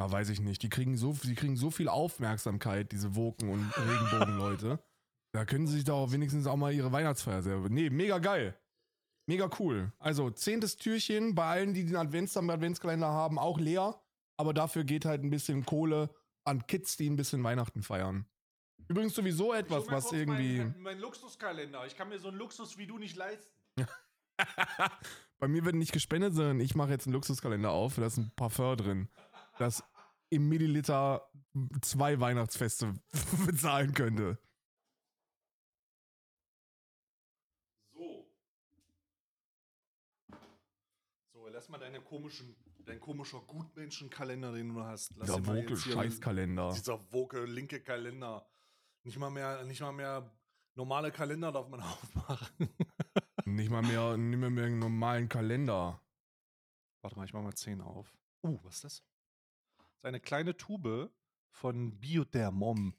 Ja, 0.00 0.10
weiß 0.10 0.28
ich 0.30 0.40
nicht. 0.40 0.62
Die 0.62 0.68
kriegen 0.68 0.96
so, 0.96 1.12
die 1.24 1.34
kriegen 1.34 1.56
so 1.56 1.70
viel 1.70 1.88
Aufmerksamkeit, 1.88 2.92
diese 2.92 3.14
Woken- 3.16 3.50
und 3.50 3.72
Regenbogenleute. 3.76 4.82
Da 5.32 5.44
können 5.44 5.66
sie 5.66 5.74
sich 5.74 5.84
doch 5.84 6.10
wenigstens 6.12 6.46
auch 6.46 6.56
mal 6.56 6.72
ihre 6.72 6.92
Weihnachtsfeier 6.92 7.42
selber. 7.42 7.68
Nee, 7.68 7.90
mega 7.90 8.18
geil. 8.18 8.58
Mega 9.26 9.50
cool. 9.58 9.92
Also, 9.98 10.30
zehntes 10.30 10.76
Türchen 10.76 11.34
bei 11.34 11.44
allen, 11.44 11.74
die 11.74 11.84
den 11.84 11.96
Advents 11.96 12.36
am 12.36 12.48
Adventskalender 12.48 13.08
haben, 13.08 13.38
auch 13.38 13.58
leer. 13.58 14.00
Aber 14.38 14.54
dafür 14.54 14.84
geht 14.84 15.04
halt 15.04 15.22
ein 15.22 15.30
bisschen 15.30 15.66
Kohle 15.66 16.14
an 16.44 16.66
Kids, 16.66 16.96
die 16.96 17.10
ein 17.10 17.16
bisschen 17.16 17.42
Weihnachten 17.44 17.82
feiern. 17.82 18.24
Übrigens 18.86 19.14
sowieso 19.14 19.52
etwas, 19.52 19.86
mal 19.86 19.96
was 19.96 20.12
irgendwie. 20.12 20.58
Mein, 20.58 20.80
mein 20.80 20.98
Luxuskalender. 21.00 21.84
Ich 21.86 21.96
kann 21.96 22.08
mir 22.08 22.18
so 22.18 22.28
einen 22.28 22.38
Luxus 22.38 22.78
wie 22.78 22.86
du 22.86 22.98
nicht 22.98 23.16
leisten. 23.16 23.52
Bei 25.38 25.48
mir 25.48 25.64
wird 25.64 25.74
nicht 25.74 25.92
gespendet, 25.92 26.34
sondern 26.34 26.60
ich 26.60 26.74
mache 26.74 26.90
jetzt 26.90 27.06
einen 27.06 27.14
Luxuskalender 27.14 27.70
auf. 27.70 27.96
Da 27.96 28.06
ist 28.06 28.16
ein 28.16 28.32
Parfum 28.34 28.76
drin, 28.76 29.08
das 29.58 29.82
im 30.30 30.48
Milliliter 30.48 31.28
zwei 31.82 32.20
Weihnachtsfeste 32.20 32.94
bezahlen 33.46 33.92
könnte. 33.92 34.38
So. 37.92 38.30
So, 41.32 41.48
lass 41.48 41.68
mal 41.68 41.78
deine 41.78 42.00
komischen, 42.00 42.56
dein 42.88 43.00
komischer 43.00 43.40
Gutmenschenkalender, 43.40 44.52
den 44.52 44.74
du 44.74 44.82
hast. 44.82 45.14
Lass 45.16 45.26
Dieser 45.26 45.46
woke 45.46 45.76
Scheißkalender. 45.76 46.72
Dieser 46.72 47.12
woke 47.12 47.44
linke 47.44 47.80
Kalender. 47.80 48.48
Nicht 49.04 49.18
mal 49.18 49.30
mehr, 49.30 49.64
nicht 49.64 49.80
mal 49.80 49.92
mehr 49.92 50.30
normale 50.74 51.12
Kalender 51.12 51.52
darf 51.52 51.68
man 51.68 51.80
aufmachen. 51.82 52.68
Nicht 53.44 53.70
mal 53.70 53.82
mehr, 53.82 54.16
nicht 54.16 54.38
mehr, 54.38 54.50
mehr 54.50 54.64
einen 54.64 54.78
normalen 54.78 55.28
Kalender. 55.28 56.02
Warte 57.02 57.16
mal, 57.16 57.24
ich 57.24 57.32
mach 57.32 57.42
mal 57.42 57.54
10 57.54 57.80
auf. 57.80 58.16
Uh, 58.42 58.58
was 58.62 58.76
ist 58.76 58.84
das? 58.84 59.04
Das 59.76 59.98
ist 59.98 60.04
eine 60.04 60.20
kleine 60.20 60.56
Tube 60.56 61.10
von 61.50 61.98
Biodermom. 62.00 62.94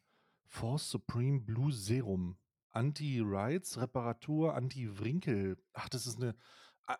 Force 0.45 0.89
Supreme 0.89 1.41
Blue 1.41 1.71
Serum. 1.71 2.37
Anti-Rides, 2.71 3.79
Reparatur, 3.79 4.55
Anti-Wrinkel. 4.55 5.57
Ach, 5.73 5.89
das 5.89 6.05
ist 6.05 6.17
eine 6.17 6.35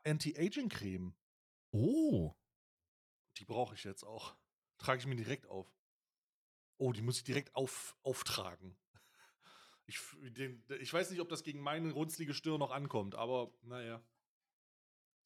Anti-Aging-Creme. 0.04 1.16
Oh. 1.72 2.36
Die 3.40 3.46
brauche 3.46 3.74
ich 3.76 3.84
jetzt 3.84 4.04
auch. 4.04 4.36
Trage 4.78 5.00
ich 5.00 5.08
mir 5.08 5.16
direkt 5.16 5.48
auf. 5.48 5.74
Oh, 6.78 6.92
die 6.94 7.02
muss 7.02 7.18
ich 7.18 7.24
direkt 7.24 7.56
auf, 7.56 7.98
auftragen. 8.04 8.78
Ich, 9.86 10.00
den, 10.22 10.64
ich 10.80 10.94
weiß 10.94 11.10
nicht, 11.10 11.20
ob 11.20 11.30
das 11.30 11.44
gegen 11.44 11.62
meine 11.62 11.92
runzlige 11.92 12.34
Stirn 12.34 12.60
noch 12.60 12.72
ankommt, 12.72 13.16
aber 13.16 13.52
naja. 13.62 14.02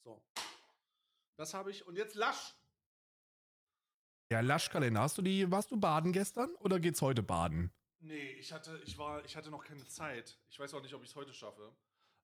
So. 0.03 0.23
Das 1.35 1.53
habe 1.53 1.71
ich. 1.71 1.85
Und 1.85 1.97
jetzt 1.97 2.15
Lasch. 2.15 2.55
Ja, 4.31 4.39
Laschkalender. 4.39 5.01
Hast 5.01 5.17
du 5.17 5.21
die, 5.21 5.51
warst 5.51 5.71
du 5.71 5.79
baden 5.79 6.13
gestern 6.13 6.55
oder 6.55 6.79
geht's 6.79 7.01
heute 7.01 7.21
baden? 7.21 7.71
Nee, 7.99 8.31
ich 8.33 8.51
hatte, 8.51 8.81
ich 8.85 8.97
war, 8.97 9.23
ich 9.25 9.35
hatte 9.35 9.49
noch 9.49 9.63
keine 9.63 9.85
Zeit. 9.87 10.39
Ich 10.49 10.59
weiß 10.59 10.73
auch 10.73 10.81
nicht, 10.81 10.93
ob 10.93 11.03
ich 11.03 11.09
es 11.09 11.15
heute 11.15 11.33
schaffe. 11.33 11.75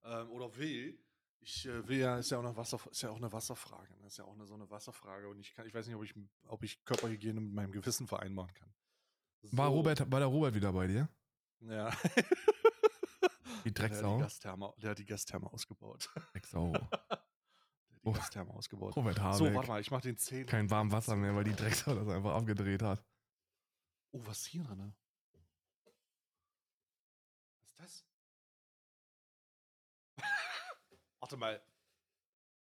Ähm, 0.03 0.29
oder 0.31 0.55
will. 0.57 0.99
Ich 1.41 1.65
äh, 1.65 1.87
will 1.87 1.97
ja, 1.99 2.17
ist 2.17 2.31
ja 2.31 2.37
auch 2.39 2.43
eine 2.43 2.55
Wasser, 2.55 2.79
ist 2.91 3.01
ja 3.01 3.09
auch 3.11 3.15
eine 3.17 3.31
Wasserfrage. 3.31 3.95
Ne? 3.99 4.07
Ist 4.07 4.17
ja 4.17 4.25
auch 4.25 4.33
eine, 4.33 4.45
so 4.45 4.53
eine 4.55 4.69
Wasserfrage. 4.69 5.29
Und 5.29 5.39
ich 5.39 5.53
kann, 5.53 5.65
ich 5.65 5.73
weiß 5.73 5.87
nicht, 5.87 5.95
ob 5.95 6.03
ich, 6.03 6.13
ob 6.47 6.63
ich 6.63 6.83
Körperhygiene 6.85 7.39
mit 7.39 7.53
meinem 7.53 7.71
Gewissen 7.71 8.07
vereinbaren 8.07 8.53
kann. 8.53 8.73
War 9.51 9.69
So. 9.69 9.75
Robert, 9.75 10.11
war 10.11 10.19
der 10.19 10.27
Robert 10.27 10.53
wieder 10.53 10.73
bei 10.73 10.87
dir? 10.87 11.07
Ja. 11.61 11.89
Die 13.65 13.73
Der 13.73 13.83
hat 13.85 13.91
die 13.91 13.95
Drecksau. 13.95 14.17
Gastherme, 14.19 14.73
der 14.77 14.91
hat 14.91 14.99
die 14.99 15.05
Gastherme 15.05 15.51
ausgebaut. 15.51 16.09
Drecksau. 16.31 16.71
Der 16.71 16.81
hat 16.81 17.21
die 17.91 17.99
Oh. 18.03 18.11
Gastherme 18.13 18.53
ausgebaut. 18.53 18.95
Robert 18.95 19.19
Habeck. 19.19 19.37
So, 19.37 19.53
warte 19.53 19.67
mal, 19.67 19.81
ich 19.81 19.91
mach 19.91 19.99
den 20.01 20.17
10. 20.17 20.45
Kein 20.45 20.69
warmes 20.71 20.93
Wasser 20.93 21.17
mehr, 21.17 21.35
weil 21.35 21.43
die 21.43 21.53
Drecksau 21.53 21.93
das 21.95 22.07
einfach 22.07 22.33
abgedreht 22.35 22.81
hat. 22.81 23.03
Oh, 24.11 24.21
was 24.25 24.45
hier 24.45 24.63
drin? 24.63 24.93
Warte 31.29 31.37
mal. 31.37 31.61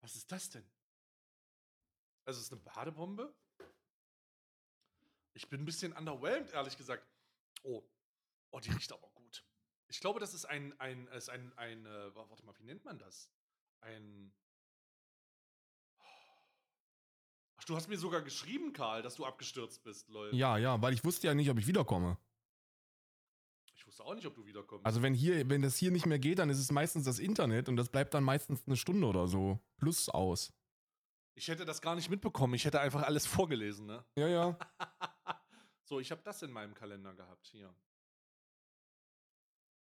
Was 0.02 0.18
ist 0.18 0.30
das 0.34 0.49
denn? 0.49 0.69
Also, 2.26 2.40
es 2.41 2.48
ist 2.48 2.52
eine 2.52 2.60
Badebombe? 2.60 3.34
Ich 5.34 5.48
bin 5.48 5.61
ein 5.61 5.65
bisschen 5.65 5.94
underwhelmed, 5.94 6.52
ehrlich 6.52 6.76
gesagt. 6.76 7.07
Oh. 7.64 7.81
Oh, 8.52 8.60
die 8.60 8.72
riecht 8.72 8.91
aber 8.91 9.07
gut. 9.11 9.45
Ich 9.88 10.02
glaube, 10.02 10.19
das 10.19 10.34
ist 10.34 10.44
ein, 10.44 10.77
ein, 10.77 11.07
ist 11.07 11.30
ein, 11.30 11.57
ein, 11.57 11.86
äh, 11.86 12.14
wa- 12.15 12.30
warte 12.30 12.45
mal, 12.45 12.53
wie 12.60 12.65
nennt 12.65 12.84
man 12.84 12.99
das? 12.99 13.30
Ein. 13.80 14.34
Ach, 17.56 17.64
du 17.64 17.77
hast 17.77 17.88
mir 17.88 17.98
sogar 17.98 18.22
geschrieben, 18.23 18.73
Karl, 18.73 19.02
dass 19.03 19.15
du 19.15 19.26
abgestürzt 19.26 19.84
bist, 19.86 20.10
lol. 20.10 20.36
Ja, 20.36 20.57
ja, 20.57 20.81
weil 20.81 20.94
ich 20.94 21.06
wusste 21.06 21.27
ja 21.27 21.34
nicht, 21.34 21.49
ob 21.49 21.57
ich 21.60 21.68
wiederkomme. 21.68 22.18
Ich 23.99 24.05
wusste 24.05 24.11
auch 24.11 24.15
nicht, 24.15 24.27
ob 24.27 24.35
du 24.35 24.45
wiederkommst. 24.45 24.85
Also 24.85 25.01
wenn 25.01 25.13
hier, 25.13 25.49
wenn 25.49 25.61
das 25.61 25.76
hier 25.76 25.91
nicht 25.91 26.05
mehr 26.05 26.19
geht, 26.19 26.39
dann 26.39 26.49
ist 26.49 26.59
es 26.59 26.71
meistens 26.71 27.03
das 27.03 27.19
Internet 27.19 27.67
und 27.67 27.76
das 27.76 27.89
bleibt 27.89 28.13
dann 28.13 28.23
meistens 28.23 28.65
eine 28.65 28.77
Stunde 28.77 29.05
oder 29.05 29.27
so. 29.27 29.59
Plus 29.77 30.07
aus. 30.07 30.53
ich 31.35 31.49
hätte 31.49 31.65
das 31.65 31.81
gar 31.81 31.95
nicht 31.95 32.09
mitbekommen. 32.09 32.53
Ich 32.53 32.63
hätte 32.63 32.80
einfach 32.80 33.03
alles 33.03 33.26
vorgelesen, 33.27 33.88
ne? 33.88 34.05
Ja, 34.15 34.27
ja. 34.27 34.59
so, 35.84 35.99
ich 35.99 36.11
habe 36.11 36.21
das 36.23 36.41
in 36.43 36.51
meinem 36.51 36.73
Kalender 36.73 37.13
gehabt. 37.13 37.47
Hier. 37.47 37.76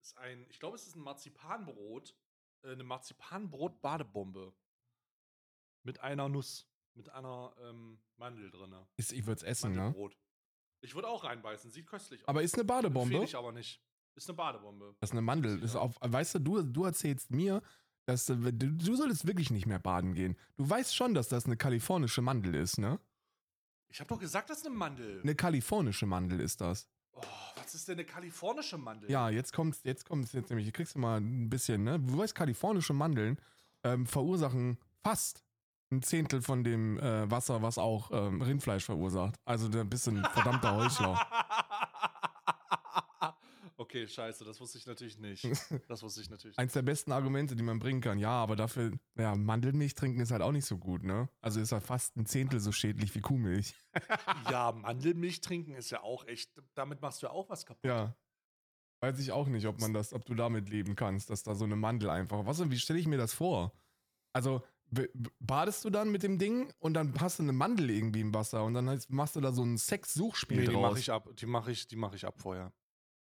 Ist 0.03 0.17
ein, 0.19 0.45
ich 0.51 0.59
glaube, 0.59 0.75
es 0.75 0.89
ist 0.89 0.97
ein 0.97 1.03
Marzipanbrot. 1.03 2.17
Äh, 2.63 2.73
eine 2.73 2.83
Marzipanbrot-Badebombe. 2.83 4.53
Mit 5.85 6.01
einer 6.01 6.29
Nuss. 6.29 6.69
Mit 6.95 7.11
einer 7.11 7.55
ähm, 7.61 8.01
Mandel 8.17 8.51
drin. 8.51 8.75
Ist, 8.97 9.13
ich 9.13 9.25
würde 9.27 9.39
es 9.39 9.43
essen, 9.45 9.73
ne? 9.73 9.95
Ich 10.81 10.97
würde 10.97 11.09
auch 11.09 11.23
reinbeißen. 11.23 11.71
Sieht 11.71 11.87
köstlich 11.87 12.23
aus. 12.23 12.29
Aber 12.29 12.43
ist 12.43 12.55
eine 12.55 12.65
Badebombe? 12.65 13.15
Empfehle 13.15 13.25
ich 13.25 13.37
aber 13.37 13.53
nicht. 13.53 13.81
Ist 14.15 14.29
eine 14.29 14.37
Badebombe. 14.37 14.95
Das 15.01 15.11
ist 15.11 15.13
eine 15.13 15.23
Mandel. 15.23 15.63
Ist 15.63 15.77
auf, 15.77 15.97
weißt 16.01 16.37
du, 16.37 16.39
du, 16.41 16.63
du 16.63 16.85
erzählst 16.85 17.31
mir, 17.31 17.63
dass 18.07 18.29
äh, 18.29 18.37
du, 18.37 18.53
du 18.53 18.97
solltest 18.97 19.27
wirklich 19.27 19.51
nicht 19.51 19.67
mehr 19.67 19.79
baden 19.79 20.15
gehen. 20.15 20.37
Du 20.57 20.69
weißt 20.69 20.95
schon, 20.95 21.15
dass 21.15 21.29
das 21.29 21.47
eine 21.47 21.57
kalifornische 21.57 22.23
Mandel 22.23 22.55
ist, 22.55 22.79
ne? 22.79 22.99
Ich 23.89 23.99
habe 24.01 24.09
doch 24.09 24.21
gesagt, 24.21 24.51
das 24.51 24.59
ist 24.59 24.67
eine 24.67 24.77
Mandel. 24.77 25.21
Eine 25.23 25.35
kalifornische 25.35 26.07
Mandel 26.07 26.41
ist 26.41 26.61
das. 26.61 26.89
Oh, 27.13 27.23
was 27.57 27.75
ist 27.75 27.89
denn 27.89 27.97
eine 27.99 28.05
kalifornische 28.05 28.79
Mandel? 28.79 29.11
Ja, 29.11 29.31
jetzt 29.31 29.53
kommt's, 29.53 29.81
jetzt 29.83 30.09
kommt's 30.09 30.33
jetzt 30.33 30.51
nämlich, 30.51 30.73
kriegst 30.73 30.95
du 30.95 31.01
mal 31.01 31.21
ein 31.21 31.51
bisschen, 31.51 31.83
ne? 31.85 31.99
Du 31.99 32.19
weißt, 32.19 32.35
kalifornische 32.35 32.93
Mandeln 32.93 33.41
ähm, 33.83 34.07
verursachen 34.07 34.79
fast 35.03 35.45
ein 35.91 36.03
Zehntel 36.03 36.41
von 36.41 36.63
dem 36.63 36.99
äh, 37.01 37.29
Wasser, 37.31 37.63
was 37.63 37.79
auch 37.79 38.11
ähm, 38.13 38.43
Rindfleisch 38.43 38.85
verursacht. 38.85 39.35
Also 39.45 39.67
ein 39.67 39.89
verdammter 39.91 40.77
Heuchler. 40.77 41.27
okay, 43.81 44.07
scheiße, 44.07 44.45
das 44.45 44.61
wusste 44.61 44.79
ich 44.79 44.87
natürlich 44.87 45.19
nicht. 45.19 45.45
Das 45.89 46.03
wusste 46.03 46.21
ich 46.21 46.31
natürlich 46.31 46.57
nicht. 46.57 46.59
Eins 46.59 46.75
der 46.75 46.83
besten 46.83 47.13
Argumente, 47.13 47.57
die 47.57 47.63
man 47.63 47.79
bringen 47.79 48.01
kann. 48.01 48.19
Ja, 48.19 48.31
aber 48.31 48.55
dafür, 48.55 48.93
ja, 49.19 49.35
Mandelmilch 49.35 49.95
trinken 49.95 50.21
ist 50.21 50.31
halt 50.31 50.43
auch 50.43 50.53
nicht 50.53 50.67
so 50.67 50.79
gut, 50.79 51.03
ne? 51.03 51.29
Also 51.41 51.61
ist 51.61 51.73
halt 51.73 51.83
fast 51.83 52.17
ein 52.17 52.27
Zehntel 52.27 52.61
so 52.61 52.73
schädlich 52.73 53.15
wie 53.15 53.21
Kuhmilch. 53.21 53.75
Ja, 54.51 54.73
Mandelmilch 54.73 55.41
trinken 55.41 55.75
ist 55.75 55.91
ja 55.91 56.03
auch 56.03 56.27
echt, 56.27 56.51
damit 56.75 57.01
machst 57.01 57.23
du 57.23 57.27
ja 57.27 57.33
auch 57.33 57.49
was 57.49 57.65
kaputt. 57.67 57.85
Ja. 57.85 58.17
Weiß 59.03 59.19
ich 59.19 59.33
auch 59.33 59.49
nicht, 59.49 59.67
ob 59.67 59.81
man 59.81 59.95
das, 59.95 60.13
ob 60.13 60.25
du 60.27 60.35
damit 60.35 60.69
leben 60.69 60.95
kannst, 60.95 61.31
dass 61.31 61.43
da 61.43 61.55
so 61.55 61.65
eine 61.65 61.77
Mandel 61.77 62.11
einfach. 62.11 62.45
Was, 62.47 62.71
wie 62.71 62.79
stelle 62.79 62.99
ich 62.99 63.07
mir 63.07 63.17
das 63.17 63.33
vor? 63.33 63.73
Also, 64.33 64.63
badest 65.39 65.85
du 65.85 65.91
dann 65.91 66.11
mit 66.11 66.23
dem 66.23 66.39
Ding 66.39 66.73
und 66.79 66.95
dann 66.95 67.19
hast 67.21 67.39
du 67.39 67.45
eine 67.45 67.53
Mandel 67.53 67.91
irgendwie 67.91 68.21
im 68.21 68.35
Wasser 68.35 68.65
und 68.65 68.75
dann 68.75 69.01
machst 69.09 69.37
du 69.37 69.41
da 69.41 69.53
so 69.53 69.63
ein 69.63 69.79
Sex-Suchspiel 69.79 70.61
Nee, 70.61 70.67
die 70.67 70.73
draus. 70.73 70.91
mache 70.91 70.99
ich 70.99 71.11
ab, 71.11 71.29
die 71.37 71.47
mache 71.47 71.73
ich, 71.73 71.87
die 71.87 71.97
mache 71.97 72.17
ich 72.17 72.27
ab 72.27 72.41
vorher. 72.41 72.73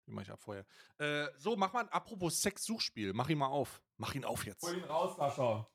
Die 0.05 0.11
mache 0.11 0.23
ich 0.23 0.31
ab 0.31 0.41
vorher. 0.41 0.65
Äh, 0.97 1.27
so, 1.37 1.55
mach 1.55 1.73
mal, 1.73 1.87
apropos 1.89 2.41
Sex-Suchspiel, 2.41 3.13
mach 3.13 3.29
ihn 3.29 3.37
mal 3.37 3.47
auf. 3.47 3.81
Mach 3.97 4.15
ihn 4.15 4.25
auf 4.25 4.45
jetzt. 4.45 4.63
ihn 4.71 4.83
raus, 4.83 5.15
Sascha. 5.15 5.69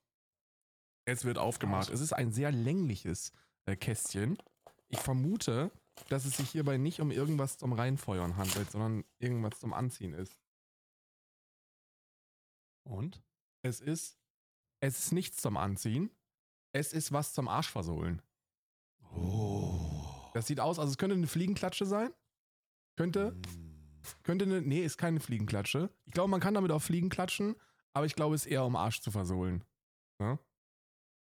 Es 1.04 1.24
wird 1.24 1.38
aufgemacht. 1.38 1.88
Es 1.88 2.00
ist 2.00 2.12
ein 2.12 2.32
sehr 2.32 2.52
längliches 2.52 3.32
äh, 3.64 3.76
Kästchen. 3.76 4.36
Ich 4.88 4.98
vermute, 4.98 5.70
dass 6.08 6.26
es 6.26 6.36
sich 6.36 6.50
hierbei 6.50 6.76
nicht 6.76 7.00
um 7.00 7.10
irgendwas 7.10 7.56
zum 7.56 7.72
Reinfeuern 7.72 8.36
handelt, 8.36 8.70
sondern 8.70 9.04
irgendwas 9.18 9.58
zum 9.58 9.72
Anziehen 9.72 10.12
ist. 10.12 10.38
Und? 12.84 13.22
Es 13.62 13.80
ist, 13.80 14.18
es 14.80 14.98
ist 14.98 15.12
nichts 15.12 15.38
zum 15.38 15.56
Anziehen. 15.56 16.10
Es 16.72 16.92
ist 16.92 17.12
was 17.12 17.32
zum 17.32 17.48
Arschversohlen. 17.48 18.22
Oh. 19.14 20.30
Das 20.34 20.46
sieht 20.46 20.60
aus, 20.60 20.78
also 20.78 20.90
es 20.90 20.98
könnte 20.98 21.16
eine 21.16 21.26
Fliegenklatsche 21.26 21.86
sein. 21.86 22.12
Könnte, 22.96 23.36
könnte 24.22 24.44
eine, 24.44 24.62
nee, 24.62 24.82
ist 24.84 24.98
keine 24.98 25.20
Fliegenklatsche. 25.20 25.90
Ich 26.06 26.12
glaube, 26.12 26.30
man 26.30 26.40
kann 26.40 26.54
damit 26.54 26.70
auch 26.70 26.82
Fliegen 26.82 27.08
klatschen, 27.08 27.56
aber 27.92 28.06
ich 28.06 28.14
glaube, 28.14 28.34
es 28.34 28.46
ist 28.46 28.52
eher 28.52 28.64
um 28.64 28.76
Arsch 28.76 29.00
zu 29.00 29.10
versohlen. 29.10 29.64
Ja? 30.20 30.38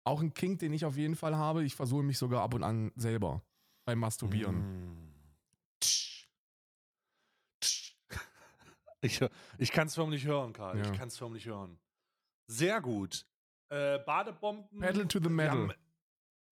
Auch 0.05 0.21
ein 0.21 0.33
Kink, 0.33 0.59
den 0.59 0.73
ich 0.73 0.85
auf 0.85 0.97
jeden 0.97 1.15
Fall 1.15 1.35
habe. 1.35 1.63
Ich 1.63 1.75
versohle 1.75 2.03
mich 2.03 2.17
sogar 2.17 2.41
ab 2.41 2.53
und 2.53 2.63
an 2.63 2.91
selber 2.95 3.41
beim 3.85 3.99
Masturbieren. 3.99 4.89
Mm. 4.89 5.13
Tsch. 5.79 6.27
Tsch. 7.61 7.95
Ich, 9.01 9.19
ich 9.57 9.71
kann 9.73 9.87
es 9.87 9.95
förmlich 9.95 10.23
hören, 10.23 10.53
Karl. 10.53 10.77
Ja. 10.77 10.85
Ich 10.85 10.97
kann 10.97 11.09
es 11.09 11.17
förmlich 11.17 11.45
hören. 11.45 11.77
Sehr 12.47 12.79
gut. 12.79 13.25
Äh, 13.67 13.99
Badebomben. 13.99 14.79
Pedal 14.79 15.07
to 15.07 15.19
the 15.19 15.25
Wir 15.25 15.31
metal. 15.31 15.57
haben, 15.57 15.73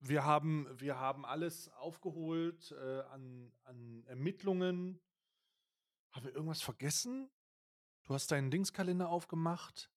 wir 0.00 0.24
haben, 0.24 0.66
wir 0.78 0.98
haben 0.98 1.24
alles 1.24 1.70
aufgeholt 1.70 2.72
äh, 2.72 3.00
an, 3.12 3.52
an 3.64 4.04
Ermittlungen. 4.06 5.00
Haben 6.12 6.24
wir 6.26 6.34
irgendwas 6.34 6.62
vergessen? 6.62 7.30
Du 8.04 8.14
hast 8.14 8.30
deinen 8.30 8.50
Dingskalender 8.50 9.08
aufgemacht? 9.08 9.90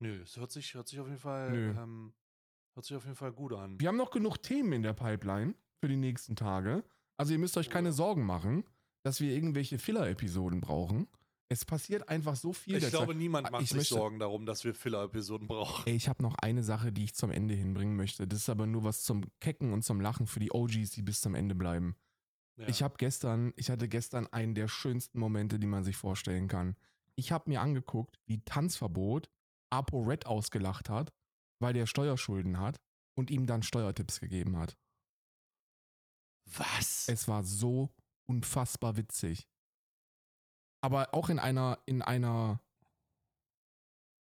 Nö, 0.00 0.20
es 0.22 0.36
hört 0.36 0.50
sich, 0.50 0.74
hört 0.74 0.88
sich 0.88 0.98
auf 1.00 1.06
jeden 1.06 1.18
Fall, 1.18 1.74
ähm, 1.78 2.14
hört 2.74 2.84
sich 2.86 2.96
auf 2.96 3.04
jeden 3.04 3.16
Fall 3.16 3.32
gut 3.32 3.52
an. 3.52 3.78
Wir 3.80 3.88
haben 3.88 3.96
noch 3.96 4.10
genug 4.10 4.42
Themen 4.42 4.72
in 4.72 4.82
der 4.82 4.92
Pipeline 4.92 5.54
für 5.80 5.88
die 5.88 5.96
nächsten 5.96 6.36
Tage. 6.36 6.84
Also 7.16 7.32
ihr 7.32 7.38
müsst 7.38 7.56
euch 7.56 7.70
keine 7.70 7.90
Oh. 7.90 7.92
Sorgen 7.92 8.24
machen, 8.26 8.64
dass 9.04 9.20
wir 9.20 9.32
irgendwelche 9.32 9.78
Filler-Episoden 9.78 10.60
brauchen. 10.60 11.08
Es 11.48 11.64
passiert 11.64 12.08
einfach 12.08 12.34
so 12.34 12.52
viel. 12.52 12.74
Ich 12.76 12.88
glaube, 12.88 13.14
niemand 13.14 13.46
Ah, 13.46 13.50
macht 13.52 13.62
ich 13.62 13.68
sich 13.68 13.76
möchte- 13.78 13.94
Sorgen 13.94 14.18
darum, 14.18 14.44
dass 14.46 14.64
wir 14.64 14.74
Filler-Episoden 14.74 15.46
brauchen. 15.46 15.88
Ich 15.88 16.08
habe 16.08 16.22
noch 16.22 16.34
eine 16.42 16.64
Sache, 16.64 16.92
die 16.92 17.04
ich 17.04 17.14
zum 17.14 17.30
Ende 17.30 17.54
hinbringen 17.54 17.94
möchte. 17.96 18.26
Das 18.26 18.40
ist 18.40 18.48
aber 18.48 18.66
nur 18.66 18.82
was 18.82 19.04
zum 19.04 19.22
Kecken 19.40 19.72
und 19.72 19.82
zum 19.82 20.00
Lachen 20.00 20.26
für 20.26 20.40
die 20.40 20.50
OGs, 20.52 20.90
die 20.90 21.02
bis 21.02 21.20
zum 21.20 21.34
Ende 21.36 21.54
bleiben. 21.54 21.94
Ja. 22.56 22.68
Ich 22.68 22.82
habe 22.82 22.94
gestern, 22.96 23.52
ich 23.56 23.70
hatte 23.70 23.88
gestern 23.88 24.26
einen 24.28 24.54
der 24.54 24.68
schönsten 24.68 25.18
Momente, 25.18 25.58
die 25.58 25.66
man 25.66 25.84
sich 25.84 25.96
vorstellen 25.96 26.48
kann. 26.48 26.76
Ich 27.14 27.32
habe 27.32 27.50
mir 27.50 27.60
angeguckt, 27.60 28.18
wie 28.26 28.42
Tanzverbot 28.44 29.30
Apo 29.70 30.02
Red 30.02 30.26
ausgelacht 30.26 30.88
hat, 30.88 31.12
weil 31.60 31.72
der 31.72 31.86
Steuerschulden 31.86 32.58
hat 32.58 32.80
und 33.14 33.30
ihm 33.30 33.46
dann 33.46 33.62
Steuertipps 33.62 34.20
gegeben 34.20 34.56
hat. 34.56 34.76
Was? 36.46 37.08
Es 37.08 37.28
war 37.28 37.42
so 37.42 37.92
unfassbar 38.26 38.96
witzig. 38.96 39.48
Aber 40.82 41.12
auch 41.14 41.28
in 41.28 41.38
einer, 41.38 41.78
in 41.86 42.02
einer, 42.02 42.60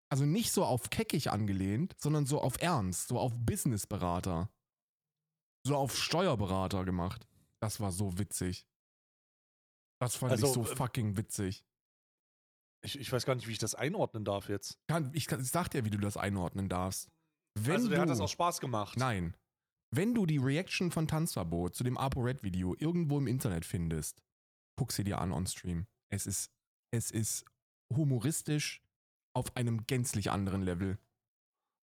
also 0.08 0.24
nicht 0.24 0.52
so 0.52 0.64
auf 0.64 0.90
keckig 0.90 1.30
angelehnt, 1.30 1.94
sondern 1.98 2.26
so 2.26 2.40
auf 2.40 2.60
Ernst, 2.60 3.08
so 3.08 3.18
auf 3.18 3.32
Businessberater. 3.36 4.48
So 5.66 5.76
auf 5.76 5.96
Steuerberater 5.96 6.84
gemacht. 6.84 7.26
Das 7.64 7.80
war 7.80 7.92
so 7.92 8.18
witzig. 8.18 8.68
Das 9.98 10.16
fand 10.16 10.32
Also, 10.32 10.48
ich 10.48 10.52
so 10.52 10.70
äh, 10.70 10.76
fucking 10.76 11.16
witzig. 11.16 11.64
Ich, 12.82 13.00
ich 13.00 13.10
weiß 13.10 13.24
gar 13.24 13.34
nicht, 13.36 13.48
wie 13.48 13.52
ich 13.52 13.58
das 13.58 13.74
einordnen 13.74 14.22
darf 14.22 14.50
jetzt. 14.50 14.78
Kann, 14.86 15.10
ich, 15.14 15.32
ich 15.32 15.48
sag 15.48 15.70
dir, 15.70 15.86
wie 15.86 15.90
du 15.90 15.96
das 15.96 16.18
einordnen 16.18 16.68
darfst. 16.68 17.08
Wenn 17.54 17.76
also 17.76 17.88
der 17.88 17.96
du, 17.96 18.02
hat 18.02 18.10
das 18.10 18.20
auch 18.20 18.28
Spaß 18.28 18.60
gemacht. 18.60 18.98
Nein. 18.98 19.34
Wenn 19.90 20.14
du 20.14 20.26
die 20.26 20.36
Reaction 20.36 20.90
von 20.90 21.08
Tanzverbot 21.08 21.74
zu 21.74 21.84
dem 21.84 21.96
ApoRed-Video 21.96 22.76
irgendwo 22.78 23.16
im 23.16 23.26
Internet 23.26 23.64
findest, 23.64 24.22
guck 24.76 24.92
sie 24.92 25.04
dir 25.04 25.18
an 25.18 25.32
on 25.32 25.46
Stream. 25.46 25.86
Es 26.10 26.26
ist, 26.26 26.52
es 26.90 27.10
ist 27.10 27.46
humoristisch 27.90 28.82
auf 29.32 29.56
einem 29.56 29.86
gänzlich 29.86 30.30
anderen 30.30 30.60
Level. 30.60 30.98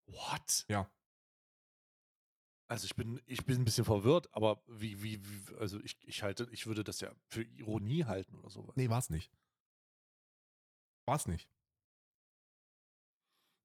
What? 0.05 0.65
Ja. 0.67 0.91
Also 2.71 2.85
ich 2.85 2.95
bin, 2.95 3.19
ich 3.25 3.45
bin 3.45 3.57
ein 3.57 3.65
bisschen 3.65 3.83
verwirrt, 3.83 4.33
aber 4.33 4.63
wie, 4.65 5.03
wie, 5.03 5.19
wie 5.21 5.55
also 5.57 5.77
ich, 5.81 5.97
ich 6.07 6.23
halte, 6.23 6.47
ich 6.51 6.67
würde 6.67 6.85
das 6.85 7.01
ja 7.01 7.11
für 7.27 7.43
Ironie 7.43 8.05
halten 8.05 8.33
oder 8.35 8.49
sowas. 8.49 8.77
Nee, 8.77 8.87
war's 8.87 9.09
nicht. 9.09 9.29
War's 11.05 11.27
nicht. 11.27 11.49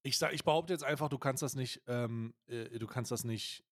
Ich 0.02 0.18
sag, 0.18 0.32
ich 0.32 0.42
behaupte 0.42 0.72
jetzt 0.72 0.82
einfach, 0.82 1.08
du 1.08 1.18
kannst 1.18 1.44
das 1.44 1.54
nicht, 1.54 1.84
ähm, 1.86 2.34
äh, 2.48 2.80
du 2.80 2.88
kannst 2.88 3.12
das 3.12 3.22
nicht, 3.22 3.64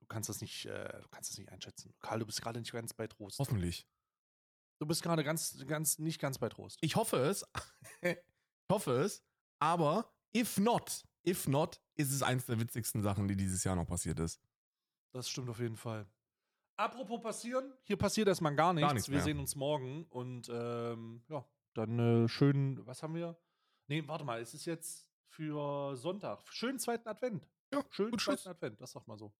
du 0.00 0.06
kannst 0.06 0.28
das 0.28 0.42
nicht, 0.42 0.66
äh, 0.66 1.00
du 1.00 1.08
kannst 1.08 1.30
das 1.30 1.38
nicht 1.38 1.50
einschätzen. 1.50 1.94
Karl, 2.00 2.18
du 2.18 2.26
bist 2.26 2.42
gerade 2.42 2.60
nicht 2.60 2.72
ganz 2.72 2.92
bei 2.92 3.06
Trost. 3.06 3.38
Hoffentlich. 3.38 3.86
Du 4.80 4.86
bist 4.86 5.02
gerade 5.02 5.24
ganz, 5.24 5.64
ganz, 5.66 5.98
nicht 5.98 6.20
ganz 6.20 6.36
bei 6.36 6.50
Trost. 6.50 6.76
Ich 6.82 6.94
hoffe 6.94 7.16
es. 7.16 7.42
ich 8.02 8.18
hoffe 8.70 9.00
es. 9.00 9.24
Aber 9.60 10.12
if 10.36 10.58
not, 10.58 11.06
if 11.26 11.48
not, 11.48 11.80
ist 11.94 12.12
es 12.12 12.22
eins 12.22 12.44
der 12.44 12.60
witzigsten 12.60 13.02
Sachen, 13.02 13.28
die 13.28 13.36
dieses 13.36 13.64
Jahr 13.64 13.74
noch 13.74 13.86
passiert 13.86 14.20
ist. 14.20 14.38
Das 15.12 15.28
stimmt 15.28 15.48
auf 15.48 15.58
jeden 15.60 15.76
Fall. 15.76 16.06
Apropos 16.76 17.20
passieren, 17.20 17.72
hier 17.82 17.96
passiert 17.96 18.28
erstmal 18.28 18.54
gar 18.54 18.72
nichts. 18.72 18.92
nichts 18.92 19.08
wir 19.08 19.16
mehr. 19.16 19.24
sehen 19.24 19.38
uns 19.40 19.56
morgen 19.56 20.04
und 20.10 20.48
ähm, 20.48 21.22
ja, 21.28 21.44
dann 21.74 21.98
äh, 22.24 22.28
schön, 22.28 22.86
was 22.86 23.02
haben 23.02 23.14
wir? 23.14 23.36
Nee, 23.88 24.06
warte 24.06 24.24
mal, 24.24 24.40
es 24.40 24.54
ist 24.54 24.64
jetzt 24.64 25.08
für 25.26 25.96
Sonntag. 25.96 26.40
Schönen 26.52 26.78
zweiten 26.78 27.08
Advent. 27.08 27.48
Ja, 27.72 27.82
Schönen 27.90 28.10
zweiten 28.10 28.20
Schluss. 28.20 28.46
Advent, 28.46 28.80
das 28.80 28.92
sagt 28.92 29.08
mal 29.08 29.18
so. 29.18 29.32